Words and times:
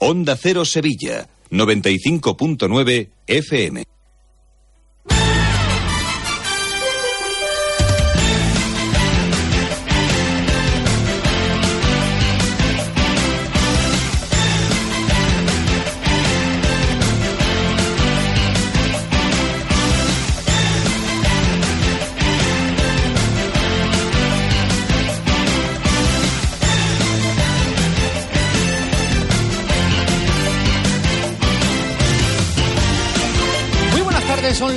Onda 0.00 0.36
Cero 0.36 0.64
Sevilla, 0.64 1.26
95.9 1.50 3.08
FM. 3.26 3.82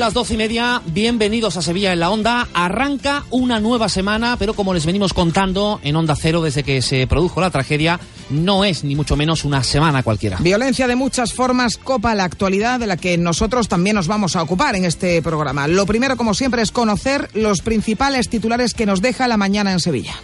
Las 0.02 0.14
doce 0.16 0.34
y 0.34 0.38
media. 0.38 0.82
Bienvenidos 0.88 1.58
a 1.58 1.62
Sevilla 1.62 1.94
en 1.94 2.00
la 2.00 2.10
Onda. 2.10 2.48
Arranca 2.56 3.24
una 3.30 3.60
nueva 3.60 3.88
semana, 3.88 4.36
pero 4.36 4.56
como 4.56 4.74
les 4.74 4.88
venimos 4.88 5.14
contando 5.14 5.80
en 5.84 5.96
Onda 5.96 6.16
Cero 6.20 6.42
desde 6.42 6.64
que 6.64 6.82
se 6.82 7.06
produjo 7.06 7.40
la 7.40 7.52
tragedia, 7.52 8.00
no 8.32 8.66
es 8.66 8.84
ni 8.84 8.96
mucho 8.96 9.16
menos 9.16 9.46
una 9.46 9.62
semana 9.64 10.02
cualquiera. 10.02 10.38
Violencia 10.40 10.88
de 10.88 10.96
muchas 10.96 11.34
formas 11.34 11.78
copa 11.78 12.16
la 12.16 12.24
actualidad 12.24 12.80
de 12.80 12.88
la 12.88 12.98
que 12.98 13.16
nosotros 13.20 13.68
también 13.68 13.96
nos 13.96 14.08
vamos 14.08 14.36
a 14.36 14.42
ocupar 14.42 14.76
en 14.76 14.86
este 14.86 15.22
programa. 15.22 15.68
Lo 15.68 15.86
primero, 15.86 16.18
como 16.18 16.34
siempre, 16.34 16.64
es 16.64 16.72
conocer 16.72 17.30
los 17.36 17.62
principales 17.62 18.28
titulares 18.28 18.74
que 18.74 18.88
nos 18.88 19.04
deja 19.04 19.28
la 19.28 19.38
mañana 19.38 19.72
en 19.72 19.80
Sevilla. 19.80 20.16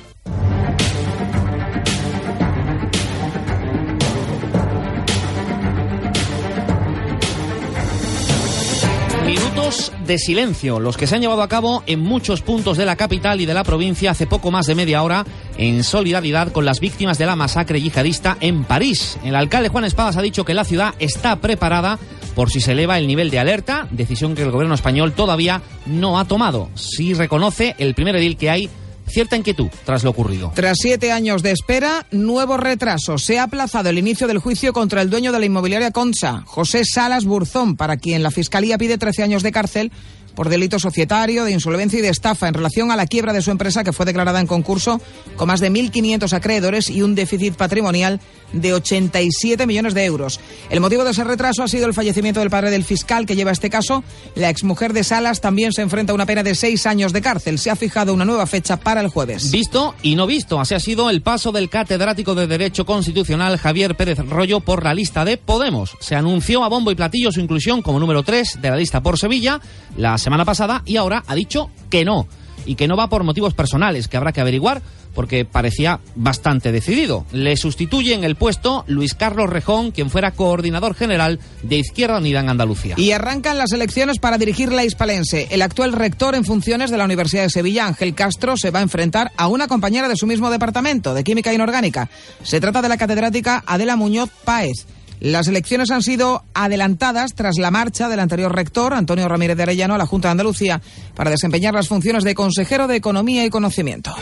De 10.07 10.17
silencio, 10.17 10.79
los 10.79 10.97
que 10.97 11.05
se 11.05 11.15
han 11.15 11.21
llevado 11.21 11.41
a 11.41 11.47
cabo 11.47 11.83
en 11.85 11.99
muchos 11.99 12.41
puntos 12.41 12.77
de 12.77 12.85
la 12.85 12.95
capital 12.95 13.41
y 13.41 13.45
de 13.45 13.53
la 13.53 13.63
provincia 13.63 14.11
hace 14.11 14.25
poco 14.25 14.49
más 14.49 14.65
de 14.65 14.73
media 14.73 15.03
hora, 15.03 15.25
en 15.57 15.83
solidaridad 15.83 16.51
con 16.51 16.65
las 16.65 16.79
víctimas 16.79 17.17
de 17.17 17.25
la 17.25 17.35
masacre 17.35 17.81
yihadista 17.81 18.37
en 18.39 18.63
París. 18.63 19.19
El 19.23 19.35
alcalde 19.35 19.69
Juan 19.69 19.85
Espadas 19.85 20.17
ha 20.17 20.21
dicho 20.21 20.45
que 20.45 20.53
la 20.53 20.63
ciudad 20.63 20.95
está 20.97 21.35
preparada 21.35 21.99
por 22.33 22.49
si 22.49 22.61
se 22.61 22.71
eleva 22.71 22.97
el 22.97 23.07
nivel 23.07 23.29
de 23.29 23.39
alerta, 23.39 23.87
decisión 23.91 24.35
que 24.35 24.43
el 24.43 24.51
gobierno 24.51 24.75
español 24.75 25.13
todavía 25.13 25.61
no 25.85 26.19
ha 26.19 26.25
tomado. 26.25 26.69
Sí 26.75 27.13
reconoce 27.13 27.75
el 27.77 27.93
primer 27.93 28.15
edil 28.15 28.37
que 28.37 28.49
hay 28.49 28.69
cierta 29.07 29.35
inquietud 29.35 29.69
tras 29.85 30.03
lo 30.03 30.11
ocurrido. 30.11 30.51
Tras 30.55 30.77
siete 30.79 31.11
años 31.11 31.43
de 31.43 31.51
espera, 31.51 32.05
nuevo 32.11 32.57
retraso. 32.57 33.17
Se 33.17 33.39
ha 33.39 33.43
aplazado 33.43 33.89
el 33.89 33.97
inicio 33.97 34.27
del 34.27 34.39
juicio 34.39 34.73
contra 34.73 35.01
el 35.01 35.09
dueño 35.09 35.31
de 35.31 35.39
la 35.39 35.45
inmobiliaria 35.45 35.91
Concha, 35.91 36.43
José 36.45 36.83
Salas 36.85 37.25
Burzón, 37.25 37.75
para 37.75 37.97
quien 37.97 38.23
la 38.23 38.31
Fiscalía 38.31 38.77
pide 38.77 38.97
13 38.97 39.23
años 39.23 39.43
de 39.43 39.51
cárcel 39.51 39.91
por 40.37 40.49
delito 40.49 40.77
societario, 40.77 41.45
de 41.45 41.51
insolvencia 41.51 41.97
y 41.97 42.03
de 42.03 42.09
estafa 42.09 42.47
en 42.47 42.53
relación 42.53 42.91
a 42.91 42.95
la 42.95 43.07
quiebra 43.07 43.33
de 43.33 43.41
su 43.41 43.49
empresa 43.49 43.83
que 43.83 43.91
fue 43.91 44.05
declarada 44.05 44.39
en 44.39 44.45
concurso 44.45 45.01
con 45.35 45.47
más 45.47 45.59
de 45.59 45.71
1.500 45.71 46.31
acreedores 46.31 46.91
y 46.91 47.01
un 47.01 47.15
déficit 47.15 47.55
patrimonial 47.55 48.19
de 48.53 48.73
87 48.75 49.65
millones 49.65 49.95
de 49.95 50.05
euros. 50.05 50.39
El 50.69 50.79
motivo 50.79 51.03
de 51.03 51.11
ese 51.11 51.23
retraso 51.23 51.63
ha 51.63 51.67
sido 51.67 51.87
el 51.87 51.95
fallecimiento 51.95 52.39
del 52.39 52.51
padre 52.51 52.69
del 52.69 52.83
fiscal 52.83 53.25
que 53.25 53.35
lleva 53.35 53.51
este 53.51 53.71
caso. 53.71 54.03
La 54.35 54.51
exmujer 54.51 54.93
de 54.93 55.03
Salas 55.03 55.41
también 55.41 55.73
se 55.73 55.81
enfrenta 55.81 56.11
a 56.11 56.15
una 56.15 56.27
pena 56.27 56.43
de 56.43 56.53
seis 56.53 56.85
años 56.85 57.13
de 57.13 57.21
cárcel. 57.21 57.57
Se 57.57 57.71
ha 57.71 57.75
fijado 57.75 58.13
una 58.13 58.23
nueva 58.23 58.45
fecha 58.45 58.77
para 58.77 59.01
el 59.01 59.07
jueves. 59.07 59.49
Visto 59.49 59.95
y 60.03 60.15
no 60.15 60.27
visto. 60.27 60.59
Así 60.59 60.75
ha 60.75 60.79
sido 60.79 61.09
el 61.09 61.23
paso 61.23 61.51
del 61.51 61.67
catedrático 61.67 62.35
de 62.35 62.45
Derecho 62.45 62.85
Constitucional 62.85 63.57
Javier 63.57 63.95
Pérez 63.95 64.19
Rollo 64.19 64.59
por 64.59 64.83
la 64.83 64.93
lista 64.93 65.25
de 65.25 65.37
Podemos. 65.37 65.97
Se 65.99 66.15
anunció 66.15 66.63
a 66.63 66.69
bombo 66.69 66.91
y 66.91 66.95
platillo 66.95 67.31
su 67.31 67.41
inclusión 67.41 67.81
como 67.81 67.99
número 67.99 68.21
3 68.21 68.59
de 68.61 68.69
la 68.69 68.77
lista 68.77 69.01
por 69.01 69.17
Sevilla 69.17 69.59
la 69.97 70.17
semana 70.27 70.43
pasada 70.43 70.81
y 70.85 70.97
ahora 70.97 71.23
ha 71.25 71.35
dicho 71.35 71.69
que 71.89 72.03
no. 72.03 72.27
Y 72.65 72.75
que 72.75 72.89
no 72.89 72.97
va 72.97 73.07
por 73.07 73.23
motivos 73.23 73.53
personales, 73.53 74.09
que 74.09 74.17
habrá 74.17 74.33
que 74.33 74.41
averiguar 74.41 74.81
porque 75.15 75.45
parecía 75.45 76.01
bastante 76.15 76.73
decidido. 76.73 77.25
Le 77.31 77.55
sustituye 77.55 78.13
en 78.13 78.25
el 78.25 78.35
puesto 78.35 78.83
Luis 78.87 79.13
Carlos 79.13 79.49
Rejón, 79.49 79.91
quien 79.91 80.09
fuera 80.09 80.31
coordinador 80.31 80.95
general 80.95 81.39
de 81.63 81.77
Izquierda 81.77 82.17
Unida 82.17 82.41
en 82.41 82.49
Andalucía. 82.49 82.95
Y 82.97 83.13
arrancan 83.13 83.57
las 83.57 83.71
elecciones 83.71 84.19
para 84.19 84.37
dirigir 84.37 84.73
la 84.73 84.83
Hispalense. 84.83 85.47
El 85.49 85.61
actual 85.61 85.93
rector 85.93 86.35
en 86.35 86.43
funciones 86.43 86.91
de 86.91 86.97
la 86.97 87.05
Universidad 87.05 87.43
de 87.43 87.49
Sevilla, 87.49 87.87
Ángel 87.87 88.13
Castro, 88.13 88.57
se 88.57 88.69
va 88.69 88.79
a 88.79 88.83
enfrentar 88.83 89.31
a 89.37 89.47
una 89.47 89.69
compañera 89.69 90.09
de 90.09 90.17
su 90.17 90.27
mismo 90.27 90.51
departamento, 90.51 91.13
de 91.13 91.23
Química 91.23 91.53
Inorgánica. 91.53 92.09
Se 92.43 92.59
trata 92.59 92.81
de 92.81 92.89
la 92.89 92.97
catedrática 92.97 93.63
Adela 93.65 93.95
Muñoz 93.95 94.29
Páez. 94.43 94.87
Las 95.19 95.47
elecciones 95.47 95.89
han 95.89 96.03
sido 96.03 96.43
adelantadas 96.53 97.33
tras 97.33 97.57
la 97.57 97.71
marcha 97.71 98.07
del 98.07 98.19
anterior 98.19 98.53
rector, 98.55 98.93
Antonio 98.93 99.27
Ramírez 99.27 99.57
de 99.57 99.63
Arellano, 99.63 99.95
a 99.95 99.97
la 99.97 100.05
Junta 100.05 100.27
de 100.27 100.33
Andalucía 100.33 100.81
para 101.15 101.31
desempeñar 101.31 101.73
las 101.73 101.87
funciones 101.87 102.23
de 102.23 102.35
consejero 102.35 102.87
de 102.87 102.97
Economía 102.97 103.43
y 103.43 103.49
Conocimiento. 103.49 104.13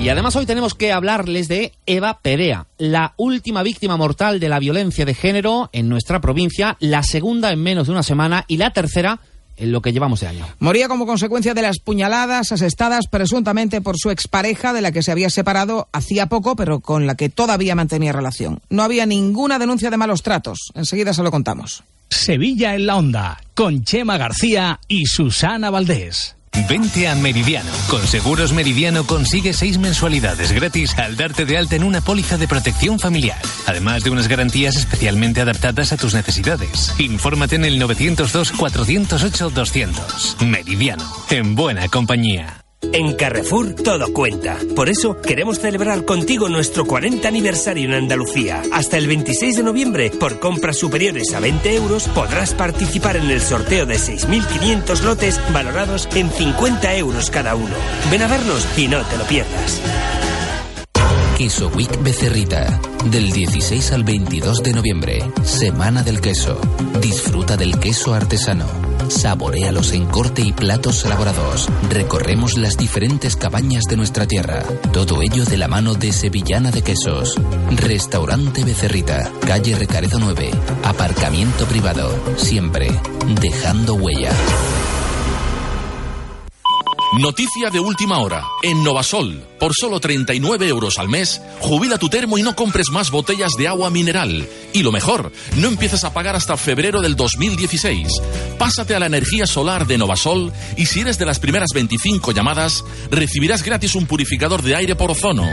Y 0.00 0.08
además 0.08 0.36
hoy 0.36 0.46
tenemos 0.46 0.74
que 0.74 0.92
hablarles 0.92 1.48
de 1.48 1.72
Eva 1.84 2.20
Perea, 2.22 2.68
la 2.78 3.14
última 3.16 3.64
víctima 3.64 3.96
mortal 3.96 4.38
de 4.38 4.48
la 4.48 4.60
violencia 4.60 5.04
de 5.04 5.14
género 5.14 5.68
en 5.72 5.88
nuestra 5.88 6.20
provincia, 6.20 6.76
la 6.78 7.02
segunda 7.02 7.50
en 7.50 7.60
menos 7.60 7.88
de 7.88 7.92
una 7.92 8.04
semana 8.04 8.44
y 8.46 8.56
la 8.56 8.72
tercera 8.72 9.18
en 9.56 9.72
lo 9.72 9.82
que 9.82 9.92
llevamos 9.92 10.20
de 10.20 10.28
año. 10.28 10.46
Moría 10.58 10.88
como 10.88 11.06
consecuencia 11.06 11.54
de 11.54 11.62
las 11.62 11.78
puñaladas 11.78 12.52
asestadas 12.52 13.06
presuntamente 13.10 13.80
por 13.80 13.96
su 13.98 14.10
expareja, 14.10 14.72
de 14.72 14.80
la 14.80 14.92
que 14.92 15.02
se 15.02 15.12
había 15.12 15.30
separado 15.30 15.88
hacía 15.92 16.26
poco, 16.26 16.56
pero 16.56 16.80
con 16.80 17.06
la 17.06 17.14
que 17.14 17.28
todavía 17.28 17.74
mantenía 17.74 18.12
relación. 18.12 18.60
No 18.70 18.82
había 18.82 19.06
ninguna 19.06 19.58
denuncia 19.58 19.90
de 19.90 19.96
malos 19.96 20.22
tratos. 20.22 20.70
Enseguida 20.74 21.12
se 21.12 21.22
lo 21.22 21.30
contamos. 21.30 21.82
Sevilla 22.08 22.74
en 22.74 22.86
la 22.86 22.96
Onda, 22.96 23.40
con 23.54 23.84
Chema 23.84 24.16
García 24.16 24.80
y 24.88 25.06
Susana 25.06 25.70
Valdés. 25.70 26.35
Vente 26.68 27.08
a 27.08 27.14
Meridiano. 27.14 27.70
Con 27.88 28.06
Seguros 28.06 28.52
Meridiano 28.52 29.06
consigue 29.06 29.52
seis 29.52 29.78
mensualidades 29.78 30.52
gratis 30.52 30.96
al 30.98 31.16
darte 31.16 31.44
de 31.44 31.58
alta 31.58 31.76
en 31.76 31.84
una 31.84 32.00
póliza 32.00 32.38
de 32.38 32.48
protección 32.48 32.98
familiar. 32.98 33.38
Además 33.66 34.02
de 34.02 34.10
unas 34.10 34.26
garantías 34.28 34.76
especialmente 34.76 35.40
adaptadas 35.40 35.92
a 35.92 35.96
tus 35.96 36.14
necesidades. 36.14 36.92
Infórmate 36.98 37.54
en 37.56 37.64
el 37.64 37.80
902-408-200. 37.80 40.46
Meridiano. 40.46 41.04
En 41.30 41.54
buena 41.54 41.88
compañía. 41.88 42.65
En 42.92 43.14
Carrefour 43.14 43.74
todo 43.74 44.12
cuenta. 44.12 44.58
Por 44.74 44.88
eso 44.88 45.20
queremos 45.20 45.58
celebrar 45.58 46.04
contigo 46.04 46.48
nuestro 46.48 46.84
40 46.84 47.26
aniversario 47.26 47.88
en 47.88 47.94
Andalucía. 47.94 48.62
Hasta 48.72 48.98
el 48.98 49.06
26 49.06 49.56
de 49.56 49.62
noviembre, 49.62 50.10
por 50.10 50.38
compras 50.38 50.76
superiores 50.76 51.34
a 51.34 51.40
20 51.40 51.74
euros, 51.74 52.08
podrás 52.08 52.54
participar 52.54 53.16
en 53.16 53.30
el 53.30 53.40
sorteo 53.40 53.86
de 53.86 53.96
6.500 53.96 55.02
lotes 55.02 55.40
valorados 55.52 56.08
en 56.14 56.30
50 56.30 56.96
euros 56.96 57.30
cada 57.30 57.54
uno. 57.54 57.74
Ven 58.10 58.22
a 58.22 58.28
vernos 58.28 58.66
y 58.76 58.88
no 58.88 59.02
te 59.04 59.16
lo 59.16 59.24
pierdas. 59.24 59.80
Queso 61.36 61.68
Week 61.68 62.02
Becerrita. 62.02 62.80
Del 63.10 63.30
16 63.30 63.92
al 63.92 64.04
22 64.04 64.62
de 64.62 64.72
noviembre. 64.72 65.30
Semana 65.44 66.02
del 66.02 66.22
queso. 66.22 66.58
Disfruta 67.02 67.58
del 67.58 67.78
queso 67.78 68.14
artesano. 68.14 68.64
Saborealos 69.08 69.92
en 69.92 70.06
corte 70.06 70.40
y 70.40 70.54
platos 70.54 71.04
elaborados. 71.04 71.68
Recorremos 71.90 72.56
las 72.56 72.78
diferentes 72.78 73.36
cabañas 73.36 73.84
de 73.84 73.98
nuestra 73.98 74.26
tierra. 74.26 74.62
Todo 74.94 75.20
ello 75.20 75.44
de 75.44 75.58
la 75.58 75.68
mano 75.68 75.94
de 75.94 76.10
Sevillana 76.10 76.70
de 76.70 76.80
Quesos. 76.80 77.38
Restaurante 77.70 78.64
Becerrita. 78.64 79.30
Calle 79.46 79.76
Recaredo 79.76 80.18
9. 80.18 80.50
Aparcamiento 80.84 81.66
privado. 81.66 82.18
Siempre. 82.38 82.88
Dejando 83.42 83.94
huella. 83.94 84.32
Noticia 87.12 87.70
de 87.70 87.78
última 87.78 88.18
hora. 88.18 88.42
En 88.62 88.82
Novasol, 88.82 89.40
por 89.60 89.72
solo 89.74 90.00
39 90.00 90.68
euros 90.68 90.98
al 90.98 91.08
mes, 91.08 91.40
jubila 91.60 91.98
tu 91.98 92.08
termo 92.08 92.36
y 92.36 92.42
no 92.42 92.56
compres 92.56 92.90
más 92.90 93.12
botellas 93.12 93.52
de 93.56 93.68
agua 93.68 93.90
mineral. 93.90 94.48
Y 94.72 94.82
lo 94.82 94.90
mejor, 94.90 95.30
no 95.56 95.68
empieces 95.68 96.02
a 96.02 96.12
pagar 96.12 96.34
hasta 96.34 96.56
febrero 96.56 97.00
del 97.00 97.14
2016. 97.14 98.08
Pásate 98.58 98.96
a 98.96 98.98
la 98.98 99.06
energía 99.06 99.46
solar 99.46 99.86
de 99.86 99.98
Novasol 99.98 100.52
y 100.76 100.86
si 100.86 101.00
eres 101.00 101.16
de 101.16 101.26
las 101.26 101.38
primeras 101.38 101.68
25 101.72 102.32
llamadas, 102.32 102.84
recibirás 103.10 103.62
gratis 103.62 103.94
un 103.94 104.06
purificador 104.06 104.62
de 104.62 104.74
aire 104.74 104.96
por 104.96 105.12
ozono. 105.12 105.48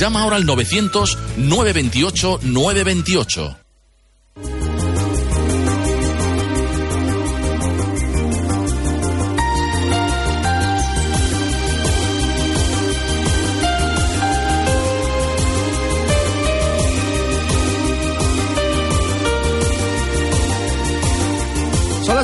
Llama 0.00 0.22
ahora 0.22 0.36
al 0.36 0.46
900 0.46 1.18
928 1.36 2.40
928. 2.42 3.65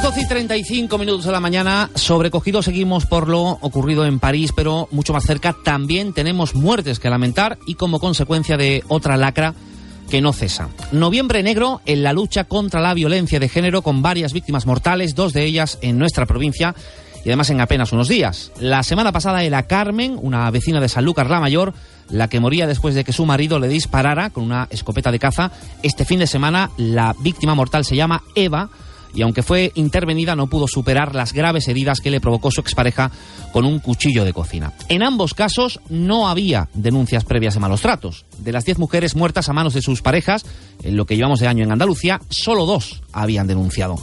12 0.03 0.21
y 0.21 0.27
35 0.27 0.99
minutos 0.99 1.27
de 1.27 1.31
la 1.31 1.39
mañana, 1.39 1.89
sobrecogido 1.95 2.61
seguimos 2.61 3.07
por 3.07 3.29
lo 3.29 3.43
ocurrido 3.43 4.05
en 4.05 4.19
París, 4.19 4.51
pero 4.55 4.89
mucho 4.91 5.13
más 5.13 5.25
cerca 5.25 5.55
también 5.65 6.13
tenemos 6.13 6.57
muertes 6.57 6.99
que 6.99 7.09
lamentar 7.09 7.57
y 7.69 7.77
como 7.77 8.01
consecuencia 8.01 8.57
de 8.57 8.83
otra 8.89 9.17
lacra 9.17 9.55
que 10.11 10.21
no 10.21 10.33
cesa. 10.33 10.71
Noviembre 10.91 11.45
negro 11.45 11.83
en 11.87 12.03
la 12.03 12.13
lucha 12.13 12.45
contra 12.45 12.81
la 12.81 12.95
violencia 12.95 13.39
de 13.39 13.49
género 13.49 13.83
con 13.83 14.03
varias 14.03 14.33
víctimas 14.33 14.67
mortales, 14.67 15.15
dos 15.15 15.33
de 15.35 15.45
ellas 15.45 15.79
en 15.83 15.99
nuestra 15.99 16.27
provincia 16.27 16.75
y 17.25 17.29
además 17.29 17.51
en 17.51 17.61
apenas 17.61 17.93
unos 17.93 18.09
días. 18.09 18.51
La 18.59 18.83
semana 18.83 19.13
pasada 19.13 19.45
era 19.45 19.69
Carmen, 19.69 20.19
una 20.21 20.51
vecina 20.51 20.81
de 20.81 20.89
Sanlúcar 20.89 21.31
la 21.31 21.39
Mayor, 21.39 21.75
la 22.11 22.27
que 22.27 22.41
moría 22.41 22.67
después 22.67 22.97
de 22.97 23.05
que 23.05 23.13
su 23.13 23.25
marido 23.25 23.61
le 23.61 23.69
disparara 23.69 24.31
con 24.31 24.43
una 24.43 24.67
escopeta 24.69 25.13
de 25.13 25.21
caza. 25.21 25.53
Este 25.85 26.05
fin 26.05 26.19
de 26.19 26.27
semana 26.27 26.71
la 26.77 27.15
víctima 27.21 27.55
mortal 27.55 27.85
se 27.85 27.95
llama 27.95 28.25
Eva 28.35 28.69
y 29.15 29.23
aunque 29.23 29.43
fue 29.43 29.73
intervenida 29.75 30.37
no 30.37 30.49
pudo 30.49 30.67
superar 30.67 31.15
las 31.15 31.33
graves 31.33 31.69
heridas 31.69 32.01
que 32.01 32.11
le 32.11 32.21
provocó 32.21 32.51
su 32.51 32.61
expareja 32.61 33.11
con 33.53 33.65
un 33.65 33.79
cuchillo 33.79 34.25
de 34.25 34.33
cocina. 34.33 34.73
En 34.89 35.03
ambos 35.03 35.35
casos 35.35 35.81
no 35.89 36.29
había 36.29 36.69
denuncias 36.75 37.25
previas 37.25 37.55
de 37.55 37.61
malos 37.61 37.83
tratos. 37.83 38.25
De 38.39 38.53
las 38.53 38.65
10 38.65 38.79
mujeres 38.79 39.17
muertas 39.17 39.49
a 39.49 39.53
manos 39.53 39.75
de 39.75 39.83
sus 39.83 40.03
parejas, 40.03 40.45
en 40.83 40.97
lo 40.97 41.07
que 41.07 41.17
llevamos 41.17 41.41
de 41.41 41.49
año 41.49 41.65
en 41.65 41.73
Andalucía, 41.73 42.21
solo 42.29 42.67
dos 42.67 43.03
habían 43.13 43.47
denunciado. 43.47 43.97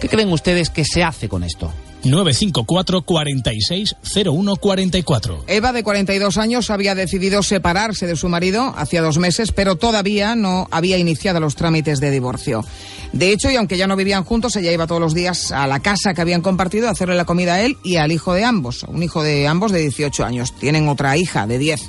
¿Qué 0.00 0.08
creen 0.08 0.32
ustedes 0.32 0.70
que 0.70 0.84
se 0.84 1.02
hace 1.02 1.28
con 1.28 1.42
esto? 1.42 1.72
954 2.04 3.02
46 3.02 3.96
0144. 4.02 5.44
Eva, 5.46 5.72
de 5.72 5.82
42 5.82 6.38
años, 6.38 6.70
había 6.70 6.94
decidido 6.94 7.42
separarse 7.42 8.06
de 8.06 8.16
su 8.16 8.28
marido 8.28 8.74
hacía 8.76 9.02
dos 9.02 9.18
meses, 9.18 9.52
pero 9.52 9.76
todavía 9.76 10.36
no 10.36 10.68
había 10.70 10.98
iniciado 10.98 11.40
los 11.40 11.56
trámites 11.56 12.00
de 12.00 12.10
divorcio. 12.10 12.64
De 13.12 13.32
hecho, 13.32 13.50
y 13.50 13.56
aunque 13.56 13.78
ya 13.78 13.86
no 13.86 13.96
vivían 13.96 14.24
juntos, 14.24 14.56
ella 14.56 14.72
iba 14.72 14.86
todos 14.86 15.00
los 15.00 15.14
días 15.14 15.52
a 15.52 15.66
la 15.66 15.80
casa 15.80 16.14
que 16.14 16.20
habían 16.20 16.42
compartido 16.42 16.88
a 16.88 16.90
hacerle 16.90 17.14
la 17.14 17.24
comida 17.24 17.54
a 17.54 17.62
él 17.62 17.76
y 17.82 17.96
al 17.96 18.12
hijo 18.12 18.34
de 18.34 18.44
ambos, 18.44 18.82
un 18.84 19.02
hijo 19.02 19.22
de 19.22 19.46
ambos 19.46 19.72
de 19.72 19.80
18 19.80 20.24
años. 20.24 20.54
Tienen 20.58 20.88
otra 20.88 21.16
hija 21.16 21.46
de 21.46 21.58
10. 21.58 21.80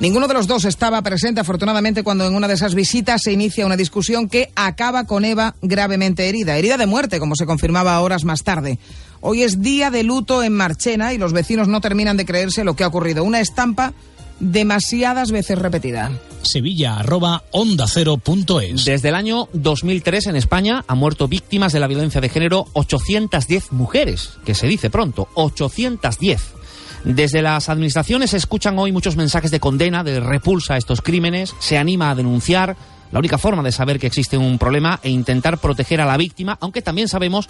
Ninguno 0.00 0.26
de 0.26 0.34
los 0.34 0.48
dos 0.48 0.64
estaba 0.64 1.00
presente, 1.02 1.40
afortunadamente, 1.40 2.02
cuando 2.02 2.26
en 2.26 2.34
una 2.34 2.48
de 2.48 2.54
esas 2.54 2.74
visitas 2.74 3.22
se 3.22 3.32
inicia 3.32 3.66
una 3.66 3.76
discusión 3.76 4.28
que 4.28 4.50
acaba 4.56 5.04
con 5.04 5.24
Eva 5.24 5.54
gravemente 5.62 6.28
herida, 6.28 6.56
herida 6.56 6.76
de 6.76 6.86
muerte, 6.86 7.20
como 7.20 7.36
se 7.36 7.46
confirmaba 7.46 8.00
horas 8.00 8.24
más 8.24 8.42
tarde. 8.42 8.80
Hoy 9.24 9.44
es 9.44 9.62
día 9.62 9.92
de 9.92 10.02
luto 10.02 10.42
en 10.42 10.52
Marchena 10.52 11.12
y 11.12 11.18
los 11.18 11.32
vecinos 11.32 11.68
no 11.68 11.80
terminan 11.80 12.16
de 12.16 12.26
creerse 12.26 12.64
lo 12.64 12.74
que 12.74 12.82
ha 12.82 12.88
ocurrido. 12.88 13.22
Una 13.22 13.38
estampa 13.38 13.92
demasiadas 14.40 15.30
veces 15.30 15.60
repetida. 15.60 16.10
Sevilla 16.42 16.96
arroba 16.96 17.44
onda 17.52 17.86
cero 17.86 18.16
punto 18.16 18.60
es. 18.60 18.84
Desde 18.84 19.10
el 19.10 19.14
año 19.14 19.48
2003 19.52 20.26
en 20.26 20.34
España 20.34 20.84
han 20.88 20.98
muerto 20.98 21.28
víctimas 21.28 21.72
de 21.72 21.78
la 21.78 21.86
violencia 21.86 22.20
de 22.20 22.28
género 22.30 22.66
810 22.72 23.70
mujeres, 23.70 24.30
que 24.44 24.56
se 24.56 24.66
dice 24.66 24.90
pronto, 24.90 25.28
810. 25.34 26.42
Desde 27.04 27.42
las 27.42 27.68
administraciones 27.68 28.30
se 28.30 28.38
escuchan 28.38 28.76
hoy 28.76 28.90
muchos 28.90 29.14
mensajes 29.14 29.52
de 29.52 29.60
condena, 29.60 30.02
de 30.02 30.18
repulsa 30.18 30.74
a 30.74 30.78
estos 30.78 31.00
crímenes, 31.00 31.54
se 31.60 31.78
anima 31.78 32.10
a 32.10 32.16
denunciar, 32.16 32.76
la 33.12 33.20
única 33.20 33.38
forma 33.38 33.62
de 33.62 33.70
saber 33.70 34.00
que 34.00 34.08
existe 34.08 34.36
un 34.36 34.58
problema 34.58 34.98
e 35.04 35.10
intentar 35.10 35.58
proteger 35.58 36.00
a 36.00 36.06
la 36.06 36.16
víctima, 36.16 36.58
aunque 36.60 36.82
también 36.82 37.06
sabemos 37.06 37.48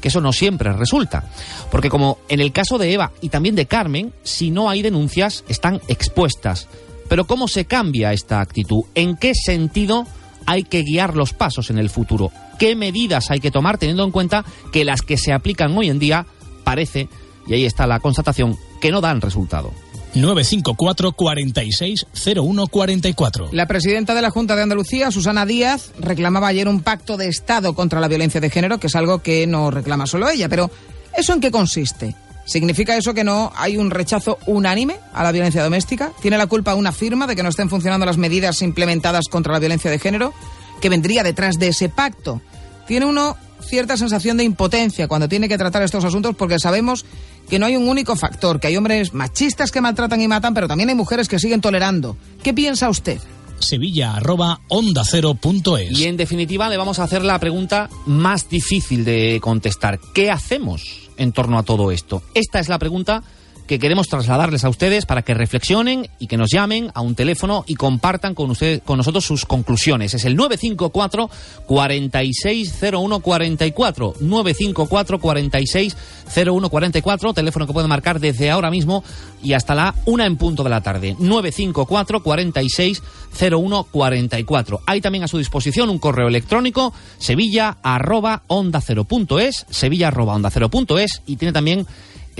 que 0.00 0.08
eso 0.08 0.20
no 0.20 0.32
siempre 0.32 0.72
resulta. 0.72 1.24
Porque 1.70 1.90
como 1.90 2.18
en 2.28 2.40
el 2.40 2.52
caso 2.52 2.78
de 2.78 2.92
Eva 2.92 3.12
y 3.20 3.28
también 3.28 3.54
de 3.54 3.66
Carmen, 3.66 4.12
si 4.22 4.50
no 4.50 4.70
hay 4.70 4.82
denuncias, 4.82 5.44
están 5.48 5.80
expuestas. 5.88 6.68
Pero 7.08 7.26
¿cómo 7.26 7.48
se 7.48 7.64
cambia 7.64 8.12
esta 8.12 8.40
actitud? 8.40 8.84
¿En 8.94 9.16
qué 9.16 9.34
sentido 9.34 10.06
hay 10.46 10.62
que 10.62 10.82
guiar 10.82 11.16
los 11.16 11.32
pasos 11.32 11.70
en 11.70 11.78
el 11.78 11.90
futuro? 11.90 12.30
¿Qué 12.58 12.76
medidas 12.76 13.30
hay 13.30 13.40
que 13.40 13.50
tomar 13.50 13.78
teniendo 13.78 14.04
en 14.04 14.10
cuenta 14.10 14.44
que 14.72 14.84
las 14.84 15.02
que 15.02 15.16
se 15.16 15.32
aplican 15.32 15.76
hoy 15.76 15.88
en 15.88 15.98
día 15.98 16.26
parece, 16.62 17.08
y 17.46 17.54
ahí 17.54 17.64
está 17.64 17.86
la 17.86 18.00
constatación, 18.00 18.56
que 18.80 18.90
no 18.90 19.00
dan 19.00 19.20
resultado? 19.20 19.72
954 20.14 21.12
46 21.12 22.06
0144. 22.12 23.48
La 23.52 23.66
presidenta 23.66 24.14
de 24.14 24.22
la 24.22 24.30
Junta 24.30 24.56
de 24.56 24.62
Andalucía, 24.62 25.10
Susana 25.10 25.46
Díaz, 25.46 25.92
reclamaba 25.98 26.48
ayer 26.48 26.68
un 26.68 26.82
pacto 26.82 27.16
de 27.16 27.28
Estado 27.28 27.74
contra 27.74 28.00
la 28.00 28.08
violencia 28.08 28.40
de 28.40 28.50
género, 28.50 28.78
que 28.78 28.88
es 28.88 28.96
algo 28.96 29.20
que 29.20 29.46
no 29.46 29.70
reclama 29.70 30.06
solo 30.06 30.28
ella. 30.28 30.48
Pero, 30.48 30.70
¿eso 31.16 31.32
en 31.32 31.40
qué 31.40 31.50
consiste? 31.50 32.14
¿Significa 32.44 32.96
eso 32.96 33.14
que 33.14 33.22
no 33.22 33.52
hay 33.54 33.76
un 33.76 33.90
rechazo 33.90 34.38
unánime 34.46 34.96
a 35.12 35.22
la 35.22 35.30
violencia 35.30 35.62
doméstica? 35.62 36.10
¿Tiene 36.20 36.36
la 36.36 36.48
culpa 36.48 36.74
una 36.74 36.90
firma 36.90 37.28
de 37.28 37.36
que 37.36 37.42
no 37.42 37.48
estén 37.48 37.70
funcionando 37.70 38.06
las 38.06 38.16
medidas 38.16 38.62
implementadas 38.62 39.26
contra 39.30 39.52
la 39.52 39.60
violencia 39.60 39.90
de 39.90 40.00
género? 40.00 40.32
¿Que 40.80 40.88
vendría 40.88 41.22
detrás 41.22 41.58
de 41.58 41.68
ese 41.68 41.88
pacto? 41.88 42.40
Tiene 42.88 43.06
uno 43.06 43.36
cierta 43.60 43.96
sensación 43.96 44.36
de 44.36 44.44
impotencia 44.44 45.06
cuando 45.06 45.28
tiene 45.28 45.48
que 45.48 45.58
tratar 45.58 45.82
estos 45.82 46.04
asuntos 46.04 46.34
porque 46.34 46.58
sabemos 46.58 47.04
que 47.50 47.58
no 47.58 47.66
hay 47.66 47.76
un 47.76 47.88
único 47.88 48.16
factor, 48.16 48.60
que 48.60 48.68
hay 48.68 48.76
hombres 48.76 49.12
machistas 49.12 49.72
que 49.72 49.80
maltratan 49.80 50.20
y 50.20 50.28
matan, 50.28 50.54
pero 50.54 50.68
también 50.68 50.88
hay 50.88 50.94
mujeres 50.94 51.28
que 51.28 51.38
siguen 51.38 51.60
tolerando. 51.60 52.16
¿Qué 52.42 52.54
piensa 52.54 52.88
usted? 52.88 53.20
Sevilla 53.58 54.14
arroba 54.14 54.60
onda 54.68 55.02
cero 55.04 55.34
punto 55.34 55.76
es. 55.76 55.90
Y 55.90 56.04
en 56.04 56.16
definitiva 56.16 56.70
le 56.70 56.76
vamos 56.76 56.98
a 56.98 57.04
hacer 57.04 57.24
la 57.24 57.38
pregunta 57.38 57.90
más 58.06 58.48
difícil 58.48 59.04
de 59.04 59.38
contestar. 59.42 60.00
¿Qué 60.14 60.30
hacemos 60.30 61.10
en 61.18 61.32
torno 61.32 61.58
a 61.58 61.62
todo 61.64 61.90
esto? 61.90 62.22
Esta 62.34 62.60
es 62.60 62.68
la 62.68 62.78
pregunta 62.78 63.22
que 63.70 63.78
queremos 63.78 64.08
trasladarles 64.08 64.64
a 64.64 64.68
ustedes 64.68 65.06
para 65.06 65.22
que 65.22 65.32
reflexionen 65.32 66.08
y 66.18 66.26
que 66.26 66.36
nos 66.36 66.50
llamen 66.50 66.90
a 66.92 67.02
un 67.02 67.14
teléfono 67.14 67.62
y 67.68 67.76
compartan 67.76 68.34
con 68.34 68.50
usted, 68.50 68.82
con 68.82 68.96
nosotros 68.96 69.24
sus 69.24 69.46
conclusiones. 69.46 70.12
Es 70.12 70.24
el 70.24 70.34
954 70.34 71.30
460144 71.66 74.14
954 74.18 75.20
460144 75.20 77.32
teléfono 77.32 77.68
que 77.68 77.72
puede 77.72 77.86
marcar 77.86 78.18
desde 78.18 78.50
ahora 78.50 78.72
mismo 78.72 79.04
y 79.40 79.52
hasta 79.52 79.76
la 79.76 79.94
una 80.04 80.26
en 80.26 80.36
punto 80.36 80.64
de 80.64 80.70
la 80.70 80.80
tarde. 80.80 81.14
954 81.20 82.24
460144 82.24 84.80
Hay 84.84 85.00
también 85.00 85.22
a 85.22 85.28
su 85.28 85.38
disposición 85.38 85.90
un 85.90 86.00
correo 86.00 86.26
electrónico 86.26 86.92
sevilla 87.18 87.76
arroba 87.84 88.42
onda 88.48 88.80
cero 88.80 89.04
punto 89.04 89.38
es, 89.38 89.64
sevilla 89.70 90.08
arroba 90.08 90.34
onda 90.34 90.50
cero 90.50 90.70
punto 90.70 90.98
es 90.98 91.22
y 91.24 91.36
tiene 91.36 91.52
también 91.52 91.86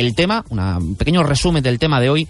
el 0.01 0.15
tema, 0.15 0.45
un 0.49 0.97
pequeño 0.97 1.23
resumen 1.23 1.63
del 1.63 1.79
tema 1.79 2.01
de 2.01 2.09
hoy 2.09 2.29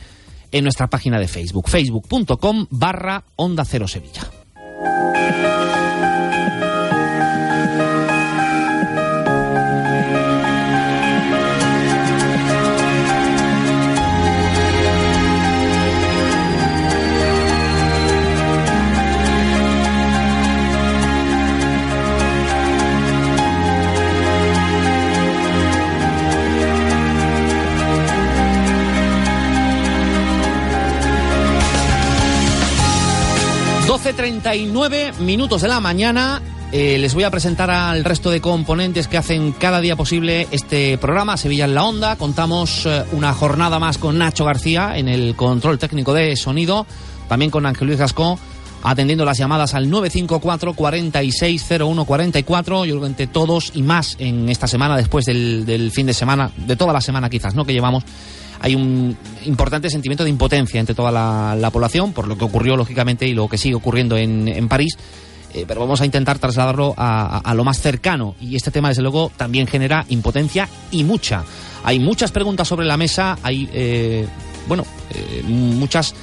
en 0.50 0.64
nuestra 0.64 0.88
página 0.88 1.20
de 1.20 1.28
Facebook, 1.28 1.68
facebook.com 1.68 2.66
barra 2.68 3.22
Onda 3.36 3.64
Cero 3.64 3.86
Sevilla. 3.86 4.28
39 34.02 35.12
minutos 35.20 35.60
de 35.60 35.68
la 35.68 35.78
mañana. 35.78 36.40
Eh, 36.72 36.96
les 36.98 37.12
voy 37.12 37.24
a 37.24 37.30
presentar 37.30 37.70
al 37.70 38.02
resto 38.02 38.30
de 38.30 38.40
componentes 38.40 39.08
que 39.08 39.18
hacen 39.18 39.52
cada 39.52 39.82
día 39.82 39.94
posible 39.94 40.48
este 40.50 40.96
programa, 40.96 41.36
Sevilla 41.36 41.66
en 41.66 41.74
la 41.74 41.84
Onda. 41.84 42.16
Contamos 42.16 42.86
eh, 42.86 43.04
una 43.12 43.34
jornada 43.34 43.78
más 43.78 43.98
con 43.98 44.16
Nacho 44.16 44.46
García 44.46 44.96
en 44.96 45.06
el 45.06 45.36
control 45.36 45.78
técnico 45.78 46.14
de 46.14 46.34
sonido, 46.36 46.86
también 47.28 47.50
con 47.50 47.66
Ángel 47.66 47.88
Luis 47.88 47.98
Gascó 47.98 48.38
atendiendo 48.82 49.26
las 49.26 49.36
llamadas 49.36 49.74
al 49.74 49.90
954 49.90 50.72
460144. 50.72 52.86
Yo 52.86 52.94
creo 52.94 53.00
que 53.02 53.06
entre 53.06 53.26
todos 53.26 53.72
y 53.74 53.82
más 53.82 54.16
en 54.18 54.48
esta 54.48 54.66
semana, 54.66 54.96
después 54.96 55.26
del, 55.26 55.66
del 55.66 55.90
fin 55.90 56.06
de 56.06 56.14
semana, 56.14 56.50
de 56.56 56.76
toda 56.76 56.94
la 56.94 57.02
semana 57.02 57.28
quizás, 57.28 57.54
¿no? 57.54 57.66
Que 57.66 57.74
llevamos 57.74 58.02
hay 58.60 58.74
un 58.74 59.16
importante 59.46 59.90
sentimiento 59.90 60.24
de 60.24 60.30
impotencia 60.30 60.78
entre 60.78 60.94
toda 60.94 61.10
la, 61.10 61.70
población 61.70 62.12
por 62.12 62.28
lo 62.28 62.36
que 62.36 62.44
ocurrió, 62.44 62.76
lógicamente, 62.76 63.26
y 63.26 63.34
lo 63.34 63.48
que 63.48 63.58
sigue 63.58 63.74
ocurriendo 63.74 64.16
en, 64.16 64.48
en 64.48 64.68
París. 64.68 64.96
Eh, 65.52 65.64
pero 65.66 65.80
vamos 65.80 66.00
a 66.00 66.04
intentar 66.04 66.38
trasladarlo 66.38 66.94
a, 66.96 67.52
lo 67.54 67.64
más 67.64 67.80
cercano. 67.80 68.34
Y 68.40 68.56
este 68.56 68.70
tema, 68.70 68.88
desde 68.88 69.02
luego, 69.02 69.32
también 69.36 69.66
genera 69.66 70.04
impotencia 70.08 70.68
y 70.90 71.04
mucha. 71.04 71.44
Hay 71.82 71.98
muchas 71.98 72.30
preguntas 72.30 72.68
sobre 72.68 72.86
la 72.86 72.96
mesa, 72.96 73.38
hay, 73.42 73.68
eh, 73.72 74.26
bueno, 74.68 74.84
eh, 75.14 75.42
muchas 75.46 76.14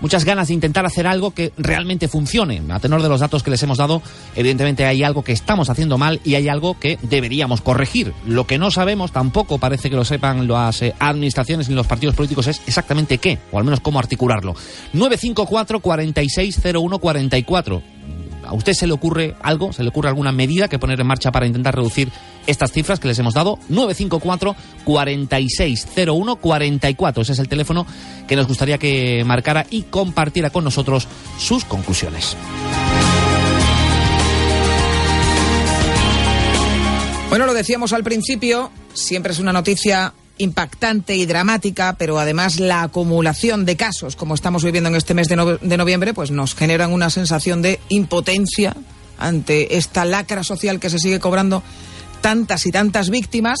muchas 0.00 0.24
ganas 0.24 0.48
de 0.48 0.54
intentar 0.54 0.86
hacer 0.86 1.06
algo 1.06 1.32
que 1.32 1.52
realmente 1.56 2.08
funcione. 2.08 2.62
A 2.70 2.80
tenor 2.80 3.02
de 3.02 3.08
los 3.08 3.20
datos 3.20 3.42
que 3.42 3.50
les 3.50 3.62
hemos 3.62 3.78
dado, 3.78 4.02
evidentemente 4.36 4.84
hay 4.84 5.02
algo 5.02 5.22
que 5.22 5.32
estamos 5.32 5.70
haciendo 5.70 5.98
mal 5.98 6.20
y 6.24 6.34
hay 6.34 6.48
algo 6.48 6.78
que 6.78 6.98
deberíamos 7.02 7.60
corregir. 7.60 8.12
Lo 8.26 8.46
que 8.46 8.58
no 8.58 8.70
sabemos, 8.70 9.12
tampoco 9.12 9.58
parece 9.58 9.90
que 9.90 9.96
lo 9.96 10.04
sepan 10.04 10.48
las 10.48 10.82
eh, 10.82 10.94
administraciones 10.98 11.68
ni 11.68 11.74
los 11.74 11.86
partidos 11.86 12.14
políticos, 12.14 12.46
es 12.46 12.60
exactamente 12.66 13.18
qué, 13.18 13.38
o 13.52 13.58
al 13.58 13.64
menos 13.64 13.80
cómo 13.80 13.98
articularlo. 13.98 14.54
954 14.92 15.80
460144 15.80 17.82
¿A 18.48 18.54
usted 18.54 18.72
se 18.72 18.86
le 18.86 18.94
ocurre 18.94 19.34
algo? 19.42 19.72
¿Se 19.74 19.82
le 19.82 19.90
ocurre 19.90 20.08
alguna 20.08 20.32
medida 20.32 20.68
que 20.68 20.78
poner 20.78 20.98
en 20.98 21.06
marcha 21.06 21.30
para 21.30 21.46
intentar 21.46 21.76
reducir 21.76 22.10
estas 22.46 22.72
cifras 22.72 22.98
que 22.98 23.08
les 23.08 23.18
hemos 23.18 23.34
dado, 23.34 23.58
954 23.68 24.56
4601 24.84 26.36
44. 26.36 27.22
Ese 27.22 27.32
es 27.32 27.38
el 27.38 27.48
teléfono 27.48 27.86
que 28.26 28.36
nos 28.36 28.48
gustaría 28.48 28.78
que 28.78 29.22
marcara 29.26 29.66
y 29.68 29.82
compartiera 29.82 30.48
con 30.48 30.64
nosotros 30.64 31.06
sus 31.38 31.66
conclusiones. 31.66 32.36
Bueno, 37.28 37.44
lo 37.44 37.52
decíamos 37.52 37.92
al 37.92 38.02
principio, 38.02 38.70
siempre 38.94 39.32
es 39.32 39.38
una 39.38 39.52
noticia 39.52 40.14
impactante 40.38 41.16
y 41.16 41.26
dramática, 41.26 41.96
pero 41.98 42.18
además 42.18 42.60
la 42.60 42.82
acumulación 42.82 43.64
de 43.64 43.76
casos, 43.76 44.16
como 44.16 44.34
estamos 44.34 44.64
viviendo 44.64 44.88
en 44.88 44.96
este 44.96 45.14
mes 45.14 45.28
de, 45.28 45.36
noviembre, 45.76 46.14
pues 46.14 46.30
nos 46.30 46.54
generan 46.54 46.92
una 46.92 47.10
sensación 47.10 47.62
de 47.62 47.80
impotencia 47.88 48.76
ante 49.18 49.76
esta 49.76 50.04
lacra 50.04 50.44
social 50.44 50.80
que 50.80 50.90
se 50.90 50.98
sigue 50.98 51.20
cobrando 51.20 51.62
tantas 52.20 52.66
y 52.66 52.70
tantas 52.70 53.10
víctimas 53.10 53.60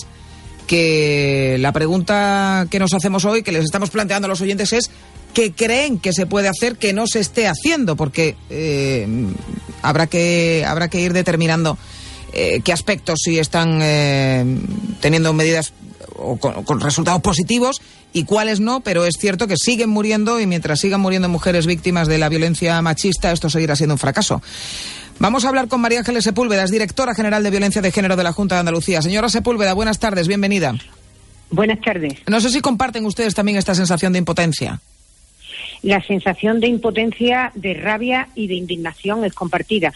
que 0.66 1.56
la 1.60 1.72
pregunta 1.72 2.66
que 2.70 2.78
nos 2.78 2.94
hacemos 2.94 3.24
hoy, 3.24 3.42
que 3.42 3.52
les 3.52 3.64
estamos 3.64 3.90
planteando 3.90 4.26
a 4.26 4.28
los 4.28 4.40
oyentes 4.40 4.72
es 4.72 4.90
¿qué 5.34 5.52
creen 5.52 5.98
que 5.98 6.12
se 6.12 6.26
puede 6.26 6.48
hacer 6.48 6.76
que 6.76 6.92
no 6.92 7.06
se 7.06 7.20
esté 7.20 7.48
haciendo? 7.48 7.96
Porque 7.96 8.36
eh, 8.50 9.06
habrá, 9.82 10.06
que, 10.06 10.64
habrá 10.66 10.88
que 10.88 11.00
ir 11.00 11.12
determinando 11.12 11.78
eh, 12.32 12.60
qué 12.62 12.72
aspectos 12.72 13.20
sí 13.24 13.38
están 13.38 13.80
eh, 13.82 14.44
teniendo 15.00 15.32
medidas 15.32 15.72
o 16.18 16.36
con, 16.36 16.80
resultados 16.80 17.22
positivos 17.22 17.80
y 18.12 18.24
cuáles 18.24 18.60
no, 18.60 18.80
pero 18.80 19.04
es 19.04 19.14
cierto 19.18 19.46
que 19.46 19.56
siguen 19.56 19.90
muriendo 19.90 20.40
y 20.40 20.46
mientras 20.46 20.80
sigan 20.80 21.00
muriendo 21.00 21.28
mujeres 21.28 21.66
víctimas 21.66 22.08
de 22.08 22.18
la 22.18 22.28
violencia 22.28 22.80
machista, 22.82 23.32
esto 23.32 23.48
seguirá 23.48 23.76
siendo 23.76 23.94
un 23.94 23.98
fracaso. 23.98 24.42
Vamos 25.18 25.44
a 25.44 25.48
hablar 25.48 25.68
con 25.68 25.80
María 25.80 25.98
Ángeles 25.98 26.24
Sepúlveda, 26.24 26.64
es 26.64 26.70
directora 26.70 27.14
general 27.14 27.42
de 27.42 27.50
Violencia 27.50 27.82
de 27.82 27.90
Género 27.90 28.16
de 28.16 28.22
la 28.22 28.32
Junta 28.32 28.54
de 28.56 28.60
Andalucía. 28.60 29.02
Señora 29.02 29.28
Sepúlveda, 29.28 29.74
buenas 29.74 29.98
tardes, 29.98 30.28
bienvenida. 30.28 30.74
Buenas 31.50 31.80
tardes. 31.80 32.14
No 32.26 32.40
sé 32.40 32.50
si 32.50 32.60
comparten 32.60 33.04
ustedes 33.06 33.34
también 33.34 33.58
esta 33.58 33.74
sensación 33.74 34.12
de 34.12 34.18
impotencia. 34.18 34.80
La 35.82 36.02
sensación 36.02 36.60
de 36.60 36.66
impotencia, 36.66 37.52
de 37.54 37.74
rabia 37.74 38.28
y 38.34 38.48
de 38.48 38.54
indignación 38.54 39.24
es 39.24 39.32
compartida, 39.32 39.92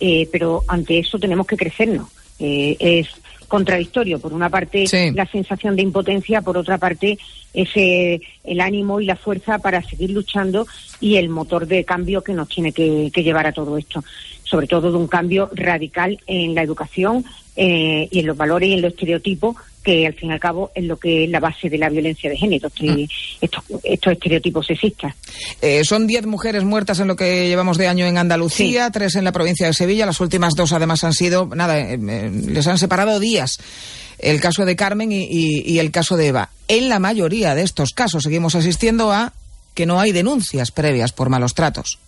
eh, 0.00 0.28
pero 0.30 0.62
ante 0.68 0.98
eso 0.98 1.18
tenemos 1.18 1.46
que 1.46 1.56
crecernos. 1.56 2.08
Eh, 2.38 2.76
es 2.78 3.08
contradictorio. 3.54 4.18
Por 4.18 4.32
una 4.32 4.50
parte, 4.50 4.84
la 5.14 5.26
sensación 5.26 5.76
de 5.76 5.82
impotencia, 5.82 6.42
por 6.42 6.58
otra 6.58 6.76
parte, 6.76 7.18
ese 7.52 8.20
el 8.42 8.60
ánimo 8.60 9.00
y 9.00 9.06
la 9.06 9.14
fuerza 9.14 9.60
para 9.60 9.80
seguir 9.80 10.10
luchando 10.10 10.66
y 11.00 11.16
el 11.16 11.28
motor 11.28 11.66
de 11.68 11.84
cambio 11.84 12.22
que 12.22 12.34
nos 12.34 12.48
tiene 12.48 12.72
que, 12.72 13.10
llevar 13.14 13.46
a 13.46 13.52
todo 13.52 13.78
esto. 13.78 14.02
Sobre 14.42 14.66
todo 14.66 14.90
de 14.90 14.98
un 14.98 15.06
cambio 15.06 15.50
radical 15.54 16.18
en 16.26 16.54
la 16.56 16.62
educación 16.62 17.24
eh, 17.54 18.08
y 18.10 18.18
en 18.18 18.26
los 18.26 18.36
valores 18.36 18.68
y 18.68 18.72
en 18.72 18.82
los 18.82 18.92
estereotipos 18.92 19.56
que 19.84 20.06
al 20.06 20.14
fin 20.14 20.30
y 20.30 20.32
al 20.32 20.40
cabo 20.40 20.72
es 20.74 20.84
lo 20.84 20.96
que 20.96 21.24
es 21.24 21.30
la 21.30 21.40
base 21.40 21.68
de 21.68 21.78
la 21.78 21.88
violencia 21.88 22.30
de 22.30 22.36
género, 22.36 22.68
mm. 22.68 23.04
estos, 23.40 23.64
estos, 23.82 24.12
estereotipos 24.14 24.66
sexistas. 24.66 25.14
Eh, 25.60 25.84
son 25.84 26.06
diez 26.06 26.26
mujeres 26.26 26.64
muertas 26.64 26.98
en 27.00 27.08
lo 27.08 27.16
que 27.16 27.46
llevamos 27.46 27.78
de 27.78 27.86
año 27.86 28.06
en 28.06 28.18
Andalucía, 28.18 28.90
tres 28.90 29.14
en 29.14 29.24
la 29.24 29.32
provincia 29.32 29.66
de 29.66 29.74
Sevilla, 29.74 30.06
las 30.06 30.20
últimas 30.20 30.54
dos 30.54 30.72
además 30.72 31.04
han 31.04 31.12
sido, 31.12 31.46
nada, 31.54 31.78
eh, 31.78 31.98
eh, 32.00 32.30
les 32.48 32.66
han 32.66 32.78
separado 32.78 33.20
días. 33.20 33.58
El 34.18 34.40
caso 34.40 34.64
de 34.64 34.76
Carmen 34.76 35.10
y 35.12 35.78
el 35.80 35.90
caso 35.90 36.16
de 36.16 36.28
Eva. 36.28 36.48
En 36.68 36.88
la 36.88 37.00
mayoría 37.00 37.54
de 37.56 37.62
estos 37.62 37.92
casos 37.92 38.22
seguimos 38.22 38.54
asistiendo 38.54 39.12
a 39.12 39.32
que 39.74 39.86
no 39.86 40.00
hay 40.00 40.12
denuncias 40.12 40.70
previas 40.70 41.12
por 41.12 41.28
malos 41.28 41.52
tratos. 41.54 41.98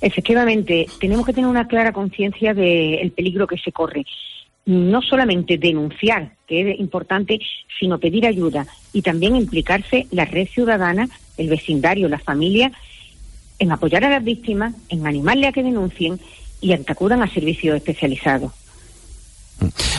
Efectivamente, 0.00 0.86
tenemos 0.98 1.26
que 1.26 1.32
tener 1.32 1.48
una 1.48 1.68
clara 1.68 1.92
conciencia 1.92 2.54
del 2.54 3.12
peligro 3.12 3.46
que 3.46 3.58
se 3.58 3.70
corre 3.70 4.04
no 4.70 5.02
solamente 5.02 5.58
denunciar, 5.58 6.32
que 6.46 6.60
es 6.70 6.80
importante, 6.80 7.40
sino 7.78 7.98
pedir 7.98 8.24
ayuda 8.26 8.66
y 8.92 9.02
también 9.02 9.34
implicarse 9.34 10.06
la 10.12 10.24
red 10.24 10.46
ciudadana, 10.46 11.08
el 11.36 11.48
vecindario, 11.48 12.08
la 12.08 12.20
familia, 12.20 12.70
en 13.58 13.72
apoyar 13.72 14.04
a 14.04 14.10
las 14.10 14.22
víctimas, 14.22 14.74
en 14.88 15.06
animarle 15.06 15.48
a 15.48 15.52
que 15.52 15.64
denuncien 15.64 16.20
y 16.60 16.72
en 16.72 16.84
que 16.84 16.92
acudan 16.92 17.22
a 17.22 17.26
servicios 17.26 17.76
especializados. 17.76 18.52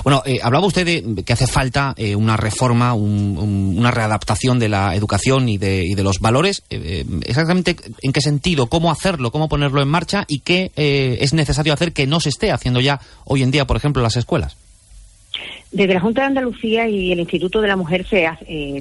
Bueno, 0.04 0.24
eh, 0.26 0.40
hablaba 0.42 0.66
usted 0.66 0.86
de 0.86 1.24
que 1.24 1.34
hace 1.34 1.46
falta 1.46 1.94
eh, 1.98 2.16
una 2.16 2.38
reforma, 2.38 2.94
una 2.94 3.92
readaptación 3.92 4.58
de 4.58 4.70
la 4.70 4.96
educación 4.96 5.50
y 5.50 5.58
de, 5.58 5.96
los 6.02 6.20
valores. 6.20 6.64
Eh, 6.70 7.06
exactamente 7.26 7.76
en 8.02 8.14
qué 8.14 8.22
sentido, 8.22 8.68
cómo 8.68 8.92
hacerlo, 8.92 9.32
cómo 9.32 9.50
ponerlo 9.50 9.82
en 9.82 9.88
marcha 9.90 10.26
y 10.28 10.40
qué 10.40 10.72
es 10.76 11.34
necesario 11.34 11.74
hacer 11.74 11.94
que 11.94 12.08
no 12.08 12.20
se 12.20 12.30
esté 12.30 12.52
haciendo 12.52 12.80
ya 12.80 13.00
hoy 13.26 13.44
en 13.44 13.52
día, 13.52 13.68
por 13.68 13.78
ejemplo, 13.78 14.02
en 14.02 14.06
las 14.06 14.18
escuelas. 14.18 14.58
Desde 15.72 15.94
la 15.94 16.00
Junta 16.00 16.22
de 16.22 16.28
Andalucía 16.28 16.88
y 16.88 17.12
el 17.12 17.20
Instituto 17.20 17.62
de 17.62 17.68
la 17.68 17.76
Mujer 17.76 18.06
se, 18.08 18.28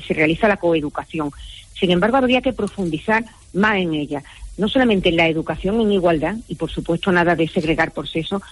se 0.07 0.14
realiza 0.14 0.49
la 0.49 0.57
coeducación. 0.57 1.30
Sin 1.78 1.90
embargo, 1.90 2.16
habría 2.16 2.42
que 2.42 2.52
profundizar 2.52 3.25
más 3.52 3.76
en 3.76 3.95
ella 3.95 4.23
no 4.61 4.69
solamente 4.69 5.09
en 5.09 5.16
la 5.16 5.26
educación 5.26 5.80
en 5.80 5.90
igualdad, 5.90 6.37
y 6.47 6.54
por 6.54 6.71
supuesto 6.71 7.11
nada 7.11 7.35
de 7.35 7.49
segregar 7.49 7.92
por 7.92 8.07
sexo, 8.07 8.42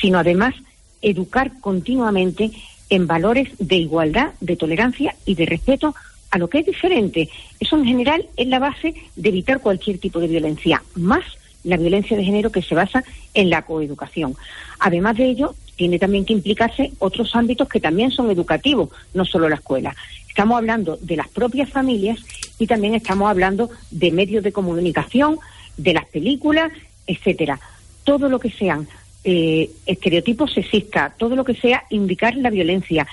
sino 0.00 0.18
además 0.18 0.54
educar 1.00 1.52
continuamente 1.60 2.50
en 2.90 3.06
valores 3.06 3.48
de 3.58 3.76
igualdad, 3.76 4.32
de 4.40 4.56
tolerancia 4.56 5.14
y 5.24 5.36
de 5.36 5.46
respeto 5.46 5.94
a 6.30 6.38
lo 6.38 6.48
que 6.48 6.58
es 6.58 6.66
diferente. 6.66 7.28
Eso 7.60 7.76
en 7.76 7.84
general 7.84 8.26
es 8.36 8.48
la 8.48 8.58
base 8.58 8.94
de 9.14 9.28
evitar 9.28 9.60
cualquier 9.60 9.98
tipo 9.98 10.18
de 10.18 10.26
violencia, 10.26 10.82
más 10.96 11.24
la 11.64 11.76
violencia 11.76 12.16
de 12.16 12.24
género 12.24 12.50
que 12.50 12.62
se 12.62 12.74
basa 12.74 13.04
en 13.34 13.50
la 13.50 13.62
coeducación. 13.62 14.34
Además 14.78 15.16
de 15.16 15.26
ello, 15.26 15.54
tiene 15.76 15.98
también 15.98 16.24
que 16.24 16.32
implicarse 16.32 16.92
otros 16.98 17.34
ámbitos 17.34 17.68
que 17.68 17.80
también 17.80 18.10
son 18.10 18.30
educativos, 18.30 18.90
no 19.14 19.24
solo 19.24 19.48
la 19.48 19.56
escuela. 19.56 19.94
Estamos 20.28 20.56
hablando 20.56 20.98
de 21.00 21.16
las 21.16 21.28
propias 21.28 21.70
familias 21.70 22.18
y 22.58 22.66
también 22.66 22.94
estamos 22.94 23.28
hablando 23.28 23.70
de 23.90 24.10
medios 24.10 24.44
de 24.44 24.52
comunicación, 24.52 25.38
de 25.76 25.94
las 25.94 26.06
películas, 26.06 26.72
etcétera. 27.06 27.58
Todo 28.04 28.28
lo 28.28 28.38
que 28.38 28.50
sean 28.50 28.88
eh, 29.24 29.70
estereotipos 29.86 30.52
sexistas, 30.52 31.16
todo 31.16 31.36
lo 31.36 31.44
que 31.44 31.54
sea 31.54 31.84
indicar 31.90 32.34
la 32.36 32.50
violencia, 32.50 33.06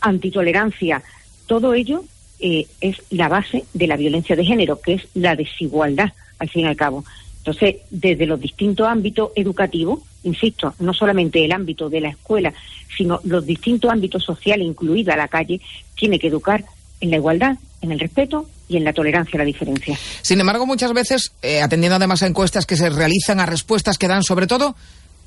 antitolerancia, 0.00 1.02
todo 1.46 1.74
ello 1.74 2.04
eh, 2.40 2.66
es 2.80 3.02
la 3.10 3.28
base 3.28 3.64
de 3.72 3.86
la 3.86 3.96
violencia 3.96 4.36
de 4.36 4.44
género, 4.44 4.80
que 4.80 4.94
es 4.94 5.06
la 5.14 5.36
desigualdad, 5.36 6.12
al 6.38 6.48
fin 6.48 6.62
y 6.62 6.66
al 6.66 6.76
cabo. 6.76 7.04
Entonces, 7.44 7.82
desde 7.90 8.24
los 8.24 8.40
distintos 8.40 8.88
ámbitos 8.88 9.30
educativos, 9.36 10.00
insisto, 10.22 10.74
no 10.78 10.94
solamente 10.94 11.44
el 11.44 11.52
ámbito 11.52 11.90
de 11.90 12.00
la 12.00 12.08
escuela, 12.08 12.54
sino 12.96 13.20
los 13.24 13.44
distintos 13.44 13.90
ámbitos 13.90 14.24
sociales, 14.24 14.66
incluida 14.66 15.14
la 15.14 15.28
calle, 15.28 15.60
tiene 15.94 16.18
que 16.18 16.28
educar 16.28 16.64
en 17.02 17.10
la 17.10 17.16
igualdad, 17.16 17.58
en 17.82 17.92
el 17.92 18.00
respeto 18.00 18.48
y 18.66 18.78
en 18.78 18.84
la 18.84 18.94
tolerancia 18.94 19.36
a 19.36 19.38
la 19.40 19.44
diferencia. 19.44 19.98
Sin 20.22 20.40
embargo, 20.40 20.64
muchas 20.64 20.94
veces, 20.94 21.32
eh, 21.42 21.60
atendiendo 21.60 21.96
además 21.96 22.22
a 22.22 22.26
encuestas 22.26 22.64
que 22.64 22.76
se 22.76 22.88
realizan, 22.88 23.40
a 23.40 23.46
respuestas 23.46 23.98
que 23.98 24.08
dan, 24.08 24.22
sobre 24.22 24.46
todo 24.46 24.74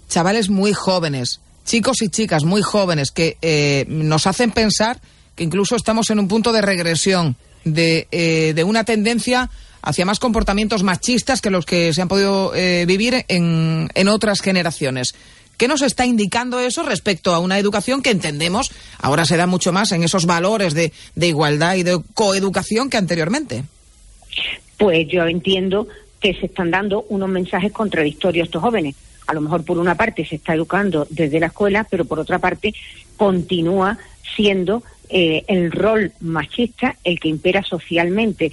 chavales 0.10 0.50
muy 0.50 0.74
jóvenes, 0.74 1.40
chicos 1.66 2.02
y 2.02 2.10
chicas 2.10 2.46
muy 2.46 2.64
jóvenes, 2.64 3.12
que 3.12 3.38
eh, 3.44 3.86
nos 3.90 4.26
hacen 4.26 4.50
pensar 4.50 5.00
que 5.36 5.44
incluso 5.44 5.76
estamos 5.76 6.10
en 6.10 6.18
un 6.18 6.28
punto 6.28 6.52
de 6.52 6.64
regresión, 6.64 7.36
de, 7.64 8.08
eh, 8.12 8.54
de 8.56 8.64
una 8.64 8.86
tendencia 8.86 9.52
hacia 9.88 10.06
más 10.06 10.20
comportamientos 10.20 10.84
machistas 10.84 11.42
que 11.42 11.50
los 11.50 11.66
que 11.66 11.94
se 11.94 12.02
han 12.02 12.08
podido 12.08 12.54
eh, 12.54 12.86
vivir 12.86 13.26
en, 13.28 13.90
en 13.94 14.08
otras 14.08 14.42
generaciones. 14.42 15.16
¿Qué 15.58 15.68
nos 15.68 15.82
está 15.82 16.06
indicando 16.06 16.60
eso 16.60 16.84
respecto 16.84 17.34
a 17.34 17.40
una 17.40 17.58
educación 17.58 18.02
que 18.02 18.12
entendemos 18.12 18.72
ahora 19.00 19.26
se 19.26 19.38
da 19.38 19.48
mucho 19.48 19.72
más 19.72 19.92
en 19.92 20.04
esos 20.04 20.26
valores 20.26 20.74
de, 20.74 20.92
de 21.16 21.28
igualdad 21.28 21.76
y 21.76 21.84
de 21.84 22.00
coeducación 22.14 22.90
que 22.90 22.98
anteriormente? 22.98 23.64
Pues 24.78 25.08
yo 25.08 25.26
entiendo 25.26 25.88
que 26.20 26.34
se 26.34 26.48
están 26.48 26.70
dando 26.70 27.06
unos 27.10 27.30
mensajes 27.30 27.72
contradictorios 27.72 28.44
a 28.44 28.48
estos 28.48 28.62
jóvenes 28.62 28.96
a 29.28 29.34
lo 29.34 29.42
mejor 29.42 29.64
por 29.64 29.78
una 29.78 29.96
parte 29.96 30.26
se 30.26 30.36
está 30.36 30.56
educando 30.56 31.06
desde 31.10 31.40
la 31.40 31.48
escuela, 31.48 31.86
pero 31.90 32.06
por 32.06 32.20
otra 32.20 32.40
parte 32.40 32.74
continúa 33.18 33.98
siendo 34.36 34.84
eh, 35.10 35.44
el 35.48 35.72
rol 35.72 36.14
machista 36.22 36.96
el 37.04 37.20
que 37.20 37.28
impera 37.28 37.62
socialmente. 37.64 38.52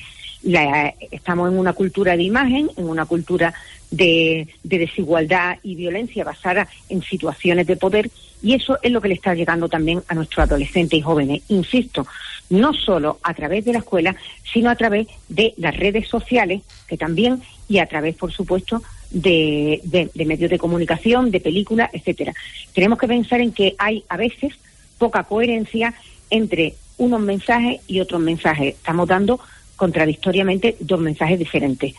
Estamos 1.11 1.51
en 1.51 1.59
una 1.59 1.73
cultura 1.73 2.17
de 2.17 2.23
imagen, 2.23 2.71
en 2.77 2.89
una 2.89 3.07
cultura 3.07 3.55
de, 3.91 4.49
desigualdad 4.63 5.59
y 5.63 5.75
violencia 5.75 6.25
basada 6.25 6.69
en 6.89 7.03
situaciones 7.03 7.67
de 7.67 7.77
poder 7.77 8.11
y 8.43 8.55
eso 8.55 8.79
es 8.83 8.93
lo 8.93 9.01
que 9.01 9.09
le 9.09 9.15
está 9.15 9.35
llegando 9.35 9.69
también 9.69 10.03
a 10.09 10.15
nuestros 10.15 10.47
adolescentes 10.47 10.99
y 10.99 11.03
jóvenes. 11.03 11.43
Insisto, 11.49 12.07
no 12.51 12.75
solo 12.75 13.19
a 13.23 13.33
través 13.33 13.65
de 13.65 13.73
la 13.73 13.79
escuela, 13.79 14.15
sino 14.53 14.69
a 14.69 14.77
través 14.77 15.07
de 15.31 15.55
las 15.57 15.75
redes 15.75 16.09
sociales, 16.09 16.61
que 16.87 16.99
también, 16.99 17.41
y 17.69 17.79
a 17.79 17.87
través, 17.87 18.17
por 18.17 18.33
supuesto, 18.33 18.83
de, 19.11 19.81
de, 19.85 20.25
medios 20.27 20.51
de 20.51 20.59
comunicación, 20.59 21.31
de 21.31 21.41
películas, 21.41 21.89
etcétera. 21.95 22.35
Tenemos 22.75 22.99
que 22.99 23.09
pensar 23.09 23.41
en 23.41 23.53
que 23.53 23.75
hay 23.79 24.05
a 24.11 24.19
veces 24.19 24.53
poca 24.99 25.25
coherencia 25.25 25.95
entre 26.29 26.75
unos 26.99 27.21
mensajes 27.21 27.81
y 27.87 28.01
otros 28.01 28.21
mensajes. 28.21 28.75
Estamos 28.75 29.09
dando 29.09 29.41
contradictoriamente 29.77 30.77
dos 30.81 31.01
mensajes 31.01 31.39
diferentes. 31.39 31.95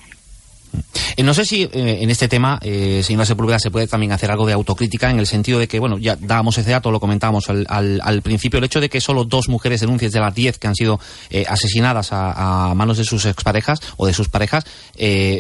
Eh, 1.18 1.24
no 1.24 1.34
sé 1.34 1.46
si 1.46 1.64
eh, 1.64 1.70
en 1.74 2.10
este 2.10 2.28
tema, 2.28 2.60
eh, 2.62 3.02
señora 3.04 3.26
Sepúlveda, 3.26 3.60
se 3.60 3.72
puede 3.72 3.88
también 3.88 4.12
hacer 4.12 4.32
algo 4.32 4.46
de 4.46 4.54
autocrítica 4.54 5.10
en 5.10 5.20
el 5.20 5.28
sentido 5.28 5.60
de 5.60 5.68
que, 5.68 5.80
bueno, 5.80 5.98
ya 5.98 6.18
dábamos 6.20 6.58
ese 6.58 6.72
dato, 6.72 6.92
lo 6.92 7.00
comentábamos 7.00 7.50
al, 7.50 7.66
al, 7.70 8.22
principio, 8.22 8.60
el 8.60 8.66
hecho 8.66 8.82
de 8.82 8.90
que 8.90 9.00
solo 9.00 9.24
dos 9.24 9.48
mujeres 9.48 9.82
denuncias 9.82 10.12
de 10.12 10.20
las 10.20 10.34
diez 10.34 10.58
que 10.58 10.68
han 10.68 10.76
sido 10.76 11.00
asesinadas 11.48 12.10
a, 12.12 12.74
manos 12.76 12.98
de 12.98 13.04
sus 13.04 13.26
exparejas 13.26 13.80
o 13.98 14.08
de 14.08 14.14
sus 14.14 14.30
parejas, 14.30 14.66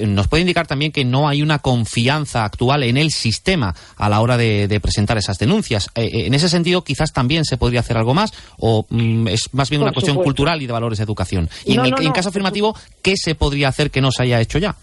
nos 0.07 0.27
puede 0.27 0.41
indicar 0.41 0.67
también 0.67 0.91
que 0.91 1.03
no 1.03 1.27
hay 1.27 1.41
una 1.41 1.59
confianza 1.59 2.45
actual 2.45 2.83
en 2.83 2.97
el 2.97 3.11
sistema 3.11 3.75
a 3.97 4.09
la 4.09 4.21
hora 4.21 4.37
de, 4.37 4.79
presentar 4.81 5.17
esas 5.17 5.37
denuncias. 5.37 5.89
en 5.95 6.33
ese 6.33 6.49
sentido, 6.49 6.83
quizás 6.83 7.11
también 7.11 7.45
se 7.45 7.57
podría 7.57 7.79
hacer 7.79 7.97
algo 7.97 8.13
más 8.13 8.33
o 8.57 8.85
mm, 8.89 9.27
es 9.27 9.49
más 9.53 9.69
bien 9.69 9.81
una 9.81 9.91
cuestión 9.91 10.17
cultural 10.17 10.61
y 10.61 10.67
de 10.67 10.73
valores 10.73 10.99
de 10.99 11.03
educación. 11.03 11.49
Y 11.65 11.77
en, 11.77 11.85
en 11.85 12.11
caso 12.11 12.29
afirmativo, 12.29 12.75
¿qué 13.01 13.15
se 13.17 13.35
podría 13.35 13.69
hacer 13.69 13.91
que 13.91 14.01
no 14.01 14.11
se 14.11 14.23
haya 14.23 14.39
hecho 14.41 14.59
ya? 14.59 14.75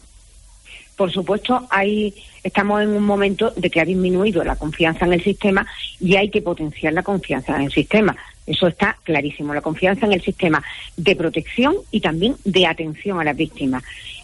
Por 1.02 1.10
supuesto, 1.10 1.66
hay, 1.68 2.14
estamos 2.44 2.80
en 2.80 2.90
un 2.90 3.02
momento 3.02 3.50
de 3.56 3.68
que 3.70 3.80
ha 3.80 3.84
disminuido 3.84 4.44
la 4.44 4.54
confianza 4.54 5.04
en 5.04 5.14
el 5.14 5.24
sistema 5.24 5.66
y 5.98 6.14
hay 6.14 6.30
que 6.30 6.42
potenciar 6.42 6.92
la 6.92 7.02
confianza 7.02 7.56
en 7.56 7.62
el 7.62 7.72
sistema. 7.72 8.16
Eso 8.46 8.68
está 8.68 8.96
clarísimo, 9.02 9.52
la 9.52 9.62
confianza 9.62 10.06
en 10.06 10.12
el 10.12 10.22
sistema 10.22 10.62
de 10.96 11.16
protección 11.16 11.74
y 11.90 11.98
también 11.98 12.36
de 12.44 12.68
atención 12.68 13.18
a 13.18 13.24
las 13.24 13.36
víctimas. 13.36 13.82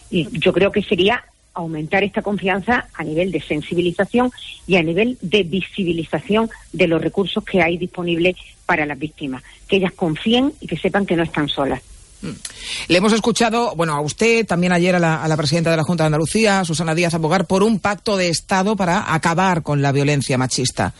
Y 0.09 0.29
yo 0.39 0.53
creo 0.53 0.71
que 0.71 0.81
sería 0.81 1.25
aumentar 1.53 2.05
esta 2.05 2.21
confianza 2.21 2.87
a 2.93 3.03
nivel 3.03 3.33
de 3.33 3.41
sensibilización 3.41 4.31
y 4.65 4.77
a 4.77 4.81
nivel 4.81 5.17
de 5.19 5.43
visibilización 5.43 6.49
de 6.71 6.87
los 6.87 7.01
recursos 7.01 7.43
que 7.43 7.61
hay 7.61 7.77
disponibles 7.77 8.37
para 8.65 8.85
las 8.85 8.97
víctimas, 8.97 9.43
que 9.67 9.75
ellas 9.75 9.91
confíen 9.91 10.53
y 10.61 10.67
que 10.67 10.77
sepan 10.77 11.05
que 11.05 11.17
no 11.17 11.23
están 11.23 11.49
solas. 11.49 11.81
Le 12.21 12.97
hemos 12.97 13.13
escuchado, 13.13 13.75
bueno, 13.75 13.93
a 13.93 14.01
usted, 14.01 14.45
también 14.45 14.73
ayer 14.73 14.95
a 14.95 14.99
la, 14.99 15.37
presidenta 15.37 15.71
de 15.71 15.77
la 15.77 15.83
Junta 15.83 16.03
de 16.03 16.07
Andalucía, 16.07 16.65
Susana 16.65 16.95
Díaz, 16.95 17.13
abogar 17.13 17.45
por 17.45 17.63
un 17.63 17.79
pacto 17.79 18.17
de 18.17 18.29
Estado 18.29 18.75
para 18.75 19.13
acabar 19.13 19.63
con 19.63 19.81
la 19.81 19.91
violencia 19.91 20.37
machista. 20.37 20.93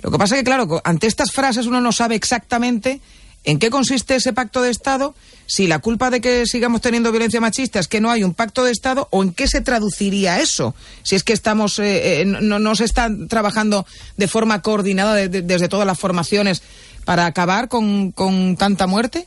Lo 0.00 0.10
que 0.10 0.18
pasa 0.18 0.34
es 0.34 0.40
que, 0.40 0.44
claro, 0.44 0.80
ante 0.84 1.06
estas 1.06 1.30
frases 1.30 1.66
uno 1.66 1.80
no 1.80 1.92
sabe 1.92 2.14
exactamente 2.14 3.00
en 3.44 3.58
qué 3.58 3.70
consiste 3.70 4.14
ese 4.14 4.32
pacto 4.32 4.62
de 4.62 4.70
Estado, 4.70 5.14
si 5.46 5.66
la 5.66 5.80
culpa 5.80 6.10
de 6.10 6.20
que 6.20 6.46
sigamos 6.46 6.80
teniendo 6.80 7.10
violencia 7.10 7.40
machista 7.40 7.80
es 7.80 7.88
que 7.88 8.00
no 8.00 8.10
hay 8.10 8.22
un 8.22 8.34
pacto 8.34 8.64
de 8.64 8.70
Estado, 8.70 9.08
o 9.10 9.22
en 9.22 9.32
qué 9.32 9.48
se 9.48 9.60
traduciría 9.60 10.40
eso, 10.40 10.74
si 11.02 11.16
es 11.16 11.24
que 11.24 11.32
estamos, 11.32 11.78
eh, 11.80 12.22
eh, 12.22 12.24
no, 12.24 12.74
se 12.76 12.84
está 12.84 13.10
trabajando 13.28 13.84
de 14.16 14.28
forma 14.28 14.62
coordinada 14.62 15.16
desde 15.16 15.68
todas 15.68 15.86
las 15.86 15.98
formaciones 15.98 16.62
para 17.04 17.26
acabar 17.26 17.68
con 17.68 18.56
tanta 18.56 18.86
muerte. 18.86 19.26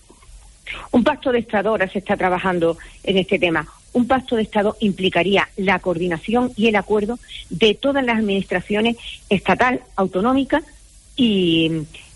Un 0.91 1.03
pacto 1.03 1.31
de 1.31 1.39
Estado, 1.39 1.69
ahora 1.69 1.87
se 1.87 1.99
está 1.99 2.17
trabajando 2.17 2.77
en 3.03 3.17
este 3.17 3.39
tema, 3.39 3.67
un 3.95 4.07
pacto 4.07 4.35
de 4.35 4.41
Estado 4.41 4.75
implicaría 4.81 5.47
la 5.55 5.79
coordinación 5.79 6.51
y 6.57 6.67
el 6.67 6.75
acuerdo 6.75 7.17
de 7.49 7.75
todas 7.75 8.03
las 8.03 8.17
administraciones 8.17 8.97
estatal, 9.29 9.81
autonómica 9.95 10.61
y 11.15 11.71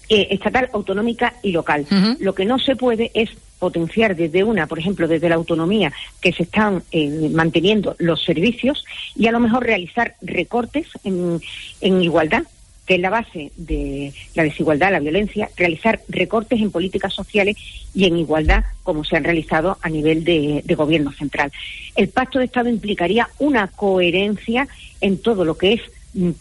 eh, 0.09 0.27
estatal, 0.31 0.69
autonómica 0.73 1.35
y 1.41 1.53
local. 1.53 1.85
Lo 2.19 2.35
que 2.35 2.43
no 2.43 2.59
se 2.59 2.75
puede 2.75 3.11
es 3.13 3.29
potenciar 3.59 4.15
desde 4.15 4.43
una, 4.43 4.67
por 4.67 4.79
ejemplo, 4.79 5.07
desde 5.07 5.29
la 5.29 5.35
autonomía 5.35 5.93
que 6.19 6.33
se 6.33 6.43
están 6.43 6.83
eh, 6.91 7.29
manteniendo 7.31 7.95
los 7.99 8.23
servicios 8.25 8.83
y 9.15 9.27
a 9.27 9.31
lo 9.31 9.39
mejor 9.39 9.63
realizar 9.63 10.15
recortes 10.21 10.87
en, 11.03 11.39
en 11.79 12.01
igualdad 12.01 12.43
que 12.89 12.95
es 12.95 13.01
la 13.01 13.11
base 13.11 13.51
de 13.55 14.11
la 14.33 14.41
desigualdad, 14.41 14.91
la 14.91 14.99
violencia, 14.99 15.47
realizar 15.55 16.01
recortes 16.07 16.59
en 16.59 16.71
políticas 16.71 17.13
sociales 17.13 17.55
y 17.93 18.05
en 18.05 18.17
igualdad 18.17 18.63
como 18.81 19.03
se 19.03 19.15
han 19.15 19.23
realizado 19.23 19.77
a 19.83 19.89
nivel 19.89 20.23
de, 20.23 20.63
gobierno 20.75 21.11
central. 21.11 21.51
El 21.95 22.09
pacto 22.09 22.39
de 22.39 22.45
Estado 22.45 22.67
implicaría 22.67 23.29
una 23.37 23.67
coherencia 23.67 24.67
en 25.01 25.19
todo 25.19 25.45
lo 25.45 25.55
que 25.55 25.73
es 25.73 25.81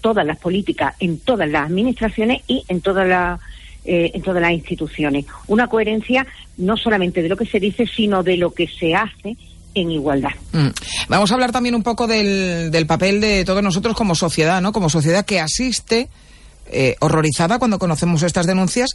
todas 0.00 0.24
las 0.24 0.38
políticas, 0.38 0.94
en 1.00 1.18
todas 1.18 1.50
las 1.50 1.66
administraciones 1.66 2.40
y 2.46 2.64
en 2.68 2.80
todas 2.80 3.06
las 3.06 3.38
eh, 3.84 4.18
todas 4.24 4.40
las 4.40 4.52
instituciones. 4.52 5.26
Una 5.48 5.66
coherencia 5.66 6.26
no 6.56 6.78
solamente 6.78 7.20
de 7.20 7.28
lo 7.28 7.36
que 7.36 7.44
se 7.44 7.60
dice, 7.60 7.86
sino 7.86 8.22
de 8.22 8.38
lo 8.38 8.54
que 8.54 8.68
se 8.68 8.94
hace 8.94 9.36
en 9.74 9.90
igualdad. 9.90 10.32
Mm. 10.52 10.68
Vamos 11.10 11.30
a 11.30 11.34
hablar 11.34 11.52
también 11.52 11.74
un 11.74 11.82
poco 11.82 12.06
del, 12.06 12.70
del 12.70 12.86
papel 12.86 13.20
de 13.20 13.44
todos 13.44 13.62
nosotros 13.62 13.94
como 13.94 14.14
sociedad, 14.14 14.62
¿no? 14.62 14.72
Como 14.72 14.88
sociedad 14.88 15.26
que 15.26 15.40
asiste 15.40 16.08
eh, 16.70 16.96
horrorizada 17.00 17.58
cuando 17.58 17.78
conocemos 17.78 18.22
estas 18.22 18.46
denuncias, 18.46 18.90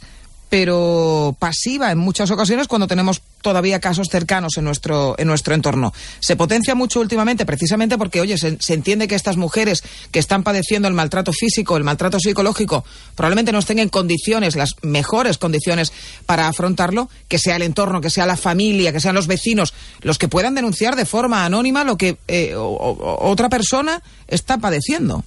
pero 0.54 1.34
pasiva 1.40 1.90
en 1.90 1.98
muchas 1.98 2.30
ocasiones 2.30 2.68
cuando 2.68 2.86
tenemos 2.86 3.22
todavía 3.42 3.80
casos 3.80 4.08
cercanos 4.08 4.56
en 4.56 4.64
nuestro, 4.64 5.16
en 5.18 5.26
nuestro 5.26 5.52
entorno. 5.52 5.92
Se 6.20 6.36
potencia 6.36 6.76
mucho 6.76 7.00
últimamente 7.00 7.44
precisamente 7.44 7.98
porque, 7.98 8.20
oye, 8.20 8.38
se, 8.38 8.56
entiende 8.72 9.08
que 9.08 9.16
estas 9.16 9.36
mujeres 9.36 9.82
que 10.12 10.20
están 10.20 10.44
padeciendo 10.44 10.86
el 10.86 10.94
maltrato 10.94 11.32
físico, 11.32 11.76
el 11.76 11.82
maltrato 11.82 12.20
psicológico, 12.20 12.84
probablemente 13.16 13.50
no 13.50 13.58
estén 13.58 13.80
en 13.80 13.88
condiciones, 13.88 14.54
las 14.54 14.76
mejores 14.82 15.38
condiciones 15.38 15.92
para 16.24 16.46
afrontarlo, 16.46 17.08
que 17.26 17.38
sea 17.38 17.56
el 17.56 17.62
entorno, 17.62 18.00
que 18.00 18.10
sea 18.10 18.24
la 18.24 18.36
familia, 18.36 18.92
que 18.92 19.00
sean 19.00 19.16
los 19.16 19.26
vecinos, 19.26 19.74
los 20.02 20.18
que 20.18 20.28
puedan 20.28 20.54
denunciar 20.54 20.94
de 20.94 21.04
forma 21.04 21.44
anónima 21.44 21.82
lo 21.82 21.96
que 21.96 22.16
eh, 22.28 22.54
otra 22.56 23.48
persona 23.48 24.02
está 24.28 24.58
padeciendo. 24.58 25.24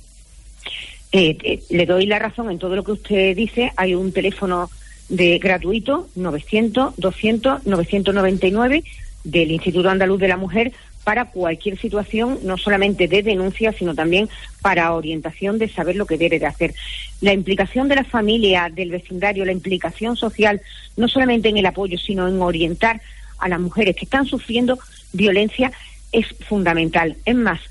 Eh, 1.20 1.64
le 1.70 1.86
doy 1.88 2.06
la 2.06 2.20
razón 2.20 2.52
en 2.52 2.60
todo 2.60 2.76
lo 2.76 2.84
que 2.84 2.92
usted 2.92 3.36
dice. 3.36 3.72
Hay 3.76 3.96
un 3.96 4.12
teléfono 4.12 4.70
de 5.10 5.40
gratuito 5.40 6.08
900 6.16 6.96
200 6.98 7.66
999 7.66 8.84
del 9.24 9.52
Instituto 9.52 9.90
Andaluz 9.90 10.20
de 10.20 10.28
la 10.28 10.38
Mujer 10.38 10.74
para 11.04 11.26
cualquier 11.26 11.80
situación, 11.80 12.40
no 12.44 12.58
solamente 12.58 13.08
de 13.08 13.24
denuncia, 13.24 13.72
sino 13.72 13.96
también 13.96 14.30
para 14.62 14.94
orientación 14.94 15.58
de 15.58 15.70
saber 15.70 15.96
lo 15.96 16.06
que 16.06 16.18
debe 16.18 16.38
de 16.38 16.46
hacer. 16.46 16.76
La 17.22 17.34
implicación 17.34 17.88
de 17.88 17.96
la 17.96 18.04
familia, 18.04 18.70
del 18.72 18.92
vecindario, 18.92 19.46
la 19.46 19.54
implicación 19.54 20.18
social, 20.18 20.62
no 20.98 21.08
solamente 21.08 21.50
en 21.50 21.58
el 21.58 21.66
apoyo, 21.66 21.98
sino 21.98 22.28
en 22.28 22.42
orientar 22.42 23.02
a 23.40 23.48
las 23.48 23.60
mujeres 23.60 23.96
que 23.96 24.06
están 24.06 24.26
sufriendo 24.26 24.78
violencia, 25.14 25.72
es 26.12 26.28
fundamental. 26.48 27.16
Es 27.26 27.36
más, 27.36 27.62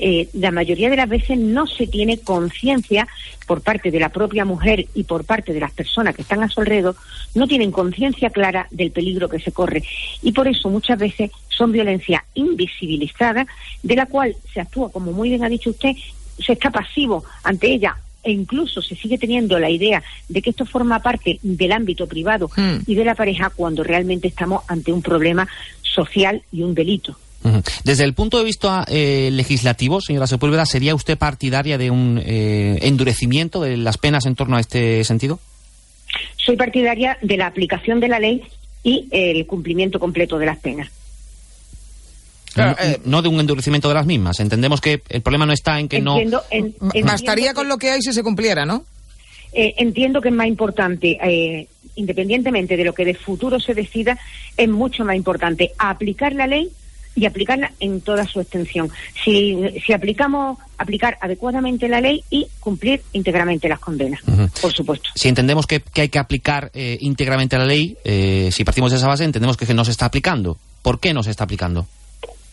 eh, 0.00 0.28
la 0.32 0.50
mayoría 0.50 0.90
de 0.90 0.96
las 0.96 1.08
veces 1.08 1.38
no 1.38 1.66
se 1.66 1.86
tiene 1.86 2.18
conciencia 2.18 3.06
por 3.46 3.62
parte 3.62 3.90
de 3.90 4.00
la 4.00 4.08
propia 4.08 4.44
mujer 4.44 4.86
y 4.94 5.04
por 5.04 5.24
parte 5.24 5.52
de 5.52 5.60
las 5.60 5.72
personas 5.72 6.14
que 6.14 6.22
están 6.22 6.42
a 6.42 6.48
su 6.48 6.60
alrededor, 6.60 6.96
no 7.34 7.46
tienen 7.46 7.70
conciencia 7.70 8.30
clara 8.30 8.66
del 8.70 8.92
peligro 8.92 9.28
que 9.28 9.40
se 9.40 9.52
corre. 9.52 9.82
Y 10.22 10.32
por 10.32 10.48
eso 10.48 10.68
muchas 10.68 10.98
veces 10.98 11.30
son 11.48 11.72
violencia 11.72 12.24
invisibilizada, 12.34 13.46
de 13.82 13.96
la 13.96 14.06
cual 14.06 14.36
se 14.52 14.60
actúa, 14.60 14.90
como 14.90 15.12
muy 15.12 15.28
bien 15.28 15.44
ha 15.44 15.48
dicho 15.48 15.70
usted, 15.70 15.94
se 16.38 16.52
está 16.52 16.70
pasivo 16.70 17.24
ante 17.42 17.72
ella 17.72 17.96
e 18.22 18.32
incluso 18.32 18.82
se 18.82 18.96
sigue 18.96 19.18
teniendo 19.18 19.58
la 19.58 19.70
idea 19.70 20.02
de 20.28 20.42
que 20.42 20.50
esto 20.50 20.66
forma 20.66 21.00
parte 21.00 21.38
del 21.42 21.72
ámbito 21.72 22.06
privado 22.06 22.50
hmm. 22.54 22.82
y 22.86 22.94
de 22.94 23.04
la 23.04 23.14
pareja 23.14 23.50
cuando 23.50 23.82
realmente 23.82 24.28
estamos 24.28 24.62
ante 24.68 24.92
un 24.92 25.02
problema 25.02 25.48
social 25.82 26.42
y 26.52 26.62
un 26.62 26.74
delito. 26.74 27.16
Desde 27.84 28.04
el 28.04 28.12
punto 28.12 28.38
de 28.38 28.44
vista 28.44 28.84
eh, 28.88 29.30
legislativo, 29.32 30.00
señora 30.00 30.26
Sepúlveda, 30.26 30.66
¿sería 30.66 30.94
usted 30.94 31.16
partidaria 31.16 31.78
de 31.78 31.90
un 31.90 32.20
eh, 32.22 32.78
endurecimiento 32.82 33.62
de 33.62 33.78
las 33.78 33.96
penas 33.96 34.26
en 34.26 34.34
torno 34.34 34.56
a 34.56 34.60
este 34.60 35.04
sentido? 35.04 35.38
Soy 36.36 36.56
partidaria 36.56 37.16
de 37.22 37.36
la 37.36 37.46
aplicación 37.46 37.98
de 38.00 38.08
la 38.08 38.18
ley 38.18 38.42
y 38.82 39.08
el 39.10 39.46
cumplimiento 39.46 39.98
completo 39.98 40.38
de 40.38 40.46
las 40.46 40.58
penas. 40.58 40.90
Eh, 42.56 43.00
no, 43.04 43.22
de 43.22 43.28
un 43.28 43.40
endurecimiento 43.40 43.88
de 43.88 43.94
las 43.94 44.06
mismas. 44.06 44.40
Entendemos 44.40 44.80
que 44.80 45.00
el 45.08 45.22
problema 45.22 45.46
no 45.46 45.52
está 45.52 45.78
en 45.78 45.88
que 45.88 46.00
no. 46.00 46.18
Bastaría 47.04 47.54
con 47.54 47.68
lo 47.68 47.78
que 47.78 47.90
hay 47.90 48.02
si 48.02 48.12
se 48.12 48.22
cumpliera, 48.22 48.66
¿no? 48.66 48.84
entiendo 49.52 50.20
que 50.20 50.28
es 50.28 50.34
más 50.34 50.46
importante, 50.46 51.66
independientemente 51.96 52.76
de 52.76 52.84
lo 52.84 52.94
que 52.94 53.04
de 53.04 53.14
futuro 53.14 53.58
se 53.58 53.74
decida, 53.74 54.16
es 54.56 54.68
mucho 54.68 55.04
más 55.04 55.16
importante 55.16 55.72
aplicar 55.76 56.34
la 56.34 56.46
ley 56.46 56.70
y 57.14 57.26
aplicarla 57.26 57.72
en 57.80 58.00
toda 58.00 58.26
su 58.26 58.40
extensión. 58.40 58.90
Si, 59.24 59.56
si 59.84 59.92
aplicamos, 59.92 60.58
aplicar 60.78 61.18
adecuadamente 61.20 61.88
la 61.88 62.00
ley 62.00 62.22
y 62.30 62.46
cumplir 62.60 63.02
íntegramente 63.12 63.68
las 63.68 63.80
condenas, 63.80 64.20
por 64.60 64.72
supuesto. 64.72 65.10
Si 65.14 65.28
entendemos 65.28 65.66
que, 65.66 65.82
hay 65.96 66.08
que 66.08 66.18
aplicar 66.18 66.70
eh, 66.72 66.98
íntegramente 67.00 67.58
la 67.58 67.66
ley, 67.66 67.96
eh, 68.04 68.48
si 68.52 68.64
partimos 68.64 68.90
de 68.90 68.98
esa 68.98 69.08
base, 69.08 69.24
entendemos 69.24 69.56
que 69.56 69.72
no 69.74 69.84
se 69.84 69.90
está 69.90 70.06
aplicando. 70.06 70.56
¿Por 70.82 71.00
qué 71.00 71.12
no 71.12 71.22
se 71.22 71.30
está 71.30 71.44
aplicando? 71.44 71.86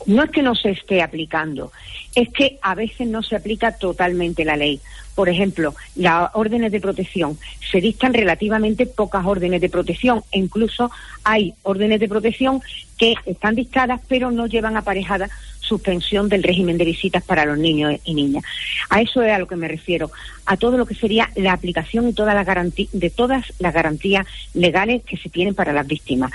No 0.05 0.23
es 0.23 0.31
que 0.31 0.41
no 0.41 0.55
se 0.55 0.71
esté 0.71 1.01
aplicando, 1.01 1.71
es 2.15 2.29
que 2.29 2.57
a 2.61 2.75
veces 2.75 3.07
no 3.07 3.21
se 3.23 3.35
aplica 3.35 3.73
totalmente 3.77 4.45
la 4.45 4.55
ley. 4.55 4.79
Por 5.17 5.29
ejemplo, 5.29 5.73
las 5.95 6.29
órdenes 6.35 6.71
de 6.71 6.79
protección. 6.79 7.39
Se 7.71 7.81
dictan 7.81 8.13
relativamente 8.13 8.85
pocas 8.85 9.25
órdenes 9.25 9.61
de 9.61 9.67
protección 9.67 10.21
e 10.31 10.37
incluso 10.37 10.91
hay 11.23 11.55
órdenes 11.63 11.99
de 11.99 12.07
protección 12.07 12.61
que 12.99 13.15
están 13.25 13.55
dictadas 13.55 13.99
pero 14.07 14.29
no 14.29 14.45
llevan 14.45 14.77
aparejada 14.77 15.27
suspensión 15.59 16.29
del 16.29 16.43
régimen 16.43 16.77
de 16.77 16.85
visitas 16.85 17.23
para 17.23 17.45
los 17.45 17.57
niños 17.57 17.99
y 18.05 18.13
niñas. 18.13 18.43
A 18.89 19.01
eso 19.01 19.23
es 19.23 19.31
a 19.31 19.39
lo 19.39 19.47
que 19.47 19.55
me 19.55 19.67
refiero, 19.67 20.11
a 20.45 20.55
todo 20.55 20.77
lo 20.77 20.85
que 20.85 20.93
sería 20.93 21.31
la 21.35 21.53
aplicación 21.53 22.07
y 22.07 22.13
toda 22.13 22.35
la 22.35 22.45
de 22.45 23.09
todas 23.09 23.51
las 23.57 23.73
garantías 23.73 24.27
legales 24.53 25.03
que 25.03 25.17
se 25.17 25.29
tienen 25.29 25.55
para 25.55 25.73
las 25.73 25.87
víctimas. 25.87 26.31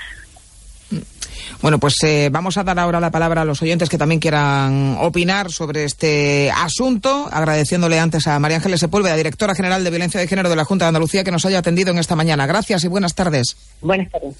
Bueno, 1.61 1.79
pues 1.79 1.95
eh, 2.05 2.29
vamos 2.31 2.57
a 2.57 2.65
dar 2.65 2.79
ahora 2.79 3.01
la 3.01 3.11
palabra 3.11 3.43
a 3.43 3.45
los 3.45 3.61
oyentes 3.63 3.89
que 3.89 3.99
también 3.99 4.21
quieran 4.21 4.97
opinar 5.01 5.51
sobre 5.51 5.85
este 5.85 6.51
asunto, 6.51 7.29
agradeciéndole 7.31 7.99
antes 7.99 8.27
a 8.27 8.39
María 8.39 8.59
Ángeles 8.59 8.81
Sepúlveda, 8.81 9.17
directora 9.17 9.55
general 9.55 9.85
de 9.85 9.91
Violencia 9.91 10.21
de 10.21 10.29
Género 10.29 10.49
de 10.49 10.57
la 10.57 10.65
Junta 10.65 10.85
de 10.87 10.89
Andalucía, 10.89 11.25
que 11.25 11.31
nos 11.31 11.45
haya 11.45 11.59
atendido 11.59 11.91
en 11.91 11.99
esta 11.99 12.17
mañana. 12.17 12.47
Gracias 12.47 12.85
y 12.85 12.89
buenas 12.89 13.15
tardes. 13.15 13.57
Buenas 13.81 14.11
tardes. 14.11 14.35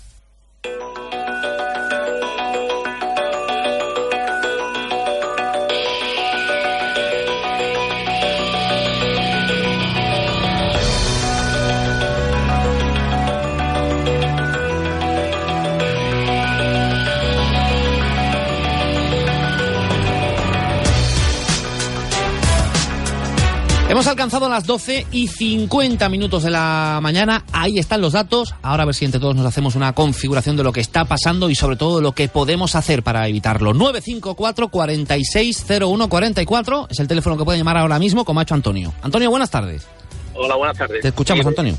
Hemos 23.93 24.07
alcanzado 24.07 24.49
las 24.49 24.65
12 24.65 25.09
y 25.13 25.29
50 25.29 26.09
minutos 26.09 26.45
de 26.45 26.51
la 26.51 26.99
mañana. 27.03 27.45
Ahí 27.53 27.79
están 27.79 28.01
los 28.01 28.15
datos. 28.15 28.55
Ahora 28.63 28.85
a 28.85 28.87
ver 28.87 28.95
si 28.95 29.05
entre 29.05 29.21
todos 29.21 29.37
nos 29.37 29.45
hacemos 29.45 29.75
una 29.75 29.93
configuración 29.93 30.57
de 30.57 30.65
lo 30.65 30.73
que 30.73 30.81
está 30.81 31.05
pasando 31.05 31.51
y 31.51 31.55
sobre 31.55 31.77
todo 31.77 31.99
de 31.99 32.03
lo 32.03 32.13
que 32.13 32.29
podemos 32.29 32.75
hacer 32.75 33.03
para 33.03 33.29
evitarlo. 33.29 33.75
954 33.75 34.69
460144 34.69 36.87
es 36.89 37.01
el 37.01 37.07
teléfono 37.07 37.37
que 37.37 37.45
puede 37.45 37.59
llamar 37.59 37.77
ahora 37.77 37.99
mismo, 37.99 38.25
como 38.25 38.41
ha 38.41 38.45
hecho 38.45 38.55
Antonio. 38.55 38.95
Antonio, 39.03 39.29
buenas 39.29 39.51
tardes. 39.51 39.87
Hola, 40.33 40.57
buenas 40.57 40.79
tardes. 40.79 41.03
Te 41.03 41.09
escuchamos, 41.09 41.45
Antonio. 41.45 41.77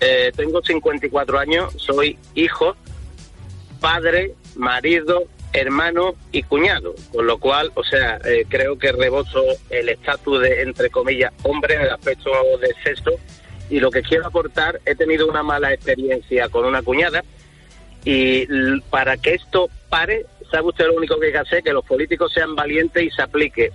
Eh, 0.00 0.32
tengo 0.34 0.60
54 0.60 1.38
años, 1.38 1.72
soy 1.76 2.18
hijo, 2.34 2.74
padre, 3.78 4.34
marido, 4.56 5.22
hermano 5.52 6.14
y 6.30 6.42
cuñado, 6.42 6.94
con 7.12 7.26
lo 7.26 7.38
cual, 7.38 7.72
o 7.74 7.84
sea, 7.84 8.18
eh, 8.24 8.46
creo 8.48 8.78
que 8.78 8.92
rebozo 8.92 9.42
el 9.70 9.88
estatus 9.88 10.40
de, 10.40 10.62
entre 10.62 10.90
comillas, 10.90 11.32
hombre 11.42 11.74
en 11.74 11.82
el 11.82 11.90
aspecto 11.90 12.30
de 12.60 12.74
sexo 12.82 13.12
y 13.68 13.80
lo 13.80 13.90
que 13.90 14.02
quiero 14.02 14.26
aportar, 14.26 14.80
he 14.86 14.94
tenido 14.94 15.26
una 15.26 15.42
mala 15.42 15.72
experiencia 15.72 16.48
con 16.48 16.64
una 16.64 16.82
cuñada 16.82 17.22
y 18.04 18.46
para 18.90 19.16
que 19.16 19.34
esto 19.34 19.68
pare, 19.88 20.26
sabe 20.50 20.68
usted 20.68 20.86
lo 20.86 20.94
único 20.94 21.18
que 21.18 21.26
hay 21.26 21.32
que 21.32 21.38
hacer, 21.38 21.62
que 21.62 21.72
los 21.72 21.84
políticos 21.84 22.32
sean 22.32 22.54
valientes 22.56 23.02
y 23.02 23.10
se 23.10 23.22
aplique 23.22 23.70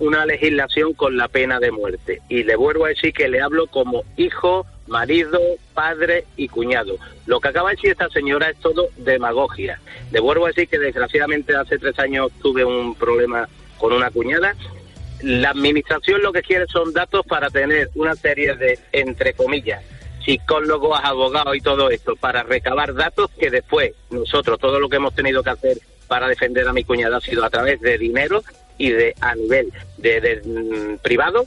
una 0.00 0.26
legislación 0.26 0.92
con 0.92 1.16
la 1.16 1.28
pena 1.28 1.58
de 1.60 1.70
muerte. 1.70 2.20
Y 2.28 2.44
le 2.44 2.56
vuelvo 2.56 2.84
a 2.84 2.88
decir 2.88 3.12
que 3.12 3.28
le 3.28 3.40
hablo 3.40 3.66
como 3.68 4.04
hijo, 4.16 4.66
marido, 4.90 5.40
padre 5.72 6.26
y 6.36 6.48
cuñado. 6.48 6.96
Lo 7.26 7.40
que 7.40 7.48
acaba 7.48 7.70
de 7.70 7.76
decir 7.76 7.92
esta 7.92 8.10
señora 8.10 8.50
es 8.50 8.58
todo 8.58 8.88
demagogia. 8.98 9.80
Le 10.10 10.20
vuelvo 10.20 10.44
a 10.44 10.48
decir 10.48 10.68
que 10.68 10.78
desgraciadamente 10.78 11.56
hace 11.56 11.78
tres 11.78 11.98
años 11.98 12.30
tuve 12.42 12.64
un 12.64 12.94
problema 12.94 13.48
con 13.78 13.92
una 13.92 14.10
cuñada. 14.10 14.54
La 15.22 15.50
administración 15.50 16.22
lo 16.22 16.32
que 16.32 16.42
quiere 16.42 16.66
son 16.66 16.92
datos 16.92 17.24
para 17.26 17.48
tener 17.50 17.90
una 17.94 18.14
serie 18.16 18.56
de, 18.56 18.78
entre 18.92 19.32
comillas, 19.32 19.82
psicólogos, 20.24 20.98
abogados 21.02 21.56
y 21.56 21.60
todo 21.60 21.90
esto, 21.90 22.16
para 22.16 22.42
recabar 22.42 22.94
datos 22.94 23.30
que 23.38 23.50
después 23.50 23.92
nosotros, 24.10 24.58
todo 24.58 24.80
lo 24.80 24.88
que 24.88 24.96
hemos 24.96 25.14
tenido 25.14 25.42
que 25.42 25.50
hacer 25.50 25.78
para 26.08 26.26
defender 26.26 26.66
a 26.66 26.72
mi 26.72 26.84
cuñada 26.84 27.18
ha 27.18 27.20
sido 27.20 27.44
a 27.44 27.50
través 27.50 27.80
de 27.80 27.96
dinero 27.96 28.42
y 28.76 28.90
de 28.90 29.14
a 29.20 29.34
nivel 29.34 29.72
de, 29.98 30.42
mm, 30.44 31.02
privado 31.02 31.46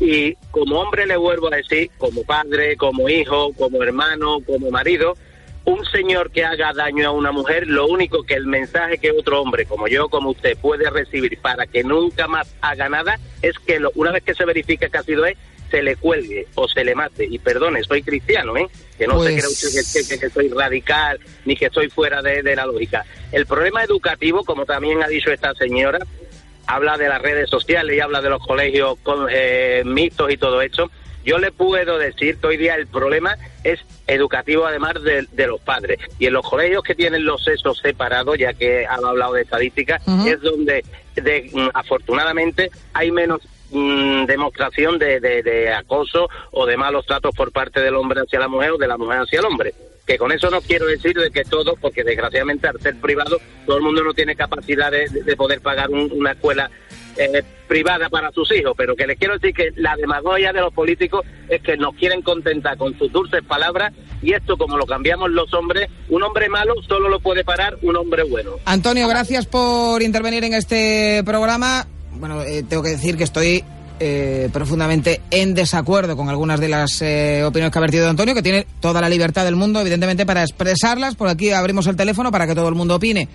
y 0.00 0.34
como 0.50 0.80
hombre 0.80 1.06
le 1.06 1.16
vuelvo 1.16 1.52
a 1.52 1.56
decir, 1.56 1.90
como 1.98 2.22
padre, 2.24 2.76
como 2.76 3.08
hijo, 3.08 3.52
como 3.54 3.82
hermano, 3.82 4.38
como 4.46 4.70
marido, 4.70 5.16
un 5.64 5.84
señor 5.86 6.30
que 6.30 6.44
haga 6.44 6.72
daño 6.72 7.08
a 7.08 7.12
una 7.12 7.30
mujer, 7.32 7.66
lo 7.66 7.86
único 7.88 8.22
que 8.22 8.34
el 8.34 8.46
mensaje 8.46 8.98
que 8.98 9.10
otro 9.10 9.42
hombre, 9.42 9.66
como 9.66 9.86
yo, 9.88 10.08
como 10.08 10.30
usted, 10.30 10.56
puede 10.56 10.88
recibir 10.88 11.38
para 11.40 11.66
que 11.66 11.82
nunca 11.84 12.26
más 12.26 12.54
haga 12.62 12.88
nada, 12.88 13.18
es 13.42 13.58
que 13.58 13.78
lo- 13.78 13.92
una 13.94 14.12
vez 14.12 14.22
que 14.22 14.34
se 14.34 14.44
verifique 14.46 14.88
que 14.88 14.96
ha 14.98 15.02
sido 15.02 15.26
él, 15.26 15.36
se 15.70 15.82
le 15.82 15.96
cuelgue 15.96 16.46
o 16.54 16.66
se 16.66 16.82
le 16.82 16.94
mate. 16.94 17.26
Y 17.30 17.38
perdone, 17.38 17.82
soy 17.84 18.02
cristiano, 18.02 18.56
¿eh? 18.56 18.66
Que 18.96 19.06
no 19.06 19.22
se 19.22 19.32
Pues- 19.32 19.44
crea 19.44 19.48
usted 19.50 19.68
que, 20.08 20.08
que- 20.14 20.20
que 20.20 20.30
soy 20.30 20.48
radical 20.48 21.20
ni 21.44 21.54
que 21.54 21.66
estoy 21.66 21.90
fuera 21.90 22.22
de, 22.22 22.42
de 22.42 22.56
la 22.56 22.64
lógica. 22.64 23.04
El 23.32 23.44
problema 23.44 23.84
educativo, 23.84 24.44
como 24.44 24.64
también 24.64 25.02
ha 25.02 25.08
dicho 25.08 25.30
esta 25.30 25.52
señora, 25.54 25.98
habla 26.68 26.96
de 26.96 27.08
las 27.08 27.20
redes 27.20 27.50
sociales 27.50 27.96
y 27.96 28.00
habla 28.00 28.20
de 28.20 28.30
los 28.30 28.46
colegios 28.46 28.96
con, 29.02 29.26
eh, 29.30 29.82
mixtos 29.84 30.30
y 30.30 30.36
todo 30.36 30.62
esto. 30.62 30.90
Yo 31.24 31.38
le 31.38 31.50
puedo 31.50 31.98
decir 31.98 32.36
que 32.38 32.46
hoy 32.46 32.56
día 32.56 32.74
el 32.76 32.86
problema 32.86 33.36
es 33.64 33.80
educativo 34.06 34.64
además 34.66 34.94
de, 35.02 35.26
de 35.32 35.46
los 35.46 35.60
padres. 35.60 35.98
Y 36.18 36.26
en 36.26 36.32
los 36.34 36.48
colegios 36.48 36.82
que 36.82 36.94
tienen 36.94 37.24
los 37.24 37.42
sexos 37.42 37.78
separados, 37.78 38.38
ya 38.38 38.52
que 38.54 38.86
han 38.86 39.04
hablado 39.04 39.32
de 39.34 39.42
estadísticas, 39.42 40.00
es 40.28 40.40
donde 40.40 40.84
de- 41.16 41.50
mm, 41.52 41.68
afortunadamente 41.74 42.70
hay 42.94 43.10
menos 43.10 43.40
mm, 43.70 44.24
demostración 44.26 44.98
de, 44.98 45.20
de- 45.20 45.42
de 45.42 45.72
acoso 45.72 46.28
o 46.52 46.64
de 46.64 46.76
malos 46.78 47.04
tratos 47.04 47.34
por 47.34 47.50
parte 47.52 47.80
del 47.82 47.96
hombre 47.96 48.20
hacia 48.22 48.38
la 48.40 48.48
mujer 48.48 48.70
o 48.72 48.78
de 48.78 48.86
la 48.88 48.96
mujer 48.96 49.18
hacia 49.20 49.40
el 49.40 49.46
hombre. 49.46 49.74
Que 50.08 50.16
con 50.18 50.32
eso 50.32 50.48
no 50.50 50.60
quiero 50.62 50.86
decir 50.86 51.14
de 51.14 51.30
que 51.30 51.44
todo, 51.44 51.74
porque 51.80 52.02
desgraciadamente 52.02 52.66
al 52.66 52.80
ser 52.80 52.96
privado 52.96 53.38
todo 53.66 53.76
el 53.76 53.82
mundo 53.84 54.02
no 54.02 54.14
tiene 54.14 54.34
capacidad 54.34 54.90
de, 54.90 55.06
de 55.08 55.36
poder 55.36 55.60
pagar 55.60 55.90
un- 55.90 56.10
una 56.12 56.32
escuela 56.32 56.70
eh, 57.18 57.42
privada 57.68 58.08
para 58.08 58.30
sus 58.32 58.50
hijos, 58.52 58.72
pero 58.76 58.96
que 58.96 59.06
les 59.06 59.18
quiero 59.18 59.34
decir 59.34 59.52
que 59.52 59.68
la 59.76 59.96
demagogia 59.96 60.52
de 60.52 60.60
los 60.60 60.72
políticos 60.72 61.26
es 61.48 61.60
que 61.62 61.76
nos 61.76 61.94
quieren 61.96 62.22
contentar 62.22 62.78
con 62.78 62.96
sus 62.98 63.12
dulces 63.12 63.42
palabras 63.46 63.92
y 64.22 64.32
esto 64.32 64.56
como 64.56 64.78
lo 64.78 64.86
cambiamos 64.86 65.30
los 65.30 65.52
hombres, 65.52 65.88
un 66.08 66.22
hombre 66.22 66.48
malo 66.48 66.74
solo 66.88 67.08
lo 67.10 67.20
puede 67.20 67.44
parar 67.44 67.76
un 67.82 67.96
hombre 67.96 68.22
bueno. 68.22 68.52
Antonio, 68.64 69.06
gracias 69.08 69.44
por 69.46 70.00
intervenir 70.02 70.42
en 70.44 70.54
este 70.54 71.22
programa. 71.26 71.86
Bueno, 72.12 72.42
eh, 72.42 72.62
tengo 72.68 72.82
que 72.82 72.90
decir 72.90 73.16
que 73.18 73.24
estoy 73.24 73.62
eh, 74.00 74.48
profundamente 74.52 75.20
en 75.30 75.54
desacuerdo 75.54 76.16
con 76.16 76.28
algunas 76.28 76.60
de 76.60 76.68
las 76.68 77.02
eh, 77.02 77.42
opiniones 77.44 77.72
que 77.72 77.78
ha 77.78 77.82
vertido 77.82 78.08
Antonio, 78.08 78.34
que 78.34 78.42
tiene 78.42 78.66
toda 78.80 79.00
la 79.00 79.08
libertad 79.08 79.44
del 79.44 79.56
mundo, 79.56 79.80
evidentemente, 79.80 80.26
para 80.26 80.42
expresarlas. 80.42 81.14
Por 81.14 81.28
aquí 81.28 81.50
abrimos 81.50 81.86
el 81.86 81.96
teléfono 81.96 82.30
para 82.30 82.46
que 82.46 82.54
todo 82.54 82.68
el 82.68 82.74
mundo 82.74 82.96
opine. 82.96 83.28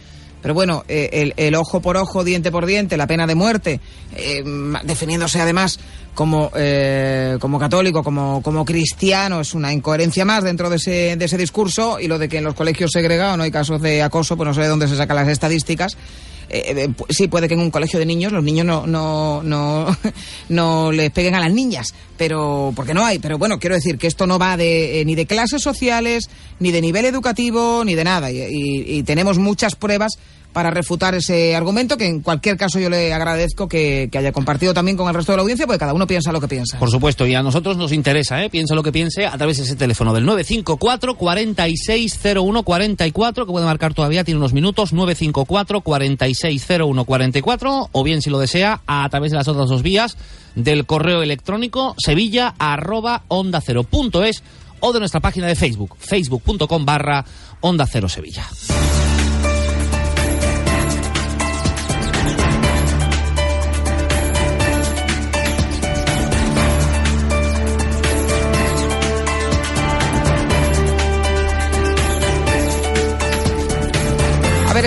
Pero 0.44 0.54
bueno, 0.54 0.84
eh, 0.90 1.10
el, 1.14 1.34
el 1.38 1.56
ojo 1.56 1.82
por 1.82 1.96
ojo, 1.96 2.26
diente 2.26 2.52
por 2.52 2.66
diente, 2.66 2.98
la 2.98 3.08
pena 3.08 3.26
de 3.26 3.34
muerte, 3.34 3.80
eh, 4.14 4.44
definiéndose 4.84 5.40
además 5.40 5.80
como, 6.14 6.52
eh, 6.54 7.38
como 7.40 7.58
católico, 7.58 8.04
como, 8.04 8.42
como 8.42 8.66
cristiano, 8.66 9.40
es 9.40 9.54
una 9.54 9.72
incoherencia 9.72 10.26
más 10.26 10.44
dentro 10.44 10.70
de 10.70 10.76
ese, 10.76 11.16
de 11.16 11.26
ese 11.26 11.38
discurso. 11.38 11.98
Y 11.98 12.10
lo 12.10 12.20
de 12.20 12.28
que 12.28 12.40
en 12.40 12.44
los 12.44 12.56
colegios 12.56 12.92
segregados 12.92 13.38
no 13.38 13.44
hay 13.44 13.52
casos 13.52 13.82
de 13.82 14.04
acoso, 14.04 14.36
pues 14.36 14.46
no 14.46 14.54
sé 14.54 14.62
de 14.62 14.68
dónde 14.68 14.90
se 14.90 14.98
sacan 14.98 15.16
las 15.16 15.30
estadísticas. 15.30 15.96
Eh, 16.50 16.74
eh, 16.76 16.90
pu- 16.90 17.06
sí, 17.10 17.28
puede 17.28 17.48
que 17.48 17.54
en 17.56 17.60
un 17.62 17.72
colegio 17.72 18.00
de 18.00 18.06
niños 18.06 18.32
los 18.32 18.44
niños 18.44 18.66
no, 18.66 18.86
no, 18.88 19.42
no, 19.44 19.98
no 20.50 20.92
les 20.92 21.12
peguen 21.12 21.36
a 21.36 21.40
las 21.40 21.52
niñas, 21.52 21.94
pero 22.18 22.72
porque 22.76 22.94
no 22.94 23.06
hay. 23.06 23.20
Pero 23.20 23.38
bueno, 23.38 23.60
quiero 23.60 23.76
decir 23.76 23.98
que 23.98 24.08
esto 24.08 24.28
no 24.28 24.38
va 24.40 24.58
de, 24.58 25.02
eh, 25.02 25.06
ni 25.06 25.16
de 25.16 25.26
clases 25.26 25.62
sociales, 25.62 26.26
ni 26.60 26.72
de 26.72 26.82
nivel 26.82 27.06
educativo, 27.06 27.84
ni 27.86 27.96
de 27.96 28.04
nada. 28.04 28.30
Y 28.32 29.04
tenemos 29.04 29.38
muchas 29.40 29.76
pruebas 29.76 30.14
para 30.54 30.72
refutar 30.72 31.14
ese 31.16 31.54
argumento, 31.56 31.98
que 31.98 32.06
en 32.06 32.22
cualquier 32.22 32.56
caso 32.58 32.80
yo 32.80 32.90
le 32.90 33.12
agradezco 33.12 33.68
que, 33.68 34.08
que 34.12 34.20
haya 34.20 34.32
compartido 34.32 34.74
también 34.74 34.96
con 34.96 35.10
el 35.10 35.16
resto 35.16 35.34
de 35.34 35.38
la 35.38 35.42
audiencia, 35.42 35.66
porque 35.66 35.80
cada 35.80 35.94
uno 35.94 36.08
piensa 36.08 36.32
lo 36.32 36.40
que 36.40 36.48
piensa. 36.48 36.80
Por 36.80 36.90
supuesto, 36.90 37.28
y 37.28 37.36
a 37.36 37.44
nosotros 37.44 37.76
nos 37.76 37.92
interesa, 37.92 38.42
¿eh? 38.44 38.50
Piensa 38.50 38.76
lo 38.76 38.84
que 38.84 38.92
piense 38.92 39.26
a 39.26 39.36
través 39.38 39.58
de 39.58 39.64
ese 39.64 39.76
teléfono 39.76 40.14
del 40.14 40.26
954 40.26 41.16
460144 41.16 43.46
que 43.46 43.52
puede 43.52 43.66
marcar 43.66 43.94
todavía, 43.94 44.24
tiene 44.24 44.38
unos 44.38 44.54
minutos, 44.54 44.94
954 44.94 45.82
460144 45.82 47.90
o 47.92 48.04
bien 48.04 48.22
si 48.22 48.30
lo 48.30 48.40
desea 48.40 48.82
a 48.86 49.10
través 49.10 49.32
de 49.32 49.38
las 49.38 49.48
otras 49.48 49.68
dos 49.68 49.82
vías 49.82 50.16
del 50.56 50.86
correo 50.86 51.24
electrónico 51.24 51.96
sevilla 51.98 52.54
arroba 52.60 53.24
onda 53.28 53.60
cero 53.62 53.88
es 54.26 54.44
o 54.80 54.94
de 54.94 55.00
nuestra 55.00 55.22
página 55.22 55.48
de 55.48 55.56
Facebook, 55.56 55.96
facebook.com 55.98 56.86
barra 56.86 57.26
onda 57.62 57.88
cero 57.88 58.08
sevilla. 58.10 58.46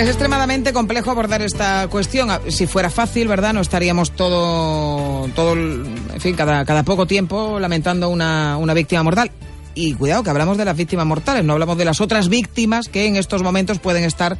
Es 0.01 0.07
extremadamente 0.07 0.73
complejo 0.73 1.11
abordar 1.11 1.41
esta 1.41 1.87
cuestión. 1.89 2.29
A- 2.29 2.41
Si 2.49 2.67
fuera 2.67 2.89
fácil, 2.89 3.27
¿verdad? 3.27 3.53
No 3.53 3.61
estaríamos 3.61 4.11
todo, 4.11 5.27
todo 5.35 5.53
en 5.53 6.19
fin, 6.19 6.35
cada, 6.35 6.65
cada 6.65 6.83
poco 6.83 7.05
tiempo 7.07 7.59
lamentando 7.59 8.09
una, 8.09 8.57
una 8.57 8.73
víctima 8.73 9.03
mortal. 9.03 9.31
Y 9.75 9.93
cuidado, 9.93 10.23
que 10.23 10.29
hablamos 10.31 10.57
de 10.57 10.65
las 10.65 10.75
víctimas 10.75 11.05
mortales, 11.05 11.43
no 11.43 11.53
hablamos 11.53 11.77
de 11.77 11.85
las 11.85 12.01
otras 12.01 12.29
víctimas 12.29 12.89
que 12.89 13.05
en 13.05 13.15
estos 13.15 13.43
momentos 13.43 13.79
pueden 13.79 14.03
estar 14.03 14.37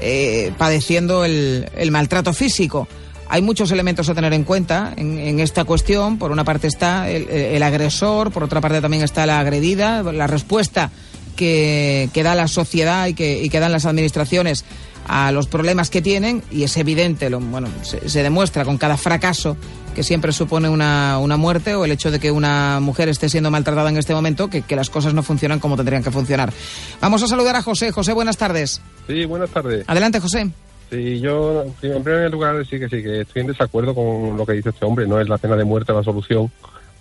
eh, 0.00 0.52
padeciendo 0.58 1.24
el, 1.24 1.68
el 1.76 1.90
maltrato 1.90 2.32
físico. 2.32 2.88
Hay 3.28 3.42
muchos 3.42 3.70
elementos 3.70 4.08
a 4.08 4.14
tener 4.14 4.32
en 4.32 4.42
cuenta 4.42 4.92
en, 4.96 5.16
en 5.18 5.38
esta 5.38 5.64
cuestión. 5.64 6.18
Por 6.18 6.32
una 6.32 6.42
parte 6.42 6.66
está 6.66 7.08
el, 7.08 7.28
el 7.30 7.62
agresor, 7.62 8.32
por 8.32 8.42
otra 8.42 8.60
parte 8.60 8.80
también 8.80 9.04
está 9.04 9.26
la 9.26 9.38
agredida, 9.38 10.02
la 10.02 10.26
respuesta 10.26 10.90
que, 11.36 12.10
que 12.12 12.22
da 12.24 12.34
la 12.34 12.48
sociedad 12.48 13.06
y 13.06 13.14
que, 13.14 13.40
y 13.40 13.48
que 13.48 13.60
dan 13.60 13.70
las 13.70 13.86
administraciones 13.86 14.64
a 15.10 15.32
los 15.32 15.48
problemas 15.48 15.90
que 15.90 16.00
tienen 16.00 16.40
y 16.52 16.62
es 16.62 16.76
evidente, 16.76 17.30
lo, 17.30 17.40
bueno, 17.40 17.66
se, 17.82 18.08
se 18.08 18.22
demuestra 18.22 18.64
con 18.64 18.78
cada 18.78 18.96
fracaso 18.96 19.56
que 19.92 20.04
siempre 20.04 20.30
supone 20.30 20.68
una, 20.68 21.18
una, 21.18 21.36
muerte 21.36 21.74
o 21.74 21.84
el 21.84 21.90
hecho 21.90 22.12
de 22.12 22.20
que 22.20 22.30
una 22.30 22.78
mujer 22.78 23.08
esté 23.08 23.28
siendo 23.28 23.50
maltratada 23.50 23.90
en 23.90 23.96
este 23.96 24.14
momento, 24.14 24.48
que, 24.48 24.62
que, 24.62 24.76
las 24.76 24.88
cosas 24.88 25.12
no 25.12 25.24
funcionan 25.24 25.58
como 25.58 25.74
tendrían 25.74 26.04
que 26.04 26.12
funcionar. 26.12 26.52
Vamos 27.00 27.24
a 27.24 27.26
saludar 27.26 27.56
a 27.56 27.62
José. 27.62 27.90
José, 27.90 28.12
buenas 28.12 28.36
tardes. 28.36 28.80
Sí, 29.08 29.24
buenas 29.24 29.50
tardes. 29.50 29.84
Adelante, 29.88 30.20
José. 30.20 30.48
Sí, 30.90 31.18
yo 31.18 31.64
en 31.82 32.04
primer 32.04 32.30
lugar 32.30 32.64
sí 32.64 32.78
que 32.78 32.88
sí, 32.88 33.02
que 33.02 33.22
estoy 33.22 33.40
en 33.40 33.48
desacuerdo 33.48 33.92
con 33.92 34.36
lo 34.36 34.46
que 34.46 34.52
dice 34.52 34.68
este 34.68 34.86
hombre. 34.86 35.08
No 35.08 35.20
es 35.20 35.28
la 35.28 35.38
pena 35.38 35.56
de 35.56 35.64
muerte 35.64 35.92
la 35.92 36.04
solución 36.04 36.52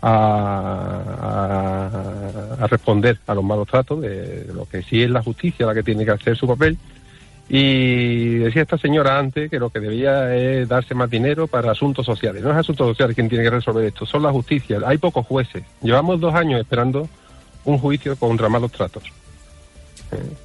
a, 0.02 0.10
a, 1.22 2.64
a 2.64 2.68
responder 2.68 3.20
a 3.28 3.36
los 3.36 3.44
malos 3.44 3.68
tratos, 3.68 4.02
de, 4.02 4.46
de 4.46 4.54
lo 4.54 4.66
que 4.66 4.82
sí 4.82 5.04
es 5.04 5.12
la 5.12 5.22
justicia 5.22 5.68
la 5.68 5.76
que 5.76 5.84
tiene 5.84 6.06
que 6.06 6.12
hacer 6.12 6.36
su 6.36 6.48
papel 6.48 6.76
y 7.52 8.36
decía 8.36 8.62
esta 8.62 8.78
señora 8.78 9.18
antes 9.18 9.50
que 9.50 9.58
lo 9.58 9.72
que 9.72 9.80
debía 9.80 10.36
es 10.36 10.70
darse 10.70 10.94
más 10.94 11.10
dinero 11.10 11.48
para 11.48 11.72
asuntos 11.72 12.06
sociales. 12.06 12.44
No 12.44 12.52
es 12.52 12.58
asuntos 12.58 12.90
sociales 12.90 13.16
quien 13.16 13.28
tiene 13.28 13.44
que 13.44 13.50
resolver 13.50 13.86
esto, 13.86 14.06
son 14.06 14.22
la 14.22 14.32
justicia. 14.32 14.78
Hay 14.86 15.00
pocos 15.00 15.26
jueces. 15.26 15.64
Llevamos 15.82 16.20
dos 16.20 16.36
años 16.36 16.62
esperando 16.62 17.10
un 17.66 17.80
juicio 17.80 18.16
contra 18.16 18.50
malos 18.50 18.72
tratos. 18.72 19.04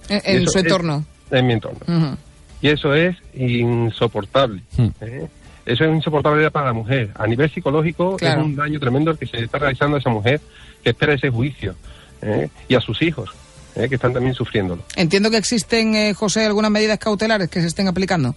Eh, 0.09 0.23
en 0.25 0.49
su 0.49 0.59
entorno. 0.59 1.05
Es, 1.31 1.39
en 1.39 1.47
mi 1.47 1.53
entorno. 1.53 1.81
Uh 1.87 1.93
-huh. 1.93 2.17
Y 2.63 2.69
eso 2.69 2.95
es 2.95 3.15
insoportable. 3.35 4.63
Uh 4.79 4.83
-huh. 4.85 4.93
¿eh? 5.03 5.29
Eso 5.67 5.85
es 5.85 5.95
insoportable 5.95 6.51
para 6.51 6.67
la 6.67 6.73
mujer. 6.73 7.11
A 7.17 7.27
nivel 7.27 7.51
psicológico 7.51 8.17
claro. 8.17 8.41
es 8.41 8.47
un 8.47 8.57
daño 8.57 8.81
tremendo 8.81 9.11
el 9.11 9.19
que 9.19 9.27
se 9.27 9.45
está 9.45 9.59
realizando 9.59 9.97
a 9.97 10.01
esa 10.01 10.11
mujer 10.11 10.41
que 10.83 10.91
espera 10.91 11.13
ese 11.13 11.29
juicio. 11.29 11.75
¿eh? 12.23 12.49
Y 12.67 12.75
a 12.75 12.81
sus 12.81 13.03
hijos 13.03 13.44
eh, 13.77 13.89
que 13.89 13.95
están 13.97 14.13
también 14.13 14.35
sufriéndolo. 14.35 14.83
Entiendo 14.97 15.31
que 15.31 15.37
existen, 15.37 15.95
eh, 15.95 16.15
José, 16.15 16.45
algunas 16.45 16.71
medidas 16.71 16.99
cautelares 16.99 17.49
que 17.49 17.61
se 17.61 17.67
estén 17.67 17.89
aplicando. 17.89 18.35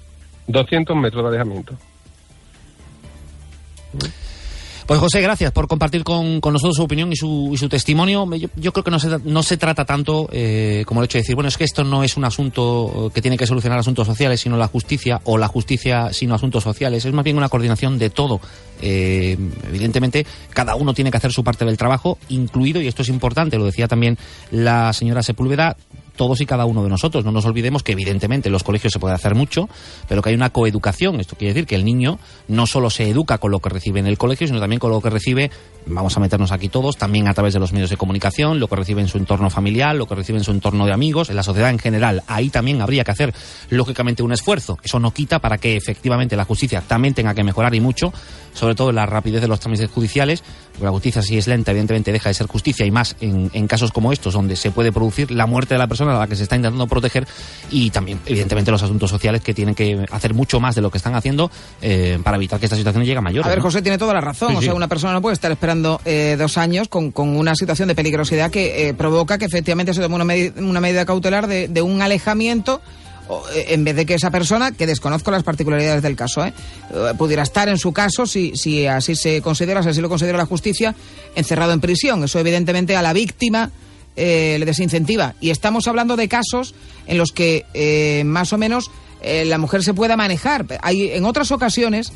200 0.47 0.95
metros 0.95 1.23
de 1.23 1.29
alejamiento. 1.29 1.77
Pues 4.87 5.01
José, 5.01 5.19
gracias 5.19 5.51
por 5.51 5.67
compartir 5.67 6.05
con, 6.05 6.39
con 6.39 6.53
nosotros 6.53 6.77
su 6.77 6.83
opinión 6.83 7.11
y 7.11 7.17
su, 7.17 7.49
y 7.51 7.57
su 7.57 7.67
testimonio. 7.67 8.25
Yo, 8.55 8.71
creo 8.71 8.85
que 8.85 8.89
no 8.89 8.99
se, 8.99 9.19
no 9.25 9.43
se 9.43 9.57
trata 9.57 9.83
tanto 9.83 10.29
eh, 10.31 10.85
como 10.87 11.01
el 11.01 11.05
hecho 11.05 11.17
de 11.17 11.23
decir, 11.23 11.35
bueno, 11.35 11.49
es 11.49 11.57
que 11.57 11.65
esto 11.65 11.83
no 11.83 12.05
es 12.05 12.15
un 12.15 12.23
asunto 12.23 13.11
que 13.13 13.21
tiene 13.21 13.35
que 13.35 13.45
solucionar 13.45 13.79
asuntos 13.79 14.07
sociales, 14.07 14.39
sino 14.39 14.55
la 14.55 14.69
justicia, 14.69 15.19
o 15.25 15.37
la 15.37 15.49
justicia 15.49 16.13
sino 16.13 16.35
asuntos 16.35 16.63
sociales. 16.63 17.03
Es 17.03 17.11
más 17.11 17.25
bien 17.25 17.35
una 17.35 17.49
coordinación 17.49 17.99
de 17.99 18.09
todo. 18.09 18.39
Eh, 18.81 19.37
evidentemente, 19.67 20.25
cada 20.53 20.75
uno 20.75 20.93
tiene 20.93 21.11
que 21.11 21.17
hacer 21.17 21.33
su 21.33 21.43
parte 21.43 21.65
del 21.65 21.75
trabajo, 21.75 22.17
incluido, 22.29 22.81
y 22.81 22.87
esto 22.87 23.01
es 23.01 23.09
importante, 23.09 23.57
lo 23.57 23.65
decía 23.65 23.89
también 23.89 24.17
la 24.51 24.93
señora 24.93 25.21
Sepúlveda, 25.21 25.75
todos 26.17 26.41
y 26.41 26.45
cada 26.45 26.65
uno 26.65 26.83
de 26.83 26.89
nosotros. 26.89 27.23
No 27.23 27.31
nos 27.31 27.45
olvidemos 27.45 27.83
que 27.83 27.93
evidentemente 27.93 28.49
en 28.49 28.53
los 28.53 28.63
colegios 28.63 28.91
se 28.91 28.99
puede 28.99 29.15
hacer 29.15 29.35
mucho, 29.35 29.69
pero 30.09 30.21
que 30.21 30.29
hay 30.29 30.35
una 30.35 30.49
coeducación. 30.49 31.21
Esto 31.21 31.37
quiere 31.37 31.53
decir 31.53 31.67
que 31.67 31.75
el 31.75 31.85
niño 31.85 32.19
no 32.49 32.67
solo 32.67 32.89
se 32.89 33.09
educa 33.09 33.37
con 33.37 33.51
lo 33.51 33.59
que 33.59 33.69
recibe 33.69 34.01
en 34.01 34.07
el 34.07 34.17
colegio, 34.17 34.47
sino 34.47 34.59
también 34.59 34.79
con 34.79 34.91
lo 34.91 34.99
que 34.99 35.09
recibe, 35.09 35.49
vamos 35.85 36.17
a 36.17 36.19
meternos 36.19 36.51
aquí 36.51 36.67
todos, 36.67 36.97
también 36.97 37.27
a 37.29 37.33
través 37.33 37.53
de 37.53 37.59
los 37.59 37.71
medios 37.71 37.89
de 37.89 37.95
comunicación, 37.95 38.59
lo 38.59 38.67
que 38.67 38.75
recibe 38.75 39.01
en 39.01 39.07
su 39.07 39.17
entorno 39.17 39.49
familiar, 39.49 39.95
lo 39.95 40.07
que 40.07 40.15
recibe 40.15 40.39
en 40.39 40.43
su 40.43 40.51
entorno 40.51 40.85
de 40.85 40.91
amigos, 40.91 41.29
en 41.29 41.37
la 41.37 41.43
sociedad 41.43 41.69
en 41.69 41.79
general. 41.79 42.23
Ahí 42.27 42.49
también 42.49 42.81
habría 42.81 43.03
que 43.03 43.11
hacer, 43.11 43.33
lógicamente, 43.69 44.23
un 44.23 44.33
esfuerzo. 44.33 44.77
Eso 44.83 44.99
no 44.99 45.11
quita 45.11 45.39
para 45.39 45.57
que 45.57 45.77
efectivamente 45.77 46.35
la 46.35 46.45
justicia 46.45 46.81
también 46.81 47.13
tenga 47.13 47.33
que 47.33 47.43
mejorar 47.43 47.73
y 47.75 47.79
mucho, 47.79 48.11
sobre 48.53 48.75
todo 48.75 48.89
en 48.89 48.95
la 48.95 49.05
rapidez 49.05 49.41
de 49.41 49.47
los 49.47 49.59
trámites 49.59 49.89
judiciales, 49.89 50.43
la 50.81 50.91
justicia 50.91 51.21
si 51.21 51.37
es 51.37 51.47
lenta, 51.47 51.71
evidentemente 51.71 52.11
deja 52.11 52.29
de 52.29 52.33
ser 52.33 52.47
justicia 52.47 52.85
y 52.85 52.91
más 52.91 53.15
en, 53.21 53.49
en 53.53 53.67
casos 53.67 53.91
como 53.91 54.11
estos, 54.11 54.33
donde 54.33 54.55
se 54.55 54.71
puede 54.71 54.91
producir 54.91 55.31
la 55.31 55.45
muerte 55.45 55.73
de 55.75 55.79
la 55.79 55.87
persona 55.87 56.15
a 56.15 56.19
la 56.19 56.27
que 56.27 56.35
se 56.35 56.43
está 56.43 56.55
intentando 56.55 56.87
proteger 56.87 57.27
y 57.71 57.89
también, 57.89 58.19
evidentemente, 58.25 58.71
los 58.71 58.83
asuntos 58.83 59.09
sociales 59.09 59.41
que 59.41 59.53
tienen 59.53 59.75
que 59.75 60.05
hacer 60.11 60.33
mucho 60.33 60.59
más 60.59 60.75
de 60.75 60.81
lo 60.81 60.91
que 60.91 60.97
están 60.97 61.15
haciendo 61.15 61.51
eh, 61.81 62.19
para 62.23 62.37
evitar 62.37 62.59
que 62.59 62.65
esta 62.65 62.75
situación 62.75 63.03
llegue 63.03 63.17
a 63.17 63.21
mayores. 63.21 63.45
A 63.45 63.49
ver, 63.49 63.59
¿no? 63.59 63.63
José 63.63 63.81
tiene 63.81 63.97
toda 63.97 64.13
la 64.13 64.21
razón. 64.21 64.49
Sí, 64.49 64.55
o 64.55 64.61
sea, 64.61 64.71
sí. 64.71 64.75
una 64.75 64.87
persona 64.87 65.13
no 65.13 65.21
puede 65.21 65.33
estar 65.33 65.51
esperando 65.51 66.01
eh, 66.05 66.35
dos 66.37 66.57
años 66.57 66.87
con, 66.87 67.11
con, 67.11 67.37
una 67.37 67.55
situación 67.55 67.87
de 67.87 67.95
peligrosidad 67.95 68.51
que 68.51 68.89
eh, 68.89 68.93
provoca 68.93 69.37
que 69.37 69.45
efectivamente 69.45 69.93
se 69.93 70.01
tome 70.01 70.15
una, 70.15 70.23
med 70.23 70.57
una 70.57 70.79
medida 70.79 71.05
cautelar 71.05 71.47
de, 71.47 71.67
de 71.67 71.81
un 71.81 72.01
alejamiento 72.01 72.81
en 73.53 73.83
vez 73.83 73.95
de 73.95 74.05
que 74.05 74.13
esa 74.13 74.31
persona, 74.31 74.71
que 74.71 74.87
desconozco 74.87 75.31
las 75.31 75.43
particularidades 75.43 76.01
del 76.01 76.15
caso, 76.15 76.45
¿eh? 76.45 76.53
pudiera 77.17 77.43
estar 77.43 77.69
en 77.69 77.77
su 77.77 77.91
caso, 77.93 78.25
si, 78.25 78.53
si 78.55 78.85
así 78.87 79.15
se 79.15 79.41
considera, 79.41 79.83
si 79.83 79.89
así 79.89 80.01
lo 80.01 80.09
considera 80.09 80.37
la 80.37 80.45
justicia, 80.45 80.95
encerrado 81.35 81.73
en 81.73 81.81
prisión. 81.81 82.23
Eso 82.23 82.39
evidentemente 82.39 82.95
a 82.95 83.01
la 83.01 83.13
víctima 83.13 83.71
eh, 84.19 84.57
le 84.57 84.65
desincentiva. 84.65 85.35
Y 85.39 85.51
estamos 85.51 85.87
hablando 85.87 86.15
de 86.15 86.27
casos 86.27 86.73
en 87.05 87.19
los 87.19 87.31
que 87.31 87.65
eh, 87.75 88.23
más 88.25 88.51
o 88.51 88.57
menos 88.57 88.89
eh, 89.21 89.45
la 89.45 89.59
mujer 89.59 89.83
se 89.83 89.93
pueda 89.93 90.17
manejar. 90.17 90.65
Hay 90.81 91.11
en 91.11 91.23
otras 91.23 91.51
ocasiones 91.51 92.11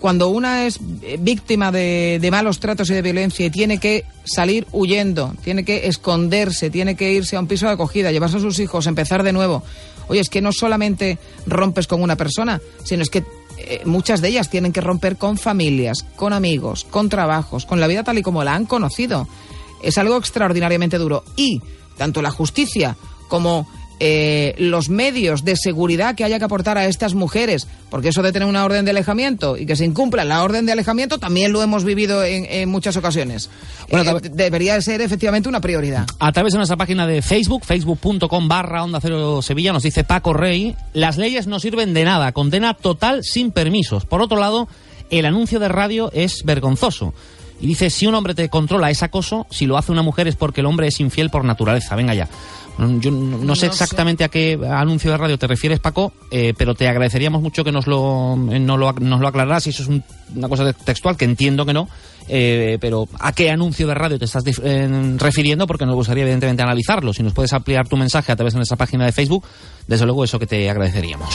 cuando 0.00 0.28
una 0.28 0.64
es 0.64 0.78
víctima 1.18 1.70
de, 1.70 2.18
de, 2.18 2.30
malos 2.30 2.60
tratos 2.60 2.88
y 2.88 2.94
de 2.94 3.02
violencia 3.02 3.44
y 3.44 3.50
tiene 3.50 3.76
que 3.76 4.04
salir 4.24 4.66
huyendo, 4.72 5.34
tiene 5.44 5.66
que 5.66 5.86
esconderse, 5.86 6.70
tiene 6.70 6.94
que 6.94 7.12
irse 7.12 7.36
a 7.36 7.40
un 7.40 7.46
piso 7.46 7.66
de 7.66 7.72
acogida, 7.72 8.10
llevarse 8.10 8.38
a 8.38 8.40
sus 8.40 8.58
hijos, 8.58 8.86
empezar 8.86 9.22
de 9.22 9.34
nuevo. 9.34 9.62
Oye, 10.08 10.20
es 10.20 10.28
que 10.28 10.42
no 10.42 10.52
solamente 10.52 11.18
rompes 11.46 11.86
con 11.86 12.02
una 12.02 12.16
persona, 12.16 12.60
sino 12.84 13.02
es 13.02 13.10
que 13.10 13.24
eh, 13.58 13.82
muchas 13.84 14.20
de 14.20 14.28
ellas 14.28 14.50
tienen 14.50 14.72
que 14.72 14.80
romper 14.80 15.16
con 15.16 15.38
familias, 15.38 16.04
con 16.16 16.32
amigos, 16.32 16.84
con 16.84 17.08
trabajos, 17.08 17.66
con 17.66 17.80
la 17.80 17.86
vida 17.86 18.04
tal 18.04 18.18
y 18.18 18.22
como 18.22 18.44
la 18.44 18.54
han 18.54 18.66
conocido. 18.66 19.28
Es 19.82 19.98
algo 19.98 20.16
extraordinariamente 20.16 20.98
duro. 20.98 21.24
Y 21.36 21.60
tanto 21.96 22.22
la 22.22 22.30
justicia 22.30 22.96
como 23.28 23.68
eh, 24.06 24.54
los 24.58 24.90
medios 24.90 25.44
de 25.46 25.56
seguridad 25.56 26.14
que 26.14 26.24
haya 26.24 26.38
que 26.38 26.44
aportar 26.44 26.76
a 26.76 26.84
estas 26.84 27.14
mujeres, 27.14 27.66
porque 27.88 28.08
eso 28.08 28.22
de 28.22 28.32
tener 28.32 28.46
una 28.46 28.62
orden 28.62 28.84
de 28.84 28.90
alejamiento 28.90 29.56
y 29.56 29.64
que 29.64 29.76
se 29.76 29.86
incumpla 29.86 30.26
la 30.26 30.42
orden 30.42 30.66
de 30.66 30.72
alejamiento 30.72 31.16
también 31.16 31.54
lo 31.54 31.62
hemos 31.62 31.84
vivido 31.84 32.22
en, 32.22 32.44
en 32.44 32.68
muchas 32.68 32.98
ocasiones. 32.98 33.48
Bueno, 33.90 34.18
eh, 34.18 34.30
debería 34.30 34.78
ser 34.82 35.00
efectivamente 35.00 35.48
una 35.48 35.62
prioridad. 35.62 36.06
A 36.18 36.32
través 36.32 36.52
de 36.52 36.58
nuestra 36.58 36.76
página 36.76 37.06
de 37.06 37.22
Facebook, 37.22 37.64
facebook.com 37.64 38.46
barra 38.46 38.84
Onda 38.84 39.00
Cero 39.00 39.40
Sevilla, 39.40 39.72
nos 39.72 39.84
dice 39.84 40.04
Paco 40.04 40.34
Rey, 40.34 40.76
las 40.92 41.16
leyes 41.16 41.46
no 41.46 41.58
sirven 41.58 41.94
de 41.94 42.04
nada, 42.04 42.32
condena 42.32 42.74
total 42.74 43.24
sin 43.24 43.52
permisos. 43.52 44.04
Por 44.04 44.20
otro 44.20 44.38
lado, 44.38 44.68
el 45.08 45.24
anuncio 45.24 45.60
de 45.60 45.68
radio 45.68 46.10
es 46.12 46.44
vergonzoso. 46.44 47.14
Y 47.58 47.66
dice, 47.66 47.88
si 47.88 48.06
un 48.06 48.14
hombre 48.14 48.34
te 48.34 48.50
controla 48.50 48.90
es 48.90 49.02
acoso, 49.02 49.46
si 49.48 49.64
lo 49.64 49.78
hace 49.78 49.92
una 49.92 50.02
mujer 50.02 50.28
es 50.28 50.36
porque 50.36 50.60
el 50.60 50.66
hombre 50.66 50.88
es 50.88 51.00
infiel 51.00 51.30
por 51.30 51.44
naturaleza. 51.44 51.96
Venga 51.96 52.12
ya. 52.12 52.28
Yo 52.78 53.10
no, 53.10 53.38
no 53.38 53.54
sé 53.54 53.66
exactamente 53.66 54.22
sé. 54.22 54.24
a 54.24 54.28
qué 54.28 54.58
anuncio 54.68 55.10
de 55.10 55.16
radio 55.16 55.38
te 55.38 55.46
refieres, 55.46 55.78
Paco, 55.78 56.12
eh, 56.30 56.54
pero 56.56 56.74
te 56.74 56.88
agradeceríamos 56.88 57.40
mucho 57.40 57.62
que 57.62 57.70
nos 57.70 57.86
lo, 57.86 58.34
eh, 58.50 58.58
nos 58.58 58.78
lo, 58.78 58.92
nos 58.94 59.20
lo 59.20 59.28
aclararas. 59.28 59.62
Si 59.62 59.70
eso 59.70 59.82
es 59.84 59.88
un, 59.88 60.02
una 60.34 60.48
cosa 60.48 60.72
textual, 60.72 61.16
que 61.16 61.24
entiendo 61.24 61.64
que 61.64 61.72
no, 61.72 61.88
eh, 62.28 62.78
pero 62.80 63.08
¿a 63.20 63.32
qué 63.32 63.50
anuncio 63.50 63.86
de 63.86 63.94
radio 63.94 64.18
te 64.18 64.24
estás 64.24 64.42
eh, 64.62 65.16
refiriendo? 65.18 65.66
Porque 65.66 65.86
nos 65.86 65.94
gustaría, 65.94 66.22
evidentemente, 66.24 66.62
analizarlo. 66.62 67.12
Si 67.12 67.22
nos 67.22 67.32
puedes 67.32 67.52
ampliar 67.52 67.88
tu 67.88 67.96
mensaje 67.96 68.32
a 68.32 68.36
través 68.36 68.54
de 68.54 68.58
nuestra 68.58 68.76
página 68.76 69.04
de 69.04 69.12
Facebook, 69.12 69.44
desde 69.86 70.04
luego 70.06 70.24
eso 70.24 70.38
que 70.38 70.46
te 70.46 70.68
agradeceríamos. 70.68 71.28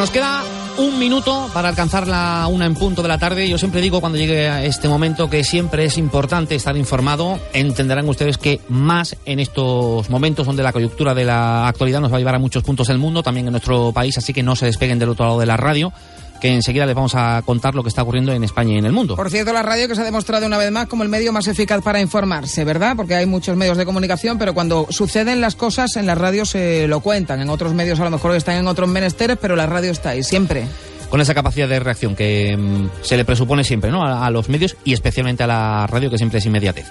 Nos 0.00 0.10
queda 0.10 0.42
un 0.78 0.98
minuto 0.98 1.50
para 1.52 1.68
alcanzar 1.68 2.08
la 2.08 2.46
una 2.50 2.64
en 2.64 2.74
punto 2.74 3.02
de 3.02 3.08
la 3.08 3.18
tarde. 3.18 3.46
Yo 3.50 3.58
siempre 3.58 3.82
digo 3.82 4.00
cuando 4.00 4.16
llegue 4.16 4.48
a 4.48 4.64
este 4.64 4.88
momento 4.88 5.28
que 5.28 5.44
siempre 5.44 5.84
es 5.84 5.98
importante 5.98 6.54
estar 6.54 6.74
informado. 6.74 7.38
Entenderán 7.52 8.08
ustedes 8.08 8.38
que 8.38 8.62
más 8.70 9.14
en 9.26 9.40
estos 9.40 10.08
momentos 10.08 10.46
donde 10.46 10.62
la 10.62 10.72
coyuntura 10.72 11.12
de 11.12 11.26
la 11.26 11.68
actualidad 11.68 12.00
nos 12.00 12.10
va 12.10 12.16
a 12.16 12.18
llevar 12.18 12.36
a 12.36 12.38
muchos 12.38 12.62
puntos 12.62 12.88
del 12.88 12.96
mundo, 12.96 13.22
también 13.22 13.46
en 13.48 13.52
nuestro 13.52 13.92
país, 13.92 14.16
así 14.16 14.32
que 14.32 14.42
no 14.42 14.56
se 14.56 14.64
despeguen 14.64 14.98
del 14.98 15.10
otro 15.10 15.26
lado 15.26 15.38
de 15.38 15.44
la 15.44 15.58
radio 15.58 15.92
que 16.40 16.54
enseguida 16.54 16.86
les 16.86 16.94
vamos 16.94 17.14
a 17.14 17.42
contar 17.44 17.74
lo 17.74 17.82
que 17.82 17.88
está 17.88 18.02
ocurriendo 18.02 18.32
en 18.32 18.42
España 18.44 18.74
y 18.74 18.78
en 18.78 18.86
el 18.86 18.92
mundo. 18.92 19.16
Por 19.16 19.30
cierto, 19.30 19.52
la 19.52 19.62
radio 19.62 19.86
que 19.86 19.94
se 19.94 20.00
ha 20.00 20.04
demostrado 20.04 20.46
una 20.46 20.58
vez 20.58 20.70
más 20.70 20.86
como 20.86 21.02
el 21.02 21.08
medio 21.08 21.32
más 21.32 21.46
eficaz 21.46 21.82
para 21.82 22.00
informarse, 22.00 22.64
¿verdad? 22.64 22.96
Porque 22.96 23.14
hay 23.14 23.26
muchos 23.26 23.56
medios 23.56 23.76
de 23.76 23.84
comunicación, 23.84 24.38
pero 24.38 24.54
cuando 24.54 24.86
suceden 24.90 25.40
las 25.40 25.54
cosas 25.54 25.96
en 25.96 26.06
la 26.06 26.14
radio 26.14 26.44
se 26.44 26.88
lo 26.88 27.00
cuentan. 27.00 27.40
En 27.40 27.50
otros 27.50 27.74
medios 27.74 28.00
a 28.00 28.04
lo 28.04 28.10
mejor 28.10 28.34
están 28.34 28.56
en 28.56 28.66
otros 28.66 28.88
menesteres, 28.88 29.38
pero 29.40 29.56
la 29.56 29.66
radio 29.66 29.92
está 29.92 30.10
ahí 30.10 30.22
siempre. 30.22 30.66
Con 31.10 31.20
esa 31.20 31.34
capacidad 31.34 31.68
de 31.68 31.80
reacción 31.80 32.14
que 32.16 32.56
mm, 32.56 32.88
se 33.02 33.16
le 33.16 33.24
presupone 33.24 33.64
siempre 33.64 33.90
¿no? 33.90 34.02
a, 34.04 34.24
a 34.26 34.30
los 34.30 34.48
medios 34.48 34.76
y 34.84 34.92
especialmente 34.94 35.42
a 35.42 35.46
la 35.46 35.86
radio, 35.86 36.08
que 36.10 36.16
siempre 36.16 36.38
es 36.38 36.46
inmediatez. 36.46 36.86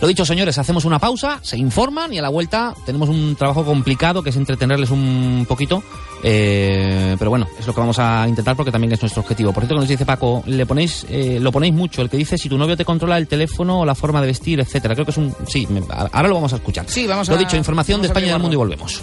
Lo 0.00 0.08
dicho, 0.08 0.24
señores, 0.24 0.58
hacemos 0.58 0.84
una 0.84 0.98
pausa, 0.98 1.38
se 1.42 1.58
informan 1.58 2.12
y 2.12 2.18
a 2.18 2.22
la 2.22 2.28
vuelta 2.30 2.74
tenemos 2.86 3.08
un 3.08 3.36
trabajo 3.36 3.64
complicado 3.64 4.22
que 4.22 4.30
es 4.30 4.36
entretenerles 4.36 4.90
un 4.90 5.44
poquito. 5.48 5.82
eh, 6.22 7.16
pero 7.18 7.30
bueno, 7.30 7.46
es 7.58 7.66
lo 7.66 7.74
que 7.74 7.80
vamos 7.80 7.98
a 7.98 8.26
intentar 8.28 8.56
porque 8.56 8.70
también 8.72 8.92
es 8.92 9.00
nuestro 9.02 9.22
objetivo. 9.22 9.52
Por 9.52 9.62
cierto, 9.62 9.74
que 9.74 9.80
nos 9.80 9.88
dice 9.88 10.06
Paco, 10.06 10.42
le 10.46 10.66
ponéis, 10.66 11.04
eh, 11.08 11.38
lo 11.40 11.50
ponéis 11.52 11.74
mucho, 11.74 12.00
el 12.02 12.08
que 12.10 12.16
dice 12.16 12.38
si 12.38 12.48
tu 12.48 12.56
novio 12.58 12.76
te 12.76 12.84
controla 12.84 13.18
el 13.18 13.26
teléfono 13.28 13.80
o 13.80 13.84
la 13.84 13.94
forma 13.94 14.20
de 14.20 14.28
vestir, 14.28 14.60
etcétera. 14.60 14.94
Creo 14.94 15.04
que 15.04 15.10
es 15.12 15.16
un. 15.16 15.34
Sí, 15.46 15.66
me- 15.68 15.82
ahora 15.90 16.28
lo 16.28 16.34
vamos 16.34 16.52
a 16.52 16.56
escuchar. 16.56 16.84
Sí, 16.88 17.06
vamos 17.06 17.28
Lo 17.28 17.34
a- 17.34 17.38
dicho, 17.38 17.56
información 17.56 18.00
de 18.00 18.06
España 18.08 18.26
y 18.26 18.30
del 18.30 18.38
mundo 18.40 18.54
y 18.54 18.56
volvemos. 18.56 19.02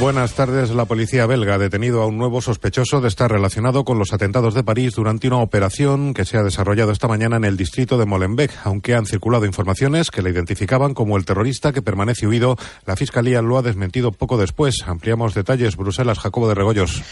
Buenas 0.00 0.32
tardes. 0.32 0.70
La 0.70 0.86
policía 0.86 1.26
belga 1.26 1.56
ha 1.56 1.58
detenido 1.58 2.00
a 2.00 2.06
un 2.06 2.16
nuevo 2.16 2.40
sospechoso 2.40 3.02
de 3.02 3.08
estar 3.08 3.30
relacionado 3.30 3.84
con 3.84 3.98
los 3.98 4.14
atentados 4.14 4.54
de 4.54 4.64
París 4.64 4.94
durante 4.94 5.26
una 5.26 5.36
operación 5.36 6.14
que 6.14 6.24
se 6.24 6.38
ha 6.38 6.42
desarrollado 6.42 6.90
esta 6.90 7.06
mañana 7.06 7.36
en 7.36 7.44
el 7.44 7.58
distrito 7.58 7.98
de 7.98 8.06
Molenbeek. 8.06 8.50
Aunque 8.64 8.94
han 8.94 9.04
circulado 9.04 9.44
informaciones 9.44 10.10
que 10.10 10.22
le 10.22 10.30
identificaban 10.30 10.94
como 10.94 11.18
el 11.18 11.26
terrorista 11.26 11.74
que 11.74 11.82
permanece 11.82 12.26
huido, 12.26 12.56
la 12.86 12.96
fiscalía 12.96 13.42
lo 13.42 13.58
ha 13.58 13.62
desmentido 13.62 14.10
poco 14.10 14.38
después. 14.38 14.76
Ampliamos 14.86 15.34
detalles. 15.34 15.76
Bruselas, 15.76 16.18
Jacobo 16.18 16.48
de 16.48 16.54
Regoyos. 16.54 17.02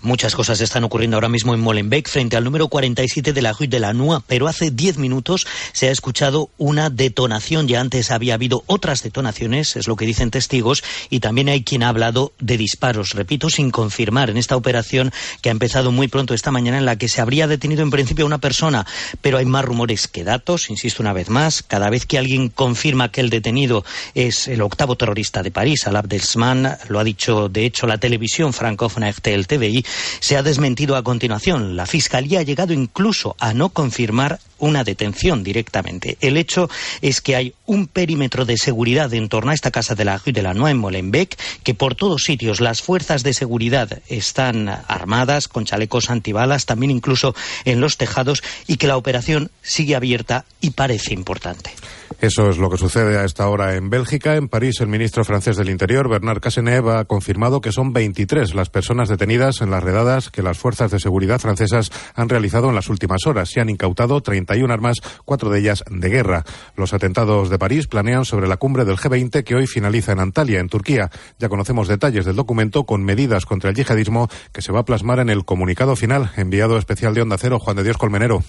Muchas 0.00 0.34
cosas 0.34 0.62
están 0.62 0.84
ocurriendo 0.84 1.18
ahora 1.18 1.28
mismo 1.28 1.52
en 1.52 1.60
Molenbeek 1.60 2.08
frente 2.08 2.38
al 2.38 2.44
número 2.44 2.68
47 2.68 3.34
de 3.34 3.42
la 3.42 3.52
Rue 3.52 3.68
de 3.68 3.78
la 3.78 3.92
Noix, 3.92 4.24
pero 4.26 4.48
hace 4.48 4.70
10 4.70 4.96
minutos 4.96 5.46
se 5.72 5.88
ha 5.88 5.90
escuchado 5.90 6.48
una 6.56 6.88
detonación. 6.88 7.68
Ya 7.68 7.82
antes 7.82 8.10
había 8.10 8.32
habido 8.32 8.64
otras 8.64 9.02
detonaciones, 9.02 9.76
es 9.76 9.86
lo 9.86 9.96
que 9.96 10.06
dicen 10.06 10.30
testigos, 10.30 10.82
y 11.10 11.20
también 11.20 11.50
hay 11.50 11.62
quien 11.62 11.82
ha 11.82 11.90
hablado 11.90 12.32
de 12.40 12.56
disparos, 12.56 13.12
repito, 13.12 13.50
sin 13.50 13.70
confirmar 13.70 14.30
en 14.30 14.36
esta 14.36 14.56
operación 14.56 15.12
que 15.42 15.48
ha 15.48 15.52
empezado 15.52 15.92
muy 15.92 16.08
pronto 16.08 16.34
esta 16.34 16.50
mañana 16.50 16.78
en 16.78 16.86
la 16.86 16.96
que 16.96 17.08
se 17.08 17.20
habría 17.20 17.46
detenido 17.46 17.82
en 17.82 17.90
principio 17.90 18.24
a 18.24 18.26
una 18.26 18.38
persona, 18.38 18.86
pero 19.20 19.38
hay 19.38 19.44
más 19.44 19.64
rumores 19.64 20.08
que 20.08 20.24
datos, 20.24 20.70
insisto 20.70 21.02
una 21.02 21.12
vez 21.12 21.28
más, 21.30 21.62
cada 21.62 21.90
vez 21.90 22.06
que 22.06 22.18
alguien 22.18 22.48
confirma 22.48 23.10
que 23.10 23.20
el 23.20 23.30
detenido 23.30 23.84
es 24.14 24.48
el 24.48 24.62
octavo 24.62 24.96
terrorista 24.96 25.42
de 25.42 25.50
París, 25.50 25.86
Al 25.86 25.96
Abdesman, 25.96 26.78
lo 26.88 26.98
ha 26.98 27.04
dicho 27.04 27.48
de 27.48 27.64
hecho 27.64 27.86
la 27.86 27.98
televisión 27.98 28.52
francófona 28.52 29.10
RTL 29.10 29.46
TVI, 29.46 29.84
se 30.20 30.36
ha 30.36 30.42
desmentido 30.42 30.96
a 30.96 31.02
continuación. 31.02 31.76
La 31.76 31.86
Fiscalía 31.86 32.40
ha 32.40 32.42
llegado 32.42 32.72
incluso 32.72 33.36
a 33.38 33.54
no 33.54 33.70
confirmar 33.70 34.40
una 34.58 34.84
detención 34.84 35.42
directamente. 35.42 36.16
El 36.20 36.36
hecho 36.36 36.68
es 37.00 37.20
que 37.20 37.36
hay 37.36 37.54
un 37.66 37.86
perímetro 37.86 38.44
de 38.44 38.56
seguridad 38.56 39.12
en 39.14 39.28
torno 39.28 39.50
a 39.50 39.54
esta 39.54 39.70
casa 39.70 39.94
de 39.94 40.04
la 40.04 40.18
Rue 40.18 40.32
de 40.32 40.42
la 40.42 40.54
Noix 40.54 40.72
en 40.72 40.78
Molenbeek, 40.78 41.38
que 41.62 41.74
por 41.74 41.94
todos 41.94 42.22
sitios 42.22 42.60
las 42.60 42.82
fuerzas 42.82 43.22
de 43.22 43.34
seguridad 43.34 44.00
están 44.08 44.68
armadas 44.68 45.48
con 45.48 45.64
chalecos 45.64 46.10
antibalas, 46.10 46.66
también 46.66 46.90
incluso 46.90 47.34
en 47.64 47.80
los 47.80 47.96
tejados, 47.96 48.42
y 48.66 48.76
que 48.76 48.86
la 48.86 48.96
operación 48.96 49.50
sigue 49.62 49.96
abierta 49.96 50.44
y 50.60 50.70
parece 50.70 51.14
importante. 51.14 51.72
Eso 52.20 52.50
es 52.50 52.58
lo 52.58 52.68
que 52.68 52.78
sucede 52.78 53.16
a 53.18 53.24
esta 53.24 53.48
hora 53.48 53.76
en 53.76 53.90
Bélgica. 53.90 54.36
En 54.36 54.48
París, 54.48 54.80
el 54.80 54.88
ministro 54.88 55.24
francés 55.24 55.56
del 55.56 55.70
Interior, 55.70 56.08
Bernard 56.08 56.40
Cazeneuve, 56.40 56.96
ha 56.96 57.04
confirmado 57.04 57.60
que 57.60 57.70
son 57.72 57.92
23 57.92 58.54
las 58.54 58.70
personas 58.70 59.08
detenidas 59.08 59.60
en 59.60 59.70
las 59.70 59.82
redadas 59.82 60.30
que 60.30 60.42
las 60.42 60.58
fuerzas 60.58 60.90
de 60.90 60.98
seguridad 60.98 61.38
francesas 61.38 61.92
han 62.14 62.28
realizado 62.28 62.68
en 62.68 62.74
las 62.74 62.88
últimas 62.88 63.26
horas. 63.26 63.50
Se 63.50 63.60
han 63.60 63.68
incautado 63.68 64.20
31 64.20 64.72
armas, 64.72 64.96
cuatro 65.24 65.50
de 65.50 65.60
ellas 65.60 65.84
de 65.90 66.08
guerra. 66.08 66.44
Los 66.76 66.92
atentados 66.92 67.50
de 67.50 67.58
París 67.58 67.86
planean 67.86 68.24
sobre 68.24 68.48
la 68.48 68.56
cumbre 68.56 68.84
del 68.84 68.96
G20 68.96 69.44
que 69.44 69.54
hoy 69.54 69.66
finaliza 69.66 70.12
en 70.12 70.20
Antalya, 70.20 70.60
en 70.60 70.68
Turquía. 70.68 71.10
Ya 71.38 71.48
conocemos 71.48 71.88
detalles 71.88 72.24
del 72.24 72.36
documento 72.36 72.84
con 72.84 73.04
medidas 73.04 73.46
contra 73.46 73.70
el 73.70 73.76
yihadismo 73.76 74.28
que 74.52 74.62
se 74.62 74.72
va 74.72 74.80
a 74.80 74.84
plasmar 74.84 75.20
en 75.20 75.30
el 75.30 75.44
comunicado 75.44 75.94
final. 75.96 76.32
Enviado 76.36 76.78
especial 76.78 77.14
de 77.14 77.22
Onda 77.22 77.38
Cero, 77.38 77.58
Juan 77.58 77.76
de 77.76 77.84
Dios 77.84 77.96
Colmenero. 77.96 78.42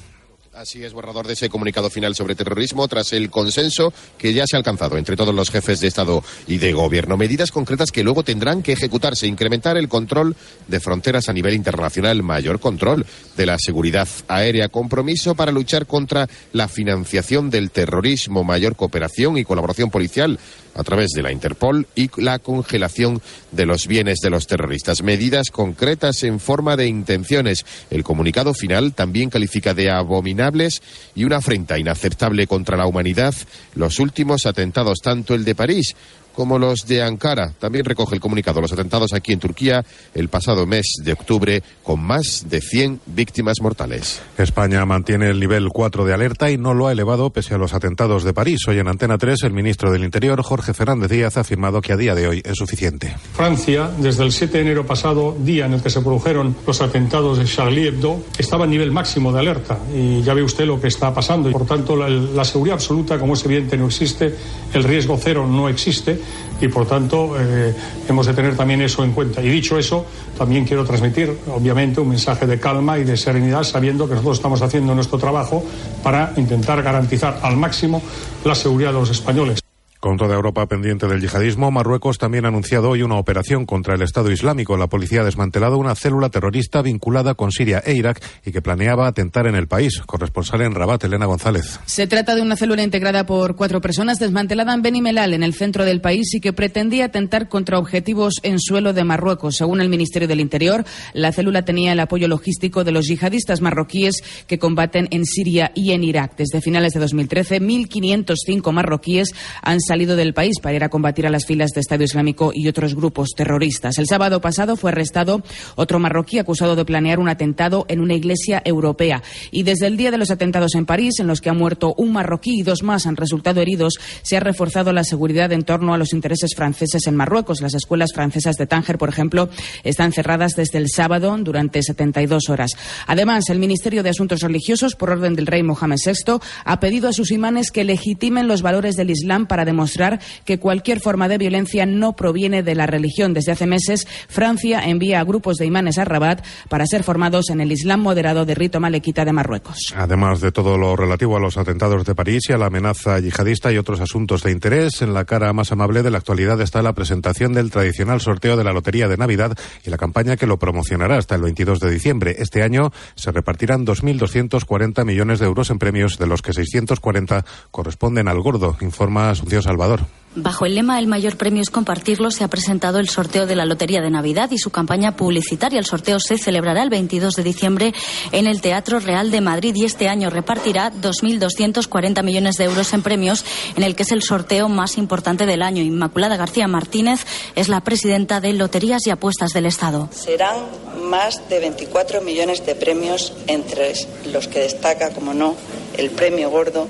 Así 0.60 0.84
es, 0.84 0.92
borrador 0.92 1.26
de 1.26 1.36
ese 1.36 1.48
comunicado 1.48 1.90
final 1.90 2.16
sobre 2.16 2.36
terrorismo 2.36 2.86
tras 2.90 3.14
el 3.14 3.30
consenso 3.30 3.94
que 4.18 4.34
ya 4.34 4.44
se 4.46 4.58
ha 4.58 4.60
alcanzado 4.60 4.98
entre 4.98 5.16
todos 5.16 5.34
los 5.34 5.50
jefes 5.50 5.80
de 5.80 5.88
Estado 5.88 6.22
y 6.48 6.58
de 6.58 6.74
Gobierno. 6.74 7.16
Medidas 7.16 7.54
concretas 7.54 7.94
que 7.94 8.04
luego 8.04 8.24
tendrán 8.24 8.62
que 8.62 8.74
ejecutarse, 8.74 9.26
incrementar 9.26 9.78
el 9.78 9.88
control 9.88 10.36
de 10.68 10.82
fronteras 10.82 11.30
a 11.30 11.34
nivel 11.34 11.54
internacional, 11.54 12.24
mayor 12.24 12.60
control 12.60 13.06
de 13.38 13.46
la 13.46 13.56
seguridad 13.58 14.10
aérea, 14.28 14.68
compromiso 14.68 15.34
para 15.34 15.54
luchar 15.54 15.86
contra 15.86 16.28
la 16.52 16.68
financiación 16.68 17.50
del 17.50 17.72
terrorismo, 17.72 18.44
mayor 18.44 18.76
cooperación 18.76 19.38
y 19.38 19.46
colaboración 19.46 19.90
policial 19.90 20.40
a 20.80 20.84
través 20.84 21.10
de 21.10 21.22
la 21.22 21.32
Interpol 21.32 21.88
y 21.94 22.10
la 22.22 22.40
congelación 22.40 23.22
de 23.52 23.66
los 23.66 23.86
bienes 23.86 24.20
de 24.20 24.30
los 24.30 24.48
terroristas. 24.48 25.04
Medidas 25.04 25.52
concretas 25.52 26.24
en 26.24 26.40
forma 26.40 26.78
de 26.78 26.88
intenciones. 26.88 27.66
El 27.90 28.04
comunicado 28.04 28.54
final 28.54 28.94
también 28.94 29.30
califica 29.30 29.74
de 29.74 29.92
abominables 29.92 30.82
y 31.16 31.26
una 31.26 31.38
afrenta 31.38 31.78
inaceptable 31.78 32.48
contra 32.48 32.78
la 32.78 32.88
humanidad 32.88 33.36
los 33.76 34.00
últimos 34.00 34.46
atentados, 34.46 35.00
tanto 35.04 35.36
el 35.36 35.44
de 35.44 35.56
París 35.56 35.96
como 36.40 36.58
los 36.58 36.88
de 36.88 37.04
Ankara. 37.04 37.52
También 37.60 37.84
recoge 37.84 38.16
el 38.16 38.22
comunicado 38.22 38.62
los 38.62 38.72
atentados 38.72 39.12
aquí 39.12 39.34
en 39.34 39.40
Turquía 39.40 39.84
el 40.16 40.30
pasado 40.30 40.66
mes 40.66 40.94
de 41.04 41.12
octubre 41.12 41.62
con 41.84 42.02
más 42.02 42.46
de 42.48 42.62
100 42.62 43.02
víctimas 43.08 43.58
mortales. 43.62 44.22
España 44.38 44.86
mantiene 44.86 45.30
el 45.30 45.42
nivel 45.42 45.68
4 45.68 46.06
de 46.06 46.14
alerta 46.14 46.50
y 46.50 46.58
no 46.58 46.74
lo 46.74 46.88
ha 46.88 46.94
elevado 46.94 47.30
pese 47.30 47.56
a 47.56 47.58
los 47.58 47.74
atentados 47.74 48.24
de 48.24 48.34
París. 48.34 48.62
Hoy 48.70 48.80
en 48.80 48.88
Antena 48.88 49.18
3, 49.18 49.44
el 49.44 49.52
ministro 49.52 49.92
del 49.92 50.06
Interior, 50.06 50.42
Jorge 50.42 50.74
Fernández 50.74 51.12
Díaz, 51.12 51.36
ha 51.36 51.42
afirmado 51.42 51.82
que 51.82 51.92
a 51.92 51.98
día 51.98 52.16
de 52.16 52.30
hoy 52.30 52.42
es 52.46 52.56
suficiente. 52.56 53.14
Francia, 53.34 53.92
desde 53.98 54.24
el 54.24 54.32
7 54.32 54.60
de 54.60 54.64
enero 54.64 54.86
pasado, 54.86 55.36
día 55.38 55.66
en 55.66 55.74
el 55.74 55.82
que 55.82 55.90
se 55.90 56.00
produjeron 56.00 56.56
los 56.66 56.80
atentados 56.80 57.38
de 57.38 57.44
Charlie 57.44 57.88
Hebdo, 57.88 58.24
estaba 58.38 58.64
en 58.64 58.72
nivel 58.72 58.92
máximo 58.94 59.34
de 59.34 59.40
alerta. 59.40 59.78
Y 59.94 60.22
ya 60.22 60.34
ve 60.34 60.44
usted 60.44 60.66
lo 60.66 60.80
que 60.80 60.88
está 60.88 61.14
pasando. 61.14 61.50
Y 61.50 61.52
por 61.52 61.66
tanto, 61.66 61.98
la, 61.98 62.08
la 62.08 62.46
seguridad 62.46 62.76
absoluta, 62.76 63.20
como 63.20 63.34
es 63.34 63.44
evidente, 63.44 63.78
no 63.78 63.88
existe. 63.88 64.34
El 64.74 64.86
riesgo 64.86 65.20
cero 65.22 65.46
no 65.46 65.68
existe. 65.68 66.29
Y 66.62 66.68
por 66.68 66.86
tanto, 66.86 67.36
eh, 67.40 67.74
hemos 68.08 68.26
de 68.26 68.34
tener 68.34 68.56
también 68.56 68.82
eso 68.82 69.04
en 69.04 69.14
cuenta. 69.14 69.42
Y 69.42 69.50
dicho 69.50 69.78
eso, 69.78 70.06
también 70.38 70.66
quiero 70.66 70.84
transmitir, 70.84 71.38
obviamente, 71.48 72.02
un 72.02 72.10
mensaje 72.10 72.46
de 72.46 72.60
calma 72.60 72.98
y 72.98 73.06
de 73.06 73.16
serenidad, 73.16 73.64
sabiendo 73.64 74.08
que 74.08 74.16
nosotros 74.16 74.38
estamos 74.38 74.62
haciendo 74.62 74.94
nuestro 74.94 75.18
trabajo 75.18 75.64
para 76.04 76.34
intentar 76.36 76.82
garantizar 76.84 77.40
al 77.42 77.56
máximo 77.56 78.02
la 78.44 78.56
seguridad 78.56 78.92
de 78.92 79.00
los 79.00 79.10
españoles. 79.10 79.69
Con 80.00 80.16
toda 80.16 80.34
Europa 80.34 80.66
pendiente 80.66 81.08
del 81.08 81.20
yihadismo, 81.20 81.72
Marruecos 81.72 82.18
también 82.18 82.46
ha 82.46 82.48
anunciado 82.48 82.90
hoy 82.90 83.02
una 83.02 83.18
operación 83.18 83.66
contra 83.66 83.96
el 83.96 84.02
Estado 84.02 84.32
Islámico. 84.32 84.78
La 84.78 84.88
policía 84.88 85.20
ha 85.20 85.26
desmantelado 85.26 85.78
una 85.78 85.94
célula 85.94 86.30
terrorista 86.30 86.82
vinculada 86.82 87.34
con 87.34 87.52
Siria 87.52 87.84
e 87.86 87.96
Irak 87.96 88.24
y 88.46 88.54
que 88.54 88.62
planeaba 88.62 89.08
atentar 89.08 89.46
en 89.46 89.56
el 89.56 89.68
país. 89.68 90.00
Corresponsal 90.06 90.62
en 90.62 90.74
Rabat, 90.74 91.04
Elena 91.04 91.26
González. 91.26 91.82
Se 91.86 92.08
trata 92.08 92.34
de 92.36 92.42
una 92.42 92.56
célula 92.56 92.82
integrada 92.82 93.26
por 93.26 93.58
cuatro 93.58 93.82
personas 93.82 94.20
desmantelada 94.20 94.74
en 94.74 94.82
Beni 94.82 95.02
Mellal, 95.02 95.34
en 95.34 95.44
el 95.44 95.54
centro 95.54 95.84
del 95.84 96.00
país, 96.00 96.34
y 96.34 96.40
que 96.40 96.54
pretendía 96.54 97.04
atentar 97.04 97.50
contra 97.50 97.78
objetivos 97.78 98.36
en 98.44 98.62
suelo 98.62 98.94
de 98.94 99.04
Marruecos. 99.04 99.58
Según 99.58 99.82
el 99.82 99.90
Ministerio 99.90 100.30
del 100.30 100.40
Interior, 100.40 100.86
la 101.12 101.34
célula 101.34 101.66
tenía 101.66 101.92
el 101.92 102.00
apoyo 102.00 102.30
logístico 102.30 102.86
de 102.86 102.94
los 102.94 103.06
yihadistas 103.08 103.60
marroquíes 103.60 104.24
que 104.48 104.60
combaten 104.60 105.10
en 105.12 105.26
Siria 105.26 105.74
y 105.76 105.92
en 105.92 106.06
Irak. 106.06 106.38
Desde 106.38 106.62
finales 106.62 106.94
de 106.94 107.02
2013, 107.02 107.60
1.505 107.60 108.72
marroquíes 108.72 109.34
han 109.62 109.82
salido 109.90 110.16
del 110.16 110.36
país 110.36 110.60
para 110.62 110.76
ir 110.76 110.84
a 110.84 110.90
combatir 110.90 111.26
a 111.26 111.32
las 111.32 111.48
filas 111.48 111.72
de 111.72 111.82
Estado 111.82 112.04
Islámico 112.04 112.52
y 112.54 112.68
otros 112.68 112.94
grupos 112.94 113.30
terroristas. 113.36 113.98
El 113.98 114.06
sábado 114.06 114.40
pasado 114.40 114.76
fue 114.76 114.92
arrestado 114.92 115.42
otro 115.76 115.98
marroquí 115.98 116.38
acusado 116.38 116.76
de 116.76 116.86
planear 116.86 117.18
un 117.18 117.28
atentado 117.28 117.86
en 117.90 118.00
una 118.00 118.14
iglesia 118.14 118.62
europea. 118.64 119.24
Y 119.50 119.64
desde 119.64 119.88
el 119.88 119.98
día 119.98 120.12
de 120.12 120.20
los 120.20 120.30
atentados 120.30 120.76
en 120.76 120.86
París, 120.86 121.16
en 121.20 121.26
los 121.26 121.42
que 121.42 121.50
ha 121.50 121.54
muerto 121.54 121.96
un 121.98 122.14
marroquí 122.14 122.60
y 122.60 122.62
dos 122.62 122.84
más 122.84 123.08
han 123.08 123.16
resultado 123.16 123.62
heridos, 123.62 123.96
se 124.22 124.38
ha 124.38 124.42
reforzado 124.42 124.94
la 124.94 125.04
seguridad 125.04 125.52
en 125.52 125.64
torno 125.64 125.92
a 125.96 125.98
los 125.98 126.14
intereses 126.14 126.52
franceses 126.56 127.08
en 127.08 127.16
Marruecos. 127.16 127.62
Las 127.62 127.74
escuelas 127.74 128.12
francesas 128.14 128.58
de 128.58 128.68
Tánger, 128.68 129.00
por 129.00 129.10
ejemplo, 129.10 129.50
están 129.84 130.12
cerradas 130.12 130.54
desde 130.56 130.78
el 130.78 130.88
sábado 130.88 131.36
durante 131.40 131.82
72 131.82 132.48
horas. 132.50 132.74
Además, 133.08 133.50
el 133.50 133.58
Ministerio 133.58 134.04
de 134.04 134.12
Asuntos 134.12 134.42
Religiosos, 134.42 134.94
por 134.94 135.10
orden 135.10 135.34
del 135.34 135.48
rey 135.48 135.64
Mohamed 135.64 135.98
VI, 136.06 136.38
ha 136.64 136.80
pedido 136.80 137.10
a 137.10 137.14
sus 137.14 137.32
imanes 137.32 137.72
que 137.72 137.84
legitimen 137.84 138.48
los 138.48 138.62
valores 138.62 138.96
del 138.96 139.10
Islam 139.10 139.48
para 139.48 139.66
demostrar 139.66 139.79
demostrar 139.80 140.20
que 140.44 140.60
cualquier 140.60 141.00
forma 141.00 141.30
de 141.30 141.38
violencia 141.38 141.86
no 141.86 142.14
proviene 142.14 142.64
de 142.64 142.76
la 142.76 142.86
religión. 142.86 143.34
Desde 143.34 143.54
hace 143.54 143.66
meses, 143.66 144.06
Francia 144.28 144.82
envía 144.86 145.22
a 145.22 145.24
grupos 145.24 145.56
de 145.56 145.66
imanes 145.66 145.98
a 145.98 146.04
Rabat 146.04 146.46
para 146.68 146.86
ser 146.86 147.04
formados 147.04 147.50
en 147.50 147.62
el 147.62 147.72
Islam 147.72 148.02
moderado 148.02 148.46
de 148.46 148.56
rito 148.56 148.82
malequita 148.82 149.24
de 149.24 149.32
Marruecos. 149.32 149.94
Además 149.96 150.42
de 150.42 150.52
todo 150.52 150.78
lo 150.78 150.98
relativo 150.98 151.38
a 151.38 151.40
los 151.40 151.58
atentados 151.58 152.04
de 152.04 152.14
París 152.14 152.44
y 152.50 152.54
a 152.54 152.58
la 152.58 152.66
amenaza 152.66 153.20
yihadista 153.20 153.72
y 153.72 153.78
otros 153.78 154.02
asuntos 154.02 154.44
de 154.44 154.52
interés, 154.52 155.02
en 155.02 155.14
la 155.14 155.24
cara 155.24 155.54
más 155.54 155.72
amable 155.72 156.04
de 156.04 156.12
la 156.12 156.18
actualidad 156.18 156.60
está 156.60 156.82
la 156.82 156.92
presentación 156.92 157.54
del 157.54 157.72
tradicional 157.72 158.20
sorteo 158.20 158.58
de 158.58 158.66
la 158.66 158.74
Lotería 158.74 159.08
de 159.08 159.16
Navidad 159.16 159.58
y 159.86 159.90
la 159.90 159.98
campaña 159.98 160.36
que 160.36 160.46
lo 160.46 160.60
promocionará 160.60 161.18
hasta 161.18 161.36
el 161.36 161.42
22 161.44 161.80
de 161.80 161.90
diciembre. 161.90 162.36
Este 162.40 162.64
año 162.64 162.92
se 163.16 163.32
repartirán 163.32 163.86
2.240 163.86 165.06
millones 165.06 165.40
de 165.40 165.46
euros 165.46 165.70
en 165.70 165.80
premios, 165.80 166.18
de 166.18 166.28
los 166.28 166.42
que 166.42 166.52
640 166.52 167.46
corresponden 167.72 168.28
al 168.28 168.42
gordo, 168.42 168.76
informa 168.82 169.30
Asunción 169.30 169.69
Salvador. 169.70 170.00
Bajo 170.36 170.66
el 170.66 170.74
lema 170.74 170.98
El 170.98 171.06
mayor 171.06 171.38
premio 171.38 171.62
es 171.62 171.70
compartirlo, 171.70 172.32
se 172.32 172.44
ha 172.44 172.48
presentado 172.48 172.98
el 172.98 173.08
sorteo 173.08 173.46
de 173.46 173.56
la 173.56 173.66
Lotería 173.66 174.02
de 174.02 174.10
Navidad 174.10 174.50
y 174.50 174.58
su 174.58 174.72
campaña 174.72 175.16
publicitaria. 175.16 175.78
El 175.78 175.86
sorteo 175.86 176.20
se 176.20 176.40
celebrará 176.40 176.82
el 176.82 176.90
22 176.90 177.36
de 177.36 177.44
diciembre 177.44 177.94
en 178.32 178.48
el 178.48 178.62
Teatro 178.62 179.00
Real 179.00 179.30
de 179.30 179.42
Madrid 179.42 179.76
y 179.76 179.86
este 179.86 180.08
año 180.08 180.32
repartirá 180.32 180.92
2.240 180.92 182.24
millones 182.24 182.56
de 182.56 182.64
euros 182.64 182.94
en 182.94 183.04
premios, 183.04 183.46
en 183.76 183.84
el 183.84 183.96
que 183.96 184.04
es 184.04 184.12
el 184.12 184.24
sorteo 184.24 184.70
más 184.70 184.98
importante 184.98 185.46
del 185.46 185.62
año. 185.62 185.84
Inmaculada 185.84 186.36
García 186.36 186.68
Martínez 186.68 187.26
es 187.56 187.68
la 187.68 187.82
presidenta 187.82 188.42
de 188.42 188.54
Loterías 188.54 189.06
y 189.06 189.12
Apuestas 189.12 189.52
del 189.52 189.68
Estado. 189.68 190.10
Serán 190.12 190.58
más 191.04 191.48
de 191.50 191.60
24 191.60 192.22
millones 192.22 192.66
de 192.66 192.74
premios, 192.74 193.34
entre 193.46 193.94
los 194.32 194.48
que 194.48 194.60
destaca, 194.62 195.12
como 195.12 195.36
no, 195.36 195.56
el 195.98 196.10
premio 196.10 196.50
gordo 196.50 196.88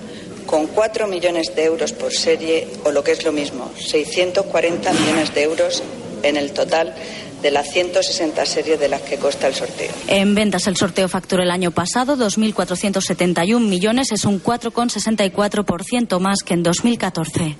con 0.50 0.66
4 0.66 1.06
millones 1.08 1.56
de 1.56 1.66
euros 1.66 1.94
por 1.94 2.12
serie 2.12 2.68
o 2.84 2.92
lo 2.92 3.04
que 3.04 3.12
es 3.12 3.24
lo 3.24 3.32
mismo, 3.32 3.72
640 3.78 4.94
millones 4.94 5.34
de 5.36 5.44
euros 5.44 5.84
en 6.24 6.38
el 6.38 6.54
total 6.54 6.96
de 7.44 7.52
las 7.52 7.70
160 7.72 8.46
series 8.46 8.80
de 8.80 8.90
las 8.90 9.02
que 9.02 9.18
consta 9.18 9.48
el 9.48 9.54
sorteo. 9.54 9.92
En 10.08 10.34
ventas 10.34 10.66
el 10.66 10.76
sorteo 10.76 11.08
facturó 11.08 11.44
el 11.44 11.52
año 11.52 11.70
pasado 11.70 12.18
2.471 12.18 13.60
millones, 13.60 14.12
es 14.12 14.26
un 14.26 14.42
4,64% 14.42 16.20
más 16.20 16.42
que 16.44 16.56
en 16.56 16.64
2014. 16.64 17.58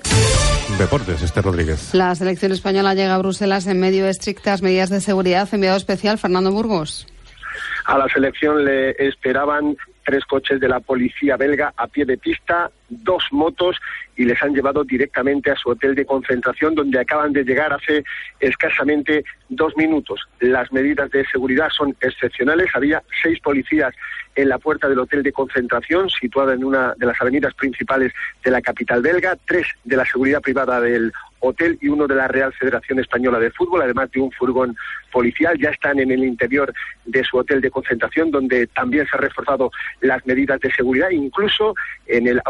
Deportes, 0.80 1.22
Este 1.22 1.42
Rodríguez. 1.42 1.94
La 1.94 2.16
selección 2.16 2.52
española 2.52 2.96
llega 2.96 3.14
a 3.14 3.20
Bruselas 3.20 3.68
en 3.68 3.80
medio 3.80 4.06
de 4.06 4.12
estrictas 4.12 4.62
medidas 4.62 4.90
de 4.90 5.00
seguridad. 5.00 5.48
Enviado 5.52 5.78
especial 5.78 6.18
Fernando 6.18 6.52
Burgos. 6.52 7.08
A 7.86 7.98
la 7.98 8.08
selección 8.08 8.66
le 8.66 8.92
esperaban 8.92 9.76
tres 10.06 10.26
coches 10.26 10.60
de 10.60 10.68
la 10.68 10.80
policía 10.80 11.38
belga 11.38 11.74
a 11.76 11.88
pie 11.88 12.06
de 12.06 12.18
pista, 12.18 12.72
dos 12.90 13.24
motos 13.32 13.78
y 14.16 14.26
les 14.26 14.42
han 14.44 14.54
llevado 14.54 14.84
directamente 14.84 15.50
a 15.52 15.56
su 15.56 15.70
hotel 15.70 15.96
de 15.96 16.06
concentración 16.06 16.76
donde 16.76 17.00
acaban 17.00 17.32
de 17.32 17.44
llegar 17.44 17.72
hace 17.72 18.04
escasamente 18.40 19.24
dos 19.48 19.76
minutos. 19.78 20.28
Las 20.40 20.72
medidas 20.72 21.10
de 21.12 21.26
seguridad 21.26 21.70
son 21.70 21.96
excepcionales. 22.02 22.70
Había 22.74 23.02
seis 23.24 23.40
policías 23.40 23.96
en 24.36 24.50
la 24.50 24.58
puerta 24.58 24.90
del 24.90 25.00
hotel 25.00 25.24
de 25.24 25.32
concentración 25.32 26.10
situada 26.10 26.54
en 26.54 26.64
una 26.64 26.94
de 26.98 27.06
las 27.06 27.20
avenidas 27.22 27.54
principales 27.54 28.14
de 28.44 28.52
la 28.52 28.62
capital 28.62 29.02
belga, 29.02 29.38
tres 29.46 29.68
de 29.84 29.98
la 29.98 30.06
seguridad 30.06 30.42
privada 30.42 30.82
del 30.82 31.12
hotel 31.40 31.78
y 31.82 31.88
uno 31.88 32.08
de 32.08 32.16
la 32.16 32.28
Real 32.28 32.54
Federación 32.54 33.00
Española 33.00 33.40
de 33.40 33.52
Fútbol, 33.52 33.82
además 33.82 34.12
de 34.12 34.22
un 34.22 34.32
furgón 34.32 34.76
policial. 35.12 35.58
Ya 35.58 35.70
están 35.70 36.00
en 36.00 36.12
el 36.12 36.24
interior 36.24 36.74
de 37.06 37.24
su 37.24 37.38
hotel 37.38 37.62
de 37.62 37.72
concentración, 37.72 38.32
donde 38.32 38.68
también 38.68 39.08
se 39.08 39.16
han 39.16 39.24
reforzado 39.24 39.72
las 40.02 40.26
medidas 40.26 40.60
de 40.60 40.72
seguridad, 40.72 41.10
incluso 41.10 41.76
en 42.08 42.28
el 42.28 42.42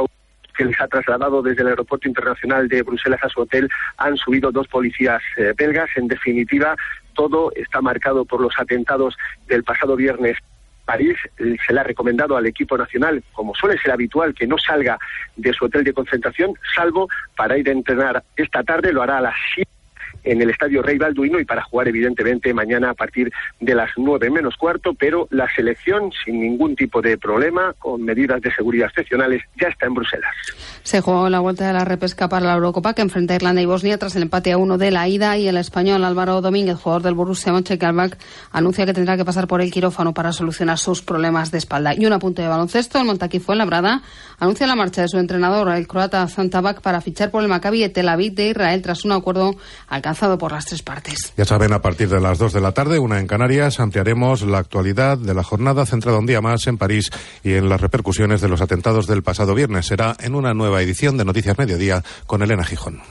que 0.60 0.66
les 0.66 0.82
ha 0.82 0.90
trasladado 0.90 1.42
desde 1.42 1.62
el 1.62 1.70
Aeropuerto 1.70 2.10
Internacional 2.10 2.68
de 2.68 2.82
Bruselas 2.82 3.22
a 3.24 3.30
su 3.30 3.40
hotel 3.40 3.70
han 3.96 4.18
subido 4.18 4.52
dos 4.52 4.68
policías 4.68 5.22
eh, 5.38 5.54
belgas. 5.56 5.90
En 5.96 6.10
definitiva, 6.10 6.76
todo 7.14 7.54
está 7.56 7.80
marcado 7.80 8.26
por 8.26 8.42
los 8.42 8.54
atentados 8.60 9.18
del 9.48 9.64
pasado 9.64 9.96
viernes 9.96 10.36
París 10.84 11.16
eh, 11.38 11.56
se 11.66 11.72
le 11.72 11.80
ha 11.80 11.84
recomendado 11.84 12.36
al 12.36 12.46
equipo 12.46 12.78
nacional, 12.78 13.24
como 13.32 13.56
suele 13.56 13.80
ser 13.80 13.92
habitual, 13.92 14.34
que 14.34 14.48
no 14.48 14.58
salga 14.58 14.98
de 15.38 15.54
su 15.54 15.66
hotel 15.66 15.86
de 15.86 15.94
concentración, 15.94 16.54
salvo 16.76 17.08
para 17.38 17.58
ir 17.58 17.70
a 17.70 17.72
entrenar 17.72 18.24
esta 18.36 18.64
tarde, 18.64 18.92
lo 18.92 19.04
hará 19.04 19.20
a 19.20 19.22
las 19.22 19.36
7 19.56 19.69
en 20.24 20.42
el 20.42 20.50
Estadio 20.50 20.82
Rey 20.82 20.98
Balduino 20.98 21.40
y 21.40 21.46
para 21.46 21.64
jugar 21.64 21.88
evidentemente 21.88 22.54
mañana 22.54 22.92
a 22.92 22.94
partir 22.94 23.32
de 23.60 23.76
las 23.76 23.90
nueve 23.98 24.30
menos 24.30 24.56
cuarto, 24.58 24.94
pero 24.94 25.28
la 25.32 25.48
selección 25.56 26.12
sin 26.24 26.42
ningún 26.42 26.76
tipo 26.76 27.02
de 27.02 27.18
problema, 27.18 27.74
con 27.80 28.04
medidas 28.04 28.42
de 28.42 28.54
seguridad 28.54 28.88
excepcionales, 28.88 29.44
ya 29.60 29.68
está 29.70 29.86
en 29.86 29.94
Bruselas. 29.94 30.36
Se 30.84 31.02
jugó 31.02 31.30
la 31.30 31.40
vuelta 31.40 31.68
de 31.68 31.74
la 31.74 31.86
repesca 31.86 32.28
para 32.28 32.46
la 32.46 32.54
Eurocopa 32.54 32.94
que 32.94 33.02
enfrenta 33.02 33.34
a 33.34 33.36
Irlanda 33.36 33.62
y 33.62 33.66
Bosnia 33.66 33.98
tras 33.98 34.16
el 34.16 34.24
empate 34.24 34.52
a 34.52 34.58
uno 34.58 34.78
de 34.78 34.92
la 34.92 35.08
ida 35.08 35.38
y 35.38 35.48
el 35.48 35.58
español 35.58 36.04
Álvaro 36.04 36.42
Domínguez, 36.42 36.78
jugador 36.78 37.04
del 37.04 37.14
Borussia 37.14 37.52
Mönchengladbach, 37.52 38.14
anuncia 38.52 38.86
que 38.86 38.94
tendrá 38.94 39.18
que 39.18 39.26
pasar 39.26 39.48
por 39.48 39.62
el 39.62 39.72
quirófano 39.72 40.14
para 40.14 40.32
solucionar 40.32 40.78
sus 40.78 41.02
problemas 41.02 41.52
de 41.52 41.58
espalda. 41.58 41.94
Y 41.96 42.06
un 42.06 42.14
apunte 42.14 42.42
de 42.42 42.48
baloncesto, 42.48 43.00
el 43.00 43.06
Montaquí 43.06 43.40
fue 43.40 43.56
labrada, 43.56 44.02
anuncia 44.40 44.68
la 44.68 44.76
marcha 44.76 45.02
de 45.02 45.08
su 45.08 45.18
entrenador, 45.18 45.70
el 45.70 45.88
croata 45.88 46.28
Zantabak, 46.28 46.82
para 46.82 47.02
fichar 47.02 47.32
por 47.32 47.42
el 47.42 47.50
Maccabi 47.50 47.82
de 47.82 47.90
Tel 47.90 48.10
Aviv 48.10 48.34
de 48.34 48.50
Israel 48.50 48.82
tras 48.82 49.06
un 49.06 49.12
acuerdo 49.12 49.56
alcanzado 49.88 50.09
por 50.38 50.52
las 50.52 50.66
tres 50.66 50.82
partes. 50.82 51.34
Ya 51.38 51.46
saben, 51.46 51.74
a 51.74 51.82
partir 51.82 52.10
de 52.10 52.20
las 52.20 52.38
dos 52.38 52.54
de 52.54 52.62
la 52.62 52.72
tarde, 52.72 53.00
una 53.00 53.20
en 53.20 53.28
Canarias, 53.28 53.80
ampliaremos 53.80 54.42
la 54.42 54.58
actualidad 54.58 55.18
de 55.18 55.34
la 55.34 55.44
jornada 55.44 55.86
centrada 55.86 56.20
un 56.20 56.26
día 56.26 56.42
más 56.42 56.68
en 56.68 56.78
París 56.78 57.10
y 57.44 57.54
en 57.54 57.70
las 57.70 57.82
repercusiones 57.82 58.42
de 58.42 58.50
los 58.50 58.62
atentados 58.62 59.08
del 59.08 59.24
pasado 59.24 59.54
viernes. 59.54 59.86
Será 59.86 60.16
en 60.20 60.36
una 60.36 60.54
nueva 60.54 60.82
edición 60.82 61.18
de 61.18 61.26
Noticias 61.26 61.58
Mediodía 61.58 62.04
con 62.26 62.42
Elena 62.42 62.64
Gijón. 62.64 63.02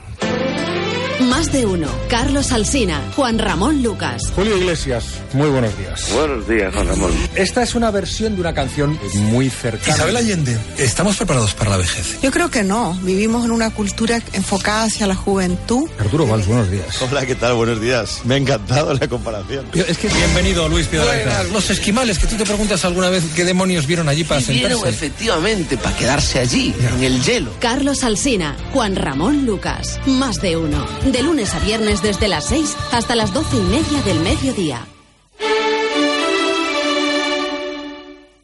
Más 1.39 1.53
de 1.53 1.67
uno. 1.67 1.87
Carlos 2.09 2.51
Alsina, 2.51 3.01
Juan 3.15 3.39
Ramón 3.39 3.81
Lucas. 3.81 4.33
Julio 4.35 4.57
Iglesias, 4.57 5.05
muy 5.35 5.49
buenos 5.49 5.79
días. 5.79 6.11
Buenos 6.13 6.49
días, 6.49 6.75
Juan 6.75 6.89
Ramón. 6.89 7.13
Esta 7.37 7.63
es 7.63 7.77
una 7.77 7.93
versión 7.93 8.35
de 8.35 8.41
una 8.41 8.53
canción 8.53 8.99
muy 9.15 9.49
cercana. 9.49 9.95
Isabel 9.95 10.17
Allende, 10.17 10.59
¿estamos 10.79 11.17
preparados 11.17 11.55
para 11.55 11.71
la 11.71 11.77
vejez? 11.77 12.21
Yo 12.23 12.33
creo 12.33 12.51
que 12.51 12.65
no. 12.65 12.93
Vivimos 13.03 13.45
en 13.45 13.53
una 13.53 13.71
cultura 13.71 14.21
enfocada 14.33 14.87
hacia 14.87 15.07
la 15.07 15.15
juventud. 15.15 15.89
Arturo 16.01 16.27
Valls, 16.27 16.49
buenos 16.49 16.73
días. 16.73 17.01
Hola, 17.03 17.25
¿qué 17.25 17.37
tal? 17.37 17.55
Buenos 17.55 17.81
días. 17.81 18.23
Me 18.25 18.35
ha 18.35 18.39
encantado 18.39 18.93
la 18.95 19.07
comparación. 19.07 19.65
Es 19.75 19.97
que 19.97 20.09
bienvenido, 20.09 20.69
Luis 20.69 20.89
Piedrahita. 20.89 21.45
Los 21.53 21.71
esquimales, 21.71 22.19
que 22.19 22.27
tú 22.27 22.35
te 22.35 22.45
preguntas 22.45 22.85
alguna 22.85 23.11
vez 23.11 23.23
qué 23.37 23.45
demonios 23.45 23.87
vieron 23.87 24.09
allí 24.09 24.25
para 24.25 24.41
sentarse. 24.41 24.75
Vieron 24.75 24.89
efectivamente 24.89 25.77
para 25.77 25.97
quedarse 25.97 26.41
allí, 26.41 26.75
en 26.97 27.05
el 27.05 27.23
hielo. 27.23 27.53
Carlos 27.61 28.03
Alsina, 28.03 28.57
Juan 28.73 28.97
Ramón 28.97 29.47
Lucas. 29.47 30.01
Más 30.05 30.41
de 30.41 30.57
uno. 30.57 30.85
De 31.05 31.28
lunes 31.29 31.55
a 31.55 31.59
viernes 31.59 32.01
desde 32.01 32.27
las 32.27 32.47
6 32.47 32.75
hasta 32.91 33.15
las 33.15 33.35
doce 33.35 33.59
y 33.59 33.61
media 33.61 34.01
del 34.03 34.21
mediodía. 34.21 34.87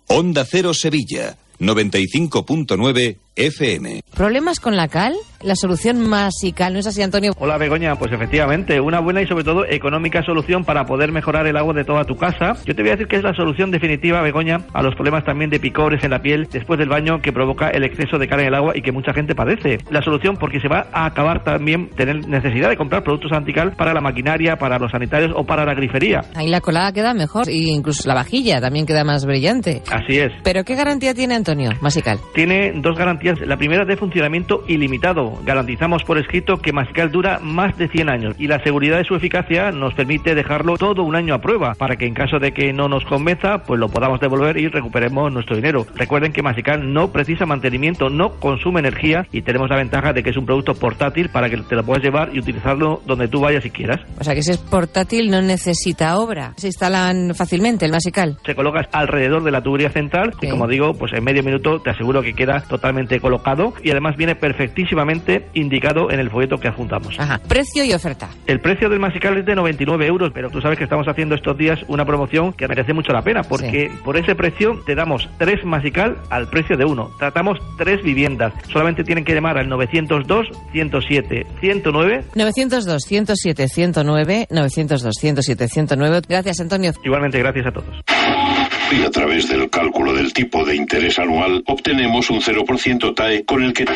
Onda 0.07 0.45
Cero 0.45 0.75
Sevilla, 0.75 1.39
95.9 1.61 3.17
FM. 3.37 4.03
¿Problemas 4.15 4.61
con 4.61 4.77
la 4.77 4.89
cal? 4.89 5.15
La 5.43 5.57
solución 5.57 6.01
masical, 6.09 6.73
¿no 6.73 6.79
es 6.79 6.87
así, 6.87 7.03
Antonio? 7.03 7.33
Hola, 7.39 7.59
Begoña. 7.59 7.97
Pues 7.97 8.11
efectivamente, 8.13 8.81
una 8.81 9.01
buena 9.01 9.21
y 9.21 9.27
sobre 9.27 9.45
todo 9.45 9.67
económica 9.67 10.23
solución 10.23 10.65
para 10.65 10.87
poder 10.87 11.13
mejorar 11.13 11.47
el 11.47 11.57
agua 11.57 11.75
de 11.75 11.85
toda 11.85 12.05
tu 12.05 12.17
casa. 12.17 12.55
Yo 12.65 12.75
te 12.75 12.83
voy 12.83 12.91
a 12.91 12.93
decir 12.93 13.09
que 13.09 13.17
es 13.17 13.23
la 13.23 13.35
solución 13.35 13.71
definitiva, 13.71 14.23
Begoña, 14.23 14.61
a 14.73 14.83
los 14.83 14.95
problemas 14.95 15.25
también 15.25 15.51
de 15.51 15.61
picores 15.61 16.03
en 16.03 16.13
la 16.13 16.23
piel 16.23 16.49
después 16.51 16.79
del 16.79 16.89
baño 16.89 17.21
que 17.21 17.33
provoca 17.33 17.69
el 17.71 17.85
exceso 17.85 18.19
de 18.19 18.29
cal 18.29 18.41
en 18.41 18.47
el 18.47 18.55
agua 18.55 18.73
y 18.75 18.83
que 18.83 18.93
mucha 18.93 19.13
gente 19.13 19.35
padece. 19.35 19.79
La 19.91 20.01
solución 20.01 20.37
porque 20.39 20.61
se 20.61 20.69
va 20.69 20.87
a 20.93 21.05
acabar 21.05 21.45
también 21.45 21.91
tener 21.91 22.27
necesidad 22.27 22.71
de 22.71 22.77
comprar 22.77 23.03
productos 23.03 23.33
antical 23.33 23.73
para 23.77 23.93
la 23.93 24.01
maquinaria, 24.01 24.57
para 24.57 24.79
los 24.79 24.93
sanitarios 24.93 25.33
o 25.35 25.45
para 25.45 25.67
la 25.67 25.75
grifería. 25.75 26.25
Ahí 26.37 26.49
la 26.49 26.61
colada 26.61 26.93
queda 26.93 27.13
mejor 27.13 27.51
y 27.51 27.69
incluso 27.71 28.09
la 28.09 28.15
vajilla 28.15 28.61
también 28.61 28.87
queda 28.87 29.05
más 29.05 29.27
brillante. 29.27 29.83
Así 29.91 30.19
es. 30.19 30.33
¿Pero 30.43 30.65
qué 30.65 30.75
garantía 30.75 31.13
tiene 31.13 31.35
Antonio, 31.35 31.71
Masical? 31.83 32.19
Tiene 32.35 32.73
dos 32.77 32.97
garantías 32.97 33.24
la 33.25 33.57
primera 33.57 33.85
de 33.85 33.97
funcionamiento 33.97 34.65
ilimitado. 34.69 35.39
Garantizamos 35.45 36.05
por 36.05 36.19
escrito 36.19 36.59
que 36.59 36.73
Masical 36.73 37.11
dura 37.11 37.39
más 37.43 37.77
de 37.79 37.89
100 37.89 38.09
años 38.11 38.35
y 38.39 38.49
la 38.49 38.63
seguridad 38.63 38.99
de 38.99 39.05
su 39.05 39.15
eficacia 39.15 39.71
nos 39.71 39.95
permite 39.95 40.35
dejarlo 40.35 40.77
todo 40.77 41.03
un 41.03 41.17
año 41.17 41.35
a 41.35 41.41
prueba 41.41 41.75
para 41.75 41.97
que 41.97 42.07
en 42.07 42.15
caso 42.15 42.39
de 42.39 42.53
que 42.53 42.73
no 42.73 42.89
nos 42.89 43.05
convenza, 43.05 43.63
pues 43.65 43.81
lo 43.81 43.89
podamos 43.89 44.21
devolver 44.21 44.59
y 44.59 44.69
recuperemos 44.69 45.33
nuestro 45.33 45.57
dinero. 45.57 45.87
Recuerden 45.95 46.33
que 46.33 46.43
Masical 46.43 46.93
no 46.93 47.13
precisa 47.13 47.47
mantenimiento, 47.47 48.11
no 48.11 48.35
consume 48.41 48.81
energía 48.81 49.27
y 49.33 49.43
tenemos 49.43 49.71
la 49.71 49.77
ventaja 49.77 50.13
de 50.13 50.23
que 50.23 50.31
es 50.31 50.37
un 50.37 50.47
producto 50.47 50.75
portátil 50.75 51.31
para 51.31 51.49
que 51.49 51.57
te 51.57 51.77
lo 51.77 51.85
puedas 51.85 52.03
llevar 52.03 52.31
y 52.35 52.41
utilizarlo 52.41 53.03
donde 53.07 53.29
tú 53.29 53.41
vayas 53.41 53.63
si 53.63 53.71
quieras. 53.71 54.01
O 54.19 54.25
sea 54.25 54.35
que 54.35 54.43
si 54.43 54.51
es 54.51 54.59
portátil 54.59 55.31
no 55.31 55.41
necesita 55.41 56.19
obra. 56.19 56.53
Se 56.57 56.67
instalan 56.67 57.35
fácilmente 57.35 57.87
el 57.87 57.93
Masical. 57.93 58.37
Se 58.45 58.55
coloca 58.55 58.87
alrededor 58.93 59.43
de 59.45 59.51
la 59.51 59.63
tubería 59.63 59.91
central 59.91 60.35
y 60.43 60.49
como 60.49 60.67
digo, 60.67 60.93
pues 60.95 61.13
en 61.13 61.25
medio 61.25 61.43
minuto 61.43 61.81
te 61.81 61.91
aseguro 61.91 62.23
que 62.23 62.35
queda 62.35 62.61
totalmente 62.61 63.14
colocado 63.21 63.75
y 63.83 63.91
además 63.91 64.17
viene 64.17 64.35
perfectísimamente 64.35 65.47
indicado 65.55 66.11
en 66.11 66.21
el 66.21 66.31
folleto 66.31 66.59
que 66.59 66.69
adjuntamos. 66.69 67.19
Ajá. 67.19 67.41
Precio 67.49 67.85
y 67.85 67.93
oferta. 67.93 68.29
El 68.47 68.61
precio 68.61 68.89
del 68.89 69.01
masical 69.01 69.37
es 69.39 69.47
de 69.47 69.55
99 69.55 70.07
euros, 70.07 70.33
pero 70.35 70.51
tú 70.51 70.61
sabes 70.61 70.79
que 70.79 70.85
estamos 70.85 71.07
haciendo 71.09 71.35
estos 71.35 71.57
días 71.57 71.81
una 71.89 72.05
promoción 72.05 72.53
que 72.53 72.69
merece 72.69 72.93
mucho 72.93 73.13
la 73.13 73.23
pena, 73.23 73.43
porque 73.43 73.91
por 74.05 74.17
ese 74.17 74.35
precio 74.35 74.81
te 74.87 74.95
damos 74.95 75.29
tres 75.39 75.65
masical 75.65 76.19
al 76.31 76.49
precio 76.49 76.77
de 76.77 76.85
uno. 76.85 77.11
Tratamos 77.19 77.59
tres 77.79 78.03
viviendas. 78.03 78.53
Solamente 78.73 79.05
tienen 79.05 79.25
que 79.25 79.35
llamar 79.35 79.59
al 79.59 79.69
902 79.69 80.47
107 80.73 81.47
109. 81.61 82.25
902 82.35 83.03
107 83.03 83.69
109 83.69 84.47
902 84.51 85.15
107 85.15 85.69
109. 85.69 86.21
Gracias, 86.29 86.61
Antonio. 86.61 86.93
Igualmente, 87.03 87.39
gracias 87.39 87.67
a 87.67 87.73
todos. 87.73 88.64
Y 88.93 89.03
a 89.03 89.11
través 89.11 89.49
del 89.49 89.71
cálculo 89.71 90.13
del 90.13 90.33
tipo 90.33 90.65
de 90.65 90.77
interés 90.77 91.19
anual 91.19 91.63
obtenemos 91.67 92.31
un 92.31 92.41
0% 92.41 93.15
TAE 93.15 93.45
con 93.45 93.63
el 93.63 93.73
que... 93.73 93.87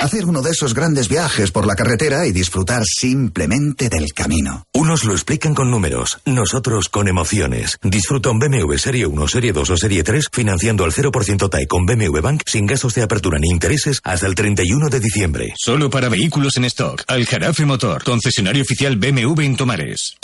Hacer 0.00 0.24
uno 0.24 0.42
de 0.42 0.50
esos 0.50 0.74
grandes 0.74 1.08
viajes 1.08 1.50
por 1.50 1.66
la 1.66 1.74
carretera 1.74 2.26
y 2.26 2.32
disfrutar 2.32 2.82
simplemente 2.84 3.88
del 3.88 4.12
camino. 4.12 4.64
Unos 4.72 5.04
lo 5.04 5.12
explican 5.12 5.54
con 5.54 5.70
números, 5.70 6.20
nosotros 6.24 6.88
con 6.88 7.08
emociones. 7.08 7.78
Disfruta 7.82 8.30
un 8.30 8.38
BMW 8.38 8.76
Serie 8.76 9.06
1, 9.06 9.28
Serie 9.28 9.52
2 9.52 9.70
o 9.70 9.76
Serie 9.76 10.02
3 10.02 10.26
financiando 10.32 10.84
al 10.84 10.92
0% 10.92 11.50
TAE 11.50 11.66
con 11.66 11.86
BMW 11.86 12.20
Bank 12.20 12.42
sin 12.46 12.66
gastos 12.66 12.94
de 12.94 13.02
apertura 13.02 13.38
ni 13.38 13.50
intereses 13.50 14.00
hasta 14.04 14.26
el 14.26 14.34
31 14.34 14.88
de 14.88 15.00
diciembre. 15.00 15.54
Solo 15.56 15.90
para 15.90 16.08
vehículos 16.08 16.56
en 16.56 16.64
stock. 16.64 17.02
Aljarafe 17.06 17.64
Motor, 17.64 18.04
concesionario 18.04 18.62
oficial 18.62 18.96
BMW 18.96 19.42
en 19.42 19.56
Tomares. 19.56 20.16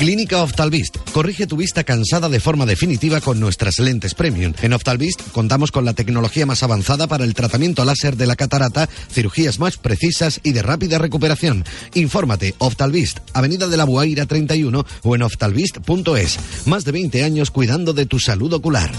Clínica 0.00 0.42
Oftalvist. 0.42 0.96
Corrige 1.12 1.46
tu 1.46 1.58
vista 1.58 1.84
cansada 1.84 2.30
de 2.30 2.40
forma 2.40 2.64
definitiva 2.64 3.20
con 3.20 3.38
nuestras 3.38 3.78
lentes 3.78 4.14
premium. 4.14 4.54
En 4.62 4.72
Oftalvist 4.72 5.20
contamos 5.30 5.70
con 5.70 5.84
la 5.84 5.92
tecnología 5.92 6.46
más 6.46 6.62
avanzada 6.62 7.06
para 7.06 7.24
el 7.24 7.34
tratamiento 7.34 7.84
láser 7.84 8.16
de 8.16 8.26
la 8.26 8.34
catarata, 8.34 8.88
cirugías 9.10 9.58
más 9.58 9.76
precisas 9.76 10.40
y 10.42 10.52
de 10.52 10.62
rápida 10.62 10.96
recuperación. 10.96 11.66
Infórmate, 11.92 12.54
Oftalvist, 12.56 13.18
Avenida 13.34 13.68
de 13.68 13.76
la 13.76 13.84
Buaira 13.84 14.24
31 14.24 14.86
o 15.02 15.14
en 15.14 15.22
oftalvist.es. 15.22 16.38
Más 16.64 16.86
de 16.86 16.92
20 16.92 17.22
años 17.22 17.50
cuidando 17.50 17.92
de 17.92 18.06
tu 18.06 18.18
salud 18.20 18.54
ocular. 18.54 18.90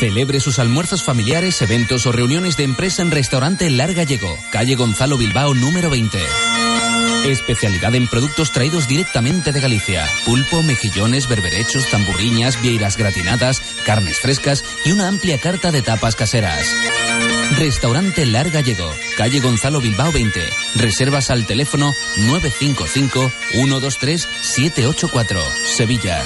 Celebre 0.00 0.40
sus 0.40 0.58
almuerzos 0.58 1.02
familiares, 1.02 1.60
eventos 1.60 2.06
o 2.06 2.12
reuniones 2.12 2.56
de 2.56 2.64
empresa 2.64 3.02
en 3.02 3.10
Restaurante 3.10 3.68
Lar 3.68 3.92
Gallego, 3.92 4.34
calle 4.52 4.74
Gonzalo 4.74 5.18
Bilbao 5.18 5.54
número 5.54 5.90
20. 5.90 6.18
Especialidad 7.28 7.94
en 7.96 8.06
productos 8.06 8.52
traídos 8.52 8.86
directamente 8.86 9.50
de 9.50 9.60
Galicia. 9.60 10.06
Pulpo, 10.24 10.62
mejillones, 10.62 11.28
berberechos, 11.28 11.90
tamburriñas, 11.90 12.60
vieiras 12.62 12.96
gratinadas, 12.96 13.60
carnes 13.84 14.20
frescas 14.20 14.64
y 14.84 14.92
una 14.92 15.08
amplia 15.08 15.38
carta 15.38 15.72
de 15.72 15.82
tapas 15.82 16.14
caseras. 16.14 16.66
Restaurante 17.58 18.26
Lar 18.26 18.50
Gallego, 18.50 18.92
calle 19.16 19.40
Gonzalo 19.40 19.80
Bilbao 19.80 20.12
20. 20.12 20.40
Reservas 20.76 21.30
al 21.30 21.46
teléfono 21.46 21.94
955 22.16 23.32
123 23.50 24.28
784, 24.42 25.42
Sevilla. 25.76 26.22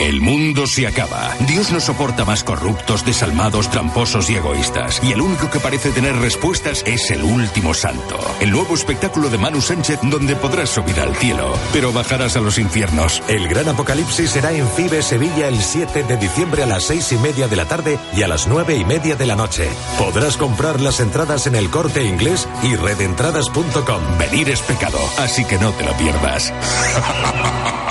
El 0.00 0.20
mundo 0.20 0.66
se 0.66 0.86
acaba. 0.86 1.34
Dios 1.46 1.72
no 1.72 1.80
soporta 1.80 2.26
más 2.26 2.44
corruptos, 2.44 3.02
desalmados, 3.06 3.70
tramposos 3.70 4.28
y 4.28 4.34
egoístas. 4.34 5.00
Y 5.02 5.12
el 5.12 5.22
único 5.22 5.50
que 5.50 5.58
parece 5.58 5.90
tener 5.90 6.14
respuestas 6.16 6.82
es 6.86 7.10
el 7.10 7.22
último 7.22 7.72
santo. 7.72 8.18
El 8.40 8.50
nuevo 8.50 8.74
espectáculo 8.74 9.30
de 9.30 9.38
Manu 9.38 9.62
Sánchez 9.62 10.00
donde 10.02 10.36
podrás 10.36 10.68
subir 10.68 11.00
al 11.00 11.16
cielo, 11.16 11.54
pero 11.72 11.94
bajarás 11.94 12.36
a 12.36 12.40
los 12.40 12.58
infiernos. 12.58 13.22
El 13.26 13.48
gran 13.48 13.70
apocalipsis 13.70 14.30
será 14.30 14.52
en 14.52 14.68
FIBE 14.68 15.02
Sevilla 15.02 15.48
el 15.48 15.62
7 15.62 16.02
de 16.02 16.16
diciembre 16.18 16.62
a 16.62 16.66
las 16.66 16.84
seis 16.84 17.10
y 17.12 17.16
media 17.16 17.48
de 17.48 17.56
la 17.56 17.64
tarde 17.64 17.98
y 18.14 18.22
a 18.22 18.28
las 18.28 18.46
nueve 18.46 18.76
y 18.76 18.84
media 18.84 19.16
de 19.16 19.24
la 19.24 19.34
noche. 19.34 19.66
Podrás 19.98 20.36
comprar 20.36 20.78
las 20.78 21.00
entradas 21.00 21.46
en 21.46 21.54
el 21.54 21.70
corte 21.70 22.04
inglés 22.04 22.46
y 22.62 22.76
redentradas.com. 22.76 24.18
Venir 24.18 24.50
es 24.50 24.60
pecado, 24.60 24.98
así 25.16 25.46
que 25.46 25.56
no 25.56 25.72
te 25.72 25.84
lo 25.84 25.96
pierdas. 25.96 26.52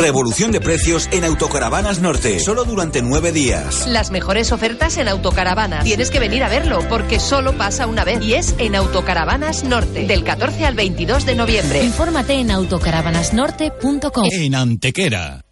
Revolución 0.00 0.52
de 0.52 0.60
precios 0.60 1.08
en 1.10 1.24
Autocaravanas 1.24 1.98
Norte, 2.00 2.38
solo 2.38 2.64
durante 2.64 3.02
nueve 3.02 3.32
días. 3.32 3.84
Las 3.88 4.12
mejores 4.12 4.52
ofertas 4.52 4.96
en 4.96 5.08
Autocaravana. 5.08 5.82
Tienes 5.82 6.12
que 6.12 6.20
venir 6.20 6.44
a 6.44 6.48
verlo 6.48 6.86
porque 6.88 7.18
solo 7.18 7.58
pasa 7.58 7.88
una 7.88 8.04
vez 8.04 8.22
y 8.22 8.34
es 8.34 8.54
en 8.58 8.76
Autocaravanas 8.76 9.64
Norte, 9.64 10.06
del 10.06 10.22
14 10.22 10.66
al 10.66 10.76
22 10.76 11.26
de 11.26 11.34
noviembre. 11.34 11.82
Infórmate 11.82 12.34
en 12.34 12.52
autocaravanasnorte.com. 12.52 14.28
En 14.30 14.54
Antequera. 14.54 15.44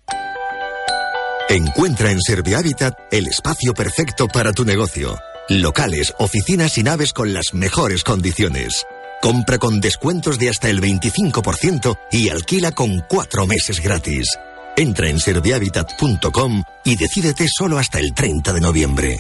Encuentra 1.49 2.12
en 2.12 2.20
Servihabitat 2.20 2.94
el 3.11 3.26
espacio 3.26 3.74
perfecto 3.74 4.28
para 4.28 4.53
tu 4.53 4.64
negocio. 4.64 5.18
Locales, 5.49 6.14
oficinas 6.20 6.78
y 6.78 6.84
naves 6.84 7.12
con 7.12 7.34
las 7.34 7.53
mejores 7.53 8.05
condiciones. 8.05 8.86
Compra 9.23 9.59
con 9.59 9.81
descuentos 9.81 10.39
de 10.39 10.51
hasta 10.51 10.69
el 10.69 10.81
25% 10.81 11.99
y 12.12 12.29
alquila 12.29 12.73
con 12.73 13.05
cuatro 13.09 13.47
meses 13.47 13.81
gratis. 13.81 14.29
Entra 14.77 15.09
en 15.09 15.19
servihabitat.com 15.19 16.62
y 16.85 16.97
decídete 16.97 17.47
solo 17.49 17.79
hasta 17.79 17.99
el 17.99 18.12
30 18.14 18.53
de 18.53 18.61
noviembre. 18.61 19.19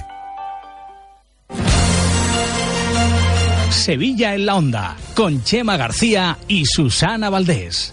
Sevilla 3.70 4.34
en 4.34 4.46
la 4.46 4.56
Onda, 4.56 4.96
con 5.14 5.44
Chema 5.44 5.76
García 5.76 6.38
y 6.48 6.64
Susana 6.66 7.30
Valdés. 7.30 7.92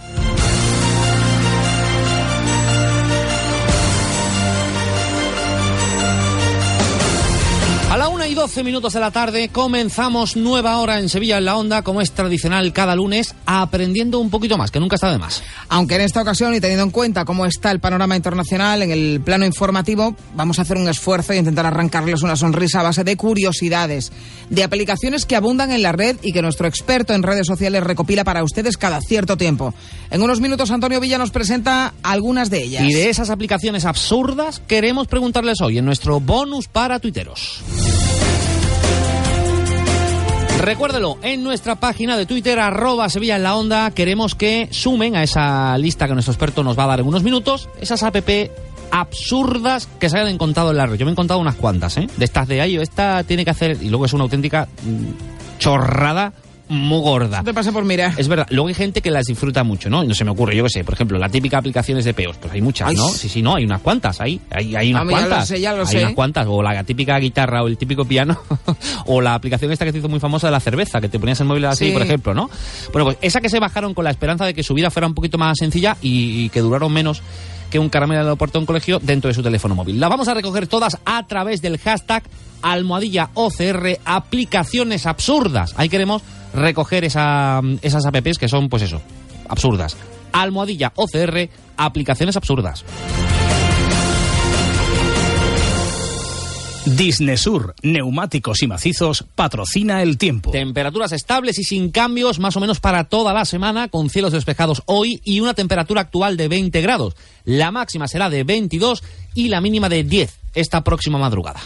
Y 8.33 8.35
12 8.35 8.63
minutos 8.63 8.93
de 8.93 8.99
la 8.99 9.11
tarde 9.11 9.49
comenzamos 9.49 10.35
nueva 10.35 10.77
hora 10.79 10.97
en 10.99 11.07
Sevilla 11.07 11.37
en 11.37 11.45
la 11.45 11.55
Onda, 11.55 11.83
como 11.83 12.01
es 12.01 12.11
tradicional 12.13 12.73
cada 12.73 12.95
lunes, 12.95 13.35
aprendiendo 13.45 14.17
un 14.17 14.31
poquito 14.31 14.57
más, 14.57 14.71
que 14.71 14.79
nunca 14.79 14.95
está 14.95 15.11
de 15.11 15.19
más. 15.19 15.43
Aunque 15.69 15.95
en 15.95 16.01
esta 16.01 16.21
ocasión, 16.21 16.55
y 16.55 16.59
teniendo 16.59 16.83
en 16.83 16.89
cuenta 16.89 17.25
cómo 17.25 17.45
está 17.45 17.69
el 17.69 17.79
panorama 17.79 18.15
internacional 18.15 18.81
en 18.81 18.89
el 18.89 19.21
plano 19.23 19.45
informativo, 19.45 20.15
vamos 20.35 20.57
a 20.57 20.63
hacer 20.63 20.77
un 20.77 20.89
esfuerzo 20.89 21.33
e 21.33 21.37
intentar 21.37 21.67
arrancarles 21.67 22.23
una 22.23 22.35
sonrisa 22.35 22.79
a 22.79 22.83
base 22.83 23.03
de 23.03 23.15
curiosidades, 23.15 24.11
de 24.49 24.63
aplicaciones 24.63 25.25
que 25.25 25.35
abundan 25.35 25.71
en 25.71 25.83
la 25.83 25.91
red 25.91 26.17
y 26.23 26.31
que 26.31 26.41
nuestro 26.41 26.67
experto 26.67 27.13
en 27.13 27.21
redes 27.21 27.45
sociales 27.45 27.83
recopila 27.83 28.23
para 28.23 28.43
ustedes 28.43 28.77
cada 28.77 28.99
cierto 29.01 29.37
tiempo. 29.37 29.75
En 30.09 30.23
unos 30.23 30.39
minutos, 30.39 30.71
Antonio 30.71 30.99
Villa 30.99 31.19
nos 31.19 31.29
presenta 31.29 31.93
algunas 32.01 32.49
de 32.49 32.63
ellas. 32.63 32.83
Y 32.83 32.93
de 32.93 33.09
esas 33.09 33.29
aplicaciones 33.29 33.85
absurdas 33.85 34.61
queremos 34.65 35.07
preguntarles 35.07 35.61
hoy 35.61 35.77
en 35.77 35.85
nuestro 35.85 36.19
bonus 36.19 36.67
para 36.67 36.99
tuiteros. 36.99 37.61
Recuérdelo, 40.63 41.17
en 41.21 41.43
nuestra 41.43 41.75
página 41.75 42.15
de 42.15 42.25
Twitter, 42.25 42.57
arroba 42.57 43.09
Sevilla 43.09 43.35
en 43.35 43.43
la 43.43 43.57
Onda, 43.57 43.91
queremos 43.91 44.33
que 44.33 44.69
sumen 44.71 45.13
a 45.13 45.21
esa 45.21 45.77
lista 45.77 46.07
que 46.07 46.13
nuestro 46.13 46.31
experto 46.31 46.63
nos 46.63 46.79
va 46.79 46.85
a 46.85 46.87
dar 46.87 47.01
en 47.01 47.07
unos 47.07 47.21
minutos, 47.21 47.67
esas 47.81 48.01
app 48.01 48.15
absurdas 48.89 49.89
que 49.99 50.09
se 50.09 50.17
hayan 50.17 50.29
encontrado 50.29 50.71
en 50.71 50.77
la 50.77 50.85
red. 50.85 50.95
Yo 50.95 51.05
me 51.05 51.11
he 51.11 51.11
encontrado 51.11 51.41
unas 51.41 51.55
cuantas, 51.55 51.97
¿eh? 51.97 52.07
De 52.15 52.23
estas 52.23 52.47
de 52.47 52.61
ahí, 52.61 52.77
esta 52.77 53.25
tiene 53.25 53.43
que 53.43 53.51
hacer, 53.51 53.77
y 53.81 53.89
luego 53.89 54.05
es 54.05 54.13
una 54.13 54.23
auténtica 54.23 54.69
mm, 54.83 55.59
chorrada 55.59 56.31
muy 56.69 57.01
gorda. 57.01 57.43
Te 57.43 57.53
pasa 57.53 57.71
por 57.71 57.83
mirar. 57.83 58.13
Es 58.17 58.27
verdad. 58.27 58.47
Luego 58.49 58.67
hay 58.69 58.73
gente 58.73 59.01
que 59.01 59.11
las 59.11 59.25
disfruta 59.25 59.63
mucho, 59.63 59.89
¿no? 59.89 60.03
No 60.03 60.13
se 60.13 60.23
me 60.23 60.31
ocurre, 60.31 60.55
yo 60.55 60.63
qué 60.63 60.69
sé, 60.69 60.83
por 60.83 60.93
ejemplo, 60.93 61.17
la 61.19 61.29
típica 61.29 61.57
aplicaciones 61.57 62.05
de 62.05 62.13
peos, 62.13 62.37
pues 62.37 62.53
hay 62.53 62.61
muchas, 62.61 62.89
Ay, 62.89 62.95
¿no? 62.95 63.07
sí. 63.09 63.29
Sí, 63.29 63.41
no, 63.41 63.55
hay 63.55 63.65
unas 63.65 63.81
cuantas, 63.81 64.19
hay, 64.21 64.39
hay, 64.49 64.75
hay 64.75 64.91
unas 64.93 65.03
Ah, 65.03 65.05
ya 65.05 65.11
lo 65.11 65.17
cuantas. 65.27 65.47
sé, 65.47 65.59
ya 65.61 65.73
lo 65.73 65.81
hay 65.81 65.87
sé. 65.87 65.97
unas 65.99 66.13
cuantas, 66.13 66.47
o 66.49 66.61
la 66.63 66.83
típica 66.83 67.17
guitarra 67.19 67.63
o 67.63 67.67
el 67.67 67.77
típico 67.77 68.05
piano, 68.05 68.37
o 69.05 69.21
la 69.21 69.35
aplicación 69.35 69.71
esta 69.71 69.85
que 69.85 69.91
se 69.91 69.97
hizo 69.99 70.09
muy 70.09 70.19
famosa 70.19 70.47
de 70.47 70.51
la 70.51 70.59
cerveza, 70.59 71.01
que 71.01 71.09
te 71.09 71.19
ponías 71.19 71.39
el 71.41 71.47
móvil 71.47 71.65
así, 71.65 71.87
Sí. 71.87 71.91
por 71.91 72.01
ejemplo, 72.01 72.33
¿no? 72.33 72.49
Bueno, 72.91 73.05
pues 73.05 73.17
esa 73.21 73.41
que 73.41 73.49
se 73.49 73.59
bajaron 73.59 73.93
con 73.93 74.03
la 74.05 74.11
esperanza 74.11 74.45
de 74.45 74.53
que 74.53 74.63
su 74.63 74.73
vida 74.73 74.89
fuera 74.89 75.07
un 75.07 75.13
poquito 75.13 75.37
más 75.37 75.57
sencilla 75.59 75.97
y, 76.01 76.45
y 76.45 76.49
que 76.49 76.61
duraron 76.61 76.91
menos 76.93 77.21
que 77.69 77.79
un 77.79 77.89
caramelo 77.89 78.19
de 78.21 78.25
aeropuerto 78.27 78.59
un 78.59 78.65
colegio 78.67 78.99
dentro 79.01 79.27
de 79.29 79.33
su 79.33 79.41
teléfono 79.41 79.73
móvil. 79.75 79.99
Las 79.99 80.09
vamos 80.09 80.27
a 80.27 80.33
recoger 80.35 80.67
todas 80.67 80.97
a 81.05 81.25
través 81.25 81.61
del 81.61 81.79
hashtag 81.79 82.21
almohadilla 82.61 83.29
OCR 83.33 83.97
aplicaciones 84.05 85.05
absurdas. 85.05 85.73
Ahí 85.77 85.89
queremos 85.89 86.21
recoger 86.53 87.03
esa, 87.03 87.61
esas 87.81 88.05
apps 88.05 88.37
que 88.37 88.47
son, 88.47 88.69
pues 88.69 88.83
eso, 88.83 89.01
absurdas. 89.47 89.97
Almohadilla 90.31 90.93
OCR 90.95 91.49
aplicaciones 91.77 92.37
absurdas. 92.37 92.83
Disnesur, 96.85 97.75
neumáticos 97.81 98.61
y 98.61 98.67
macizos, 98.67 99.23
patrocina 99.35 100.01
el 100.01 100.17
tiempo. 100.17 100.51
Temperaturas 100.51 101.13
estables 101.13 101.57
y 101.57 101.63
sin 101.63 101.91
cambios 101.91 102.39
más 102.39 102.57
o 102.57 102.59
menos 102.59 102.81
para 102.81 103.05
toda 103.05 103.33
la 103.33 103.45
semana, 103.45 103.87
con 103.87 104.09
cielos 104.09 104.33
despejados 104.33 104.83
hoy 104.85 105.21
y 105.23 105.39
una 105.39 105.53
temperatura 105.53 106.01
actual 106.01 106.35
de 106.35 106.49
20 106.49 106.81
grados. 106.81 107.15
La 107.45 107.71
máxima 107.71 108.09
será 108.09 108.29
de 108.29 108.43
22 108.43 109.01
y 109.33 109.47
la 109.47 109.61
mínima 109.61 109.87
de 109.87 110.03
10 110.03 110.39
esta 110.55 110.83
próxima 110.83 111.17
madrugada. 111.17 111.61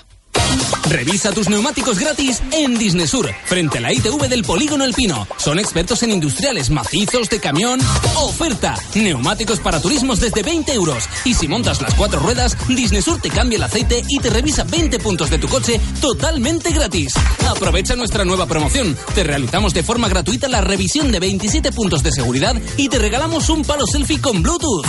Revisa 0.90 1.32
tus 1.32 1.50
neumáticos 1.50 2.00
gratis 2.00 2.42
en 2.52 2.78
Disnesur, 2.78 3.30
frente 3.46 3.80
a 3.80 3.82
la 3.82 3.92
ITV 3.92 4.30
del 4.30 4.44
Polígono 4.44 4.86
El 4.86 4.94
Pino. 4.94 5.28
Son 5.38 5.60
expertos 5.60 6.02
en 6.04 6.12
industriales 6.12 6.70
macizos 6.70 7.30
de 7.30 7.42
camión. 7.42 7.82
¡Oferta! 8.16 8.76
Neumáticos 8.96 9.60
para 9.60 9.82
turismos 9.82 10.22
desde 10.22 10.44
20 10.44 10.74
euros. 10.74 11.10
Y 11.26 11.34
si 11.34 11.48
montas 11.48 11.82
las 11.82 11.94
cuatro 11.94 12.22
ruedas, 12.22 12.58
Disnesur 12.70 13.20
te 13.20 13.30
cambia 13.30 13.58
el 13.58 13.64
aceite 13.64 14.04
y 14.08 14.20
te 14.20 14.30
revisa 14.30 14.64
20 14.64 15.00
puntos 15.00 15.30
de 15.30 15.40
tu 15.40 15.50
coche 15.50 15.82
totalmente 16.00 16.72
gratis. 16.72 17.14
Aprovecha 17.48 17.96
nuestra 17.96 18.24
nueva 18.24 18.46
promoción. 18.46 18.98
Te 19.14 19.24
realizamos 19.24 19.74
de 19.74 19.84
forma 19.84 20.08
gratuita 20.08 20.48
la 20.48 20.62
revisión 20.62 21.12
de 21.12 21.20
27 21.20 21.72
puntos 21.74 22.02
de 22.02 22.12
seguridad 22.12 22.56
y 22.78 22.88
te 22.88 22.98
regalamos 22.98 23.50
un 23.50 23.64
palo 23.64 23.86
selfie 23.86 24.22
con 24.22 24.42
Bluetooth. 24.42 24.86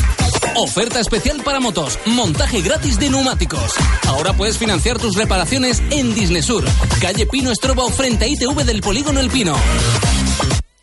Oferta 0.57 1.01
especial 1.01 1.43
para 1.45 1.61
motos. 1.61 1.99
Montaje 2.07 2.61
gratis 2.62 2.99
de 2.99 3.11
neumáticos. 3.11 3.72
Ahora 4.07 4.32
puedes 4.32 4.59
financiar 4.59 4.99
tus 4.99 5.16
reparaciones 5.16 5.82
en 5.91 6.14
Disnesur. 6.14 6.64
Calle 7.01 7.26
Pino 7.26 7.51
Estrobo 7.51 7.89
frente 7.91 8.24
a 8.24 8.28
ITV 8.28 8.64
del 8.64 8.80
Polígono 8.80 9.20
El 9.20 9.30
Pino. 9.30 9.55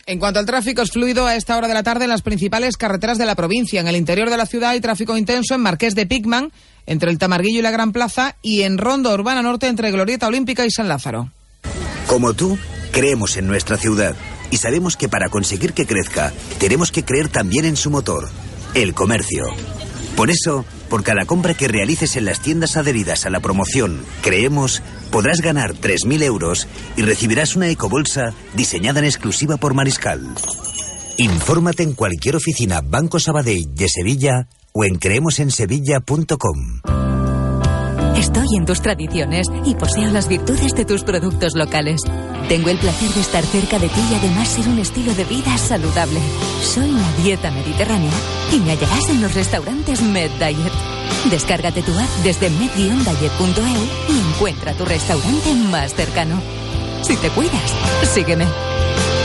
En 0.08 0.20
cuanto 0.20 0.40
al 0.40 0.46
tráfico, 0.46 0.84
es 0.84 0.92
fluido 0.92 1.26
a 1.26 1.36
esta 1.36 1.58
hora 1.58 1.68
de 1.68 1.74
la 1.74 1.82
tarde 1.82 2.04
en 2.04 2.12
las 2.12 2.22
principales 2.22 2.78
carreteras 2.78 3.18
de 3.18 3.26
la 3.26 3.36
provincia. 3.36 3.82
En 3.82 3.88
el 3.88 3.96
interior 3.96 4.30
de 4.30 4.38
la 4.38 4.46
ciudad 4.46 4.70
hay 4.70 4.80
tráfico 4.80 5.18
intenso 5.18 5.56
en 5.56 5.62
Marqués 5.62 5.96
de 5.96 6.06
Picman, 6.06 6.52
entre 6.86 7.10
el 7.10 7.18
Tamarguillo 7.18 7.60
y 7.60 7.64
la 7.64 7.72
Gran 7.72 7.92
Plaza, 7.92 8.36
y 8.44 8.62
en 8.62 8.78
Ronda 8.78 9.14
Urbana 9.14 9.42
Norte 9.42 9.68
entre 9.68 9.90
Glorieta 9.92 10.28
Olímpica 10.28 10.64
y 10.64 10.70
San 10.70 10.88
Lázaro. 10.88 11.32
Como 12.06 12.36
tú, 12.36 12.58
creemos 12.92 13.36
en 13.36 13.48
nuestra 13.48 13.78
ciudad 13.78 14.16
y 14.52 14.58
sabemos 14.58 14.96
que 14.96 15.10
para 15.10 15.30
conseguir 15.30 15.74
que 15.74 15.88
crezca, 15.88 16.32
tenemos 16.60 16.92
que 16.92 17.04
creer 17.04 17.30
también 17.30 17.66
en 17.66 17.76
su 17.76 17.90
motor, 17.90 18.30
el 18.76 18.94
comercio. 18.94 19.46
Por 20.16 20.30
eso, 20.30 20.66
por 20.90 21.04
cada 21.04 21.26
compra 21.26 21.54
que 21.54 21.68
realices 21.68 22.16
en 22.16 22.26
las 22.26 22.42
tiendas 22.42 22.78
adheridas 22.78 23.26
a 23.26 23.30
la 23.30 23.40
promoción 23.40 24.04
Creemos, 24.22 24.82
podrás 25.12 25.42
ganar 25.42 25.74
3.000 25.74 26.24
euros 26.24 26.68
y 26.96 27.02
recibirás 27.02 27.56
una 27.56 27.70
ecobolsa 27.70 28.34
diseñada 28.54 29.00
en 29.00 29.06
exclusiva 29.06 29.58
por 29.58 29.74
Mariscal. 29.74 30.22
Infórmate 31.18 31.84
en 31.84 31.94
cualquier 31.94 32.36
oficina 32.36 32.82
Banco 32.82 33.20
Sabadell 33.20 33.74
de 33.74 33.88
Sevilla 33.90 34.48
o 34.74 34.84
en 34.84 34.96
creemosensevilla.com. 34.96 36.82
Estoy 38.18 38.48
en 38.58 38.66
tus 38.66 38.82
tradiciones 38.82 39.48
y 39.66 39.76
poseo 39.76 40.10
las 40.12 40.28
virtudes 40.28 40.74
de 40.74 40.86
tus 40.86 41.04
productos 41.04 41.54
locales. 41.56 42.02
Tengo 42.48 42.70
el 42.70 42.78
placer 42.78 43.10
de 43.10 43.22
estar 43.22 43.44
cerca 43.44 43.78
de 43.78 43.90
ti 43.90 44.02
y 44.12 44.16
además 44.16 44.48
ser 44.48 44.68
un 44.68 44.80
estilo 44.80 45.14
de 45.14 45.26
vida 45.26 45.58
saludable. 45.58 46.20
Soy 46.62 46.90
una 46.90 47.12
dieta 47.24 47.52
mediterránea 47.52 48.12
y 48.54 48.60
me 48.60 48.72
hallarás 48.72 49.10
en 49.10 49.22
los 49.22 49.34
restaurantes 49.34 50.02
Med 50.02 50.32
Diet. 50.40 50.74
Descárgate 51.30 51.82
tu 51.82 51.92
app 51.92 52.10
desde 52.24 52.50
med-diet.eu 52.50 54.16
y 54.16 54.34
encuentra 54.34 54.74
tu 54.74 54.86
restaurante 54.86 55.54
más 55.70 55.94
cercano. 55.94 56.42
Si 57.02 57.16
te 57.18 57.30
cuidas, 57.30 57.74
sígueme. 58.14 58.75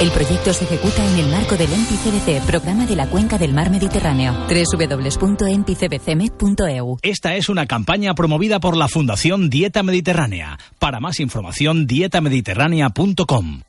El 0.01 0.11
proyecto 0.13 0.55
se 0.55 0.65
ejecuta 0.65 1.05
en 1.05 1.19
el 1.19 1.29
marco 1.29 1.59
del 1.59 1.69
MPCBC, 1.69 2.47
Programa 2.47 2.87
de 2.87 2.97
la 2.97 3.07
Cuenca 3.09 3.37
del 3.37 3.53
Mar 3.53 3.71
Mediterráneo. 3.71 4.35
www.mpcbcmed.eu. 4.49 6.97
Esta 7.03 7.37
es 7.37 7.51
una 7.51 7.67
campaña 7.67 8.15
promovida 8.15 8.61
por 8.61 8.79
la 8.79 8.89
Fundación 8.89 9.51
Dieta 9.51 9.83
Mediterránea. 9.83 10.59
Para 10.79 11.01
más 11.01 11.21
información, 11.21 11.87
dietamediterránea.com. 11.87 13.61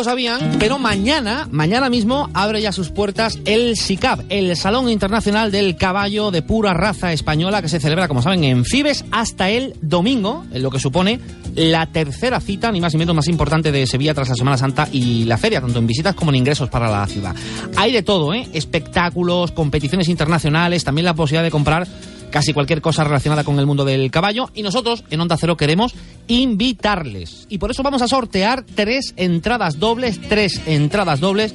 lo 0.00 0.04
sabían, 0.04 0.56
pero 0.58 0.78
mañana, 0.78 1.46
mañana 1.50 1.90
mismo 1.90 2.30
abre 2.32 2.62
ya 2.62 2.72
sus 2.72 2.88
puertas 2.88 3.38
el 3.44 3.76
SICAP, 3.76 4.20
el 4.30 4.56
Salón 4.56 4.88
Internacional 4.88 5.52
del 5.52 5.76
Caballo 5.76 6.30
de 6.30 6.40
pura 6.40 6.72
raza 6.72 7.12
española 7.12 7.60
que 7.60 7.68
se 7.68 7.80
celebra, 7.80 8.08
como 8.08 8.22
saben, 8.22 8.44
en 8.44 8.64
Fibes 8.64 9.04
hasta 9.10 9.50
el 9.50 9.74
domingo, 9.82 10.46
lo 10.54 10.70
que 10.70 10.78
supone 10.78 11.20
la 11.54 11.84
tercera 11.84 12.40
cita, 12.40 12.72
ni 12.72 12.80
más 12.80 12.94
ni 12.94 13.00
menos 13.00 13.14
más 13.14 13.28
importante 13.28 13.70
de 13.72 13.86
Sevilla 13.86 14.14
tras 14.14 14.30
la 14.30 14.36
Semana 14.36 14.56
Santa 14.56 14.88
y 14.90 15.24
la 15.24 15.36
feria, 15.36 15.60
tanto 15.60 15.78
en 15.78 15.86
visitas 15.86 16.14
como 16.14 16.30
en 16.30 16.36
ingresos 16.36 16.70
para 16.70 16.90
la 16.90 17.06
ciudad. 17.06 17.36
Hay 17.76 17.92
de 17.92 18.02
todo, 18.02 18.32
¿eh? 18.32 18.48
Espectáculos, 18.54 19.52
competiciones 19.52 20.08
internacionales, 20.08 20.82
también 20.82 21.04
la 21.04 21.12
posibilidad 21.12 21.44
de 21.44 21.50
comprar 21.50 21.86
casi 22.30 22.52
cualquier 22.52 22.80
cosa 22.80 23.04
relacionada 23.04 23.44
con 23.44 23.58
el 23.58 23.66
mundo 23.66 23.84
del 23.84 24.10
caballo 24.10 24.50
y 24.54 24.62
nosotros 24.62 25.04
en 25.10 25.20
Onda 25.20 25.36
Cero 25.36 25.56
queremos 25.56 25.94
invitarles. 26.28 27.46
Y 27.48 27.58
por 27.58 27.70
eso 27.70 27.82
vamos 27.82 28.02
a 28.02 28.08
sortear 28.08 28.64
tres 28.74 29.12
entradas 29.16 29.78
dobles, 29.78 30.20
tres 30.28 30.60
entradas 30.66 31.20
dobles 31.20 31.54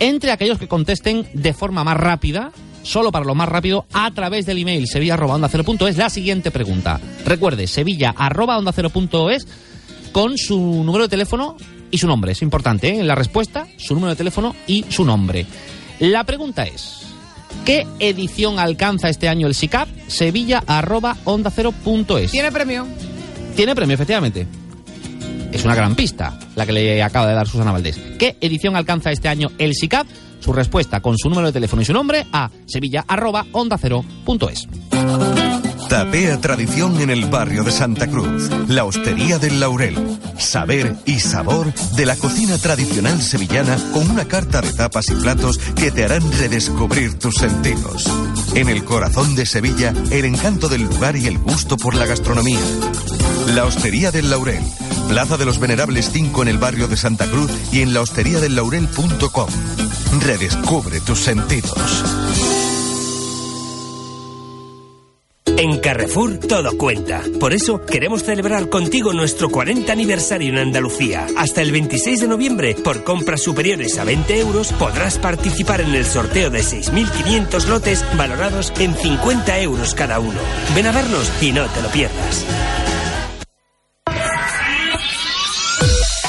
entre 0.00 0.32
aquellos 0.32 0.58
que 0.58 0.68
contesten 0.68 1.26
de 1.34 1.52
forma 1.52 1.84
más 1.84 1.96
rápida, 1.96 2.52
solo 2.82 3.12
para 3.12 3.24
lo 3.24 3.34
más 3.34 3.48
rápido, 3.48 3.86
a 3.92 4.10
través 4.10 4.46
del 4.46 4.58
email 4.58 4.86
sevilla.onda0.es 4.86 5.96
la 5.96 6.10
siguiente 6.10 6.50
pregunta. 6.50 7.00
Recuerde, 7.24 7.66
sevilla.onda0.es 7.66 9.46
con 10.12 10.36
su 10.38 10.58
número 10.84 11.04
de 11.04 11.08
teléfono 11.08 11.56
y 11.90 11.98
su 11.98 12.06
nombre. 12.06 12.32
Es 12.32 12.42
importante, 12.42 13.00
¿eh? 13.00 13.02
La 13.02 13.14
respuesta, 13.14 13.66
su 13.76 13.94
número 13.94 14.10
de 14.10 14.16
teléfono 14.16 14.54
y 14.66 14.84
su 14.88 15.04
nombre. 15.04 15.46
La 16.00 16.24
pregunta 16.24 16.64
es... 16.64 17.13
¿Qué 17.64 17.86
edición 17.98 18.58
alcanza 18.58 19.08
este 19.08 19.28
año 19.28 19.46
el 19.46 19.54
SICAP? 19.54 19.88
Sevilla 20.06 20.62
arroba 20.66 21.16
onda 21.24 21.50
cero 21.50 21.72
punto 21.72 22.18
es. 22.18 22.30
¿Tiene 22.30 22.52
premio? 22.52 22.86
Tiene 23.56 23.74
premio, 23.74 23.94
efectivamente. 23.94 24.46
Es 25.52 25.64
una 25.64 25.74
gran 25.74 25.94
pista 25.94 26.38
la 26.56 26.66
que 26.66 26.72
le 26.72 27.02
acaba 27.02 27.28
de 27.28 27.34
dar 27.34 27.46
Susana 27.46 27.72
Valdés. 27.72 27.96
¿Qué 28.18 28.36
edición 28.40 28.76
alcanza 28.76 29.12
este 29.12 29.28
año 29.28 29.50
el 29.58 29.74
SICAP? 29.74 30.06
Su 30.40 30.52
respuesta 30.52 31.00
con 31.00 31.16
su 31.16 31.30
número 31.30 31.46
de 31.46 31.52
teléfono 31.52 31.80
y 31.80 31.84
su 31.84 31.92
nombre 31.92 32.26
a 32.32 32.50
sevilla 32.66 33.04
arroba 33.08 33.46
onda 33.52 33.78
cero 33.78 34.04
punto 34.24 34.50
es. 34.50 34.68
Tapea 35.88 36.40
tradición 36.40 37.00
en 37.00 37.10
el 37.10 37.26
barrio 37.26 37.62
de 37.62 37.70
Santa 37.70 38.06
Cruz. 38.06 38.50
La 38.68 38.84
Hostería 38.84 39.38
del 39.38 39.60
Laurel. 39.60 40.18
Saber 40.38 40.96
y 41.04 41.20
sabor 41.20 41.72
de 41.96 42.06
la 42.06 42.16
cocina 42.16 42.58
tradicional 42.58 43.20
sevillana 43.20 43.76
con 43.92 44.10
una 44.10 44.24
carta 44.24 44.60
de 44.60 44.72
tapas 44.72 45.08
y 45.10 45.14
platos 45.14 45.58
que 45.58 45.90
te 45.90 46.04
harán 46.04 46.30
redescubrir 46.32 47.18
tus 47.18 47.36
sentidos. 47.36 48.10
En 48.54 48.68
el 48.68 48.84
corazón 48.84 49.34
de 49.34 49.46
Sevilla, 49.46 49.92
el 50.10 50.24
encanto 50.24 50.68
del 50.68 50.82
lugar 50.82 51.16
y 51.16 51.26
el 51.26 51.38
gusto 51.38 51.76
por 51.76 51.94
la 51.94 52.06
gastronomía. 52.06 52.60
La 53.54 53.64
Hostería 53.64 54.10
del 54.10 54.30
Laurel. 54.30 54.62
Plaza 55.08 55.36
de 55.36 55.44
los 55.44 55.58
Venerables 55.58 56.10
5 56.12 56.42
en 56.42 56.48
el 56.48 56.58
barrio 56.58 56.88
de 56.88 56.96
Santa 56.96 57.26
Cruz 57.26 57.50
y 57.72 57.82
en 57.82 57.92
lahosteriadellaurel.com. 57.92 59.48
Redescubre 60.20 61.00
tus 61.00 61.20
sentidos. 61.20 62.63
En 65.56 65.78
Carrefour 65.78 66.38
todo 66.38 66.76
cuenta. 66.76 67.22
Por 67.38 67.52
eso 67.52 67.80
queremos 67.84 68.24
celebrar 68.24 68.68
contigo 68.68 69.12
nuestro 69.12 69.48
40 69.48 69.92
aniversario 69.92 70.48
en 70.50 70.58
Andalucía. 70.58 71.26
Hasta 71.36 71.62
el 71.62 71.70
26 71.70 72.20
de 72.22 72.28
noviembre, 72.28 72.74
por 72.74 73.04
compras 73.04 73.42
superiores 73.42 73.96
a 73.98 74.04
20 74.04 74.40
euros, 74.40 74.72
podrás 74.72 75.18
participar 75.18 75.80
en 75.80 75.94
el 75.94 76.04
sorteo 76.04 76.50
de 76.50 76.60
6.500 76.60 77.66
lotes 77.68 78.04
valorados 78.16 78.72
en 78.78 78.94
50 78.94 79.60
euros 79.60 79.94
cada 79.94 80.18
uno. 80.18 80.40
Ven 80.74 80.86
a 80.86 80.92
vernos 80.92 81.30
y 81.40 81.52
no 81.52 81.66
te 81.66 81.82
lo 81.82 81.88
pierdas. 81.88 82.44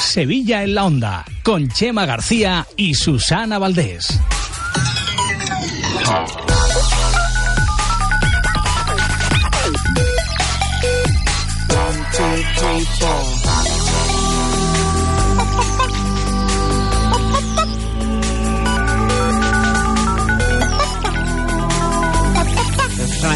Sevilla 0.00 0.62
en 0.62 0.74
la 0.74 0.86
Onda, 0.86 1.24
con 1.42 1.68
Chema 1.68 2.06
García 2.06 2.66
y 2.76 2.94
Susana 2.94 3.58
Valdés. 3.58 4.18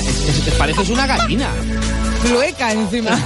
Es- 0.06 0.54
Pareces 0.56 0.88
una 0.90 1.06
gallina. 1.06 1.50
Flueca 2.22 2.72
encima. 2.72 3.18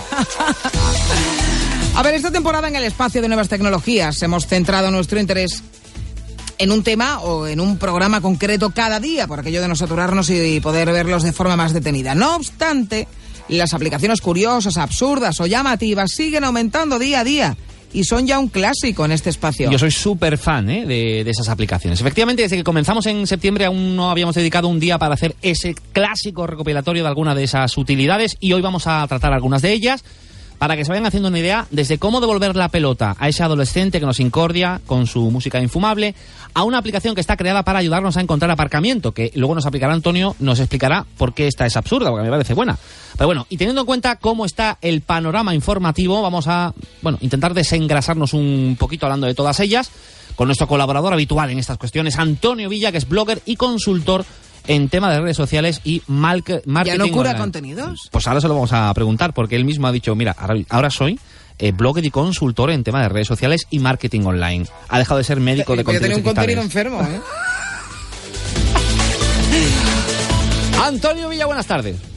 A 1.97 2.03
ver, 2.03 2.15
esta 2.15 2.31
temporada 2.31 2.69
en 2.69 2.77
el 2.77 2.85
espacio 2.85 3.21
de 3.23 3.29
nuevas 3.29 3.49
tecnologías 3.49 4.21
hemos 4.23 4.47
centrado 4.47 4.91
nuestro 4.91 5.19
interés 5.21 5.63
en 6.59 6.71
un 6.73 6.83
tema 6.85 7.21
o 7.21 7.47
en 7.47 7.61
un 7.61 7.77
programa 7.79 8.21
concreto 8.21 8.71
cada 8.71 9.01
día, 9.01 9.27
por 9.27 9.41
aquello 9.41 9.61
de 9.61 9.69
no 9.69 9.75
saturarnos 9.77 10.31
y 10.31 10.61
poder 10.61 10.93
verlos 10.93 11.23
de 11.23 11.33
forma 11.33 11.57
más 11.57 11.73
detenida. 11.73 12.15
No 12.15 12.37
obstante, 12.37 13.09
las 13.49 13.75
aplicaciones 13.75 14.21
curiosas, 14.21 14.77
absurdas 14.77 15.41
o 15.41 15.47
llamativas 15.47 16.11
siguen 16.11 16.45
aumentando 16.45 16.99
día 16.99 17.21
a 17.21 17.25
día 17.25 17.57
y 17.93 18.05
son 18.05 18.27
ya 18.27 18.39
un 18.39 18.49
clásico 18.49 19.05
en 19.05 19.13
este 19.13 19.31
espacio. 19.31 19.71
Yo 19.71 19.79
soy 19.79 19.93
súper 19.93 20.37
fan 20.37 20.69
¿eh? 20.69 20.85
de, 20.85 21.25
de 21.25 21.31
esas 21.31 21.49
aplicaciones. 21.49 22.01
Efectivamente, 22.01 22.43
desde 22.43 22.57
que 22.57 22.65
comenzamos 22.65 23.07
en 23.07 23.27
septiembre 23.27 23.65
aún 23.65 23.95
no 23.95 24.11
habíamos 24.11 24.35
dedicado 24.35 24.69
un 24.69 24.81
día 24.81 24.99
para 24.99 25.15
hacer 25.15 25.37
ese 25.43 25.75
clásico 25.93 26.47
recopilatorio 26.47 27.05
de 27.05 27.09
alguna 27.09 27.35
de 27.35 27.45
esas 27.45 27.79
utilidades 27.79 28.37
y 28.41 28.53
hoy 28.53 28.63
vamos 28.63 28.87
a 28.87 29.07
tratar 29.07 29.33
algunas 29.33 29.63
de 29.63 29.73
ellas. 29.73 30.05
Para 30.65 30.79
que 30.79 30.85
se 30.87 30.93
vayan 30.93 31.05
haciendo 31.05 31.29
una 31.29 31.39
idea 31.39 31.67
desde 31.71 31.99
cómo 31.99 32.23
devolver 32.23 32.57
la 32.57 32.71
pelota 32.71 33.15
a 33.19 33.29
ese 33.29 33.43
adolescente 33.43 34.01
que 34.01 34.07
nos 34.07 34.19
incordia 34.19 34.81
con 34.87 35.07
su 35.07 35.31
música 35.31 35.61
infumable, 35.61 36.15
a 36.55 36.63
una 36.63 36.79
aplicación 36.79 37.15
que 37.15 37.21
está 37.21 37.37
creada 37.37 37.65
para 37.65 37.81
ayudarnos 37.81 38.17
a 38.17 38.23
encontrar 38.23 38.51
aparcamiento, 38.51 39.13
que 39.13 39.31
luego 39.35 39.55
nos 39.55 39.67
aplicará 39.67 39.93
Antonio, 39.93 40.35
nos 40.39 40.61
explicará 40.61 41.05
por 41.19 41.35
qué 41.35 41.49
esta 41.49 41.67
es 41.67 41.77
absurda, 41.77 42.09
porque 42.09 42.25
me 42.25 42.31
parece 42.31 42.55
buena. 42.55 42.79
Pero 43.13 43.27
bueno, 43.27 43.47
y 43.51 43.59
teniendo 43.59 43.83
en 43.83 43.87
cuenta 43.87 44.17
cómo 44.17 44.47
está 44.47 44.79
el 44.81 45.03
panorama 45.03 45.55
informativo, 45.55 46.23
vamos 46.23 46.49
a, 46.49 46.73
bueno, 47.03 47.19
intentar 47.21 47.53
desengrasarnos 47.53 48.33
un 48.33 48.79
poquito 48.81 49.05
hablando 49.05 49.27
de 49.27 49.35
todas 49.35 49.61
ellas 49.61 49.91
con 50.35 50.49
nuestro 50.49 50.67
colaborador 50.67 51.13
habitual 51.13 51.51
en 51.51 51.59
estas 51.59 51.77
cuestiones, 51.77 52.19
Antonio 52.19 52.71
Villa, 52.71 52.91
que 52.91 52.97
es 52.97 53.07
blogger 53.07 53.43
y 53.45 53.57
consultor 53.57 54.25
en 54.67 54.89
tema 54.89 55.13
de 55.13 55.21
redes 55.21 55.37
sociales 55.37 55.81
y 55.85 56.03
marketing. 56.07 56.73
¿Ya 56.85 56.97
no 56.97 57.09
cura 57.09 57.31
online. 57.31 57.39
contenidos? 57.39 58.09
Pues 58.11 58.27
ahora 58.27 58.41
se 58.41 58.49
lo 58.49 58.55
vamos 58.55 58.73
a 58.73 58.93
preguntar, 58.95 59.35
porque 59.35 59.57
él 59.57 59.65
mismo 59.65 59.87
ha 59.87 59.93
dicho, 59.93 60.15
mira, 60.15 60.35
ahora, 60.69 60.91
soy 60.91 61.19
eh, 61.59 61.73
blogger 61.73 62.05
y 62.05 62.11
consultor 62.11 62.71
en 62.71 62.85
tema 62.85 63.03
de 63.03 63.09
redes 63.09 63.27
sociales 63.27 63.67
y 63.71 63.79
marketing 63.79 64.23
online. 64.23 64.67
Ha 64.89 64.99
dejado 64.99 65.19
de 65.19 65.25
ser 65.25 65.41
médico 65.41 65.77
de 65.77 65.85
Yo 65.85 66.01
tenía 66.01 66.01
contenidos 66.01 66.19
un 66.19 66.25
contenido 66.25 66.63
enfermo, 66.63 67.01
¿eh? 67.03 67.21
Antonio 70.85 71.29
Villa, 71.29 71.47
buenas 71.47 71.67
tardes. 71.67 72.14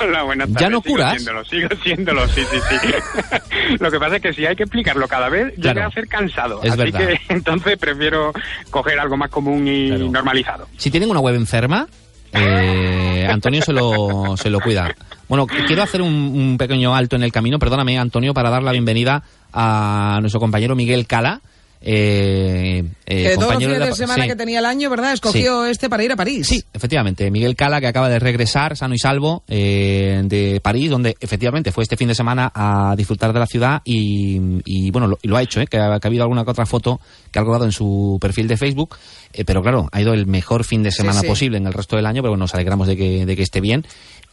Hola, 0.00 0.22
buenas 0.22 0.48
tardes. 0.48 0.60
¿Ya 0.62 0.68
no 0.70 0.80
Sigo 0.82 0.94
curas? 0.94 1.12
Siéndolo, 1.14 1.44
sigo 1.44 1.68
siéndolo, 1.82 2.28
sí, 2.28 2.42
sí, 2.50 2.58
sí. 2.70 3.76
Lo 3.80 3.90
que 3.90 3.98
pasa 3.98 4.16
es 4.16 4.22
que 4.22 4.32
si 4.32 4.46
hay 4.46 4.56
que 4.56 4.64
explicarlo 4.64 5.06
cada 5.08 5.28
vez, 5.28 5.54
Claro. 5.60 5.74
llega 5.80 5.86
a 5.86 5.90
ser 5.90 6.08
cansado. 6.08 6.60
Es 6.62 6.72
Así 6.72 6.78
verdad. 6.82 7.00
que 7.08 7.20
entonces 7.34 7.78
prefiero 7.78 8.32
coger 8.70 8.98
algo 8.98 9.16
más 9.16 9.30
común 9.30 9.66
y 9.68 9.90
normalizado. 9.90 10.68
Si 10.76 10.90
tienen 10.90 11.10
una 11.10 11.20
web 11.20 11.34
enferma, 11.34 11.86
eh, 12.32 13.26
Antonio 13.30 13.62
se 13.62 13.72
lo, 13.72 14.36
se 14.36 14.50
lo 14.50 14.60
cuida. 14.60 14.94
Bueno, 15.28 15.46
quiero 15.46 15.82
hacer 15.82 16.02
un, 16.02 16.12
un 16.12 16.58
pequeño 16.58 16.94
alto 16.94 17.16
en 17.16 17.22
el 17.22 17.32
camino, 17.32 17.58
perdóname 17.58 17.98
Antonio, 17.98 18.34
para 18.34 18.50
dar 18.50 18.62
la 18.62 18.72
bienvenida 18.72 19.22
a 19.52 20.18
nuestro 20.20 20.40
compañero 20.40 20.74
Miguel 20.76 21.06
Cala. 21.06 21.40
Eh, 21.84 22.84
eh, 23.06 23.22
que 23.30 23.34
todos 23.36 23.54
los 23.54 23.62
fines 23.62 23.78
la- 23.78 23.86
de 23.86 23.94
semana 23.94 24.22
sí. 24.24 24.28
que 24.30 24.36
tenía 24.36 24.58
el 24.60 24.64
año, 24.66 24.88
¿verdad? 24.90 25.12
Escogió 25.12 25.66
este 25.66 25.88
para 25.90 26.04
ir 26.04 26.12
a 26.12 26.16
París. 26.16 26.46
Sí, 26.46 26.62
efectivamente. 26.72 27.30
Miguel 27.30 27.56
Cala, 27.56 27.80
que 27.80 27.86
acaba 27.88 28.08
de 28.08 28.18
regresar 28.18 28.76
sano 28.76 28.94
y 28.94 28.98
salvo 28.98 29.42
eh, 29.48 30.22
de 30.24 30.60
París, 30.62 30.90
donde 30.90 31.16
efectivamente 31.20 31.72
fue 31.72 31.82
este 31.82 31.96
fin 31.96 32.08
de 32.08 32.14
semana 32.14 32.50
a 32.54 32.94
disfrutar 32.96 33.32
de 33.32 33.38
la 33.40 33.46
ciudad 33.46 33.82
y, 33.84 34.40
y, 34.64 34.90
bueno, 34.90 35.06
lo, 35.08 35.18
y 35.22 35.28
lo 35.28 35.36
ha 35.36 35.42
hecho, 35.42 35.60
¿eh? 35.60 35.66
que, 35.66 35.78
ha, 35.78 35.98
que 36.00 36.06
ha 36.06 36.08
habido 36.08 36.22
alguna 36.22 36.44
que 36.44 36.50
otra 36.50 36.66
foto 36.66 37.00
que 37.30 37.38
ha 37.38 37.42
colgado 37.42 37.64
en 37.64 37.72
su 37.72 38.18
perfil 38.20 38.48
de 38.48 38.56
Facebook. 38.56 38.96
eh, 39.32 39.44
pero 39.44 39.62
claro, 39.62 39.88
ha 39.92 40.00
ido 40.00 40.12
el 40.14 40.26
mejor 40.26 40.64
fin 40.64 40.82
de 40.82 40.90
semana 40.92 41.20
sí. 41.20 41.26
posible 41.26 41.58
en 41.58 41.66
el 41.66 41.72
resto 41.72 41.96
del 41.96 42.06
año, 42.06 42.22
pero 42.22 42.30
bueno, 42.32 42.44
nos 42.44 42.54
alegramos 42.54 42.86
de 42.86 42.96
que, 42.96 43.26
de 43.26 43.36
que 43.36 43.42
esté 43.42 43.60
bien 43.60 43.84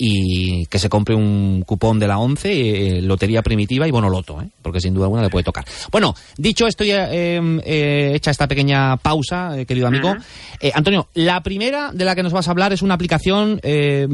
y 0.01 0.65
que 0.67 0.79
se 0.79 0.87
compre 0.87 1.13
un 1.13 1.63
cupón 1.67 1.99
de 1.99 2.07
la 2.07 2.17
11, 2.19 2.49
eh, 2.99 3.01
Lotería 3.01 3.41
Primitiva 3.41 3.85
y 3.85 3.91
Bono 3.91 4.09
Loto, 4.09 4.41
¿eh? 4.41 4.47
porque 4.61 4.79
sin 4.79 4.93
duda 4.93 5.05
alguna 5.07 5.23
le 5.23 5.29
puede 5.29 5.43
tocar. 5.43 5.65
Bueno, 5.91 6.15
dicho 6.37 6.65
esto, 6.67 6.85
ya 6.85 7.09
eh, 7.11 7.41
eh, 7.65 8.13
hecha 8.15 8.31
esta 8.31 8.47
pequeña 8.47 8.95
pausa, 8.95 9.59
eh, 9.59 9.65
querido 9.65 9.87
amigo. 9.87 10.15
Eh, 10.61 10.71
Antonio, 10.73 11.09
la 11.15 11.41
primera 11.43 11.91
de 11.93 12.05
la 12.05 12.15
que 12.15 12.23
nos 12.23 12.31
vas 12.31 12.47
a 12.47 12.51
hablar 12.51 12.71
es 12.71 12.81
una 12.81 12.93
aplicación... 12.93 13.59
eh, 13.61 14.07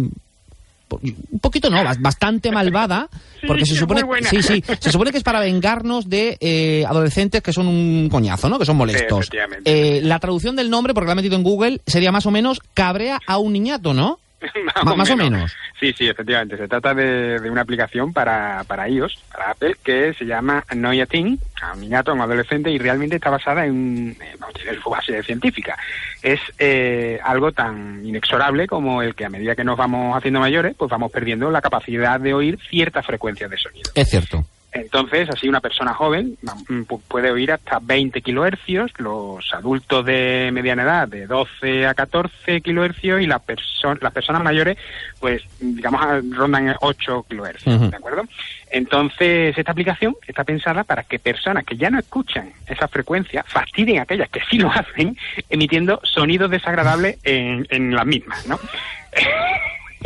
po- 0.87 0.99
un 1.03 1.39
poquito 1.39 1.69
no, 1.69 1.77
bas- 1.83 2.01
bastante 2.01 2.51
malvada, 2.51 3.07
porque 3.47 3.65
se 3.67 3.75
supone, 3.75 4.01
sí, 4.29 4.41
sí, 4.41 4.63
se 4.79 4.91
supone 4.91 5.11
que 5.11 5.17
es 5.19 5.23
para 5.23 5.39
vengarnos 5.39 6.09
de 6.09 6.37
eh, 6.39 6.83
adolescentes 6.87 7.41
que 7.43 7.53
son 7.53 7.67
un 7.67 8.09
coñazo, 8.09 8.49
¿no? 8.49 8.57
Que 8.57 8.65
son 8.65 8.77
molestos. 8.77 9.19
efectivamente. 9.19 9.97
Eh, 9.97 10.01
la 10.01 10.17
traducción 10.19 10.55
del 10.55 10.69
nombre, 10.71 10.93
porque 10.95 11.07
la 11.07 11.11
he 11.13 11.15
metido 11.15 11.35
en 11.35 11.43
Google, 11.43 11.79
sería 11.85 12.11
más 12.11 12.25
o 12.25 12.31
menos 12.31 12.59
cabrea 12.73 13.19
a 13.27 13.37
un 13.37 13.53
niñato, 13.53 13.93
¿no? 13.93 14.19
Más 14.97 15.09
o 15.09 15.17
menos. 15.17 15.55
Sí, 15.79 15.93
sí, 15.93 16.07
efectivamente. 16.07 16.57
Se 16.57 16.67
trata 16.67 16.93
de, 16.93 17.39
de 17.39 17.49
una 17.49 17.61
aplicación 17.61 18.13
para, 18.13 18.63
para 18.65 18.87
iOS, 18.87 19.17
para 19.31 19.51
Apple, 19.51 19.75
que 19.83 20.13
se 20.13 20.25
llama 20.25 20.63
Annoy 20.67 21.01
a 21.01 21.05
Teen, 21.05 21.39
a 21.61 21.73
un 21.73 21.81
niñato, 21.81 22.11
a 22.11 22.13
un 22.13 22.21
adolescente, 22.21 22.71
y 22.71 22.77
realmente 22.77 23.15
está 23.15 23.29
basada 23.29 23.65
en, 23.65 24.17
vamos, 24.39 24.55
tiene 24.55 24.79
su 24.79 24.89
base 24.89 25.21
científica. 25.23 25.77
Es 26.21 26.39
eh, 26.59 27.19
algo 27.23 27.51
tan 27.51 28.05
inexorable 28.05 28.67
como 28.67 29.01
el 29.01 29.15
que 29.15 29.25
a 29.25 29.29
medida 29.29 29.55
que 29.55 29.63
nos 29.63 29.77
vamos 29.77 30.17
haciendo 30.17 30.39
mayores, 30.39 30.75
pues 30.77 30.89
vamos 30.89 31.11
perdiendo 31.11 31.51
la 31.51 31.61
capacidad 31.61 32.19
de 32.19 32.33
oír 32.33 32.59
ciertas 32.69 33.05
frecuencias 33.05 33.49
de 33.49 33.57
sonido. 33.57 33.91
Es 33.93 34.09
cierto. 34.09 34.45
Entonces, 34.75 35.29
así 35.29 35.47
una 35.47 35.61
persona 35.61 35.93
joven 35.93 36.37
mm, 36.67 36.81
pu- 36.81 37.01
puede 37.07 37.31
oír 37.31 37.51
hasta 37.53 37.79
20 37.81 38.21
kilohercios, 38.21 38.91
los 38.97 39.53
adultos 39.53 40.05
de 40.05 40.49
mediana 40.53 40.83
edad 40.83 41.07
de 41.07 41.27
12 41.27 41.87
a 41.87 41.93
14 41.93 42.59
kilohercios 42.61 43.21
y 43.21 43.25
las, 43.25 43.41
perso- 43.41 43.97
las 44.01 44.11
personas 44.13 44.43
mayores, 44.43 44.77
pues 45.19 45.41
digamos, 45.59 46.01
rondan 46.31 46.75
8 46.81 47.25
kilohercios. 47.29 47.89
¿de 47.89 47.95
acuerdo? 47.97 48.23
Entonces, 48.69 49.57
esta 49.57 49.71
aplicación 49.71 50.15
está 50.27 50.43
pensada 50.43 50.83
para 50.83 51.03
que 51.03 51.19
personas 51.19 51.63
que 51.63 51.77
ya 51.77 51.89
no 51.89 51.97
escuchan 51.97 52.51
esas 52.67 52.91
frecuencias 52.91 53.45
fastidien 53.47 53.99
a 53.99 54.01
aquellas 54.03 54.29
que 54.29 54.41
sí 54.49 54.57
lo 54.57 54.69
hacen, 54.71 55.17
emitiendo 55.49 56.01
sonidos 56.03 56.51
desagradables 56.51 57.17
en, 57.23 57.65
en 57.69 57.95
las 57.95 58.05
mismas, 58.05 58.45
¿no? 58.47 58.59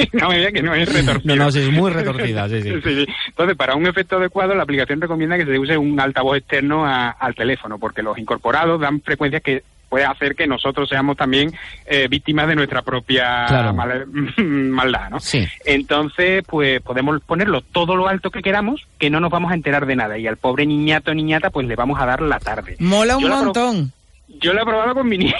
no 0.13 0.29
me 0.29 0.37
diga 0.37 0.51
que 0.51 0.61
no 0.61 0.73
es 0.75 0.91
retorcido. 0.93 1.35
No, 1.35 1.43
no, 1.45 1.51
sí, 1.51 1.59
es 1.59 1.71
muy 1.71 1.91
retorcida, 1.91 2.47
sí, 2.49 2.61
sí. 2.61 2.69
Sí, 2.83 2.95
sí. 3.05 3.05
Entonces, 3.27 3.55
para 3.57 3.75
un 3.75 3.87
efecto 3.87 4.17
adecuado, 4.17 4.53
la 4.55 4.63
aplicación 4.63 5.01
recomienda 5.01 5.37
que 5.37 5.45
se 5.45 5.57
use 5.59 5.77
un 5.77 5.99
altavoz 5.99 6.37
externo 6.37 6.85
a- 6.85 7.09
al 7.11 7.35
teléfono, 7.35 7.77
porque 7.79 8.01
los 8.03 8.17
incorporados 8.17 8.79
dan 8.81 9.01
frecuencias 9.01 9.41
que 9.41 9.63
puede 9.89 10.05
hacer 10.05 10.35
que 10.35 10.45
nosotros 10.45 10.87
seamos 10.87 11.17
también 11.17 11.51
eh, 11.87 12.07
víctimas 12.07 12.47
de 12.47 12.53
nuestra 12.55 12.83
propia 12.83 13.45
Claro. 13.47 13.73
mal- 13.73 14.05
maldad, 14.37 15.09
¿no? 15.09 15.19
Sí. 15.19 15.47
Entonces, 15.65 16.43
pues 16.47 16.79
podemos 16.81 17.19
ponerlo 17.23 17.61
todo 17.61 17.95
lo 17.95 18.07
alto 18.07 18.29
que 18.29 18.43
queramos, 18.43 18.81
que 18.99 19.09
no 19.09 19.19
nos 19.19 19.31
vamos 19.31 19.51
a 19.51 19.55
enterar 19.55 19.87
de 19.87 19.95
nada. 19.95 20.17
Y 20.19 20.27
al 20.27 20.37
pobre 20.37 20.67
niñato 20.67 21.09
o 21.09 21.13
niñata, 21.15 21.49
pues 21.49 21.65
le 21.67 21.75
vamos 21.75 21.99
a 21.99 22.05
dar 22.05 22.21
la 22.21 22.37
tarde. 22.39 22.75
Mola 22.79 23.17
un 23.17 23.23
Yo 23.23 23.29
la 23.29 23.35
pro- 23.37 23.43
montón. 23.45 23.91
Yo 24.39 24.53
lo 24.53 24.61
he 24.61 24.65
probado 24.65 24.93
con 24.93 25.09
mi 25.09 25.17
niño. 25.17 25.33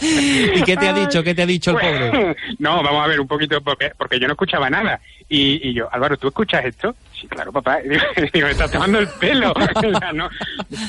¿Y 0.00 0.62
qué 0.62 0.76
te 0.76 0.88
ha 0.88 0.92
dicho? 0.92 1.22
¿Qué 1.22 1.34
te 1.34 1.42
ha 1.42 1.46
dicho 1.46 1.70
el 1.70 1.76
Bueno, 1.76 2.10
pobre? 2.12 2.36
No, 2.58 2.82
vamos 2.82 3.04
a 3.04 3.08
ver 3.08 3.20
un 3.20 3.28
poquito, 3.28 3.60
porque, 3.60 3.92
porque 3.96 4.18
yo 4.18 4.26
no 4.26 4.32
escuchaba 4.34 4.68
nada. 4.70 5.00
Y, 5.28 5.68
y 5.68 5.72
yo, 5.74 5.88
Álvaro, 5.92 6.16
¿tú 6.18 6.28
escuchas 6.28 6.64
esto? 6.64 6.94
Sí, 7.18 7.26
claro, 7.26 7.52
papá. 7.52 7.78
Digo, 7.82 8.02
digo, 8.32 8.46
me 8.46 8.52
estás 8.52 8.70
tomando 8.70 8.98
el 8.98 9.08
pelo. 9.20 9.52
O 9.92 9.98
sea, 9.98 10.12
no, 10.12 10.28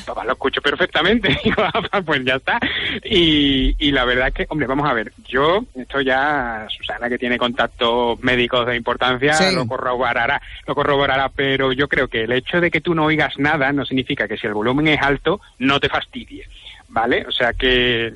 papá, 0.06 0.24
lo 0.26 0.34
escucho 0.34 0.62
perfectamente. 0.62 1.38
Digo, 1.44 1.62
"Ah, 1.64 1.72
papá, 1.72 2.02
pues 2.02 2.24
ya 2.26 2.36
está. 2.36 2.60
Y, 3.04 3.76
y 3.80 3.92
la 3.92 4.06
verdad 4.06 4.28
es 4.30 4.34
que, 4.34 4.46
hombre, 4.50 4.68
vamos 4.68 4.90
a 4.90 4.94
ver. 4.94 5.12
Yo, 5.28 5.64
esto 5.76 6.02
ya, 6.02 6.68
Susana, 6.76 7.10
que 7.10 7.18
tiene 7.18 7.38
contactos 7.38 8.22
médicos 8.22 8.66
de 8.68 8.76
importancia, 8.76 9.34
Sí. 9.34 9.56
lo 9.56 9.66
corroborará, 9.68 10.42
lo 10.68 10.76
corroborará. 10.76 11.30
Pero 11.30 11.72
yo 11.74 11.88
creo 11.88 12.08
que 12.08 12.24
el 12.24 12.32
hecho 12.34 12.60
de 12.62 12.70
que 12.72 12.82
tú 12.82 12.94
no 12.96 13.06
oigas 13.06 13.38
nada 13.38 13.72
no 13.72 13.86
significa 13.86 14.28
que 14.28 14.38
si 14.38 14.48
el 14.48 14.54
volumen 14.54 14.88
es 14.88 15.02
alto, 15.02 15.40
no 15.60 15.80
te 15.80 15.90
fastidie. 15.90 16.48
¿Vale? 16.94 17.26
O 17.28 17.32
sea 17.32 17.54
que 17.54 18.14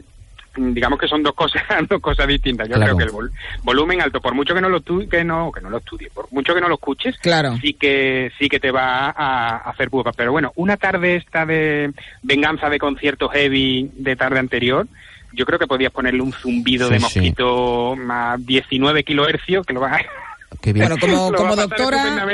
mm, 0.56 0.74
digamos 0.74 1.00
que 1.00 1.08
son 1.08 1.24
dos 1.24 1.34
cosas 1.34 1.64
dos 1.90 2.00
cosas 2.00 2.28
distintas 2.28 2.68
yo 2.70 2.76
Claro. 2.76 2.96
creo 2.96 2.98
que 2.98 3.04
el 3.06 3.12
vol- 3.12 3.32
volumen 3.64 4.02
alto 4.02 4.22
por 4.22 4.36
mucho 4.36 4.54
que 4.54 4.62
no 4.62 4.70
lo 4.70 4.82
estu- 4.82 5.10
que 5.10 5.24
no 5.24 5.52
que 5.52 5.62
no 5.62 5.70
lo 5.72 5.78
estudies 5.80 6.12
por 6.12 6.32
mucho 6.32 6.54
que 6.54 6.62
no 6.62 6.70
lo 6.70 6.76
escuches 6.76 7.18
Claro. 7.18 7.58
sí 7.60 7.74
que 7.74 8.32
sí 8.38 8.48
que 8.48 8.60
te 8.60 8.70
va 8.72 9.08
a, 9.10 9.10
a 9.58 9.58
hacer 9.72 9.90
pupa 9.90 10.12
pero 10.14 10.32
bueno 10.32 10.52
una 10.56 10.78
tarde 10.78 11.16
esta 11.16 11.44
de 11.46 11.92
venganza 12.22 12.70
de 12.70 12.78
concierto 12.78 13.30
heavy 13.30 13.90
de 13.96 14.16
tarde 14.16 14.38
anterior 14.40 14.88
yo 15.34 15.46
creo 15.46 15.58
que 15.60 15.68
podías 15.68 15.92
ponerle 15.92 16.22
un 16.22 16.32
zumbido 16.34 16.88
Sí, 16.88 16.94
de 16.94 17.00
sí. 17.00 17.04
mosquito 17.04 17.96
más 17.98 18.44
19 18.46 19.04
kilohercios 19.04 19.66
que 19.66 19.74
lo 19.74 19.80
vas 19.82 20.02
a 20.02 20.06
Qué 20.62 20.72
bien. 20.72 20.88
Bueno, 20.88 20.98
como, 21.00 21.32
como 21.36 21.56
doctora, 21.56 22.26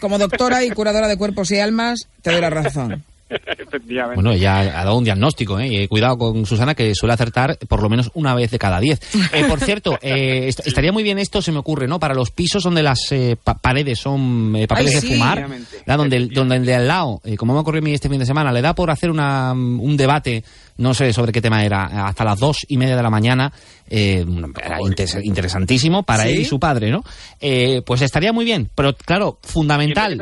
como 0.00 0.18
doctora 0.18 0.62
y 0.64 0.70
curadora 0.70 1.08
de 1.08 1.16
cuerpos 1.18 1.50
y 1.50 1.58
almas, 1.58 2.08
te 2.22 2.30
doy 2.30 2.40
la 2.40 2.48
razón. 2.50 3.02
Efectivamente 3.28 4.14
Bueno, 4.14 4.32
ella 4.32 4.58
ha 4.60 4.84
dado 4.84 4.96
un 4.96 5.04
diagnóstico, 5.04 5.58
¿eh? 5.58 5.66
Y, 5.68 5.76
eh, 5.78 5.88
cuidado 5.88 6.16
con 6.16 6.46
Susana, 6.46 6.74
que 6.74 6.94
suele 6.94 7.14
acertar 7.14 7.58
por 7.68 7.82
lo 7.82 7.88
menos 7.88 8.10
una 8.14 8.34
vez 8.34 8.50
de 8.50 8.58
cada 8.58 8.78
diez. 8.80 9.00
Eh, 9.32 9.44
por 9.48 9.60
cierto, 9.60 9.98
eh, 10.02 10.48
est- 10.48 10.66
estaría 10.66 10.92
muy 10.92 11.02
bien 11.02 11.18
esto, 11.18 11.42
se 11.42 11.50
me 11.52 11.58
ocurre, 11.58 11.88
¿no? 11.88 11.98
Para 11.98 12.14
los 12.14 12.30
pisos 12.30 12.62
donde 12.62 12.82
las 12.82 13.00
eh, 13.12 13.36
pa- 13.42 13.58
paredes 13.58 13.98
son 13.98 14.54
eh, 14.56 14.66
papeles 14.68 14.94
Ay, 14.96 15.00
de 15.00 15.14
fumar. 15.16 15.48
¿verdad? 15.48 15.96
donde, 15.98 16.16
el, 16.16 16.28
donde 16.30 16.56
el 16.56 16.66
de 16.66 16.74
al 16.74 16.86
lado, 16.88 17.20
como 17.36 17.54
me 17.54 17.60
ocurrió 17.60 17.80
a 17.80 17.84
mí 17.84 17.92
este 17.94 18.08
fin 18.08 18.18
de 18.18 18.26
semana, 18.26 18.52
le 18.52 18.62
da 18.62 18.74
por 18.74 18.90
hacer 18.90 19.10
una, 19.10 19.52
mm, 19.54 19.80
un 19.80 19.96
debate, 19.96 20.44
no 20.78 20.94
sé 20.94 21.12
sobre 21.12 21.32
qué 21.32 21.40
tema 21.42 21.64
era, 21.64 22.06
hasta 22.06 22.24
las 22.24 22.38
dos 22.38 22.58
y 22.68 22.76
media 22.76 22.96
de 22.96 23.02
la 23.02 23.10
mañana, 23.10 23.52
eh, 23.88 24.24
era 24.64 24.80
inter- 24.80 25.20
interesantísimo 25.24 26.02
para 26.02 26.24
¿Sí? 26.24 26.28
él 26.30 26.40
y 26.40 26.44
su 26.44 26.58
padre, 26.60 26.90
¿no? 26.90 27.02
Eh, 27.40 27.82
pues 27.84 28.02
estaría 28.02 28.32
muy 28.32 28.44
bien, 28.44 28.68
pero 28.74 28.94
claro, 28.94 29.38
fundamental. 29.42 30.20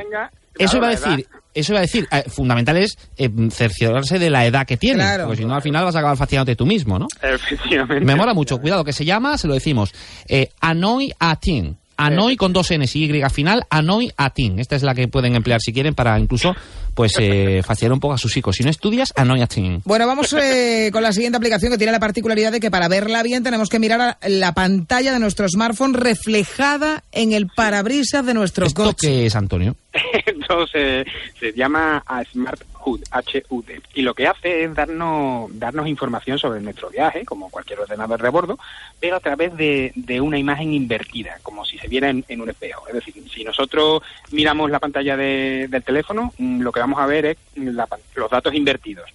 Eso 0.59 0.77
iba 0.77 0.87
a 0.89 0.91
la 0.93 0.97
decir, 0.97 1.27
eso 1.55 1.73
iba 1.73 1.79
a 1.79 1.83
decir, 1.83 2.07
eh, 2.11 2.25
fundamental 2.29 2.77
es 2.77 2.97
eh, 3.17 3.31
cerciorarse 3.51 4.19
de 4.19 4.31
la 4.31 4.45
edad 4.47 4.67
que 4.67 4.77
tienes, 4.77 5.05
Claro. 5.07 5.25
porque 5.27 5.43
si 5.43 5.45
no 5.47 5.55
al 5.55 5.63
final 5.63 5.85
vas 5.85 5.95
a 5.97 6.01
acabar 6.01 6.17
fascinándote 6.17 6.57
tú 6.57 6.67
mismo, 6.67 6.99
¿no? 6.99 7.07
efectivamente 7.23 8.05
Me 8.05 8.15
mola 8.17 8.35
mucho, 8.35 8.59
cuidado, 8.59 8.85
que 8.85 8.93
se 8.93 9.05
llama, 9.05 9.39
se 9.39 9.47
lo 9.49 9.55
decimos, 9.55 9.93
eh, 10.29 10.49
Annoy 10.61 11.13
a 11.19 11.37
Teen. 11.37 11.77
Anoi 11.97 12.35
con 12.37 12.53
dos 12.53 12.73
N's 12.77 12.97
y 12.97 13.05
Y 13.05 13.23
final, 13.31 13.67
Anoi 13.71 14.11
Atin. 14.17 14.59
Esta 14.59 14.75
es 14.75 14.83
la 14.83 14.97
que 14.97 15.07
pueden 15.07 15.37
emplear 15.37 15.61
si 15.61 15.73
quieren 15.73 15.95
para 15.95 16.19
incluso 16.19 16.53
pues 16.93 17.13
eh, 17.21 17.63
fastidiar 17.65 17.93
un 17.93 18.01
poco 18.01 18.15
a 18.15 18.19
sus 18.19 18.37
hijos. 18.37 18.57
Si 18.57 18.65
no 18.65 18.71
estudias, 18.71 19.13
Anoi 19.15 19.43
Atin. 19.43 19.81
Bueno, 19.85 20.05
vamos 20.09 20.33
eh, 20.33 20.91
con 20.93 21.05
la 21.05 21.13
siguiente 21.13 21.37
aplicación 21.37 21.71
que 21.71 21.79
tiene 21.79 21.93
la 21.93 22.01
particularidad 22.01 22.51
de 22.51 22.59
que 22.59 22.69
para 22.69 22.89
verla 22.89 23.23
bien 23.23 23.45
tenemos 23.45 23.69
que 23.69 23.79
mirar 23.79 24.01
a 24.01 24.19
la 24.29 24.53
pantalla 24.55 25.13
de 25.13 25.21
nuestro 25.21 25.49
smartphone 25.49 25.95
reflejada 25.95 27.05
en 27.13 27.33
el 27.33 27.47
parabrisas 27.47 28.27
de 28.27 28.35
nuestro 28.35 28.67
¿Esto 28.67 28.83
coche. 28.87 28.97
qué 29.09 29.27
es, 29.27 29.37
Antonio? 29.37 29.77
Entonces 30.27 31.07
se 31.39 31.53
llama 31.53 32.03
a 32.07 32.25
Smart 32.25 32.61
HUD, 32.85 33.03
HUD, 33.49 33.65
y 33.95 34.03
lo 34.03 34.13
que 34.15 34.27
hace 34.27 34.65
es 34.65 34.75
darnos 34.75 35.49
darnos 35.59 35.87
información 35.89 36.39
sobre 36.39 36.61
nuestro 36.61 36.91
viaje, 36.91 37.25
como 37.25 37.51
cualquier 37.51 37.81
ordenador 37.81 38.21
de 38.21 38.29
bordo, 38.29 38.59
pero 39.01 39.17
a 39.17 39.21
través 39.21 39.57
de, 39.57 39.93
de 39.95 40.21
una 40.21 40.39
imagen 40.39 40.73
invertida, 40.75 41.39
como 41.43 41.65
si 41.65 41.79
se 41.79 41.89
viera 41.89 42.11
en, 42.11 42.25
en 42.29 42.41
un 42.43 42.51
espejo. 42.51 42.87
Es 42.89 42.95
decir, 42.95 43.15
si 43.33 43.43
nosotros 43.45 44.03
miramos 44.33 44.71
la 44.71 44.81
pantalla 44.81 45.17
de- 45.17 45.67
del 45.71 45.83
teléfono, 45.83 46.33
mm, 46.37 46.61
lo 46.61 46.73
que 46.73 46.81
vamos 46.81 46.99
a 47.01 47.07
ver 47.07 47.25
es 47.27 47.37
la 47.57 47.87
los 48.17 48.31
datos 48.31 48.55
invertidos, 48.55 49.09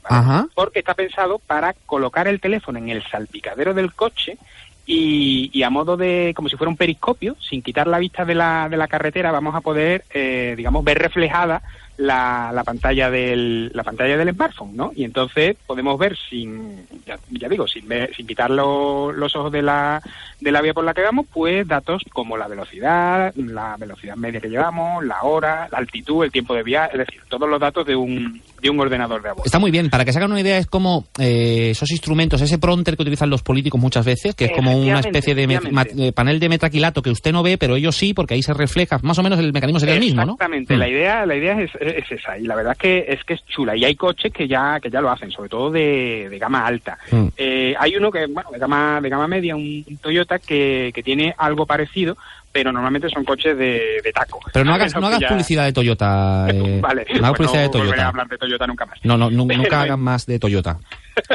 porque 0.56 0.80
está 0.80 0.94
pensado 0.94 1.40
para 1.40 1.74
colocar 1.86 2.28
el 2.28 2.40
teléfono 2.40 2.80
en 2.80 2.90
el 2.90 3.04
salpicadero 3.04 3.74
del 3.74 3.94
coche 3.94 4.38
y, 4.92 5.52
y 5.54 5.62
a 5.62 5.70
modo 5.70 5.98
de, 5.98 6.34
como 6.36 6.50
si 6.50 6.58
fuera 6.58 6.72
un 6.72 6.76
periscopio, 6.76 7.36
sin 7.40 7.62
quitar 7.62 7.86
la 7.86 8.00
vista 8.00 8.26
de 8.26 8.34
la, 8.34 8.68
de 8.70 8.76
la 8.76 8.88
carretera, 8.88 9.32
vamos 9.32 9.54
a 9.54 9.62
poder, 9.62 10.04
eh, 10.12 10.56
digamos, 10.58 10.84
ver 10.84 10.98
reflejada 10.98 11.62
la, 12.00 12.52
la 12.54 12.64
pantalla 12.64 13.10
del 13.12 13.72
la 13.74 13.84
pantalla 13.84 14.16
del 14.18 14.34
smartphone, 14.34 14.76
¿no? 14.76 14.92
Y 14.96 15.04
entonces 15.04 15.58
podemos 15.68 16.00
ver 16.00 16.16
sin, 16.30 16.86
ya, 17.06 17.18
ya 17.30 17.50
digo, 17.50 17.68
sin 17.68 17.88
ver, 17.88 18.16
sin 18.16 18.26
quitar 18.26 18.50
lo- 18.50 19.12
los 19.12 19.36
ojos 19.36 19.52
de 19.52 19.62
la, 19.62 20.02
de 20.40 20.52
la 20.52 20.62
vía 20.62 20.74
por 20.74 20.86
la 20.86 20.94
que 20.94 21.02
vamos, 21.02 21.26
pues 21.34 21.68
datos 21.68 22.02
como 22.14 22.38
la 22.38 22.48
velocidad, 22.48 23.34
la 23.36 23.76
velocidad 23.78 24.16
media 24.16 24.40
que 24.40 24.48
llevamos, 24.50 25.04
la 25.04 25.22
hora, 25.24 25.68
la 25.72 25.78
altitud, 25.78 26.24
el 26.24 26.32
tiempo 26.32 26.54
de 26.56 26.64
viaje, 26.64 26.92
es 26.94 27.00
decir, 27.00 27.22
todos 27.28 27.50
los 27.50 27.60
datos 27.60 27.86
de 27.86 27.96
un, 27.98 28.42
de 28.62 28.70
un 28.70 28.80
ordenador 28.80 29.22
de 29.22 29.30
a 29.30 29.34
bordo. 29.34 29.46
Está 29.46 29.60
muy 29.60 29.72
bien, 29.72 29.90
para 29.90 30.06
que 30.06 30.14
se 30.14 30.20
hagan 30.20 30.32
una 30.32 30.40
idea, 30.42 30.58
es 30.58 30.68
como 30.68 31.06
eh, 31.20 31.72
esos 31.72 31.92
instrumentos, 31.92 32.40
ese 32.42 32.58
pronter 32.60 32.96
que 32.96 33.02
utilizan 33.04 33.30
los 33.30 33.44
políticos 33.44 33.80
muchas 33.82 34.06
veces, 34.06 34.36
que 34.36 34.46
es 34.46 34.52
como 34.54 34.78
una 34.78 35.02
especie 35.02 35.36
de, 35.36 35.48
met- 35.50 35.92
de 35.92 36.14
panel 36.14 36.40
de 36.40 36.48
metaquilato 36.50 37.02
que 37.02 37.10
usted 37.12 37.34
no 37.34 37.44
ve, 37.44 37.58
pero 37.58 37.76
ellos 37.76 37.96
sí, 37.96 38.14
porque 38.14 38.36
ahí 38.36 38.42
se 38.42 38.54
refleja. 38.54 39.00
Más 39.04 39.20
o 39.20 39.24
menos 39.24 39.38
el 39.40 39.52
mecanismo 39.52 39.80
sería 39.82 39.96
el 39.96 40.00
mismo, 40.02 40.24
¿no? 40.24 40.34
Exactamente, 40.34 40.76
Mm. 40.76 40.80
la 40.80 40.88
idea, 40.88 41.26
la 41.26 41.36
idea 41.36 41.60
es, 41.62 41.72
es 41.98 42.12
esa, 42.12 42.38
y 42.38 42.44
la 42.44 42.56
verdad 42.56 42.74
es 42.74 42.78
que 42.80 43.06
es 43.08 43.24
que 43.24 43.34
es 43.34 43.46
chula, 43.48 43.76
y 43.76 43.86
hay 43.86 43.96
coches 43.96 44.32
que 44.32 44.48
ya, 44.48 44.80
que 44.80 44.90
ya 44.90 45.02
lo 45.02 45.10
hacen, 45.10 45.32
sobre 45.32 45.50
todo 45.50 45.72
de, 45.72 46.28
de 46.30 46.38
gama 46.40 46.66
alta. 46.66 46.98
Mm. 47.12 47.28
Eh, 47.38 47.76
hay 47.80 47.96
uno 47.96 48.12
que, 48.12 48.26
bueno, 48.28 48.50
de 48.52 48.60
gama, 48.60 49.00
de 49.02 49.10
gama 49.10 49.28
media, 49.28 49.56
un 49.56 49.84
Toyota 50.02 50.40
que, 50.40 50.92
que 50.94 51.02
tiene 51.04 51.34
algo 51.38 51.66
parecido, 51.66 52.18
pero 52.52 52.72
normalmente 52.72 53.10
son 53.10 53.24
coches 53.24 53.58
de, 53.58 54.02
de 54.04 54.12
taco. 54.12 54.40
Pero 54.52 54.66
no 54.66 54.74
hagas, 54.74 54.96
no 54.96 55.06
hagas 55.08 55.20
Ya- 55.20 55.28
publicidad 55.30 55.66
de 55.66 55.74
Toyota. 55.74 56.48
eh, 56.54 56.80
Vale, 56.82 57.06
no 57.20 57.28
hagas 57.28 57.38
pues 57.38 57.50
publicidad 57.50 57.62
de 57.62 57.68
no 57.68 57.72
volveré 57.72 57.88
a 57.90 57.96
Toyota. 57.96 58.08
hablar 58.08 58.28
de 58.28 58.38
Toyota 58.38 58.68
nunca 58.68 58.86
más. 58.86 59.00
No, 59.04 59.18
no, 59.18 59.30
nunca 59.30 59.82
hagan 59.82 60.00
más 60.00 60.26
de 60.26 60.40
Toyota. 60.40 60.78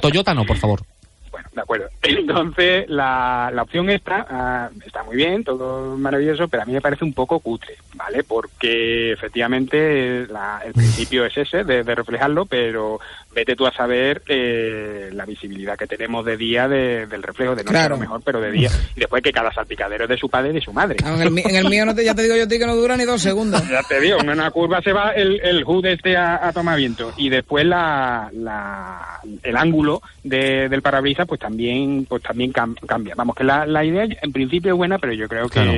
Toyota 0.00 0.34
no, 0.34 0.44
por 0.44 0.57
favor. 0.57 0.80
Bueno, 1.35 1.49
de 1.53 1.61
acuerdo. 1.61 1.89
Entonces, 2.03 2.89
la, 2.89 3.51
la 3.53 3.62
opción 3.62 3.91
esta 3.91 4.24
ah, 4.30 4.70
está 4.87 5.03
muy 5.03 5.16
bien, 5.16 5.43
todo 5.43 5.97
maravilloso, 5.97 6.47
pero 6.47 6.62
a 6.62 6.66
mí 6.66 6.72
me 6.72 6.80
parece 6.80 7.05
un 7.05 7.12
poco 7.12 7.41
cutre, 7.41 7.74
¿vale? 7.95 8.22
Porque 8.22 9.12
efectivamente 9.12 10.26
la- 10.28 10.62
el 10.64 10.72
principio 10.72 11.24
es 11.26 11.37
ese, 11.37 11.64
de, 11.64 11.82
de 11.82 11.95
reflejarlo, 11.95 12.47
pero 12.47 13.01
vete 13.35 13.57
tú 13.57 13.66
a 13.66 13.72
saber 13.72 14.22
eh, 14.28 15.11
la 15.12 15.24
visibilidad 15.26 15.76
que 15.76 15.89
tenemos 15.89 16.24
de 16.24 16.37
día 16.37 16.68
de- 16.68 17.07
del 17.07 17.22
reflejo, 17.22 17.57
de 17.57 17.64
noche 17.64 17.72
Claro. 17.74 17.95
a 17.95 17.99
lo 17.99 18.01
mejor, 18.03 18.22
pero 18.24 18.41
de 18.41 18.53
día. 18.53 18.70
Y 18.95 19.01
después 19.01 19.22
que 19.24 19.32
cada 19.32 19.53
salpicadero 19.53 20.05
es 20.05 20.11
de 20.11 20.16
su 20.16 20.28
padre 20.28 20.51
y 20.51 20.55
de 20.55 20.61
su 20.61 20.72
madre. 20.72 20.97
En 21.05 21.20
el, 21.20 21.30
mi- 21.32 21.43
en 21.45 21.57
el 21.57 21.68
mío 21.68 21.85
no 21.85 21.95
te, 21.97 22.05
ya 22.05 22.14
te 22.14 22.22
digo 22.22 22.37
yo 22.37 22.47
que 22.47 22.64
no 22.66 22.76
dura 22.76 22.97
ni 22.97 23.05
dos 23.05 23.20
segundos. 23.20 23.61
Ya 23.74 23.82
te 23.82 24.01
digo, 24.01 24.20
en 24.20 24.30
una 24.30 24.51
curva 24.53 24.80
se 24.82 24.93
va 24.93 25.11
el, 25.11 25.41
el 25.43 25.64
HUD 25.64 25.87
este 25.87 26.16
a, 26.16 26.47
a 26.47 26.53
tomar 26.53 26.76
viento 26.76 27.12
y 27.16 27.28
después 27.28 27.64
la, 27.66 28.30
la- 28.32 29.18
el 29.43 29.57
ángulo 29.57 30.01
de- 30.22 30.68
del 30.68 30.80
parabrisas 30.82 31.24
pues 31.27 31.41
también 31.41 32.07
pues 32.09 32.22
también 32.22 32.53
cam- 32.53 32.77
cambia. 32.87 33.14
Vamos, 33.16 33.35
que 33.37 33.45
la, 33.45 33.66
la 33.66 33.85
idea 33.85 34.07
en 34.22 34.33
principio 34.33 34.72
es 34.72 34.77
buena, 34.77 34.99
pero 34.99 35.12
yo 35.12 35.29
creo 35.29 35.49
que, 35.49 35.61
Claro. 35.61 35.72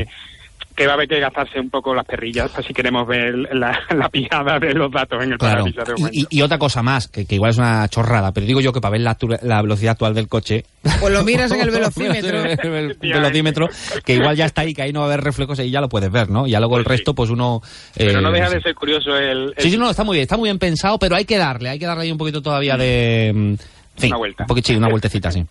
que 0.75 0.85
va 0.87 0.93
a 0.93 0.95
haber 0.97 1.09
que 1.09 1.19
gastarse 1.21 1.59
un 1.59 1.71
poco 1.71 1.95
las 1.95 2.05
perrillas 2.05 2.51
si 2.67 2.75
queremos 2.75 3.07
ver 3.07 3.35
la, 3.55 3.79
la 3.97 4.09
pijada 4.11 4.59
de 4.59 4.75
los 4.75 4.91
datos 4.93 5.23
en 5.25 5.33
el 5.33 5.39
Claro. 5.39 5.65
parabrisas 5.65 5.89
de. 5.89 5.95
Y, 6.13 6.27
y- 6.39 6.43
otra 6.43 6.59
cosa 6.59 6.83
más, 6.83 7.09
que, 7.09 7.25
que 7.25 7.37
igual 7.37 7.51
es 7.53 7.59
una 7.59 7.89
chorrada, 7.89 8.33
pero 8.33 8.47
digo 8.47 8.61
yo 8.61 8.73
que 8.75 8.81
para 8.83 8.93
ver 8.93 9.01
la, 9.01 9.17
la 9.43 9.63
velocidad 9.63 9.93
actual 9.93 10.15
del 10.15 10.29
coche. 10.29 10.65
Pues 11.01 11.13
lo 11.13 11.25
miras 11.25 11.51
en 11.53 11.61
el 11.63 11.71
velocímetro. 11.73 12.43
el 12.45 12.95
velocímetro, 13.01 13.69
que 14.05 14.15
igual 14.15 14.37
ya 14.37 14.45
está 14.45 14.63
ahí, 14.63 14.75
que 14.75 14.83
ahí 14.83 14.93
no 14.93 15.01
va 15.01 15.07
a 15.07 15.09
haber 15.15 15.25
reflejos 15.25 15.59
y 15.61 15.71
ya 15.71 15.81
lo 15.81 15.89
puedes 15.89 16.11
ver, 16.13 16.29
¿no? 16.29 16.47
Y 16.47 16.51
ya 16.51 16.61
luego 16.61 16.77
el 16.79 16.85
resto, 16.85 17.15
pues 17.15 17.31
uno. 17.31 17.63
Pero 17.97 18.19
eh, 18.19 18.23
no 18.23 18.31
deja 18.31 18.51
de 18.51 18.61
ser 18.61 18.75
curioso 18.75 19.17
el... 19.17 19.55
el- 19.57 19.63
Sí, 19.63 19.71
sí, 19.71 19.79
no, 19.79 19.89
está 19.89 20.05
muy 20.05 20.17
bien, 20.17 20.23
está 20.25 20.37
muy 20.37 20.49
bien 20.49 20.59
pensado, 20.59 20.99
pero 20.99 21.17
hay 21.17 21.25
que 21.25 21.39
darle, 21.39 21.71
hay 21.71 21.79
que 21.79 21.87
darle 21.87 22.05
ahí 22.05 22.13
un 22.13 22.19
poquito 22.19 22.43
todavía 22.43 22.77
de... 22.77 23.57
Una 24.05 24.17
vuelta. 24.17 24.45
Un 24.45 24.47
poquito, 24.49 24.69
sí, 24.69 24.77
una 24.77 24.89
vueltecita, 24.89 25.31
sí. 25.31 25.45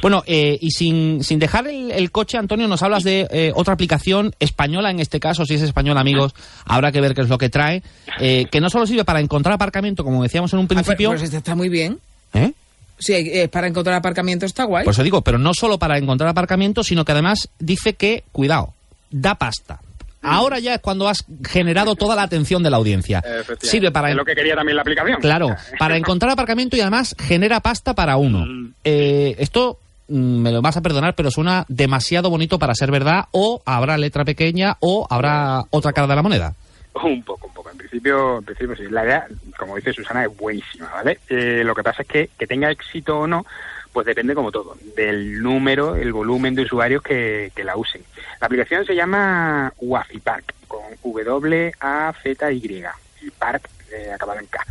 Bueno, 0.00 0.24
eh, 0.26 0.58
y 0.60 0.72
sin, 0.72 1.22
sin 1.22 1.38
dejar 1.38 1.68
el, 1.68 1.92
el 1.92 2.10
coche, 2.10 2.36
Antonio, 2.36 2.66
nos 2.66 2.82
hablas 2.82 3.04
de 3.04 3.28
eh, 3.30 3.52
otra 3.54 3.74
aplicación 3.74 4.34
española, 4.40 4.90
en 4.90 4.98
este 4.98 5.20
caso, 5.20 5.46
si 5.46 5.54
es 5.54 5.62
española, 5.62 6.00
amigos, 6.00 6.34
habrá 6.64 6.90
que 6.90 7.00
ver 7.00 7.14
qué 7.14 7.20
es 7.20 7.28
lo 7.28 7.38
que 7.38 7.48
trae, 7.48 7.82
eh, 8.18 8.46
que 8.50 8.60
no 8.60 8.70
solo 8.70 8.86
sirve 8.88 9.04
para 9.04 9.20
encontrar 9.20 9.54
aparcamiento, 9.54 10.02
como 10.02 10.22
decíamos 10.22 10.52
en 10.52 10.58
un 10.58 10.64
Ah, 10.64 10.68
pues- 10.68 10.78
principio, 10.82 11.10
pues 11.10 11.22
este 11.22 11.36
está 11.36 11.54
muy 11.54 11.68
bien. 11.68 12.00
¿eh? 12.34 12.52
Sí, 12.98 13.12
eh, 13.14 13.48
para 13.48 13.68
encontrar 13.68 13.94
aparcamiento 13.96 14.46
está 14.46 14.64
guay. 14.64 14.84
Por 14.84 14.94
eso 14.94 15.02
digo, 15.04 15.22
pero 15.22 15.38
no 15.38 15.54
solo 15.54 15.78
para 15.78 15.96
encontrar 15.96 16.28
aparcamiento, 16.30 16.82
sino 16.82 17.04
que 17.04 17.12
además 17.12 17.48
dice 17.60 17.94
que, 17.94 18.24
cuidado, 18.32 18.74
da 19.10 19.36
pasta. 19.36 19.80
Ahora 20.22 20.58
ya 20.58 20.74
es 20.74 20.80
cuando 20.80 21.08
has 21.08 21.24
generado 21.48 21.96
toda 21.96 22.14
la 22.14 22.22
atención 22.22 22.62
de 22.62 22.70
la 22.70 22.76
audiencia. 22.76 23.22
Sirve 23.60 23.90
para... 23.90 24.10
Es 24.10 24.16
lo 24.16 24.24
que 24.24 24.34
quería 24.34 24.54
también 24.54 24.76
la 24.76 24.82
aplicación. 24.82 25.20
Claro, 25.20 25.48
para 25.78 25.96
encontrar 25.96 26.32
aparcamiento 26.32 26.76
y 26.76 26.80
además 26.80 27.14
genera 27.18 27.60
pasta 27.60 27.94
para 27.94 28.16
uno. 28.16 28.46
Eh, 28.84 29.34
esto 29.38 29.78
mm, 30.08 30.42
me 30.42 30.52
lo 30.52 30.62
vas 30.62 30.76
a 30.76 30.80
perdonar, 30.80 31.14
pero 31.14 31.30
suena 31.30 31.64
demasiado 31.68 32.30
bonito 32.30 32.58
para 32.58 32.74
ser 32.74 32.90
verdad, 32.90 33.24
o 33.32 33.62
habrá 33.64 33.98
letra 33.98 34.24
pequeña, 34.24 34.76
o 34.80 35.06
habrá 35.10 35.62
otra 35.70 35.92
cara 35.92 36.06
de 36.06 36.16
la 36.16 36.22
moneda. 36.22 36.54
Un 36.94 37.22
poco, 37.22 37.46
un 37.46 37.54
poco. 37.54 37.70
En 37.70 37.78
principio, 37.78 38.38
en 38.38 38.44
principio 38.44 38.76
sí. 38.76 38.82
La 38.90 39.04
idea, 39.04 39.26
como 39.58 39.76
dice 39.76 39.92
Susana, 39.92 40.24
es 40.24 40.36
buenísima, 40.36 40.90
¿vale? 40.92 41.18
Eh, 41.28 41.62
lo 41.64 41.74
que 41.74 41.82
pasa 41.82 42.02
es 42.02 42.08
que 42.08 42.30
que 42.38 42.46
tenga 42.46 42.70
éxito 42.70 43.20
o 43.20 43.26
no, 43.26 43.46
pues 43.92 44.06
depende 44.06 44.34
como 44.34 44.50
todo, 44.50 44.76
del 44.96 45.42
número, 45.42 45.96
el 45.96 46.12
volumen 46.12 46.54
de 46.54 46.62
usuarios 46.62 47.02
que, 47.02 47.52
que 47.54 47.64
la 47.64 47.76
usen. 47.76 48.02
La 48.40 48.46
aplicación 48.46 48.86
se 48.86 48.94
llama 48.94 49.72
Wafi 49.78 50.18
Park, 50.18 50.54
con 50.66 50.82
W-A-Z-Y, 51.02 52.84
y 53.22 53.30
Park 53.30 53.68
eh, 53.92 54.10
acabado 54.12 54.40
en 54.40 54.46
K. 54.46 54.64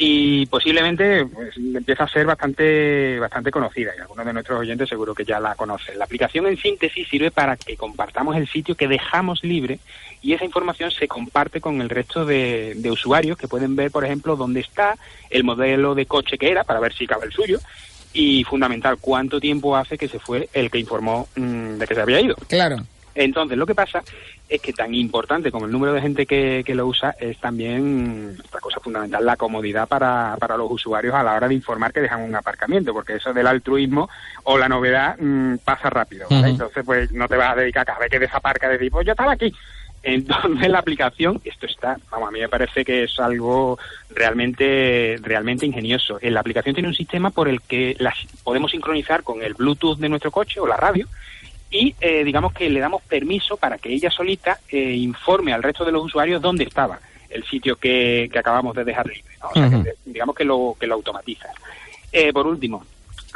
Y 0.00 0.46
posiblemente 0.46 1.26
pues, 1.26 1.56
empieza 1.56 2.04
a 2.04 2.08
ser 2.08 2.24
bastante 2.24 3.18
bastante 3.18 3.50
conocida 3.50 3.92
y 3.96 4.00
algunos 4.00 4.24
de 4.24 4.32
nuestros 4.32 4.60
oyentes 4.60 4.88
seguro 4.88 5.12
que 5.12 5.24
ya 5.24 5.40
la 5.40 5.56
conocen. 5.56 5.98
La 5.98 6.04
aplicación 6.04 6.46
en 6.46 6.56
síntesis 6.56 7.08
sirve 7.08 7.32
para 7.32 7.56
que 7.56 7.76
compartamos 7.76 8.36
el 8.36 8.46
sitio 8.46 8.76
que 8.76 8.86
dejamos 8.86 9.42
libre 9.42 9.80
y 10.22 10.34
esa 10.34 10.44
información 10.44 10.92
se 10.92 11.08
comparte 11.08 11.60
con 11.60 11.80
el 11.80 11.88
resto 11.88 12.24
de, 12.24 12.74
de 12.76 12.90
usuarios 12.92 13.36
que 13.36 13.48
pueden 13.48 13.74
ver, 13.74 13.90
por 13.90 14.04
ejemplo, 14.04 14.36
dónde 14.36 14.60
está, 14.60 14.96
el 15.30 15.42
modelo 15.42 15.96
de 15.96 16.06
coche 16.06 16.38
que 16.38 16.50
era 16.50 16.62
para 16.62 16.78
ver 16.78 16.92
si 16.92 17.06
cabe 17.06 17.26
el 17.26 17.32
suyo 17.32 17.58
y 18.12 18.44
fundamental 18.44 18.98
cuánto 19.00 19.40
tiempo 19.40 19.76
hace 19.76 19.98
que 19.98 20.08
se 20.08 20.18
fue 20.18 20.48
el 20.52 20.70
que 20.70 20.78
informó 20.78 21.28
mm, 21.36 21.78
de 21.78 21.86
que 21.86 21.94
se 21.94 22.00
había 22.00 22.20
ido. 22.20 22.36
Claro. 22.48 22.76
Entonces, 23.14 23.58
lo 23.58 23.66
que 23.66 23.74
pasa 23.74 24.02
es 24.48 24.62
que 24.62 24.72
tan 24.72 24.94
importante 24.94 25.50
como 25.50 25.66
el 25.66 25.72
número 25.72 25.92
de 25.92 26.00
gente 26.00 26.24
que, 26.24 26.62
que 26.64 26.74
lo 26.74 26.86
usa 26.86 27.14
es 27.18 27.38
también 27.38 28.30
mm, 28.30 28.40
otra 28.46 28.60
cosa 28.60 28.80
fundamental, 28.80 29.24
la 29.26 29.36
comodidad 29.36 29.88
para, 29.88 30.36
para 30.38 30.56
los 30.56 30.70
usuarios 30.70 31.14
a 31.14 31.22
la 31.22 31.34
hora 31.34 31.48
de 31.48 31.54
informar 31.54 31.92
que 31.92 32.00
dejan 32.00 32.22
un 32.22 32.34
aparcamiento, 32.34 32.92
porque 32.92 33.16
eso 33.16 33.32
del 33.32 33.46
altruismo 33.46 34.08
o 34.44 34.56
la 34.56 34.68
novedad 34.68 35.16
mm, 35.18 35.56
pasa 35.64 35.90
rápido. 35.90 36.26
¿vale? 36.30 36.50
Entonces, 36.50 36.84
pues 36.84 37.12
no 37.12 37.28
te 37.28 37.36
vas 37.36 37.52
a 37.52 37.60
dedicar 37.60 37.84
cada 37.84 37.98
vez 37.98 38.10
que 38.10 38.20
desaparca 38.20 38.68
a 38.68 38.70
decir, 38.70 38.90
pues 38.90 39.04
yo 39.04 39.12
estaba 39.12 39.32
aquí. 39.32 39.52
Entonces 40.14 40.68
la 40.68 40.78
aplicación, 40.78 41.40
esto 41.44 41.66
está, 41.66 41.98
vamos, 42.10 42.28
a 42.28 42.32
mí 42.32 42.40
me 42.40 42.48
parece 42.48 42.84
que 42.84 43.04
es 43.04 43.18
algo 43.20 43.78
realmente, 44.10 45.18
realmente 45.22 45.66
ingenioso. 45.66 46.18
En 46.20 46.34
la 46.34 46.40
aplicación 46.40 46.74
tiene 46.74 46.88
un 46.88 46.94
sistema 46.94 47.30
por 47.30 47.48
el 47.48 47.60
que 47.60 47.96
las 47.98 48.16
podemos 48.42 48.70
sincronizar 48.70 49.22
con 49.22 49.42
el 49.42 49.54
Bluetooth 49.54 49.98
de 49.98 50.08
nuestro 50.08 50.30
coche 50.30 50.60
o 50.60 50.66
la 50.66 50.76
radio 50.76 51.06
y 51.70 51.94
eh, 52.00 52.24
digamos 52.24 52.54
que 52.54 52.70
le 52.70 52.80
damos 52.80 53.02
permiso 53.02 53.58
para 53.58 53.76
que 53.76 53.92
ella 53.92 54.10
solita 54.10 54.58
eh, 54.70 54.94
informe 54.94 55.52
al 55.52 55.62
resto 55.62 55.84
de 55.84 55.92
los 55.92 56.04
usuarios 56.04 56.40
dónde 56.40 56.64
estaba 56.64 56.98
el 57.28 57.44
sitio 57.44 57.76
que, 57.76 58.30
que 58.32 58.38
acabamos 58.38 58.74
de 58.74 58.84
dejar 58.84 59.06
libre. 59.06 59.34
¿no? 59.42 59.48
O 59.50 59.52
sea, 59.52 59.82
que, 59.82 59.94
digamos 60.06 60.34
que 60.34 60.44
lo, 60.44 60.74
que 60.80 60.86
lo 60.86 60.94
automatiza. 60.94 61.48
Eh, 62.10 62.32
por 62.32 62.46
último, 62.46 62.84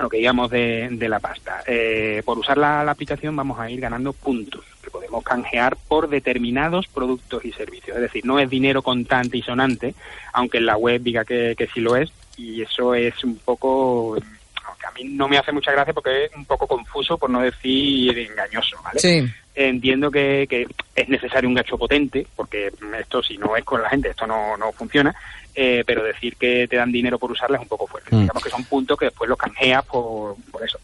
lo 0.03 0.11
que 0.11 0.18
digamos 0.18 0.50
de, 0.50 0.88
de 0.90 1.09
la 1.09 1.20
pasta. 1.20 1.62
Eh, 1.66 2.22
por 2.24 2.38
usar 2.38 2.59
la, 2.59 2.84
la 2.84 2.92
aplicación 2.92 3.34
vamos 3.36 3.59
a 3.59 3.70
ir 3.70 3.80
ganando 3.80 4.12
puntos 4.12 4.64
que 4.82 4.90
podemos 4.90 5.22
canjear 5.22 5.76
por 5.88 6.09
determinados 6.09 6.88
productos 6.88 7.44
y 7.44 7.53
servicios. 7.53 7.96
Es 7.96 8.03
decir, 8.03 8.24
no 8.26 8.38
es 8.38 8.50
dinero 8.50 8.82
contante 8.82 9.38
y 9.38 9.42
sonante, 9.42 9.94
aunque 10.32 10.59
en 10.59 10.66
la 10.66 10.76
web 10.76 11.03
diga 11.03 11.24
que, 11.24 11.55
que 11.57 11.68
sí 11.68 11.80
lo 11.80 11.96
es, 11.96 12.12
y 12.36 12.62
eso 12.62 12.94
es 12.94 13.22
un 13.24 13.36
poco 13.38 14.16
aunque 14.64 14.86
a 14.86 14.90
mí 14.92 15.05
no 15.05 15.28
me 15.28 15.38
hace 15.38 15.53
mucha 15.53 15.72
gracia 15.72 15.92
porque 15.92 16.24
es 16.24 16.34
un 16.34 16.44
poco 16.44 16.66
confuso, 16.66 17.16
por 17.18 17.30
no 17.30 17.40
decir 17.40 18.18
engañoso, 18.18 18.76
¿vale? 18.82 19.00
Sí. 19.00 19.24
entiendo 19.55 20.11
que, 20.11 20.46
que 20.48 20.66
es 20.95 21.09
necesario 21.09 21.49
un 21.49 21.55
gacho 21.55 21.78
potente, 21.78 22.26
porque 22.36 22.70
esto 22.99 23.22
si 23.22 23.38
no 23.38 23.57
es 23.57 23.64
con 23.64 23.82
la 23.82 23.88
gente, 23.88 24.11
esto 24.11 24.26
no, 24.26 24.57
no 24.57 24.72
funciona, 24.72 25.14
eh, 25.55 25.82
pero 25.86 26.03
decir 26.03 26.36
que 26.36 26.66
te 26.68 26.76
dan 26.76 26.93
dinero 26.93 27.18
por 27.18 27.30
usarla 27.32 27.57
es 27.57 27.62
un 27.62 27.68
poco 27.68 27.86
fuerte. 27.86 28.14
Mm. 28.14 28.20
Digamos 28.20 28.43
que 28.43 28.51
son 28.51 28.64
puntos 28.64 28.99
que 28.99 29.07
después 29.07 29.28
los 29.28 29.38
canjeas 29.38 29.84
por, 29.84 30.36
por 30.51 30.62
eso, 30.64 30.78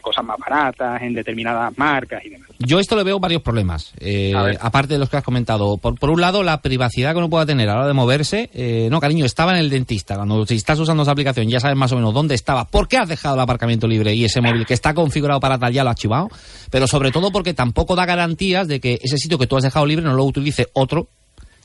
cosas 0.00 0.24
más 0.24 0.36
baratas, 0.38 1.02
en 1.02 1.14
determinadas 1.14 1.76
marcas 1.76 2.24
y 2.24 2.30
demás. 2.30 2.48
Yo 2.58 2.78
esto 2.78 2.96
le 2.96 3.02
veo 3.02 3.18
varios 3.18 3.42
problemas, 3.42 3.92
eh, 3.98 4.32
aparte 4.60 4.94
de 4.94 4.98
los 4.98 5.08
que 5.08 5.16
has 5.16 5.24
comentado. 5.24 5.78
Por, 5.78 5.98
por 5.98 6.10
un 6.10 6.20
lado, 6.20 6.42
la 6.42 6.62
privacidad 6.62 7.12
que 7.12 7.18
uno 7.18 7.30
pueda 7.30 7.46
tener 7.46 7.68
a 7.68 7.74
la 7.74 7.78
hora 7.80 7.88
de 7.88 7.94
moverse. 7.94 8.50
Eh, 8.54 8.88
no, 8.90 9.00
cariño, 9.00 9.24
estaba 9.24 9.52
en 9.52 9.58
el 9.58 9.70
dentista. 9.70 10.16
Cuando 10.16 10.46
si 10.46 10.56
estás 10.56 10.78
usando 10.78 11.02
esa 11.02 11.12
aplicación 11.12 11.48
ya 11.48 11.60
sabes 11.60 11.76
más 11.76 11.92
o 11.92 11.96
menos 11.96 12.14
dónde 12.14 12.34
estaba, 12.34 12.64
por 12.66 12.88
qué 12.88 12.98
has 12.98 13.08
dejado 13.08 13.34
el 13.34 13.40
aparcamiento 13.40 13.86
libre 13.86 14.14
y 14.14 14.24
ese 14.24 14.40
móvil 14.40 14.66
que 14.66 14.74
está 14.74 14.94
configurado 14.94 15.40
para 15.40 15.58
tal 15.58 15.72
ya 15.72 15.84
lo 15.84 15.90
has 15.90 15.96
chivado. 15.96 16.28
Pero 16.70 16.86
sobre 16.86 17.10
todo 17.10 17.30
porque 17.30 17.54
tampoco 17.54 17.96
da 17.96 18.06
garantías 18.06 18.68
de 18.68 18.80
que 18.80 18.98
ese 19.02 19.18
sitio 19.18 19.38
que 19.38 19.46
tú 19.46 19.56
has 19.56 19.62
dejado 19.62 19.86
libre 19.86 20.04
no 20.04 20.14
lo 20.14 20.24
utilice 20.24 20.68
otro 20.72 21.08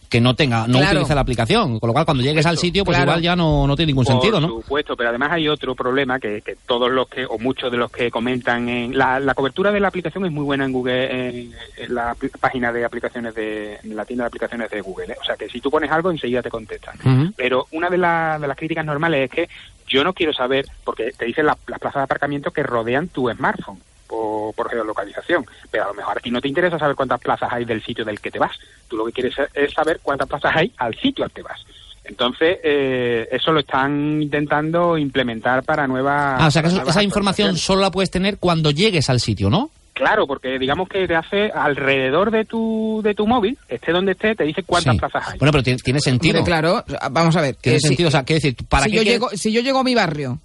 que 0.09 0.21
no 0.21 0.33
tenga, 0.35 0.67
no 0.67 0.77
Claro. 0.79 0.99
utilice 0.99 1.15
la 1.15 1.21
aplicación. 1.21 1.79
Con 1.79 1.87
lo 1.87 1.93
cual, 1.93 2.05
cuando 2.05 2.23
llegues 2.23 2.45
al 2.45 2.57
sitio, 2.57 2.85
pues 2.85 2.95
claro. 2.97 3.11
igual 3.11 3.21
ya 3.23 3.35
no, 3.35 3.67
no 3.67 3.75
tiene 3.75 3.91
ningún 3.91 4.05
sentido, 4.05 4.39
¿no? 4.39 4.47
Por 4.49 4.63
supuesto, 4.63 4.95
pero 4.95 5.09
además 5.09 5.31
hay 5.33 5.47
otro 5.49 5.75
problema 5.75 6.19
que, 6.19 6.41
que 6.41 6.55
todos 6.65 6.89
los 6.91 7.07
que, 7.09 7.25
o 7.25 7.37
muchos 7.37 7.71
de 7.71 7.77
los 7.77 7.91
que 7.91 8.09
comentan 8.09 8.69
en 8.69 8.97
la, 8.97 9.19
la 9.19 9.33
cobertura 9.33 9.71
de 9.71 9.79
la 9.79 9.89
aplicación 9.89 10.25
es 10.25 10.31
muy 10.31 10.43
buena 10.43 10.65
en 10.65 10.71
Google, 10.71 11.29
en, 11.29 11.51
en 11.77 11.95
la 11.95 12.15
página 12.39 12.71
de 12.71 12.85
aplicaciones 12.85 13.35
de, 13.35 13.75
en 13.83 13.95
la 13.95 14.05
tienda 14.05 14.23
de 14.23 14.27
aplicaciones 14.27 14.69
de 14.71 14.81
Google. 14.81 15.13
¿eh? 15.13 15.17
O 15.21 15.23
sea 15.25 15.35
que 15.35 15.49
si 15.49 15.59
tú 15.59 15.69
pones 15.69 15.91
algo 15.91 16.09
enseguida 16.11 16.41
te 16.41 16.49
contestan. 16.49 17.33
Pero 17.35 17.67
una 17.71 17.89
de, 17.89 17.97
la- 17.97 18.37
de 18.39 18.47
las 18.47 18.57
críticas 18.57 18.85
normales 18.85 19.25
es 19.25 19.31
que 19.31 19.49
yo 19.87 20.03
no 20.03 20.13
quiero 20.13 20.33
saber, 20.33 20.65
porque 20.83 21.11
te 21.17 21.25
dicen 21.25 21.45
la- 21.45 21.57
las 21.67 21.79
plazas 21.79 22.01
de 22.01 22.03
aparcamiento 22.03 22.51
que 22.51 22.63
rodean 22.63 23.07
tu 23.09 23.29
smartphone 23.29 23.79
por, 24.07 24.53
por 24.55 24.69
geolocalización, 24.69 25.45
pero 25.69 25.85
a 25.85 25.87
lo 25.87 25.93
mejor 25.93 26.17
a 26.17 26.21
ti 26.21 26.31
no 26.31 26.41
te 26.41 26.47
interesa 26.47 26.79
saber 26.79 26.95
cuántas 26.95 27.19
plazas 27.19 27.51
hay 27.51 27.65
del 27.65 27.83
sitio 27.83 28.05
del 28.05 28.19
que 28.19 28.31
te 28.31 28.39
vas. 28.39 28.55
Tú 28.87 28.97
lo 28.97 29.05
que 29.05 29.11
quieres 29.11 29.35
es 29.53 29.73
saber 29.73 29.99
cuántas 30.01 30.27
plazas 30.27 30.51
hay 30.55 30.71
al 30.77 30.95
sitio 30.99 31.25
al 31.25 31.31
que 31.31 31.41
vas. 31.43 31.59
Entonces, 32.05 32.57
eh, 32.63 33.27
eso 33.31 33.51
lo 33.51 33.59
están 33.59 34.21
intentando 34.21 34.97
implementar 34.97 35.63
para 35.63 35.85
nuevas... 35.87 36.37
Ah, 36.41 36.47
o 36.47 36.51
sea 36.51 36.61
que 36.63 36.69
esa 36.69 37.03
información 37.03 37.57
solo 37.57 37.81
la 37.81 37.91
puedes 37.91 38.09
tener 38.09 38.37
cuando 38.37 38.71
llegues 38.71 39.09
al 39.09 39.19
sitio, 39.19 39.49
¿no? 39.49 39.69
Claro, 39.91 40.25
porque 40.27 40.57
digamos 40.59 40.87
que 40.87 41.07
te 41.07 41.15
hace 41.15 41.51
alrededor 41.51 42.31
de 42.31 42.45
tu, 42.45 43.01
de 43.03 43.13
tu 43.15 43.25
móvil, 43.27 43.57
esté 43.67 43.91
donde 43.91 44.11
esté, 44.13 44.35
te 44.35 44.43
dice 44.43 44.63
cuántas 44.63 44.93
Sí. 44.93 44.99
plazas 44.99 45.27
hay. 45.27 45.39
Bueno, 45.39 45.51
pero 45.51 45.63
tiene, 45.63 45.79
tiene 45.83 45.99
sentido. 45.99 46.43
Claro, 46.43 46.85
vamos 47.11 47.35
a 47.35 47.41
ver. 47.41 47.55
Tiene 47.55 47.77
eh, 47.77 47.81
si- 47.81 47.87
sentido, 47.87 48.07
o 48.09 48.11
sea, 48.11 48.23
quiero 48.23 48.37
decir, 48.37 48.55
¿para 48.69 48.85
si 48.85 48.91
qué 48.91 48.95
yo 48.97 49.01
quieres- 49.01 49.13
llego, 49.19 49.29
si 49.31 49.51
yo 49.51 49.61
llego 49.61 49.79
a 49.79 49.83
mi 49.83 49.95
barrio, 49.95 50.37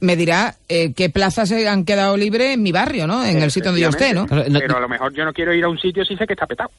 me 0.00 0.16
dirá 0.16 0.54
eh, 0.68 0.92
qué 0.94 1.10
plazas 1.10 1.48
se 1.48 1.68
han 1.68 1.84
quedado 1.84 2.16
libres 2.16 2.54
en 2.54 2.62
mi 2.62 2.72
barrio, 2.72 3.06
¿no? 3.06 3.24
En 3.24 3.36
el 3.42 3.50
sitio 3.50 3.70
donde 3.70 3.80
yo 3.82 3.88
esté, 3.90 4.14
¿no? 4.14 4.26
Pero 4.60 4.76
a 4.76 4.80
lo 4.80 4.88
mejor 4.88 5.14
yo 5.14 5.24
no 5.24 5.32
quiero 5.32 5.54
ir 5.54 5.64
a 5.64 5.68
un 5.68 5.78
sitio 5.78 6.04
si 6.04 6.16
sé 6.16 6.26
que 6.26 6.32
está 6.34 6.46
petado. 6.46 6.70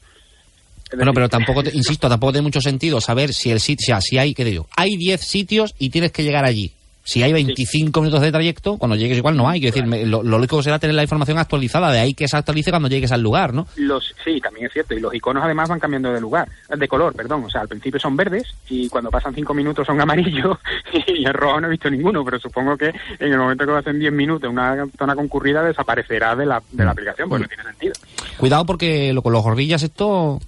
Bueno, 0.96 1.12
pero 1.12 1.28
tampoco, 1.28 1.62
te- 1.62 1.76
insisto, 1.76 2.08
tampoco 2.08 2.32
tiene 2.32 2.44
mucho 2.44 2.60
sentido 2.62 2.98
saber 3.00 3.34
si 3.34 3.50
el 3.50 3.60
sitio, 3.60 3.84
o 3.84 3.86
sea, 3.86 4.00
si 4.00 4.16
hay, 4.16 4.32
¿qué 4.32 4.42
te 4.44 4.50
digo? 4.50 4.66
Hay 4.74 4.96
10 4.96 5.20
sitios 5.20 5.74
y 5.78 5.90
tienes 5.90 6.12
que 6.12 6.22
llegar 6.24 6.44
allí. 6.46 6.72
Si 7.08 7.22
hay 7.22 7.32
25 7.32 8.02
minutos 8.02 8.20
de 8.20 8.30
trayecto, 8.30 8.76
cuando 8.76 8.94
llegues 8.94 9.16
igual 9.16 9.34
no 9.34 9.48
hay. 9.48 9.60
Quiero 9.60 9.74
decir, 9.74 9.88
me- 9.88 10.04
lo, 10.04 10.22
lo 10.22 10.36
lógico 10.36 10.62
será 10.62 10.78
tener 10.78 10.94
la 10.94 11.02
información 11.02 11.38
actualizada, 11.38 11.90
de 11.90 12.00
ahí 12.00 12.12
que 12.12 12.28
se 12.28 12.36
actualice 12.36 12.68
cuando 12.70 12.86
llegues 12.90 13.10
al 13.12 13.22
lugar, 13.22 13.54
¿no? 13.54 13.66
Los, 13.76 14.14
sí, 14.22 14.38
también 14.42 14.66
es 14.66 14.74
cierto. 14.74 14.92
Y 14.92 15.00
los 15.00 15.14
iconos 15.14 15.42
además 15.42 15.70
van 15.70 15.80
cambiando 15.80 16.12
de 16.12 16.20
lugar, 16.20 16.46
de 16.68 16.86
color, 16.86 17.14
perdón. 17.14 17.44
O 17.46 17.48
sea, 17.48 17.62
al 17.62 17.68
principio 17.68 17.98
son 17.98 18.14
verdes 18.14 18.42
y 18.68 18.90
cuando 18.90 19.10
pasan 19.10 19.34
cinco 19.34 19.54
minutos 19.54 19.86
son 19.86 19.98
amarillos 20.02 20.58
y 21.06 21.24
en 21.24 21.32
rojo 21.32 21.58
no 21.62 21.68
he 21.68 21.70
visto 21.70 21.88
ninguno. 21.88 22.22
Pero 22.26 22.38
supongo 22.38 22.76
que 22.76 22.88
en 22.88 23.32
el 23.32 23.38
momento 23.38 23.64
que 23.64 23.72
pasen 23.72 23.98
10 23.98 24.12
minutos 24.12 24.50
una 24.50 24.84
zona 24.98 25.14
concurrida 25.14 25.62
desaparecerá 25.62 26.36
de 26.36 26.44
la, 26.44 26.62
de 26.72 26.84
la 26.84 26.90
aplicación, 26.90 27.30
pues 27.30 27.40
no 27.40 27.48
tiene 27.48 27.62
sentido. 27.62 27.94
Cuidado 28.36 28.66
porque 28.66 29.14
lo, 29.14 29.22
con 29.22 29.32
los 29.32 29.42
gorrillas 29.42 29.82
esto... 29.82 30.38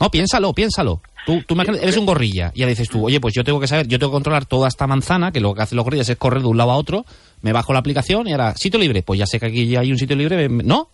No, 0.00 0.10
piénsalo, 0.10 0.52
piénsalo. 0.54 1.00
Tú, 1.28 1.42
tú 1.46 1.52
imagínate, 1.52 1.82
eres 1.82 1.98
un 1.98 2.06
gorrilla 2.06 2.52
y 2.54 2.60
ya 2.60 2.66
dices 2.66 2.88
tú, 2.88 3.04
oye, 3.04 3.20
pues 3.20 3.34
yo 3.34 3.44
tengo 3.44 3.60
que 3.60 3.66
saber, 3.66 3.86
yo 3.86 3.98
tengo 3.98 4.10
que 4.10 4.14
controlar 4.14 4.46
toda 4.46 4.66
esta 4.66 4.86
manzana, 4.86 5.30
que 5.30 5.40
lo 5.40 5.52
que 5.52 5.60
hacen 5.60 5.76
los 5.76 5.84
gorillas 5.84 6.08
es 6.08 6.16
correr 6.16 6.40
de 6.40 6.48
un 6.48 6.56
lado 6.56 6.70
a 6.70 6.76
otro, 6.76 7.04
me 7.42 7.52
bajo 7.52 7.74
la 7.74 7.80
aplicación 7.80 8.26
y 8.28 8.32
ahora, 8.32 8.56
sitio 8.56 8.80
libre, 8.80 9.02
pues 9.02 9.18
ya 9.20 9.26
sé 9.26 9.38
que 9.38 9.44
aquí 9.44 9.66
ya 9.66 9.80
hay 9.80 9.92
un 9.92 9.98
sitio 9.98 10.16
libre, 10.16 10.48
¿no? 10.48 10.88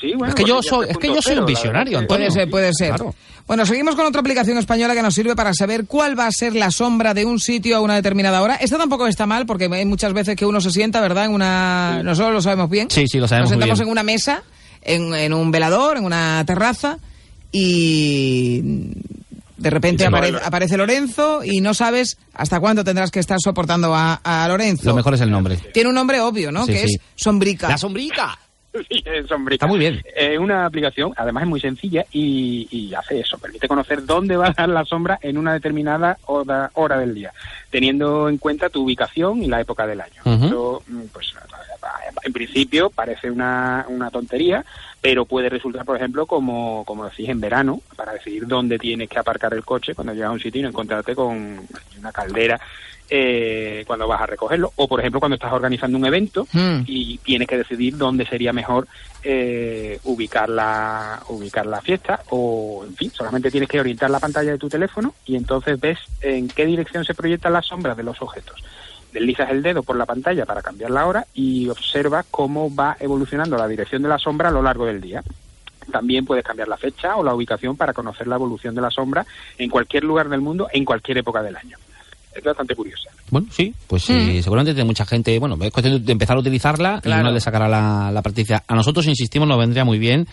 Sí, 0.00 0.12
bueno, 0.16 0.28
es 0.28 0.34
que 0.34 0.44
yo 0.44 0.54
pues 0.54 0.64
ya 0.64 0.70
soy, 0.70 0.86
es 0.88 0.96
que 0.96 1.08
yo 1.08 1.14
soy 1.16 1.22
cero, 1.24 1.40
un 1.42 1.46
visionario, 1.46 1.98
Antonio. 1.98 2.28
Puede 2.28 2.40
ser, 2.40 2.50
puede 2.50 2.72
ser. 2.72 2.88
Claro. 2.94 3.14
Bueno, 3.46 3.66
seguimos 3.66 3.96
con 3.96 4.06
otra 4.06 4.22
aplicación 4.22 4.56
española 4.56 4.94
que 4.94 5.02
nos 5.02 5.12
sirve 5.12 5.36
para 5.36 5.52
saber 5.52 5.84
cuál 5.84 6.18
va 6.18 6.26
a 6.26 6.32
ser 6.32 6.54
la 6.54 6.70
sombra 6.70 7.12
de 7.12 7.26
un 7.26 7.38
sitio 7.38 7.76
a 7.76 7.80
una 7.80 7.96
determinada 7.96 8.40
hora. 8.40 8.54
Esta 8.54 8.78
tampoco 8.78 9.06
está 9.06 9.26
mal 9.26 9.44
porque 9.44 9.66
hay 9.70 9.84
muchas 9.84 10.14
veces 10.14 10.36
que 10.36 10.46
uno 10.46 10.62
se 10.62 10.70
sienta, 10.70 11.02
¿verdad? 11.02 11.26
En 11.26 11.32
una... 11.32 12.00
Nosotros 12.02 12.32
lo 12.32 12.40
sabemos 12.40 12.70
bien. 12.70 12.90
Sí, 12.90 13.04
sí, 13.06 13.18
lo 13.18 13.28
sabemos 13.28 13.50
Nos 13.50 13.56
muy 13.58 13.62
sentamos 13.62 13.78
bien. 13.78 13.88
en 13.88 13.92
una 13.92 14.02
mesa, 14.02 14.42
en, 14.80 15.14
en 15.14 15.34
un 15.34 15.50
velador, 15.50 15.98
en 15.98 16.04
una 16.06 16.42
terraza 16.46 16.98
y 17.52 18.62
de 19.66 19.70
repente 19.70 20.06
apare- 20.06 20.40
aparece 20.42 20.76
Lorenzo 20.76 21.42
y 21.44 21.60
no 21.60 21.74
sabes 21.74 22.18
hasta 22.34 22.60
cuándo 22.60 22.84
tendrás 22.84 23.10
que 23.10 23.20
estar 23.20 23.38
soportando 23.40 23.94
a, 23.94 24.20
a 24.22 24.46
Lorenzo. 24.48 24.88
Lo 24.90 24.94
mejor 24.96 25.14
es 25.14 25.20
el 25.20 25.30
nombre. 25.30 25.56
Tiene 25.72 25.88
un 25.88 25.94
nombre 25.94 26.20
obvio, 26.20 26.50
¿no? 26.52 26.64
Sí, 26.66 26.72
que 26.72 26.78
sí. 26.88 26.94
es 26.94 27.00
Sombrica. 27.16 27.68
La 27.68 27.78
sombrica. 27.78 28.38
Sí. 28.90 29.02
Está 29.50 29.66
muy 29.66 29.78
bien. 29.78 30.02
Es 30.14 30.38
una 30.38 30.66
aplicación, 30.66 31.10
además 31.16 31.44
es 31.44 31.48
muy 31.48 31.60
sencilla 31.60 32.04
y, 32.12 32.68
y 32.70 32.92
hace 32.94 33.20
eso, 33.20 33.38
permite 33.38 33.66
conocer 33.68 34.04
dónde 34.04 34.36
va 34.36 34.48
a 34.48 34.52
dar 34.52 34.68
la 34.68 34.84
sombra 34.84 35.18
en 35.22 35.38
una 35.38 35.54
determinada 35.54 36.18
hora, 36.26 36.70
hora 36.74 36.98
del 36.98 37.14
día, 37.14 37.32
teniendo 37.70 38.28
en 38.28 38.36
cuenta 38.36 38.68
tu 38.68 38.82
ubicación 38.84 39.42
y 39.42 39.46
la 39.46 39.62
época 39.62 39.86
del 39.86 40.02
año. 40.02 40.20
Mm, 40.24 41.00
pues, 41.10 41.32
en 42.22 42.32
principio 42.32 42.90
parece 42.90 43.30
una, 43.30 43.86
una 43.88 44.10
tontería, 44.10 44.64
pero 45.00 45.24
puede 45.24 45.48
resultar, 45.48 45.84
por 45.84 45.96
ejemplo, 45.96 46.26
como, 46.26 46.84
como 46.84 47.04
decís, 47.04 47.28
en 47.28 47.40
verano, 47.40 47.80
para 47.96 48.12
decidir 48.12 48.46
dónde 48.46 48.78
tienes 48.78 49.08
que 49.08 49.18
aparcar 49.18 49.54
el 49.54 49.64
coche 49.64 49.94
cuando 49.94 50.12
llegas 50.12 50.30
a 50.30 50.32
un 50.32 50.40
sitio 50.40 50.60
y 50.60 50.62
no 50.62 50.70
encontrarte 50.70 51.14
con 51.14 51.60
una 51.98 52.12
caldera 52.12 52.60
eh, 53.08 53.84
cuando 53.86 54.08
vas 54.08 54.20
a 54.20 54.26
recogerlo, 54.26 54.72
o 54.74 54.88
por 54.88 54.98
ejemplo 54.98 55.20
cuando 55.20 55.36
estás 55.36 55.52
organizando 55.52 55.96
un 55.96 56.06
evento 56.06 56.46
Hmm. 56.52 56.82
y 56.86 57.18
tienes 57.18 57.46
que 57.46 57.58
decidir 57.58 57.96
dónde 57.96 58.26
sería 58.26 58.52
mejor 58.52 58.88
eh, 59.22 59.98
ubicar 60.04 60.48
la 60.48 61.20
ubicar 61.28 61.66
la 61.66 61.80
fiesta 61.80 62.20
o 62.30 62.84
en 62.86 62.94
fin 62.96 63.10
solamente 63.10 63.50
tienes 63.50 63.68
que 63.68 63.80
orientar 63.80 64.10
la 64.10 64.20
pantalla 64.20 64.52
de 64.52 64.58
tu 64.58 64.68
teléfono 64.68 65.14
y 65.24 65.36
entonces 65.36 65.78
ves 65.78 65.98
en 66.20 66.48
qué 66.48 66.66
dirección 66.66 67.04
se 67.04 67.14
proyectan 67.14 67.52
las 67.52 67.66
sombras 67.66 67.96
de 67.96 68.02
los 68.02 68.20
objetos 68.22 68.62
deslizas 69.18 69.50
el 69.50 69.62
dedo 69.62 69.82
por 69.82 69.96
la 69.96 70.04
pantalla 70.06 70.44
para 70.44 70.62
cambiar 70.62 70.90
la 70.90 71.06
hora 71.06 71.26
y 71.34 71.68
observas 71.68 72.26
cómo 72.30 72.74
va 72.74 72.96
evolucionando 73.00 73.56
la 73.56 73.66
dirección 73.66 74.02
de 74.02 74.08
la 74.08 74.18
sombra 74.18 74.48
a 74.48 74.52
lo 74.52 74.62
largo 74.62 74.86
del 74.86 75.00
día 75.00 75.22
también 75.90 76.24
puedes 76.24 76.44
cambiar 76.44 76.68
la 76.68 76.76
fecha 76.76 77.16
o 77.16 77.22
la 77.22 77.32
ubicación 77.34 77.76
para 77.76 77.92
conocer 77.92 78.26
la 78.26 78.34
evolución 78.36 78.74
de 78.74 78.82
la 78.82 78.90
sombra 78.90 79.24
en 79.56 79.70
cualquier 79.70 80.04
lugar 80.04 80.28
del 80.28 80.40
mundo 80.40 80.68
en 80.72 80.84
cualquier 80.84 81.18
época 81.18 81.42
del 81.42 81.56
año 81.56 81.76
es 82.34 82.44
bastante 82.44 82.74
curiosa 82.74 83.08
Bueno, 83.30 83.46
sí, 83.50 83.72
pues 83.86 84.02
sí, 84.02 84.42
seguramente 84.42 84.74
tiene 84.74 84.86
mucha 84.86 85.06
gente. 85.06 85.38
Bueno, 85.38 85.56
es 85.62 85.72
cuestión 85.72 86.04
de 86.04 86.12
empezar 86.12 86.36
a 86.36 86.40
utilizarla 86.40 87.00
Claro. 87.00 87.20
y 87.20 87.24
uno 87.24 87.32
le 87.32 87.40
sacará 87.40 87.66
la, 87.66 88.10
la. 88.12 88.22
A 88.68 88.74
nosotros, 88.74 89.06
insistimos, 89.06 89.48
nos 89.48 89.58
vendría 89.58 89.86
muy 89.86 89.98
bien 89.98 90.26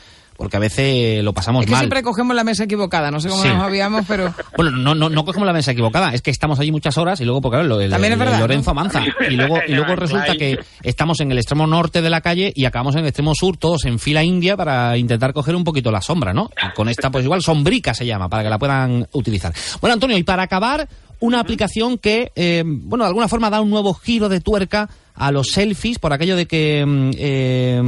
porque 0.44 0.58
a 0.58 0.60
veces 0.60 1.24
lo 1.24 1.32
pasamos 1.32 1.62
Es 1.62 1.68
que 1.68 1.72
mal. 1.72 1.80
siempre 1.80 2.04
cogemos 2.04 2.36
la 2.36 2.44
mesa 2.44 2.66
equivocada, 2.66 3.10
no 3.12 3.22
sé 3.22 3.30
cómo 3.30 3.42
Sí. 3.42 3.48
nos 3.48 3.64
habíamos, 3.64 4.06
pero... 4.06 4.34
Bueno, 4.58 4.72
no, 4.72 4.94
no, 4.94 5.10
no 5.10 5.24
cogemos 5.24 5.48
la 5.48 5.54
mesa 5.54 5.72
equivocada, 5.72 6.14
es 6.14 6.22
que 6.22 6.32
estamos 6.32 6.60
allí 6.60 6.70
muchas 6.70 6.98
horas 6.98 7.22
y 7.22 7.24
luego, 7.24 7.40
porque 7.40 7.60
claro, 7.60 7.80
el, 7.80 7.90
También 7.90 8.14
es 8.14 8.20
el 8.20 8.40
Lorenzo 8.40 8.74
¿no? 8.74 8.82
avanza. 8.82 9.02
Y 9.30 9.36
luego, 9.36 9.58
y 9.66 9.72
luego 9.74 9.96
resulta 9.96 10.36
que 10.36 10.60
estamos 10.84 11.22
en 11.22 11.32
el 11.32 11.38
extremo 11.38 11.66
norte 11.66 12.02
de 12.02 12.10
la 12.10 12.20
calle 12.20 12.52
y 12.54 12.66
acabamos 12.66 12.96
en 12.96 13.02
el 13.02 13.08
extremo 13.08 13.34
sur, 13.36 13.56
todos 13.56 13.86
en 13.86 14.00
fila 14.00 14.22
india 14.22 14.58
para 14.58 14.98
intentar 14.98 15.32
coger 15.32 15.56
un 15.56 15.64
poquito 15.64 15.92
la 15.92 16.02
sombra, 16.02 16.34
¿no? 16.34 16.50
Y 16.62 16.74
con 16.76 16.90
esta, 16.90 17.10
pues 17.10 17.24
igual 17.24 17.42
sombrica 17.42 17.94
se 17.94 18.06
llama, 18.06 18.28
para 18.28 18.44
que 18.44 18.50
la 18.50 18.60
puedan 18.60 19.08
utilizar. 19.14 19.54
Bueno, 19.80 19.94
Antonio, 19.94 20.18
y 20.18 20.24
para 20.24 20.44
acabar, 20.44 20.90
una 21.22 21.40
aplicación 21.40 21.98
que, 21.98 22.34
eh, 22.36 22.64
bueno, 22.66 23.06
de 23.06 23.08
alguna 23.08 23.30
forma 23.30 23.50
da 23.50 23.62
un 23.62 23.70
nuevo 23.70 23.94
giro 23.94 24.28
de 24.28 24.42
tuerca 24.42 24.90
a 25.16 25.32
los 25.32 25.48
selfies 25.48 26.00
por 26.00 26.14
aquello 26.14 26.36
de 26.36 26.46
que 26.46 26.84
mm, 26.86 27.12
eh, 27.18 27.82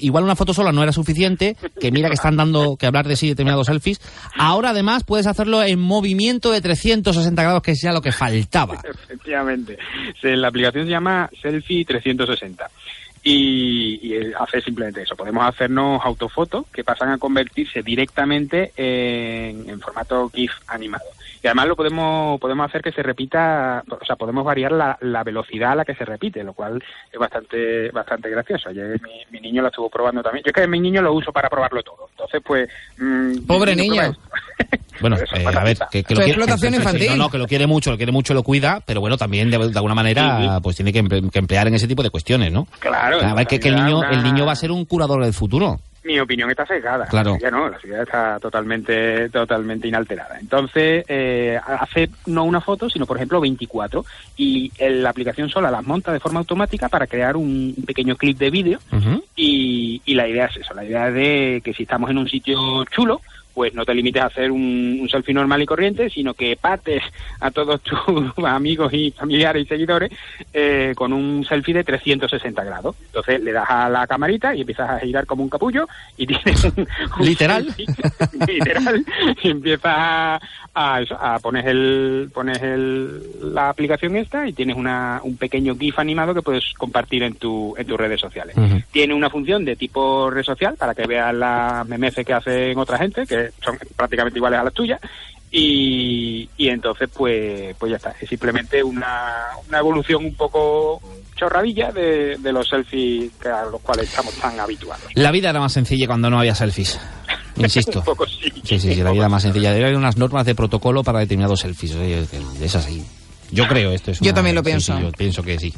igual 0.00 0.24
una 0.24 0.36
foto 0.36 0.52
sola 0.52 0.72
no 0.72 0.82
era 0.82 0.92
suficiente, 0.92 1.56
que 1.80 1.90
mira 1.90 2.08
que 2.08 2.14
están 2.14 2.36
dando 2.36 2.76
que 2.76 2.86
hablar 2.86 3.06
de 3.06 3.16
sí 3.16 3.28
determinados 3.28 3.66
selfies. 3.66 4.00
Ahora 4.36 4.70
además 4.70 5.04
puedes 5.04 5.26
hacerlo 5.26 5.62
en 5.62 5.78
movimiento 5.78 6.50
de 6.50 6.60
360 6.60 7.42
grados, 7.42 7.62
que 7.62 7.72
es 7.72 7.80
ya 7.82 7.92
lo 7.92 8.00
que 8.00 8.12
faltaba. 8.12 8.80
Efectivamente. 8.82 9.78
La 10.22 10.48
aplicación 10.48 10.84
se 10.84 10.90
llama 10.90 11.30
Selfie 11.40 11.84
360. 11.84 12.68
Y, 13.22 13.98
y, 14.02 14.14
eh, 14.14 14.32
hace 14.38 14.60
simplemente 14.60 15.02
eso. 15.02 15.16
Podemos 15.16 15.44
hacernos 15.44 16.00
autofotos 16.04 16.66
que 16.72 16.84
pasan 16.84 17.10
a 17.10 17.18
convertirse 17.18 17.82
directamente 17.82 18.72
en, 18.76 19.68
en 19.68 19.80
formato 19.80 20.30
GIF 20.32 20.52
animado. 20.68 21.15
Y 21.46 21.48
además 21.48 21.68
lo 21.68 21.76
podemos 21.76 22.40
podemos 22.40 22.66
hacer 22.68 22.82
que 22.82 22.90
se 22.90 23.04
repita, 23.04 23.84
o 23.88 24.04
sea, 24.04 24.16
podemos 24.16 24.44
variar 24.44 24.72
la, 24.72 24.98
la 25.00 25.22
velocidad 25.22 25.70
a 25.70 25.74
la 25.76 25.84
que 25.84 25.94
se 25.94 26.04
repite, 26.04 26.42
lo 26.42 26.54
cual 26.54 26.82
es 27.12 27.18
bastante 27.20 27.88
bastante 27.92 28.28
gracioso. 28.30 28.68
Ayer 28.68 29.00
mi, 29.00 29.20
mi 29.30 29.38
niño 29.38 29.62
lo 29.62 29.68
estuvo 29.68 29.88
probando 29.88 30.24
también. 30.24 30.42
Yo 30.44 30.50
es 30.50 30.52
que 30.52 30.66
mi 30.66 30.80
niño 30.80 31.02
lo 31.02 31.12
uso 31.12 31.30
para 31.30 31.48
probarlo 31.48 31.84
todo. 31.84 32.08
Entonces, 32.10 32.42
pues... 32.44 32.68
mm, 32.98 33.46
Pobre 33.46 33.76
niño. 33.76 34.02
Bueno, 34.98 35.16
eh, 35.18 35.44
a 35.44 35.62
ver, 35.62 35.76
que, 35.90 36.02
que 36.02 36.14
lo 36.14 36.20
quiere, 36.22 36.32
explotación 36.40 36.72
sí, 36.72 36.78
sí, 36.78 36.82
sí, 36.82 36.88
infantil. 36.88 37.08
No, 37.18 37.24
no, 37.24 37.30
que 37.30 37.36
lo 37.36 37.46
quiere 37.46 37.66
mucho, 37.66 37.90
lo 37.90 37.98
quiere 37.98 38.12
mucho, 38.12 38.32
lo 38.32 38.42
cuida, 38.42 38.80
pero 38.86 39.02
bueno, 39.02 39.18
también 39.18 39.50
de, 39.50 39.58
de 39.58 39.76
alguna 39.76 39.94
manera, 39.94 40.58
pues 40.62 40.74
tiene 40.76 40.90
que, 40.90 41.04
emple- 41.04 41.30
que 41.30 41.38
emplear 41.38 41.68
en 41.68 41.74
ese 41.74 41.86
tipo 41.86 42.02
de 42.02 42.08
cuestiones, 42.08 42.50
¿no? 42.50 42.66
Claro. 42.78 43.18
Ver, 43.34 43.46
que, 43.46 43.60
que 43.60 43.68
el 43.68 43.76
niño, 43.76 44.02
el 44.04 44.22
niño 44.22 44.46
va 44.46 44.52
a 44.52 44.56
ser 44.56 44.70
un 44.72 44.86
curador 44.86 45.22
del 45.22 45.34
futuro. 45.34 45.78
Mi 46.06 46.18
opinión 46.20 46.50
está 46.50 46.64
sesgada. 46.66 47.06
Claro. 47.06 47.32
La 47.32 47.36
suya 47.38 47.50
no, 47.50 47.68
la 47.68 47.80
suya 47.80 48.02
está 48.02 48.38
totalmente, 48.40 49.28
totalmente 49.30 49.88
inalterada. 49.88 50.38
Entonces, 50.40 51.04
eh, 51.08 51.58
hace 51.66 52.08
no 52.26 52.44
una 52.44 52.60
foto, 52.60 52.88
sino 52.88 53.04
por 53.06 53.16
ejemplo 53.16 53.40
24. 53.40 54.04
Y 54.36 54.72
el- 54.78 55.02
la 55.02 55.10
aplicación 55.10 55.48
sola 55.50 55.70
las 55.70 55.84
monta 55.86 56.12
de 56.12 56.20
forma 56.20 56.38
automática 56.40 56.88
para 56.88 57.06
crear 57.06 57.36
un, 57.36 57.74
un 57.76 57.84
pequeño 57.84 58.16
clip 58.16 58.38
de 58.38 58.50
vídeo. 58.50 58.78
Y, 59.34 60.00
y 60.04 60.14
la 60.14 60.28
idea 60.28 60.46
es 60.46 60.56
eso, 60.58 60.72
la 60.74 60.84
idea 60.84 61.08
es 61.08 61.14
de 61.14 61.62
que 61.64 61.74
si 61.74 61.82
estamos 61.82 62.10
en 62.10 62.18
un 62.18 62.28
sitio 62.28 62.84
chulo, 62.86 63.20
pues 63.56 63.72
no 63.72 63.86
te 63.86 63.94
limites 63.94 64.22
a 64.22 64.26
hacer 64.26 64.50
un, 64.52 64.98
un 65.00 65.08
selfie 65.08 65.32
normal 65.32 65.62
y 65.62 65.66
corriente, 65.66 66.10
sino 66.10 66.34
que 66.34 66.58
pates 66.60 67.02
a 67.40 67.50
todos 67.50 67.80
tus 67.80 67.96
amigos 68.44 68.92
y 68.92 69.10
familiares 69.12 69.64
y 69.64 69.66
seguidores 69.66 70.10
eh, 70.52 70.92
con 70.94 71.14
un 71.14 71.42
selfie 71.42 71.72
de 71.72 71.82
360 71.82 72.62
grados. 72.64 72.96
Entonces 73.06 73.40
le 73.40 73.52
das 73.52 73.64
a 73.66 73.88
la 73.88 74.06
camarita 74.06 74.54
y 74.54 74.60
empiezas 74.60 74.90
a 74.90 74.98
girar 75.00 75.24
como 75.24 75.42
un 75.42 75.48
capullo 75.48 75.88
y 76.18 76.26
tienes 76.26 76.64
un, 76.64 76.86
un 77.18 77.26
Literal. 77.26 77.64
selfie, 77.64 77.86
literal 78.46 79.04
y 79.42 79.48
empiezas 79.48 79.94
a, 79.94 80.38
a, 80.74 81.40
el 81.64 82.30
pones 82.34 82.60
el, 82.62 83.22
la 83.54 83.70
aplicación 83.70 84.16
esta 84.16 84.46
y 84.46 84.52
tienes 84.52 84.76
una, 84.76 85.20
un 85.24 85.38
pequeño 85.38 85.74
GIF 85.76 85.98
animado 85.98 86.34
que 86.34 86.42
puedes 86.42 86.74
compartir 86.74 87.22
en 87.22 87.36
tu 87.36 87.74
en 87.78 87.86
tus 87.86 87.96
redes 87.96 88.20
sociales. 88.20 88.54
Tiene 88.90 89.14
una 89.14 89.30
función 89.30 89.64
de 89.64 89.76
tipo 89.76 90.28
red 90.30 90.42
social 90.42 90.76
para 90.76 90.94
que 90.94 91.06
veas 91.06 91.34
las 91.34 91.88
memeces 91.88 92.26
que 92.26 92.34
hacen 92.34 92.76
otra 92.76 92.98
gente, 92.98 93.26
que 93.26 93.45
son 93.64 93.78
prácticamente 93.96 94.38
iguales 94.38 94.60
a 94.60 94.64
las 94.64 94.74
tuyas. 94.74 95.00
Y, 95.50 96.48
y 96.56 96.68
entonces, 96.68 97.08
pues, 97.14 97.74
pues 97.78 97.90
ya 97.90 97.96
está. 97.96 98.14
Es 98.20 98.28
simplemente 98.28 98.82
una, 98.82 99.32
una 99.68 99.78
evolución 99.78 100.24
un 100.24 100.34
poco 100.34 101.00
chorradilla 101.36 101.92
de, 101.92 102.36
de 102.38 102.52
los 102.52 102.68
selfies 102.68 103.30
que 103.40 103.48
a 103.48 103.64
los 103.66 103.80
cuales 103.80 104.08
estamos 104.08 104.34
tan 104.34 104.58
habituados. 104.58 105.04
La 105.14 105.30
vida 105.30 105.50
era 105.50 105.60
más 105.60 105.72
sencilla 105.72 106.06
cuando 106.06 106.28
no 106.30 106.38
había 106.40 106.54
selfies. 106.54 106.98
Insisto. 107.56 108.00
un 108.00 108.04
poco 108.04 108.26
sí. 108.26 108.52
Sí, 108.64 108.78
sí, 108.80 108.94
sí, 108.94 109.02
la 109.02 109.12
vida 109.12 109.28
más 109.28 109.42
sencilla. 109.42 109.72
Debe 109.72 109.84
haber 109.86 109.96
unas 109.96 110.16
normas 110.16 110.44
de 110.44 110.54
protocolo 110.54 111.02
para 111.04 111.20
determinados 111.20 111.60
selfies. 111.60 111.92
eh, 111.94 112.26
Es 112.60 112.74
así. 112.74 113.02
Yo 113.52 113.66
creo 113.68 113.92
esto 113.92 114.10
es 114.10 114.18
Yo 114.18 114.24
una- 114.30 114.34
también 114.34 114.56
lo 114.56 114.62
sí, 114.62 114.66
pienso. 114.66 114.96
sí, 114.96 115.02
yo 115.04 115.12
pienso 115.12 115.42
que 115.42 115.58
sí. 115.58 115.72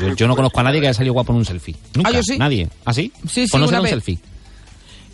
Yo, 0.00 0.14
yo 0.14 0.26
no 0.26 0.34
conozco 0.34 0.60
a 0.60 0.64
nadie 0.64 0.80
que 0.80 0.88
haya 0.88 0.94
salido 0.94 1.12
guapo 1.14 1.32
en 1.32 1.38
un 1.38 1.44
selfie. 1.44 1.76
Nunca. 1.94 2.10
Ah, 2.10 2.12
yo 2.12 2.22
sí. 2.22 2.36
Nadie. 2.38 2.68
¿Ah, 2.84 2.92
sí? 2.92 3.12
Sí, 3.28 3.46
una 3.52 3.66
un 3.66 3.82
vez. 3.82 3.90
selfie. 3.90 4.18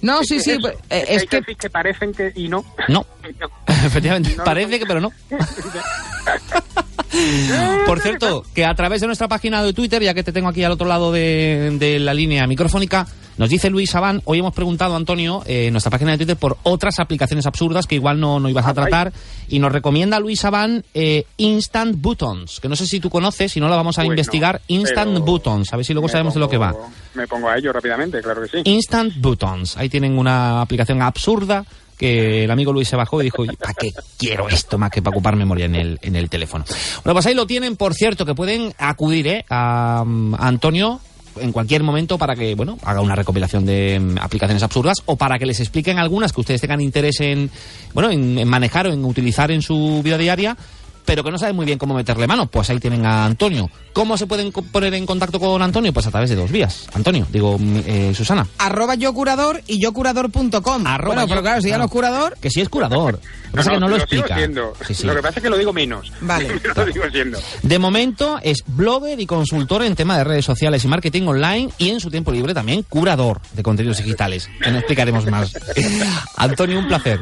No, 0.02 0.22
sí, 0.24 0.40
sí. 0.40 0.52
Eso, 0.52 0.68
eh, 0.68 1.04
es 1.08 1.26
que 1.26 1.38
es 1.38 1.46
que 1.46 1.54
que 1.54 1.70
parecen 1.70 2.12
que 2.12 2.32
y 2.34 2.48
no. 2.48 2.64
No. 2.88 3.06
Efectivamente. 3.66 4.36
Parece 4.44 4.78
que, 4.78 4.86
pero 4.86 5.00
no. 5.00 5.10
Por 7.86 8.00
cierto, 8.00 8.44
que 8.54 8.64
a 8.64 8.74
través 8.74 9.00
de 9.00 9.06
nuestra 9.06 9.28
página 9.28 9.62
de 9.62 9.72
Twitter, 9.72 10.02
ya 10.02 10.14
que 10.14 10.22
te 10.22 10.32
tengo 10.32 10.48
aquí 10.48 10.64
al 10.64 10.72
otro 10.72 10.86
lado 10.86 11.12
de, 11.12 11.76
de 11.78 11.98
la 11.98 12.14
línea 12.14 12.46
microfónica, 12.46 13.06
nos 13.38 13.48
dice 13.48 13.70
Luis 13.70 13.90
Sabán, 13.90 14.20
hoy 14.24 14.38
hemos 14.38 14.54
preguntado, 14.54 14.94
Antonio, 14.94 15.42
eh, 15.46 15.66
en 15.66 15.72
nuestra 15.72 15.90
página 15.90 16.12
de 16.12 16.18
Twitter 16.18 16.36
por 16.36 16.58
otras 16.62 16.98
aplicaciones 16.98 17.46
absurdas 17.46 17.86
que 17.86 17.94
igual 17.94 18.20
no, 18.20 18.38
no 18.38 18.48
ibas 18.48 18.66
a 18.66 18.74
tratar, 18.74 19.12
y 19.48 19.58
nos 19.58 19.72
recomienda 19.72 20.20
Luis 20.20 20.40
Sabán 20.40 20.84
eh, 20.94 21.24
Instant 21.38 21.96
Buttons, 22.00 22.60
que 22.60 22.68
no 22.68 22.76
sé 22.76 22.86
si 22.86 23.00
tú 23.00 23.10
conoces, 23.10 23.52
si 23.52 23.60
no 23.60 23.68
la 23.68 23.76
vamos 23.76 23.98
a 23.98 24.02
Pues 24.02 24.08
no, 24.08 24.12
investigar, 24.12 24.60
Instant 24.68 25.18
Buttons, 25.18 25.72
a 25.72 25.76
ver 25.76 25.84
si 25.84 25.92
luego 25.92 26.08
sabemos 26.08 26.34
de 26.34 26.40
lo 26.40 26.48
que 26.48 26.58
va. 26.58 26.74
Me 27.14 27.26
pongo 27.26 27.48
a 27.48 27.56
ello 27.56 27.72
rápidamente, 27.72 28.20
claro 28.20 28.42
que 28.42 28.48
sí. 28.48 28.70
Instant 28.70 29.14
Buttons. 29.16 29.76
Ahí 29.76 29.88
tienen 29.88 30.18
una 30.18 30.60
aplicación 30.60 31.02
absurda 31.02 31.64
que 31.96 32.44
el 32.44 32.50
amigo 32.50 32.72
Luis 32.72 32.88
se 32.88 32.96
bajó 32.96 33.20
y 33.20 33.24
dijo, 33.24 33.44
¿para 33.58 33.74
qué 33.74 33.92
quiero 34.18 34.48
esto 34.48 34.76
más 34.76 34.90
que 34.90 35.02
para 35.02 35.14
ocupar 35.14 35.36
memoria 35.36 35.66
en 35.66 35.76
el, 35.76 35.98
en 36.02 36.16
el 36.16 36.28
teléfono? 36.28 36.64
Bueno, 37.04 37.14
pues 37.14 37.26
ahí 37.26 37.34
lo 37.34 37.46
tienen, 37.46 37.76
por 37.76 37.94
cierto, 37.94 38.26
que 38.26 38.34
pueden 38.34 38.74
acudir 38.78 39.28
¿eh? 39.28 39.44
a, 39.48 40.02
mm, 40.04 40.34
a 40.34 40.48
Antonio 40.48 41.00
en 41.36 41.52
cualquier 41.52 41.82
momento 41.82 42.18
para 42.18 42.34
que, 42.34 42.54
bueno, 42.54 42.78
haga 42.82 43.00
una 43.00 43.14
recopilación 43.14 43.64
de 43.64 44.00
mm, 44.00 44.18
aplicaciones 44.18 44.62
absurdas 44.62 45.02
o 45.06 45.16
para 45.16 45.38
que 45.38 45.46
les 45.46 45.60
expliquen 45.60 45.98
algunas 45.98 46.32
que 46.32 46.40
ustedes 46.40 46.60
tengan 46.60 46.80
interés 46.80 47.20
en, 47.20 47.50
bueno, 47.94 48.10
en, 48.10 48.38
en 48.38 48.48
manejar 48.48 48.86
o 48.86 48.92
en 48.92 49.04
utilizar 49.04 49.50
en 49.50 49.62
su 49.62 50.00
vida 50.02 50.18
diaria 50.18 50.56
pero 51.04 51.22
que 51.24 51.30
no 51.30 51.38
saben 51.38 51.56
muy 51.56 51.66
bien 51.66 51.78
cómo 51.78 51.94
meterle 51.94 52.26
mano, 52.26 52.46
pues 52.46 52.70
ahí 52.70 52.78
tienen 52.78 53.04
a 53.06 53.24
Antonio. 53.24 53.70
¿Cómo 53.92 54.16
se 54.16 54.26
pueden 54.26 54.50
poner 54.52 54.94
en 54.94 55.04
contacto 55.04 55.38
con 55.38 55.60
Antonio? 55.60 55.92
Pues 55.92 56.06
a 56.06 56.10
través 56.10 56.30
de 56.30 56.36
dos 56.36 56.50
vías. 56.50 56.86
Antonio, 56.94 57.26
digo, 57.30 57.58
mm, 57.58 57.76
eh, 57.86 58.12
Susana. 58.14 58.46
arroba 58.58 58.94
yo 58.94 59.12
curador 59.12 59.60
y 59.66 59.82
yo 59.82 59.92
curador.com. 59.92 60.84
Bueno, 61.04 61.22
yo- 61.22 61.28
pero 61.28 61.42
claro, 61.42 61.60
si 61.60 61.68
ya 61.68 61.78
no 61.78 61.84
es 61.84 61.90
curador. 61.90 62.36
Que 62.40 62.48
sí 62.50 62.60
es 62.60 62.68
curador. 62.68 63.20
Lo 63.52 63.58
que 63.58 63.64
pasa 63.64 63.70
es 63.72 63.74
que 63.74 63.80
no 63.80 63.88
lo 63.88 63.96
explica. 63.96 64.34
siendo. 64.36 64.72
Sí, 64.86 64.94
sí. 64.94 65.06
Lo 65.06 65.14
que 65.14 65.20
pasa 65.20 65.38
es 65.38 65.42
que 65.42 65.50
lo 65.50 65.58
digo 65.58 65.74
menos. 65.74 66.10
Vale. 66.22 66.58
lo 66.74 66.86
digo 66.86 67.04
siendo. 67.12 67.38
De 67.62 67.78
momento 67.78 68.38
es 68.42 68.64
blogger 68.66 69.20
y 69.20 69.26
consultor 69.26 69.82
en 69.82 69.94
tema 69.94 70.16
de 70.16 70.24
redes 70.24 70.46
sociales 70.46 70.82
y 70.84 70.88
marketing 70.88 71.26
online 71.26 71.68
y 71.76 71.90
en 71.90 72.00
su 72.00 72.10
tiempo 72.10 72.32
libre 72.32 72.54
también 72.54 72.82
curador 72.88 73.42
de 73.52 73.62
contenidos 73.62 73.98
digitales. 73.98 74.48
Que 74.62 74.70
no 74.70 74.78
explicaremos 74.78 75.26
más. 75.26 75.52
Antonio, 76.36 76.78
un 76.78 76.88
placer. 76.88 77.20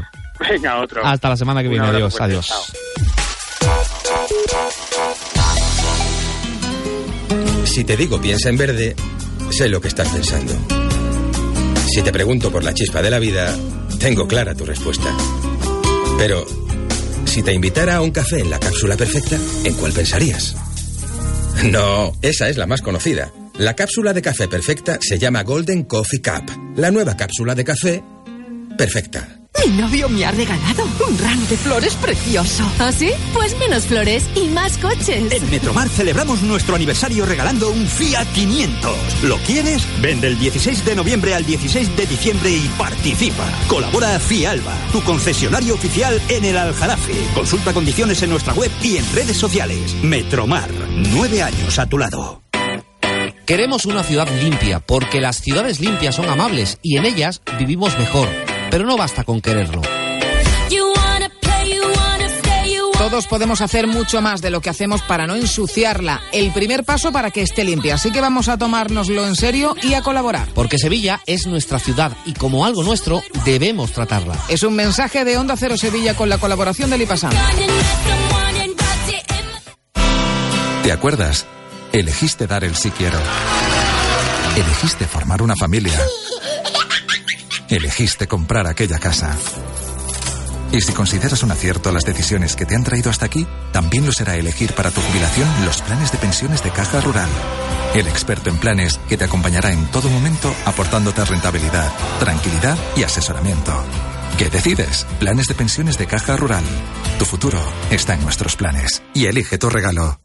Venga, 0.49 0.81
otro. 0.81 1.05
Hasta 1.05 1.31
la 1.31 1.37
semana 1.37 1.63
que 1.63 1.69
viene. 1.69 1.85
Adiós, 1.87 2.21
adiós. 2.21 2.73
Si 7.73 7.85
te 7.85 7.97
digo 7.97 8.21
piensa 8.21 8.49
en 8.49 8.57
verde, 8.57 8.97
sé 9.53 9.69
lo 9.69 9.81
que 9.81 9.87
estás 9.87 10.09
pensando. 10.09 10.53
Si 11.89 12.03
te 12.03 12.13
pregunto 12.13 12.51
por 12.51 12.65
la 12.65 12.75
chispa 12.75 13.01
de 13.01 13.11
la 13.11 13.21
vida, 13.21 13.57
tengo 14.01 14.27
clara 14.27 14.57
tu 14.57 14.67
respuesta. 14.67 15.17
Pero, 16.19 16.45
si 17.27 17.43
te 17.43 17.53
invitara 17.53 17.97
a 17.97 18.03
un 18.03 18.11
café 18.11 18.41
en 18.41 18.51
la 18.51 18.59
cápsula 18.59 18.97
perfecta, 18.97 19.39
¿en 19.63 19.75
cuál 19.75 19.93
pensarías? 19.93 20.57
No, 21.71 22.13
esa 22.23 22.49
es 22.49 22.57
la 22.57 22.67
más 22.67 22.83
conocida. 22.83 23.33
La 23.57 23.77
cápsula 23.77 24.13
de 24.13 24.23
café 24.23 24.49
perfecta 24.49 24.99
se 25.01 25.21
llama 25.21 25.45
Golden 25.45 25.85
Coffee 25.85 26.21
Cup, 26.21 26.51
la 26.77 26.91
nueva 26.91 27.17
cápsula 27.17 27.55
de 27.55 27.65
café 27.65 28.03
perfecta. 28.77 29.40
Mi 29.67 29.73
novio 29.73 30.09
me 30.09 30.25
ha 30.25 30.31
regalado 30.31 30.89
un 31.07 31.19
ramo 31.19 31.47
de 31.47 31.57
flores 31.57 31.95
precioso. 31.97 32.65
¿Ah, 32.79 32.91
sí? 32.93 33.11
Pues 33.35 33.59
menos 33.59 33.85
flores 33.85 34.25
y 34.35 34.49
más 34.49 34.79
coches. 34.79 35.31
En 35.31 35.51
Metromar 35.51 35.89
celebramos 35.89 36.43
nuestro 36.43 36.77
aniversario 36.77 37.27
regalando 37.27 37.71
un 37.71 37.87
Fiat 37.87 38.27
500. 38.33 39.23
¿Lo 39.25 39.37
quieres? 39.39 39.87
Vende 40.01 40.29
el 40.29 40.39
16 40.39 40.85
de 40.85 40.97
noviembre 40.97 41.35
al 41.35 41.45
16 41.45 41.95
de 41.97 42.07
diciembre 42.07 42.51
y 42.51 42.69
participa. 42.79 43.45
Colabora 43.69 44.19
Fialba, 44.19 44.75
tu 44.93 45.03
concesionario 45.03 45.75
oficial 45.75 46.21
en 46.29 46.45
el 46.47 46.57
Aljarafe. 46.57 47.13
Consulta 47.35 47.75
condiciones 47.75 48.23
en 48.23 48.31
nuestra 48.31 48.55
web 48.55 48.71
y 48.83 48.97
en 48.97 49.15
redes 49.15 49.37
sociales. 49.37 49.95
Metromar, 50.03 50.71
nueve 51.13 51.43
años 51.43 51.79
a 51.79 51.87
tu 51.87 51.99
lado. 51.99 52.43
Queremos 53.45 53.85
una 53.85 54.05
ciudad 54.05 54.29
limpia, 54.43 54.81
porque 54.81 55.21
las 55.21 55.41
ciudades 55.41 55.81
limpias 55.81 56.15
son 56.15 56.31
amables 56.31 56.79
y 56.83 56.97
en 56.97 57.05
ellas 57.05 57.43
vivimos 57.59 57.99
mejor. 57.99 58.29
Pero 58.71 58.85
no 58.85 58.97
basta 58.97 59.25
con 59.25 59.41
quererlo. 59.41 59.83
Todos 63.01 63.27
podemos 63.27 63.63
hacer 63.63 63.87
mucho 63.87 64.21
más 64.21 64.43
de 64.43 64.51
lo 64.51 64.61
que 64.61 64.69
hacemos 64.69 65.01
para 65.01 65.27
no 65.27 65.35
ensuciarla. 65.35 66.21
El 66.33 66.53
primer 66.53 66.85
paso 66.85 67.11
para 67.11 67.31
que 67.31 67.41
esté 67.41 67.65
limpia. 67.65 67.95
Así 67.95 68.13
que 68.13 68.21
vamos 68.21 68.49
a 68.49 68.59
tomárnoslo 68.59 69.27
en 69.27 69.37
serio 69.37 69.75
y 69.83 69.95
a 69.95 70.03
colaborar. 70.03 70.49
Porque 70.55 70.77
Sevilla 70.77 71.23
es 71.27 71.47
nuestra 71.47 71.79
ciudad 71.79 72.13
y 72.27 72.35
como 72.35 72.67
algo 72.67 72.83
nuestro 72.83 73.23
debemos 73.45 73.93
tratarla. 73.93 74.37
Es 74.49 74.63
un 74.65 74.77
mensaje 74.77 75.25
de 75.25 75.39
Onda 75.39 75.57
Cero 75.57 75.79
Sevilla 75.79 76.15
con 76.15 76.29
la 76.29 76.37
colaboración 76.37 76.91
del 76.91 77.01
IPASAM. 77.01 77.33
¿Te 80.83 80.93
acuerdas? 80.93 81.47
Elegiste 81.93 82.47
dar 82.47 82.65
el 82.65 82.77
sí 82.77 82.91
quiero. 82.91 83.19
Elegiste 84.57 85.07
formar 85.07 85.41
una 85.41 85.57
familia. 85.57 85.99
Elegiste 87.71 88.27
comprar 88.27 88.67
aquella 88.67 88.99
casa. 88.99 89.37
Y 90.73 90.81
si 90.81 90.93
consideras 90.93 91.45
un 91.45 91.53
acierto 91.53 91.93
las 91.93 92.05
decisiones 92.05 92.57
que 92.57 92.67
te 92.67 92.75
han 92.75 92.83
traído 92.83 93.11
hasta 93.11 93.27
aquí, 93.27 93.47
también 93.73 94.05
lo 94.05 94.13
será 94.13 94.35
elegir 94.35 94.73
para 94.75 94.91
tu 94.91 95.01
jubilación 95.01 95.49
los 95.65 95.81
planes 95.83 96.11
de 96.11 96.19
pensiones 96.19 96.65
de 96.65 96.71
Caja 96.71 97.01
Rural. 97.01 97.29
El 97.95 98.09
experto 98.09 98.51
en 98.51 98.57
planes 98.57 98.99
que 99.09 99.17
te 99.17 99.25
acompañará 99.25 99.71
en 99.71 99.87
todo 99.93 100.09
momento 100.09 100.53
aportándote 100.65 101.25
rentabilidad, 101.25 101.93
tranquilidad 102.19 102.77
y 102.97 103.05
asesoramiento. 103.05 103.85
¿Qué 104.37 104.51
decides? 104.51 105.07
Planes 105.21 105.47
de 105.47 105.55
pensiones 105.55 105.97
de 105.97 106.07
Caja 106.07 106.37
Rural. 106.37 106.65
Tu 107.21 107.25
futuro 107.25 107.61
está 107.93 108.15
en 108.15 108.23
nuestros 108.23 108.57
planes. 108.57 109.01
Y 109.15 109.27
elige 109.27 109.59
tu 109.59 109.71
regalo. 109.71 110.21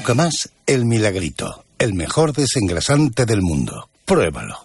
Nunca 0.00 0.14
más 0.14 0.48
el 0.64 0.86
milagrito, 0.86 1.62
el 1.78 1.92
mejor 1.92 2.32
desengrasante 2.32 3.26
del 3.26 3.42
mundo. 3.42 3.90
Pruébalo. 4.06 4.56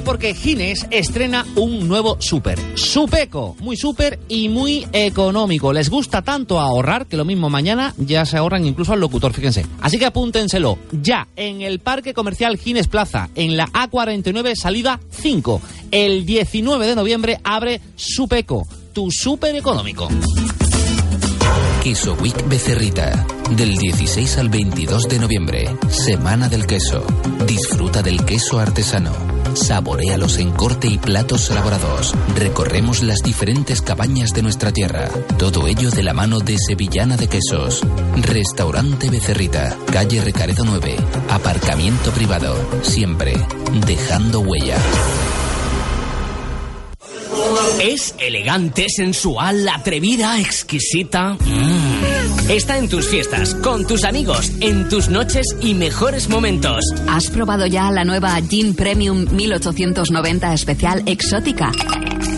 Porque 0.00 0.34
Gines 0.34 0.86
estrena 0.90 1.46
un 1.56 1.88
nuevo 1.88 2.16
súper. 2.20 2.58
Supeco, 2.74 3.56
muy 3.60 3.76
súper 3.76 4.18
y 4.28 4.48
muy 4.48 4.86
económico. 4.92 5.72
Les 5.72 5.90
gusta 5.90 6.22
tanto 6.22 6.60
ahorrar 6.60 7.06
que 7.06 7.16
lo 7.16 7.24
mismo 7.24 7.50
mañana 7.50 7.94
ya 7.98 8.24
se 8.24 8.36
ahorran 8.36 8.66
incluso 8.66 8.92
al 8.92 9.00
locutor, 9.00 9.32
fíjense. 9.32 9.66
Así 9.80 9.98
que 9.98 10.06
apúntenselo 10.06 10.78
ya 10.92 11.28
en 11.36 11.62
el 11.62 11.80
Parque 11.80 12.14
Comercial 12.14 12.56
Gines 12.56 12.88
Plaza, 12.88 13.28
en 13.34 13.56
la 13.56 13.66
A49 13.66 14.54
salida 14.54 15.00
5. 15.10 15.60
El 15.90 16.26
19 16.26 16.86
de 16.86 16.94
noviembre 16.94 17.40
abre 17.44 17.80
Supeco, 17.96 18.66
tu 18.92 19.10
súper 19.10 19.56
económico. 19.56 20.08
Queso 21.82 22.14
Week 22.20 22.48
Becerrita. 22.48 23.26
Del 23.50 23.76
16 23.76 24.38
al 24.38 24.48
22 24.50 25.08
de 25.08 25.18
noviembre. 25.18 25.76
Semana 25.88 26.48
del 26.48 26.66
queso. 26.66 27.02
Disfruta 27.46 28.02
del 28.02 28.24
queso 28.24 28.58
artesano. 28.58 29.37
Saboréalos 29.58 30.38
en 30.38 30.52
corte 30.52 30.86
y 30.86 30.98
platos 30.98 31.50
elaborados. 31.50 32.14
Recorremos 32.36 33.02
las 33.02 33.18
diferentes 33.22 33.82
cabañas 33.82 34.32
de 34.32 34.42
nuestra 34.42 34.72
tierra. 34.72 35.08
Todo 35.36 35.66
ello 35.66 35.90
de 35.90 36.02
la 36.02 36.14
mano 36.14 36.38
de 36.38 36.56
Sevillana 36.58 37.16
de 37.16 37.28
Quesos. 37.28 37.82
Restaurante 38.16 39.10
Becerrita. 39.10 39.76
Calle 39.92 40.22
Recaredo 40.22 40.64
9. 40.64 40.96
Aparcamiento 41.28 42.10
privado. 42.12 42.56
Siempre. 42.82 43.34
Dejando 43.86 44.40
huella. 44.40 44.76
Es 47.82 48.14
elegante, 48.18 48.86
sensual, 48.88 49.68
atrevida, 49.68 50.40
exquisita. 50.40 51.34
Mm. 51.34 52.07
Está 52.48 52.78
en 52.78 52.88
tus 52.88 53.06
fiestas, 53.06 53.54
con 53.56 53.86
tus 53.86 54.04
amigos, 54.04 54.50
en 54.60 54.88
tus 54.88 55.10
noches 55.10 55.44
y 55.60 55.74
mejores 55.74 56.30
momentos. 56.30 56.82
¿Has 57.06 57.28
probado 57.28 57.66
ya 57.66 57.90
la 57.90 58.04
nueva 58.04 58.40
Gin 58.40 58.74
Premium 58.74 59.26
1890 59.30 60.54
especial 60.54 61.02
exótica? 61.04 61.70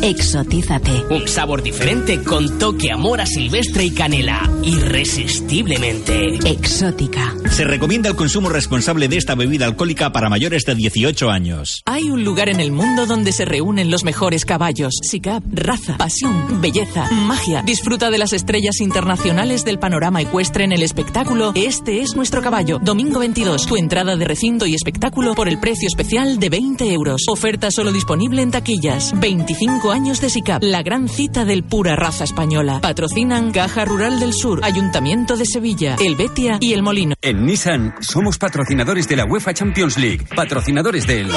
Exotízate. 0.02 1.04
Un 1.10 1.28
sabor 1.28 1.62
diferente 1.62 2.24
con 2.24 2.58
toque 2.58 2.90
amor 2.90 3.20
a 3.20 3.26
silvestre 3.26 3.84
y 3.84 3.90
canela. 3.92 4.50
Irresistiblemente. 4.64 6.40
Exótica. 6.44 7.32
Se 7.50 7.64
recomienda 7.64 8.08
el 8.08 8.16
consumo 8.16 8.48
responsable 8.48 9.06
de 9.06 9.16
esta 9.16 9.36
bebida 9.36 9.66
alcohólica 9.66 10.10
para 10.10 10.28
mayores 10.28 10.64
de 10.64 10.74
18 10.74 11.30
años. 11.30 11.82
Hay 11.84 12.10
un 12.10 12.24
lugar 12.24 12.48
en 12.48 12.58
el 12.58 12.72
mundo 12.72 13.06
donde 13.06 13.30
se 13.30 13.44
reúnen 13.44 13.90
los 13.90 14.02
mejores 14.02 14.44
caballos. 14.44 14.94
SICAP, 15.02 15.44
raza, 15.52 15.96
pasión, 15.98 16.60
belleza, 16.60 17.08
magia. 17.12 17.62
Disfruta 17.62 18.10
de 18.10 18.18
las 18.18 18.32
estrellas 18.32 18.80
internacionales 18.80 19.64
del 19.64 19.78
panorama 19.78 19.99
ecuestre 20.20 20.64
en 20.64 20.72
el 20.72 20.82
espectáculo 20.82 21.52
Este 21.54 22.00
es 22.00 22.16
nuestro 22.16 22.42
caballo. 22.42 22.78
Domingo 22.80 23.20
22. 23.20 23.66
Tu 23.66 23.76
entrada 23.76 24.16
de 24.16 24.24
recinto 24.24 24.66
y 24.66 24.74
espectáculo 24.74 25.34
por 25.34 25.48
el 25.48 25.58
precio 25.58 25.86
especial 25.86 26.38
de 26.38 26.48
20 26.48 26.92
euros. 26.92 27.22
Oferta 27.28 27.70
solo 27.70 27.92
disponible 27.92 28.42
en 28.42 28.50
taquillas. 28.50 29.12
25 29.20 29.90
años 29.90 30.20
de 30.20 30.30
SICAP. 30.30 30.62
La 30.62 30.82
gran 30.82 31.08
cita 31.08 31.44
del 31.44 31.62
pura 31.64 31.96
raza 31.96 32.24
española. 32.24 32.80
Patrocinan 32.80 33.52
Caja 33.52 33.84
Rural 33.84 34.18
del 34.18 34.32
Sur, 34.32 34.60
Ayuntamiento 34.64 35.36
de 35.36 35.44
Sevilla, 35.44 35.96
El 36.00 36.16
Betia 36.16 36.58
y 36.60 36.72
El 36.72 36.82
Molino. 36.82 37.14
En 37.20 37.44
Nissan 37.44 37.94
somos 38.00 38.38
patrocinadores 38.38 39.06
de 39.06 39.16
la 39.16 39.24
UEFA 39.26 39.52
Champions 39.52 39.98
League, 39.98 40.26
patrocinadores 40.34 41.06
del... 41.06 41.28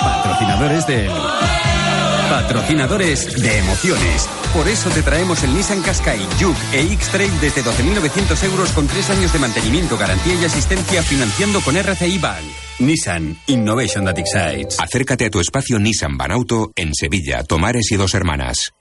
Patrocinadores 0.00 0.86
del... 0.86 1.10
Patrocinadores 2.30 3.40
de 3.42 3.58
emociones. 3.58 4.28
Por 4.52 4.68
eso 4.68 4.90
te 4.90 5.02
traemos 5.02 5.42
el 5.44 5.54
Nissan 5.54 5.82
Qashqai, 5.82 6.20
Juke 6.38 6.58
e 6.72 6.92
X-Trail 6.92 7.40
desde 7.40 7.62
12.900 7.62 8.44
euros 8.44 8.72
con 8.72 8.86
3 8.86 9.10
años 9.10 9.32
de 9.32 9.38
mantenimiento, 9.38 9.96
garantía 9.96 10.34
y 10.34 10.44
asistencia 10.44 11.02
financiando 11.02 11.60
con 11.60 11.76
RCI 11.76 12.18
Bank. 12.18 12.44
Nissan 12.80 13.36
Innovation 13.46 14.04
that. 14.04 14.18
Acércate 14.78 15.26
a 15.26 15.30
tu 15.30 15.40
espacio 15.40 15.78
Nissan 15.78 16.16
Banauto 16.16 16.72
en 16.76 16.94
Sevilla, 16.94 17.42
Tomares 17.44 17.90
y 17.92 17.96
Dos 17.96 18.14
Hermanas. 18.14 18.77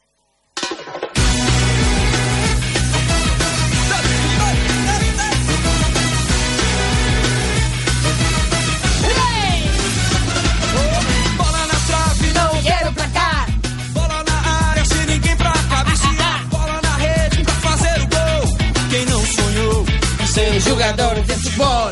Ser 20.37 20.61
jogador 20.61 21.25
de 21.25 21.33
futebol? 21.33 21.91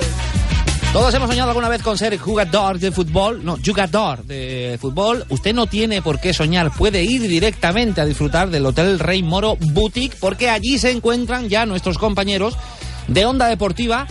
Todos 0.93 1.13
hemos 1.15 1.27
soñado 1.27 1.49
alguna 1.49 1.67
vez 1.67 1.81
con 1.81 1.97
ser 1.97 2.15
jugador 2.17 2.77
de 2.77 2.91
fútbol, 2.91 3.43
no, 3.43 3.57
jugador 3.65 4.23
de 4.23 4.77
fútbol. 4.80 5.26
Usted 5.30 5.53
no 5.53 5.65
tiene 5.65 6.03
por 6.03 6.19
qué 6.19 6.31
soñar, 6.31 6.72
puede 6.72 7.03
ir 7.03 7.23
directamente 7.23 8.01
a 8.01 8.05
disfrutar 8.05 8.49
del 8.51 8.65
Hotel 8.67 8.99
Rey 8.99 9.23
Moro 9.23 9.57
Boutique, 9.59 10.15
porque 10.19 10.49
allí 10.49 10.77
se 10.77 10.91
encuentran 10.91 11.49
ya 11.49 11.65
nuestros 11.65 11.97
compañeros 11.97 12.55
de 13.07 13.26
Onda 13.26 13.47
Deportiva. 13.47 14.05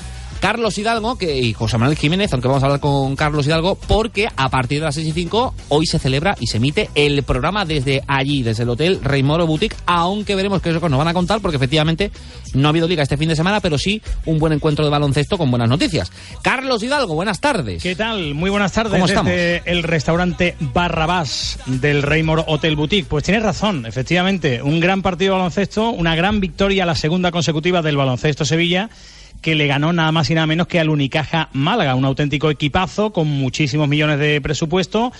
Carlos 0.45 0.77
Hidalgo 0.77 1.17
que, 1.17 1.39
y 1.39 1.55
José 1.55 1.79
Manuel 1.79 1.97
Jiménez, 1.97 2.31
aunque 2.35 2.49
vamos 2.49 2.63
a 2.63 2.67
hablar 2.67 2.81
con 2.81 3.17
Carlos 3.17 3.47
Hidalgo, 3.47 3.77
porque 3.77 4.29
a 4.37 4.51
partir 4.51 4.79
de 4.79 4.85
las 4.85 4.95
6 4.95 5.07
y 5.07 5.13
5 5.13 5.55
hoy 5.71 5.87
se 5.87 5.99
celebra 5.99 6.37
y 6.39 6.49
se 6.49 6.59
emite 6.59 6.91
el 6.95 7.23
programa 7.23 7.65
desde 7.65 8.03
allí, 8.09 8.43
desde 8.43 8.65
el 8.65 8.69
Hotel 8.69 9.01
Rey 9.03 9.23
Moro 9.23 9.47
Boutique, 9.47 9.75
aunque 9.87 10.35
veremos 10.35 10.61
qué 10.61 10.71
nos 10.71 10.83
van 10.99 11.09
a 11.09 11.15
contar, 11.15 11.41
porque 11.41 11.57
efectivamente 11.57 12.11
no 12.53 12.69
ha 12.69 12.73
habido 12.73 12.87
liga 12.87 13.03
este 13.03 13.17
fin 13.17 13.31
de 13.31 13.37
semana, 13.37 13.61
pero 13.61 13.79
sí 13.79 14.03
un 14.27 14.39
buen 14.39 14.53
encuentro 14.53 14.85
de 14.85 14.91
baloncesto 14.91 15.39
con 15.39 15.51
buenas 15.51 15.71
noticias. 15.71 16.13
Carlos 16.43 16.83
Hidalgo, 16.83 17.15
buenas 17.15 17.41
tardes. 17.41 17.83
¿Qué 17.83 17.97
tal? 17.97 18.35
Muy 18.35 18.51
buenas 18.51 18.73
tardes 18.73 18.93
¿Cómo 18.93 19.07
estamos? 19.07 19.33
desde 19.33 19.63
el 19.65 19.83
restaurante 19.83 20.57
Barrabás 20.61 21.59
del 21.65 22.03
Raymore 22.03 22.45
Hotel 22.49 22.77
Boutique. 22.77 23.09
Pues 23.09 23.25
tienes 23.25 23.43
razón, 23.43 23.87
efectivamente, 23.87 24.61
un 24.61 24.79
gran 24.79 25.01
partido 25.01 25.33
de 25.33 25.39
baloncesto, 25.39 25.89
una 25.89 26.15
gran 26.15 26.41
victoria, 26.41 26.85
la 26.85 26.97
segunda 26.97 27.31
consecutiva 27.31 27.81
del 27.81 27.97
baloncesto 27.97 28.45
Sevilla 28.45 28.91
que 29.45 29.55
le 29.55 29.67
ganó 29.67 29.93
nada 29.93 30.11
más 30.11 30.31
y 30.31 30.35
nada 30.35 30.47
menos 30.47 30.69
que 30.69 30.81
al 30.81 30.89
Unicaja 30.89 31.51
Málaga, 31.53 31.95
un 31.97 32.07
auténtico 32.07 32.49
equipazo 32.51 33.13
con 33.13 33.29
muchísimos 33.29 33.87
millones 33.89 34.19
de 34.19 34.41
presupuesto 34.41 35.13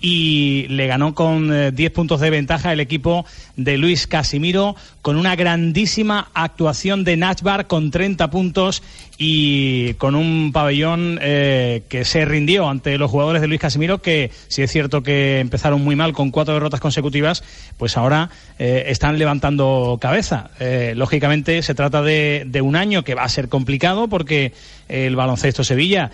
y 0.00 0.66
le 0.68 0.86
ganó 0.86 1.14
con 1.14 1.52
eh, 1.52 1.72
10 1.72 1.92
puntos 1.92 2.20
de 2.20 2.30
ventaja 2.30 2.72
el 2.72 2.80
equipo 2.80 3.26
de 3.56 3.78
Luis 3.78 4.06
Casimiro 4.06 4.76
con 5.02 5.16
una 5.16 5.36
grandísima 5.36 6.30
actuación 6.34 7.02
de 7.04 7.16
Nachbar 7.16 7.66
con 7.66 7.90
30 7.90 8.30
puntos 8.30 8.82
y 9.18 9.94
con 9.94 10.14
un 10.14 10.52
pabellón 10.52 11.18
eh, 11.20 11.82
que 11.88 12.04
se 12.04 12.24
rindió 12.24 12.68
ante 12.68 12.96
los 12.98 13.10
jugadores 13.10 13.42
de 13.42 13.48
Luis 13.48 13.60
Casimiro 13.60 14.00
que 14.00 14.30
si 14.46 14.62
es 14.62 14.70
cierto 14.70 15.02
que 15.02 15.40
empezaron 15.40 15.82
muy 15.82 15.96
mal 15.96 16.12
con 16.12 16.30
cuatro 16.30 16.54
derrotas 16.54 16.80
consecutivas 16.80 17.42
pues 17.76 17.96
ahora 17.96 18.30
eh, 18.58 18.84
están 18.86 19.18
levantando 19.18 19.98
cabeza. 20.00 20.50
Eh, 20.60 20.92
lógicamente 20.96 21.62
se 21.62 21.74
trata 21.74 22.00
de, 22.02 22.44
de 22.46 22.60
un 22.60 22.76
año 22.76 23.02
que 23.02 23.16
va 23.16 23.24
a 23.24 23.28
ser 23.28 23.48
complicado 23.48 24.08
porque 24.08 24.52
el 24.88 25.16
baloncesto 25.16 25.64
Sevilla 25.64 26.10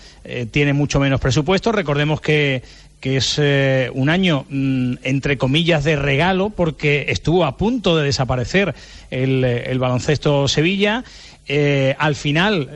tiene 0.51 0.73
mucho 0.73 0.99
menos 0.99 1.21
presupuesto. 1.21 1.71
Recordemos 1.71 2.21
que 2.21 2.63
que 3.05 3.19
es 3.19 3.35
eh, 3.37 3.91
un 3.93 4.09
año, 4.09 4.47
mm, 4.49 4.95
entre 5.03 5.37
comillas, 5.37 5.85
de 5.85 5.95
regalo, 5.95 6.49
porque 6.49 7.05
estuvo 7.11 7.45
a 7.45 7.59
punto 7.59 7.99
de 7.99 8.05
desaparecer 8.05 8.75
el, 9.11 9.45
eh, 9.45 9.71
el 9.71 9.79
baloncesto 9.79 10.49
Sevilla. 10.49 11.05
Eh, 11.47 11.95
al 11.99 12.15
final, 12.15 12.71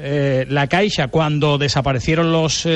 la 0.51 0.67
Caixa, 0.67 1.09
cuando 1.09 1.57
desaparecieron 1.57 2.31
los 2.31 2.69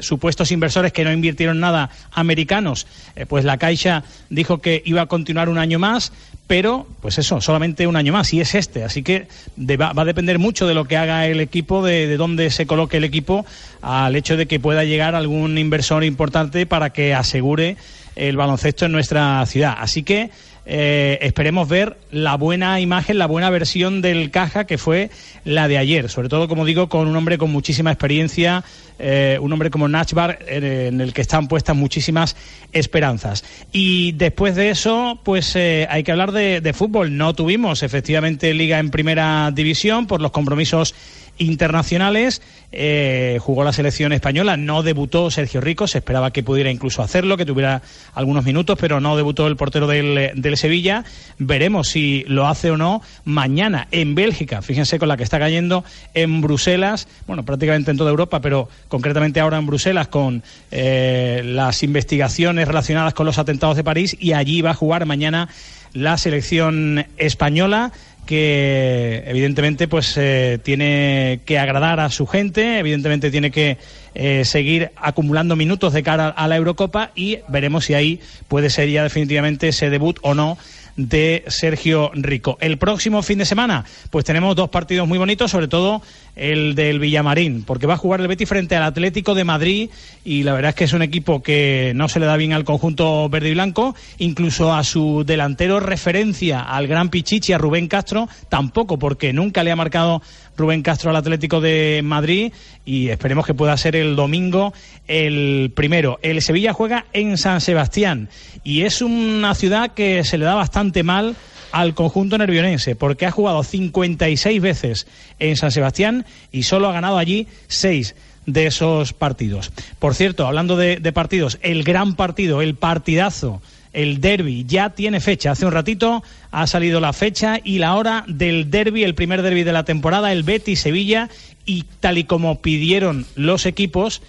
supuestos 0.00 0.50
inversores 0.50 0.92
que 0.92 1.04
no 1.04 1.12
invirtieron 1.12 1.60
nada 1.60 1.90
americanos, 2.10 2.88
pues 3.28 3.44
la 3.44 3.56
Caixa 3.56 4.02
dijo 4.28 4.58
que 4.58 4.82
iba 4.84 5.02
a 5.02 5.06
continuar 5.06 5.48
un 5.48 5.58
año 5.58 5.78
más, 5.78 6.12
pero, 6.46 6.86
pues 7.02 7.18
eso, 7.18 7.40
solamente 7.40 7.86
un 7.86 7.96
año 7.96 8.12
más, 8.12 8.32
y 8.32 8.40
es 8.40 8.54
este. 8.54 8.84
Así 8.84 9.02
que 9.02 9.26
de- 9.56 9.76
va, 9.76 9.92
va 9.92 10.02
a 10.02 10.04
depender 10.04 10.38
mucho 10.38 10.66
de 10.66 10.74
lo 10.74 10.84
que 10.84 10.96
haga 10.96 11.26
el 11.26 11.40
equipo, 11.40 11.84
de, 11.84 12.06
de 12.06 12.16
dónde 12.16 12.50
se 12.50 12.66
coloque 12.66 12.98
el 12.98 13.04
equipo, 13.04 13.44
al 13.82 14.14
hecho 14.16 14.36
de 14.36 14.46
que 14.46 14.60
pueda 14.60 14.84
llegar 14.84 15.14
algún 15.14 15.58
inversor 15.58 16.04
importante 16.04 16.64
para 16.66 16.90
que 16.90 17.14
asegure 17.14 17.76
el 18.14 18.36
baloncesto 18.36 18.86
en 18.86 18.92
nuestra 18.92 19.44
ciudad. 19.46 19.74
Así 19.78 20.02
que 20.02 20.30
eh, 20.68 21.18
esperemos 21.22 21.68
ver 21.68 21.96
la 22.10 22.36
buena 22.36 22.80
imagen, 22.80 23.18
la 23.18 23.26
buena 23.26 23.50
versión 23.50 24.02
del 24.02 24.32
Caja 24.32 24.66
que 24.66 24.78
fue 24.78 25.10
la 25.44 25.68
de 25.68 25.78
ayer. 25.78 26.08
Sobre 26.08 26.28
todo, 26.28 26.48
como 26.48 26.64
digo, 26.64 26.88
con 26.88 27.06
un 27.06 27.14
hombre 27.14 27.38
con 27.38 27.52
muchísima 27.52 27.92
experiencia, 27.92 28.64
eh, 28.98 29.38
un 29.40 29.52
hombre 29.52 29.70
como 29.70 29.86
Nachbar, 29.86 30.40
en 30.48 31.00
el 31.00 31.12
que 31.12 31.20
están 31.20 31.46
puestas 31.46 31.76
muchísimas 31.76 32.36
esperanzas. 32.72 33.44
Y 33.70 34.12
después 34.12 34.56
de 34.56 34.70
eso, 34.70 35.20
pues 35.22 35.54
eh, 35.54 35.86
hay 35.88 36.02
que 36.02 36.10
hablar 36.10 36.32
de 36.32 36.72
fútbol. 36.72 37.16
No 37.16 37.34
tuvimos 37.34 37.84
efectivamente 37.84 38.52
liga 38.52 38.80
en 38.80 38.90
primera 38.90 39.52
división 39.54 40.08
por 40.08 40.20
los 40.20 40.32
compromisos 40.32 40.94
internacionales. 41.38 42.42
Eh, 42.72 43.38
jugó 43.40 43.64
la 43.64 43.72
selección 43.72 44.12
española, 44.12 44.56
no 44.56 44.82
debutó 44.82 45.30
Sergio 45.30 45.60
Rico, 45.60 45.86
se 45.86 45.98
esperaba 45.98 46.32
que 46.32 46.42
pudiera 46.42 46.70
incluso 46.70 47.02
hacerlo, 47.02 47.36
que 47.36 47.46
tuviera 47.46 47.82
algunos 48.14 48.44
minutos, 48.44 48.76
pero 48.80 49.00
no 49.00 49.16
debutó 49.16 49.46
el 49.46 49.56
portero 49.56 49.86
del, 49.86 50.32
del 50.34 50.56
Sevilla. 50.56 51.04
Veremos 51.38 51.88
si 51.88 52.24
lo 52.26 52.46
hace 52.46 52.70
o 52.70 52.76
no 52.76 53.02
mañana 53.24 53.88
en 53.92 54.14
Bélgica. 54.14 54.62
Fíjense 54.62 54.98
con 54.98 55.08
la 55.08 55.16
que 55.16 55.22
está 55.22 55.38
cayendo 55.38 55.84
en 56.14 56.40
Bruselas, 56.40 57.08
bueno, 57.26 57.44
prácticamente 57.44 57.90
en 57.90 57.96
toda 57.96 58.10
Europa, 58.10 58.40
pero 58.40 58.68
concretamente 58.88 59.40
ahora 59.40 59.58
en 59.58 59.66
Bruselas 59.66 60.08
con 60.08 60.42
eh, 60.70 61.42
las 61.44 61.82
investigaciones 61.82 62.68
relacionadas 62.68 63.14
con 63.14 63.26
los 63.26 63.38
atentados 63.38 63.76
de 63.76 63.84
París 63.84 64.16
y 64.18 64.32
allí 64.32 64.62
va 64.62 64.70
a 64.70 64.74
jugar 64.74 65.06
mañana 65.06 65.48
la 65.92 66.18
selección 66.18 67.06
española 67.16 67.92
que 68.26 69.22
evidentemente 69.26 69.88
pues 69.88 70.14
eh, 70.16 70.58
tiene 70.62 71.40
que 71.44 71.58
agradar 71.58 72.00
a 72.00 72.10
su 72.10 72.26
gente, 72.26 72.78
evidentemente 72.78 73.30
tiene 73.30 73.50
que 73.50 73.78
eh, 74.14 74.44
seguir 74.44 74.90
acumulando 74.96 75.56
minutos 75.56 75.92
de 75.92 76.02
cara 76.02 76.28
a 76.28 76.48
la 76.48 76.56
Eurocopa 76.56 77.12
y 77.14 77.38
veremos 77.48 77.86
si 77.86 77.94
ahí 77.94 78.20
puede 78.48 78.68
ser 78.68 78.90
ya 78.90 79.04
definitivamente 79.04 79.68
ese 79.68 79.88
debut 79.88 80.18
o 80.22 80.34
no 80.34 80.58
de 80.96 81.44
Sergio 81.48 82.10
Rico. 82.14 82.58
El 82.60 82.78
próximo 82.78 83.22
fin 83.22 83.38
de 83.38 83.44
semana, 83.44 83.84
pues 84.10 84.24
tenemos 84.24 84.56
dos 84.56 84.70
partidos 84.70 85.06
muy 85.06 85.18
bonitos, 85.18 85.50
sobre 85.50 85.68
todo 85.68 86.02
el 86.34 86.74
del 86.74 86.98
Villamarín, 86.98 87.62
porque 87.64 87.86
va 87.86 87.94
a 87.94 87.98
jugar 87.98 88.20
el 88.20 88.28
Betis 88.28 88.48
frente 88.48 88.76
al 88.76 88.82
Atlético 88.82 89.34
de 89.34 89.44
Madrid 89.44 89.90
y 90.24 90.42
la 90.42 90.52
verdad 90.52 90.70
es 90.70 90.74
que 90.74 90.84
es 90.84 90.92
un 90.92 91.02
equipo 91.02 91.42
que 91.42 91.92
no 91.94 92.08
se 92.08 92.20
le 92.20 92.26
da 92.26 92.36
bien 92.36 92.52
al 92.52 92.64
conjunto 92.64 93.28
verde 93.28 93.50
y 93.50 93.54
blanco, 93.54 93.94
incluso 94.18 94.74
a 94.74 94.84
su 94.84 95.24
delantero 95.24 95.80
referencia, 95.80 96.60
al 96.60 96.86
gran 96.86 97.08
Pichichi, 97.08 97.52
a 97.52 97.58
Rubén 97.58 97.88
Castro, 97.88 98.28
tampoco, 98.48 98.98
porque 98.98 99.32
nunca 99.32 99.62
le 99.62 99.70
ha 99.70 99.76
marcado 99.76 100.22
Rubén 100.56 100.82
Castro 100.82 101.10
al 101.10 101.16
Atlético 101.16 101.60
de 101.60 102.00
Madrid 102.04 102.52
y 102.84 103.08
esperemos 103.08 103.46
que 103.46 103.54
pueda 103.54 103.76
ser 103.76 103.96
el 103.96 104.16
domingo 104.16 104.72
el 105.08 105.72
primero. 105.74 106.18
El 106.22 106.42
Sevilla 106.42 106.72
juega 106.72 107.06
en 107.12 107.38
San 107.38 107.60
Sebastián 107.60 108.28
y 108.64 108.82
es 108.82 109.02
una 109.02 109.54
ciudad 109.54 109.92
que 109.92 110.24
se 110.24 110.38
le 110.38 110.44
da 110.44 110.54
bastante 110.54 111.02
mal 111.02 111.36
al 111.72 111.94
conjunto 111.94 112.38
nervionense 112.38 112.96
porque 112.96 113.26
ha 113.26 113.30
jugado 113.30 113.62
56 113.62 114.60
veces 114.60 115.06
en 115.38 115.56
San 115.56 115.70
Sebastián 115.70 116.24
y 116.52 116.62
solo 116.62 116.88
ha 116.88 116.92
ganado 116.92 117.18
allí 117.18 117.48
6 117.68 118.14
de 118.46 118.66
esos 118.66 119.12
partidos. 119.12 119.72
Por 119.98 120.14
cierto, 120.14 120.46
hablando 120.46 120.76
de, 120.76 120.96
de 120.96 121.12
partidos, 121.12 121.58
el 121.62 121.82
gran 121.84 122.14
partido, 122.14 122.62
el 122.62 122.76
partidazo 122.76 123.60
el 123.96 124.20
derby 124.20 124.64
ya 124.68 124.90
tiene 124.90 125.20
fecha. 125.20 125.52
Hace 125.52 125.64
un 125.64 125.72
ratito 125.72 126.22
ha 126.50 126.66
salido 126.66 127.00
la 127.00 127.12
fecha 127.14 127.58
y 127.64 127.78
la 127.78 127.94
hora 127.96 128.24
del 128.28 128.70
derby, 128.70 129.02
el 129.04 129.14
primer 129.14 129.40
derby 129.42 129.64
de 129.64 129.72
la 129.72 129.84
temporada, 129.84 130.32
el 130.32 130.42
Betis 130.42 130.80
Sevilla, 130.80 131.30
y 131.64 131.84
tal 131.98 132.18
y 132.18 132.24
como 132.24 132.60
pidieron 132.60 133.26
los 133.36 133.64
equipos, 133.64 134.20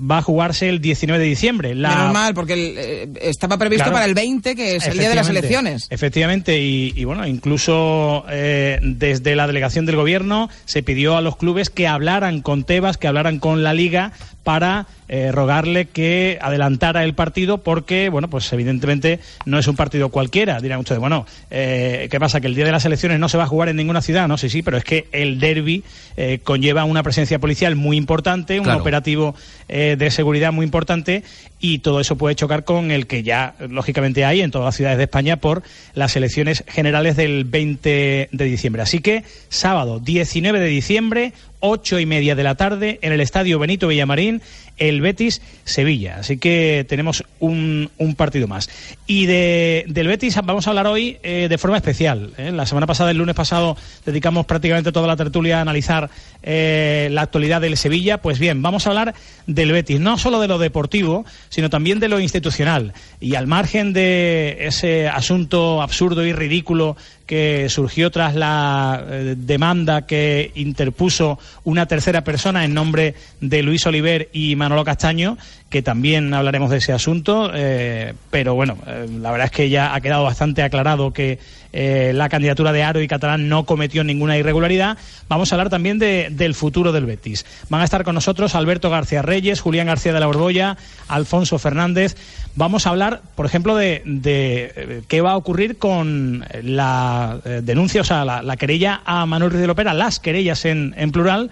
va 0.00 0.18
a 0.18 0.22
jugarse 0.22 0.68
el 0.68 0.80
19 0.80 1.22
de 1.22 1.28
diciembre. 1.28 1.74
La... 1.74 1.90
Menos 1.90 2.12
mal, 2.12 2.32
porque 2.34 2.52
el, 2.52 2.74
eh, 2.78 3.08
estaba 3.22 3.58
previsto 3.58 3.82
Claro. 3.84 3.94
para 3.94 4.04
el 4.04 4.14
20, 4.14 4.54
que 4.54 4.76
es 4.76 4.86
el 4.86 4.96
día 4.96 5.08
de 5.08 5.16
las 5.16 5.28
elecciones. 5.28 5.88
Efectivamente, 5.90 6.60
y, 6.60 6.92
y 6.94 7.02
bueno, 7.04 7.26
incluso 7.26 8.24
eh, 8.30 8.78
desde 8.82 9.34
la 9.34 9.48
delegación 9.48 9.84
del 9.86 9.96
gobierno 9.96 10.48
se 10.64 10.84
pidió 10.84 11.16
a 11.16 11.20
los 11.20 11.36
clubes 11.36 11.68
que 11.70 11.88
hablaran 11.88 12.40
con 12.42 12.62
Tebas, 12.62 12.96
que 12.96 13.08
hablaran 13.08 13.40
con 13.40 13.64
la 13.64 13.74
liga 13.74 14.12
para 14.48 14.86
eh, 15.10 15.30
rogarle 15.30 15.88
que 15.88 16.38
adelantara 16.40 17.04
el 17.04 17.12
partido 17.12 17.58
porque, 17.58 18.08
bueno, 18.08 18.28
pues 18.28 18.50
evidentemente 18.50 19.20
no 19.44 19.58
es 19.58 19.68
un 19.68 19.76
partido 19.76 20.08
cualquiera. 20.08 20.58
Dirán 20.58 20.80
ustedes, 20.80 21.00
bueno, 21.00 21.26
eh, 21.50 22.08
¿qué 22.10 22.18
pasa? 22.18 22.40
¿Que 22.40 22.46
el 22.46 22.54
día 22.54 22.64
de 22.64 22.72
las 22.72 22.86
elecciones 22.86 23.20
no 23.20 23.28
se 23.28 23.36
va 23.36 23.44
a 23.44 23.46
jugar 23.46 23.68
en 23.68 23.76
ninguna 23.76 24.00
ciudad? 24.00 24.26
No, 24.26 24.38
sí, 24.38 24.48
sí, 24.48 24.62
pero 24.62 24.78
es 24.78 24.84
que 24.84 25.06
el 25.12 25.38
derby 25.38 25.84
eh, 26.16 26.38
conlleva 26.42 26.84
una 26.84 27.02
presencia 27.02 27.38
policial 27.38 27.76
muy 27.76 27.98
importante, 27.98 28.58
un 28.58 28.64
Claro. 28.64 28.80
operativo 28.80 29.34
de 29.68 30.10
seguridad 30.10 30.50
muy 30.50 30.64
importante 30.64 31.24
y 31.60 31.80
todo 31.80 32.00
eso 32.00 32.16
puede 32.16 32.34
chocar 32.34 32.64
con 32.64 32.90
el 32.90 33.06
que 33.06 33.22
ya, 33.22 33.54
lógicamente, 33.68 34.24
hay 34.24 34.40
en 34.40 34.50
todas 34.50 34.66
las 34.66 34.76
ciudades 34.76 34.98
de 34.98 35.04
España 35.04 35.36
por 35.36 35.62
las 35.94 36.14
elecciones 36.16 36.64
generales 36.68 37.16
del 37.16 37.44
20 37.44 38.28
de 38.30 38.44
diciembre. 38.44 38.82
Así 38.82 39.00
que 39.00 39.24
sábado 39.48 39.98
19 39.98 40.60
de 40.60 40.66
diciembre, 40.66 41.32
ocho 41.60 41.98
y 41.98 42.06
media 42.06 42.34
de 42.34 42.42
la 42.44 42.54
tarde, 42.54 42.98
en 43.02 43.12
el 43.12 43.20
Estadio 43.20 43.58
Benito 43.58 43.88
Villamarín, 43.88 44.40
el 44.78 45.00
Betis 45.00 45.42
Sevilla. 45.64 46.16
Así 46.20 46.38
que 46.38 46.86
tenemos 46.88 47.24
un, 47.40 47.90
partido 48.16 48.48
más. 48.48 48.68
Y 49.06 49.26
de, 49.26 49.84
del 49.88 50.08
Betis 50.08 50.36
vamos 50.44 50.66
a 50.66 50.70
hablar 50.70 50.86
hoy 50.86 51.18
eh, 51.22 51.46
de 51.48 51.58
forma 51.58 51.76
especial. 51.76 52.32
¿eh? 52.38 52.50
La 52.52 52.66
semana 52.66 52.86
pasada, 52.86 53.10
el 53.10 53.18
lunes 53.18 53.34
pasado, 53.34 53.76
dedicamos 54.04 54.46
prácticamente 54.46 54.92
toda 54.92 55.06
la 55.06 55.16
tertulia 55.16 55.58
a 55.58 55.62
analizar 55.62 56.10
eh, 56.42 57.08
la 57.12 57.22
actualidad 57.22 57.60
del 57.60 57.76
Sevilla. 57.76 58.18
Pues 58.18 58.38
bien, 58.38 58.62
vamos 58.62 58.86
a 58.86 58.90
hablar 58.90 59.14
del 59.46 59.72
Betis, 59.72 60.00
no 60.00 60.18
solo 60.18 60.40
de 60.40 60.48
lo 60.48 60.58
deportivo, 60.58 61.24
sino 61.48 61.70
también 61.70 62.00
de 62.00 62.08
lo 62.08 62.20
institucional. 62.20 62.92
Y 63.20 63.34
al 63.34 63.46
margen 63.46 63.92
de 63.92 64.58
ese 64.60 65.08
asunto 65.08 65.82
absurdo 65.82 66.24
y 66.24 66.32
ridículo 66.32 66.96
que 67.26 67.68
surgió 67.68 68.10
tras 68.10 68.34
la 68.34 69.04
demanda 69.36 70.06
que 70.06 70.50
interpuso 70.54 71.38
una 71.64 71.84
tercera 71.84 72.24
persona 72.24 72.64
en 72.64 72.72
nombre 72.72 73.14
de 73.42 73.62
Luis 73.62 73.84
Oliver 73.86 74.30
y 74.32 74.56
Manolo 74.68 74.84
Castaño, 74.84 75.38
que 75.70 75.80
también 75.80 76.34
hablaremos 76.34 76.68
de 76.68 76.76
ese 76.76 76.92
asunto, 76.92 77.50
eh, 77.54 78.12
pero 78.30 78.54
bueno, 78.54 78.76
eh, 78.86 79.06
la 79.20 79.30
verdad 79.30 79.46
es 79.46 79.50
que 79.50 79.70
ya 79.70 79.94
ha 79.94 80.00
quedado 80.02 80.24
bastante 80.24 80.62
aclarado 80.62 81.10
que 81.14 81.38
eh, 81.72 82.12
la 82.14 82.28
candidatura 82.28 82.70
de 82.72 82.82
Aro 82.82 83.00
y 83.00 83.08
Catalán 83.08 83.48
no 83.48 83.64
cometió 83.64 84.04
ninguna 84.04 84.36
irregularidad. 84.36 84.98
Vamos 85.28 85.50
a 85.50 85.54
hablar 85.54 85.70
también 85.70 85.98
de- 85.98 86.28
del 86.30 86.54
futuro 86.54 86.92
del 86.92 87.06
Betis. 87.06 87.46
Van 87.70 87.80
a 87.80 87.84
estar 87.84 88.04
con 88.04 88.14
nosotros 88.14 88.54
Alberto 88.54 88.90
García 88.90 89.22
Reyes, 89.22 89.60
Julián 89.62 89.86
García 89.86 90.12
de 90.12 90.20
la 90.20 90.26
Borbolla, 90.26 90.76
Alfonso 91.08 91.58
Fernández. 91.58 92.14
Vamos 92.54 92.86
a 92.86 92.90
hablar, 92.90 93.22
por 93.34 93.46
ejemplo, 93.46 93.74
de, 93.74 95.02
qué 95.08 95.20
va 95.22 95.32
a 95.32 95.36
ocurrir 95.38 95.78
con 95.78 96.44
la 96.62 97.38
denuncia, 97.62 98.02
o 98.02 98.04
sea, 98.04 98.24
la, 98.26 98.42
la 98.42 98.56
querella 98.58 99.00
a 99.06 99.24
Manuel 99.24 99.50
Ruiz 99.52 99.60
de 99.62 99.66
Lopera, 99.66 99.94
las 99.94 100.20
querellas 100.20 100.64
en, 100.66 100.94
en 100.98 101.10
plural, 101.12 101.50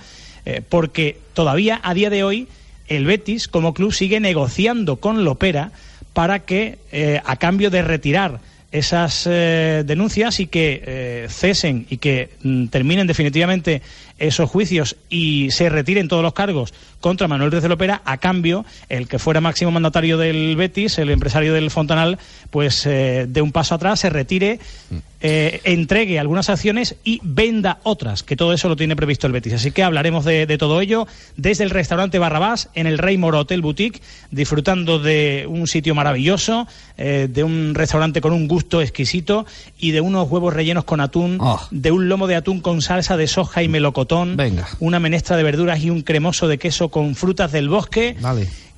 porque 0.68 1.18
todavía 1.34 1.80
a 1.82 1.92
día 1.94 2.08
de 2.10 2.24
hoy 2.24 2.48
el 2.88 3.04
Betis 3.04 3.48
como 3.48 3.74
club 3.74 3.92
sigue 3.92 4.20
negociando 4.20 4.96
con 4.96 5.24
Lopera 5.24 5.72
para 6.12 6.40
que, 6.40 6.78
eh, 6.92 7.20
a 7.24 7.36
cambio 7.36 7.70
de 7.70 7.82
retirar 7.82 8.40
esas 8.72 9.26
eh, 9.26 9.84
denuncias 9.86 10.40
y 10.40 10.46
que 10.46 10.82
eh, 10.84 11.26
cesen 11.30 11.86
y 11.88 11.98
que 11.98 12.30
mm, 12.42 12.66
terminen 12.66 13.06
definitivamente 13.06 13.82
esos 14.18 14.50
juicios 14.50 14.96
y 15.08 15.50
se 15.50 15.68
retiren 15.68 16.08
todos 16.08 16.22
los 16.22 16.32
cargos 16.32 16.74
contra 17.00 17.28
Manuel 17.28 17.50
Ruiz 17.50 17.62
de 17.62 17.68
Lopera, 17.68 18.02
a 18.04 18.16
cambio, 18.18 18.64
el 18.88 19.08
que 19.08 19.18
fuera 19.18 19.40
máximo 19.40 19.70
mandatario 19.70 20.18
del 20.18 20.56
Betis, 20.56 20.98
el 20.98 21.10
empresario 21.10 21.52
del 21.52 21.70
Fontanal, 21.70 22.18
pues 22.50 22.86
eh, 22.86 23.26
de 23.28 23.42
un 23.42 23.52
paso 23.52 23.74
atrás 23.74 24.00
se 24.00 24.10
retire, 24.10 24.58
eh, 25.20 25.60
entregue 25.64 26.18
algunas 26.18 26.50
acciones 26.50 26.96
y 27.04 27.20
venda 27.22 27.78
otras, 27.82 28.22
que 28.22 28.36
todo 28.36 28.52
eso 28.52 28.68
lo 28.68 28.76
tiene 28.76 28.96
previsto 28.96 29.26
el 29.26 29.32
Betis. 29.32 29.54
Así 29.54 29.72
que 29.72 29.82
hablaremos 29.82 30.24
de, 30.24 30.46
de 30.46 30.58
todo 30.58 30.80
ello 30.80 31.06
desde 31.36 31.64
el 31.64 31.70
restaurante 31.70 32.18
Barrabás 32.18 32.68
en 32.74 32.86
el 32.86 32.98
Rey 32.98 33.16
Moro 33.18 33.40
Hotel 33.40 33.62
Boutique, 33.62 34.00
disfrutando 34.30 34.98
de 34.98 35.46
un 35.48 35.66
sitio 35.66 35.94
maravilloso, 35.94 36.66
eh, 36.98 37.28
de 37.30 37.44
un 37.44 37.74
restaurante 37.74 38.20
con 38.20 38.32
un 38.32 38.48
gusto 38.48 38.80
exquisito 38.80 39.46
y 39.78 39.90
de 39.90 40.00
unos 40.00 40.30
huevos 40.30 40.54
rellenos 40.54 40.84
con 40.84 41.00
atún, 41.00 41.38
de 41.70 41.90
un 41.90 42.08
lomo 42.08 42.26
de 42.26 42.36
atún 42.36 42.60
con 42.60 42.82
salsa 42.82 43.16
de 43.16 43.26
soja 43.26 43.62
y 43.62 43.68
melocotón, 43.68 44.36
una 44.80 45.00
menestra 45.00 45.36
de 45.36 45.42
verduras 45.42 45.80
y 45.82 45.90
un 45.90 46.02
cremoso 46.02 46.48
de 46.48 46.58
queso 46.58 46.88
con 46.88 47.14
frutas 47.14 47.52
del 47.52 47.68
bosque. 47.68 48.16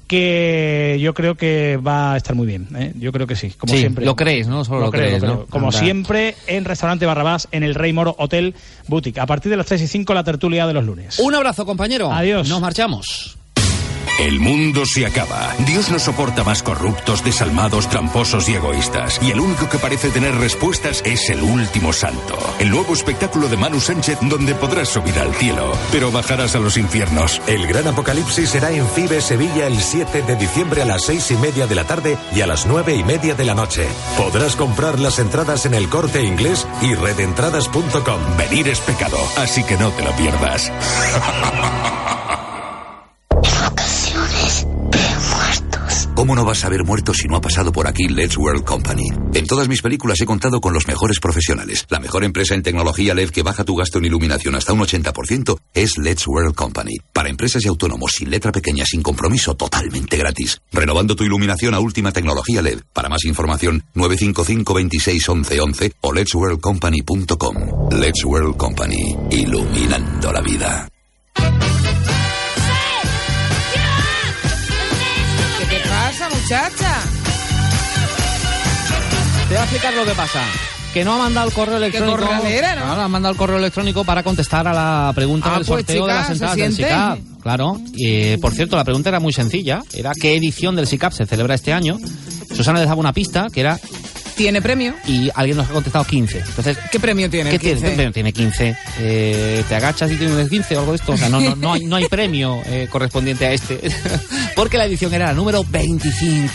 Que 0.08 0.96
yo 1.00 1.12
creo 1.14 1.36
que 1.36 1.76
va 1.76 2.14
a 2.14 2.16
estar 2.16 2.34
muy 2.34 2.46
bien. 2.46 2.66
¿eh? 2.74 2.92
Yo 2.98 3.12
creo 3.12 3.26
que 3.26 3.36
sí, 3.36 3.50
como 3.50 3.72
Sí, 3.74 3.80
siempre. 3.80 4.04
lo 4.06 4.16
crees, 4.16 4.48
¿no? 4.48 4.64
Solo 4.64 4.80
lo 4.80 4.90
creo, 4.90 5.02
crees, 5.02 5.22
creo. 5.22 5.34
¿no? 5.34 5.46
Como 5.46 5.66
Anda. 5.68 5.78
siempre, 5.78 6.34
en 6.46 6.64
Restaurante 6.64 7.04
Barrabás, 7.06 7.46
en 7.52 7.62
el 7.62 7.74
Rey 7.74 7.92
Moro 7.92 8.16
Hotel 8.18 8.54
Boutique. 8.88 9.20
A 9.20 9.26
partir 9.26 9.50
de 9.50 9.56
las 9.58 9.66
3 9.66 9.82
y 9.82 9.86
5, 9.86 10.14
la 10.14 10.24
tertulia 10.24 10.66
de 10.66 10.72
los 10.72 10.84
lunes. 10.84 11.18
Un 11.18 11.34
abrazo, 11.34 11.66
compañero. 11.66 12.10
Adiós. 12.10 12.48
Nos 12.48 12.60
marchamos. 12.60 13.36
El 14.18 14.40
mundo 14.40 14.84
se 14.84 15.06
acaba. 15.06 15.54
Dios 15.60 15.90
no 15.90 15.98
soporta 15.98 16.42
más 16.42 16.62
corruptos, 16.62 17.22
desalmados, 17.22 17.88
tramposos 17.88 18.48
y 18.48 18.54
egoístas. 18.54 19.20
Y 19.22 19.30
el 19.30 19.40
único 19.40 19.68
que 19.68 19.78
parece 19.78 20.10
tener 20.10 20.34
respuestas 20.34 21.02
es 21.04 21.30
el 21.30 21.40
último 21.42 21.92
santo. 21.92 22.36
El 22.58 22.70
nuevo 22.70 22.94
espectáculo 22.94 23.48
de 23.48 23.56
Manu 23.56 23.80
Sánchez 23.80 24.18
donde 24.22 24.54
podrás 24.54 24.88
subir 24.88 25.18
al 25.18 25.34
cielo, 25.34 25.72
pero 25.92 26.10
bajarás 26.10 26.56
a 26.56 26.58
los 26.58 26.76
infiernos. 26.76 27.40
El 27.46 27.66
gran 27.66 27.86
apocalipsis 27.86 28.50
será 28.50 28.72
en 28.72 28.88
Fibe 28.88 29.20
Sevilla 29.20 29.66
el 29.66 29.80
7 29.80 30.22
de 30.22 30.36
diciembre 30.36 30.82
a 30.82 30.84
las 30.84 31.04
seis 31.04 31.30
y 31.30 31.36
media 31.36 31.66
de 31.66 31.74
la 31.74 31.84
tarde 31.84 32.18
y 32.34 32.40
a 32.40 32.46
las 32.46 32.66
nueve 32.66 32.94
y 32.94 33.04
media 33.04 33.34
de 33.34 33.44
la 33.44 33.54
noche. 33.54 33.86
Podrás 34.16 34.56
comprar 34.56 34.98
las 34.98 35.18
entradas 35.18 35.64
en 35.66 35.74
el 35.74 35.88
corte 35.88 36.24
inglés 36.24 36.66
y 36.82 36.94
redentradas.com. 36.94 38.36
Venir 38.36 38.68
es 38.68 38.80
pecado, 38.80 39.18
así 39.36 39.62
que 39.64 39.76
no 39.76 39.90
te 39.90 40.02
lo 40.02 40.10
pierdas. 40.16 40.72
¿Cómo 46.18 46.34
no 46.34 46.44
vas 46.44 46.64
a 46.64 46.66
haber 46.66 46.82
muerto 46.82 47.14
si 47.14 47.28
no 47.28 47.36
ha 47.36 47.40
pasado 47.40 47.70
por 47.70 47.86
aquí 47.86 48.08
Let's 48.08 48.36
World 48.36 48.64
Company? 48.64 49.04
En 49.34 49.46
todas 49.46 49.68
mis 49.68 49.80
películas 49.80 50.20
he 50.20 50.26
contado 50.26 50.60
con 50.60 50.74
los 50.74 50.88
mejores 50.88 51.20
profesionales. 51.20 51.86
La 51.90 52.00
mejor 52.00 52.24
empresa 52.24 52.56
en 52.56 52.64
tecnología 52.64 53.14
LED 53.14 53.30
que 53.30 53.44
baja 53.44 53.62
tu 53.62 53.76
gasto 53.76 53.98
en 53.98 54.06
iluminación 54.06 54.56
hasta 54.56 54.72
un 54.72 54.80
80% 54.80 55.56
es 55.74 55.96
Let's 55.96 56.26
World 56.26 56.56
Company. 56.56 56.96
Para 57.12 57.28
empresas 57.28 57.64
y 57.64 57.68
autónomos 57.68 58.10
sin 58.16 58.30
letra 58.30 58.50
pequeña, 58.50 58.84
sin 58.84 59.00
compromiso, 59.00 59.54
totalmente 59.54 60.16
gratis. 60.16 60.60
Renovando 60.72 61.14
tu 61.14 61.22
iluminación 61.22 61.72
a 61.74 61.78
última 61.78 62.10
tecnología 62.10 62.62
LED. 62.62 62.80
Para 62.92 63.08
más 63.08 63.24
información, 63.24 63.84
955 63.94 64.74
26 64.74 65.28
11 65.28 65.60
11 65.60 65.92
o 66.00 66.12
letsworldcompany.com. 66.12 67.90
Let's 67.92 68.24
World 68.24 68.56
Company. 68.56 69.16
Iluminando 69.30 70.32
la 70.32 70.40
vida. 70.40 70.88
Muchacha? 76.48 76.94
Te 79.48 79.48
voy 79.48 79.56
a 79.58 79.62
explicar 79.64 79.92
lo 79.92 80.04
que 80.06 80.12
pasa. 80.12 80.40
Que 80.94 81.04
no 81.04 81.14
ha 81.14 81.18
mandado 81.18 81.46
el 81.48 81.52
correo 81.52 81.76
electrónico. 81.76 82.16
corralera, 82.18 82.74
¿no? 82.74 82.84
Claro, 82.86 83.02
ha 83.02 83.08
mandado 83.08 83.32
el 83.32 83.38
correo 83.38 83.58
electrónico 83.58 84.02
para 84.04 84.22
contestar 84.22 84.66
a 84.66 84.72
la 84.72 85.12
pregunta 85.14 85.50
Ah, 85.50 85.58
del 85.58 85.66
pues, 85.66 85.80
sorteo 85.84 86.06
de 86.06 86.12
chica, 86.12 86.14
las 86.14 86.26
¿se 86.26 86.32
entradas 86.32 86.56
del? 86.56 86.74
SICAP. 86.74 87.18
Claro. 87.42 87.80
Y, 87.94 88.06
eh, 88.08 88.38
por 88.40 88.54
cierto, 88.54 88.76
la 88.76 88.84
pregunta 88.84 89.10
era 89.10 89.20
muy 89.20 89.34
sencilla. 89.34 89.82
Era 89.92 90.12
qué 90.18 90.36
edición 90.36 90.74
del 90.74 90.86
SICAP 90.86 91.12
se 91.12 91.26
celebra 91.26 91.54
este 91.54 91.74
año. 91.74 91.98
Susana 92.56 92.78
les 92.78 92.88
daba 92.88 92.98
una 92.98 93.12
pista 93.12 93.48
que 93.52 93.60
era 93.60 93.78
¿Tiene 94.38 94.62
premio? 94.62 94.94
y 95.06 95.28
alguien 95.34 95.56
nos 95.58 95.68
ha 95.68 95.72
contestado 95.72 96.04
15. 96.06 96.38
Entonces, 96.38 96.78
¿Qué 96.90 96.98
premio 97.00 97.28
tiene? 97.28 97.50
¿Qué 97.50 97.56
el 97.56 97.60
tiene? 97.60 97.74
15? 97.74 97.88
¿Qué 97.90 97.94
premio 97.96 98.12
tiene 98.12 98.32
15? 98.32 98.76
Eh, 99.00 99.64
¿Te 99.68 99.74
agachas 99.74 100.10
y 100.12 100.16
tienes 100.16 100.48
15 100.48 100.76
o 100.76 100.78
algo 100.80 100.92
de 100.92 100.96
esto? 100.96 101.12
O 101.12 101.16
sea, 101.16 101.28
no, 101.28 101.40
no, 101.40 101.56
no, 101.56 101.72
hay, 101.74 101.84
no 101.84 101.96
hay 101.96 102.06
premio 102.06 102.62
eh, 102.66 102.88
correspondiente 102.90 103.44
a 103.46 103.52
este. 103.52 103.80
Porque 104.56 104.78
la 104.78 104.86
edición 104.86 105.12
era 105.12 105.26
la 105.26 105.32
número 105.34 105.64
25. 105.68 106.52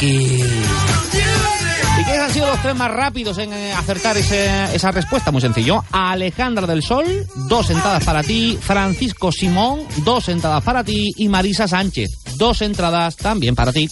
¿Y 2.00 2.04
quiénes 2.06 2.22
han 2.22 2.34
sido 2.34 2.48
los 2.48 2.62
tres 2.62 2.76
más 2.76 2.90
rápidos 2.90 3.38
en 3.38 3.54
eh, 3.54 3.72
acertar 3.74 4.18
ese- 4.18 4.74
esa 4.74 4.92
respuesta? 4.92 5.32
Muy 5.32 5.42
sencillo. 5.42 5.84
Alejandra 5.92 6.66
del 6.66 6.82
Sol, 6.82 7.06
dos 7.48 7.70
entradas 7.70 8.04
para 8.04 8.24
ti. 8.24 8.58
Francisco 8.60 9.32
Simón, 9.32 9.82
dos 9.98 10.28
entradas 10.30 10.64
para 10.64 10.84
ti. 10.84 11.12
Y 11.18 11.28
Marisa 11.30 11.68
Sánchez, 11.68 12.10
dos 12.38 12.62
entradas 12.64 13.16
también 13.16 13.54
para 13.56 13.72
ti. 13.72 13.88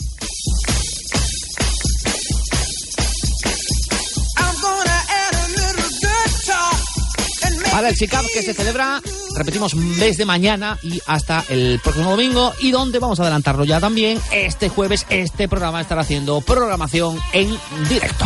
El 7.92 7.98
SICAP 7.98 8.26
que 8.34 8.42
se 8.42 8.54
celebra, 8.54 9.02
repetimos, 9.36 9.74
desde 10.00 10.24
mañana 10.24 10.78
y 10.82 11.02
hasta 11.08 11.44
el 11.50 11.78
próximo 11.84 12.12
domingo 12.12 12.54
y 12.62 12.72
donde 12.72 13.00
vamos 13.00 13.20
a 13.20 13.24
adelantarlo 13.24 13.66
ya 13.66 13.82
también, 13.82 14.18
este 14.32 14.70
jueves 14.70 15.06
este 15.10 15.50
programa 15.50 15.82
estará 15.82 16.00
haciendo 16.02 16.40
programación 16.40 17.20
en 17.34 17.54
directo. 17.90 18.26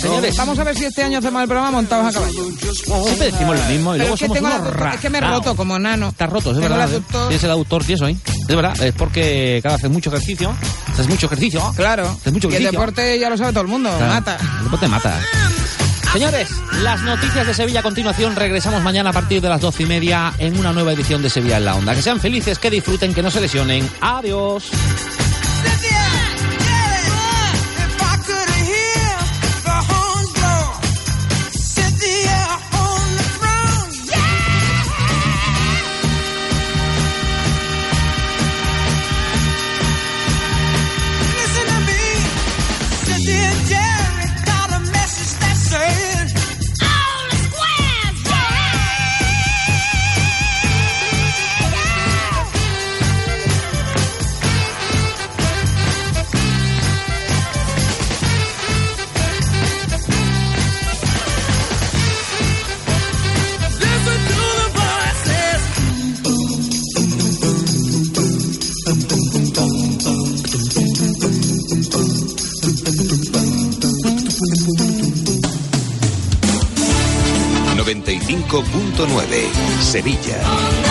Señores, 0.00 0.36
vamos 0.36 0.56
a 0.60 0.64
ver 0.64 0.76
si 0.76 0.84
este 0.84 1.02
año 1.02 1.18
hacemos 1.18 1.42
el 1.42 1.48
programa 1.48 1.72
montados 1.72 2.06
a 2.06 2.12
caballo. 2.12 2.44
Siempre 3.04 3.32
decimos 3.32 3.58
lo 3.58 3.64
mismo 3.66 3.94
y 3.96 3.98
Pero 3.98 4.10
luego 4.10 4.14
es 4.14 4.20
que, 4.20 4.26
somos 4.26 4.34
tengo 4.38 4.48
unos 4.68 4.80
la- 4.80 4.94
es 4.94 5.00
que 5.00 5.10
me 5.10 5.18
he 5.18 5.20
roto 5.20 5.56
como 5.56 5.78
nano. 5.80 6.08
Estás 6.10 6.30
roto, 6.30 6.50
es 6.52 6.56
Tengo 6.60 6.68
verdad. 6.68 6.92
¿eh? 6.94 7.02
Tienes 7.10 7.42
el 7.42 7.50
aductor 7.50 7.84
tieso 7.84 8.04
ahí. 8.04 8.16
Es 8.48 8.54
verdad, 8.56 8.80
es 8.80 8.94
porque 8.94 9.58
cada 9.64 9.74
vez 9.74 9.80
haces 9.84 9.90
mucho 9.92 10.10
ejercicio. 10.10 10.54
Haces 10.92 11.08
mucho 11.08 11.26
ejercicio. 11.26 11.72
Claro. 11.74 12.08
Haces 12.20 12.32
mucho 12.32 12.46
Y 12.48 12.50
el 12.50 12.56
ejercicio. 12.62 12.70
deporte 12.80 13.18
ya 13.18 13.28
lo 13.30 13.36
sabe 13.36 13.50
todo 13.50 13.62
el 13.62 13.68
mundo. 13.68 13.90
Claro, 13.96 14.12
Mata. 14.14 14.38
El 14.58 14.64
deporte 14.64 14.86
mata. 14.88 15.20
Señores, 16.12 16.50
las 16.82 17.00
noticias 17.02 17.46
de 17.46 17.54
Sevilla 17.54 17.80
a 17.80 17.82
continuación. 17.82 18.36
Regresamos 18.36 18.82
mañana 18.82 19.10
a 19.10 19.12
partir 19.14 19.40
de 19.40 19.48
las 19.48 19.62
doce 19.62 19.84
y 19.84 19.86
media 19.86 20.34
en 20.36 20.58
una 20.58 20.70
nueva 20.70 20.92
edición 20.92 21.22
de 21.22 21.30
Sevilla 21.30 21.56
en 21.56 21.64
la 21.64 21.74
Onda. 21.74 21.94
Que 21.94 22.02
sean 22.02 22.20
felices, 22.20 22.58
que 22.58 22.68
disfruten, 22.68 23.14
que 23.14 23.22
no 23.22 23.30
se 23.30 23.40
lesionen. 23.40 23.88
Adiós. 24.02 24.70
Punto 78.60 79.06
nueve 79.06 79.48
Sevilla. 79.80 80.81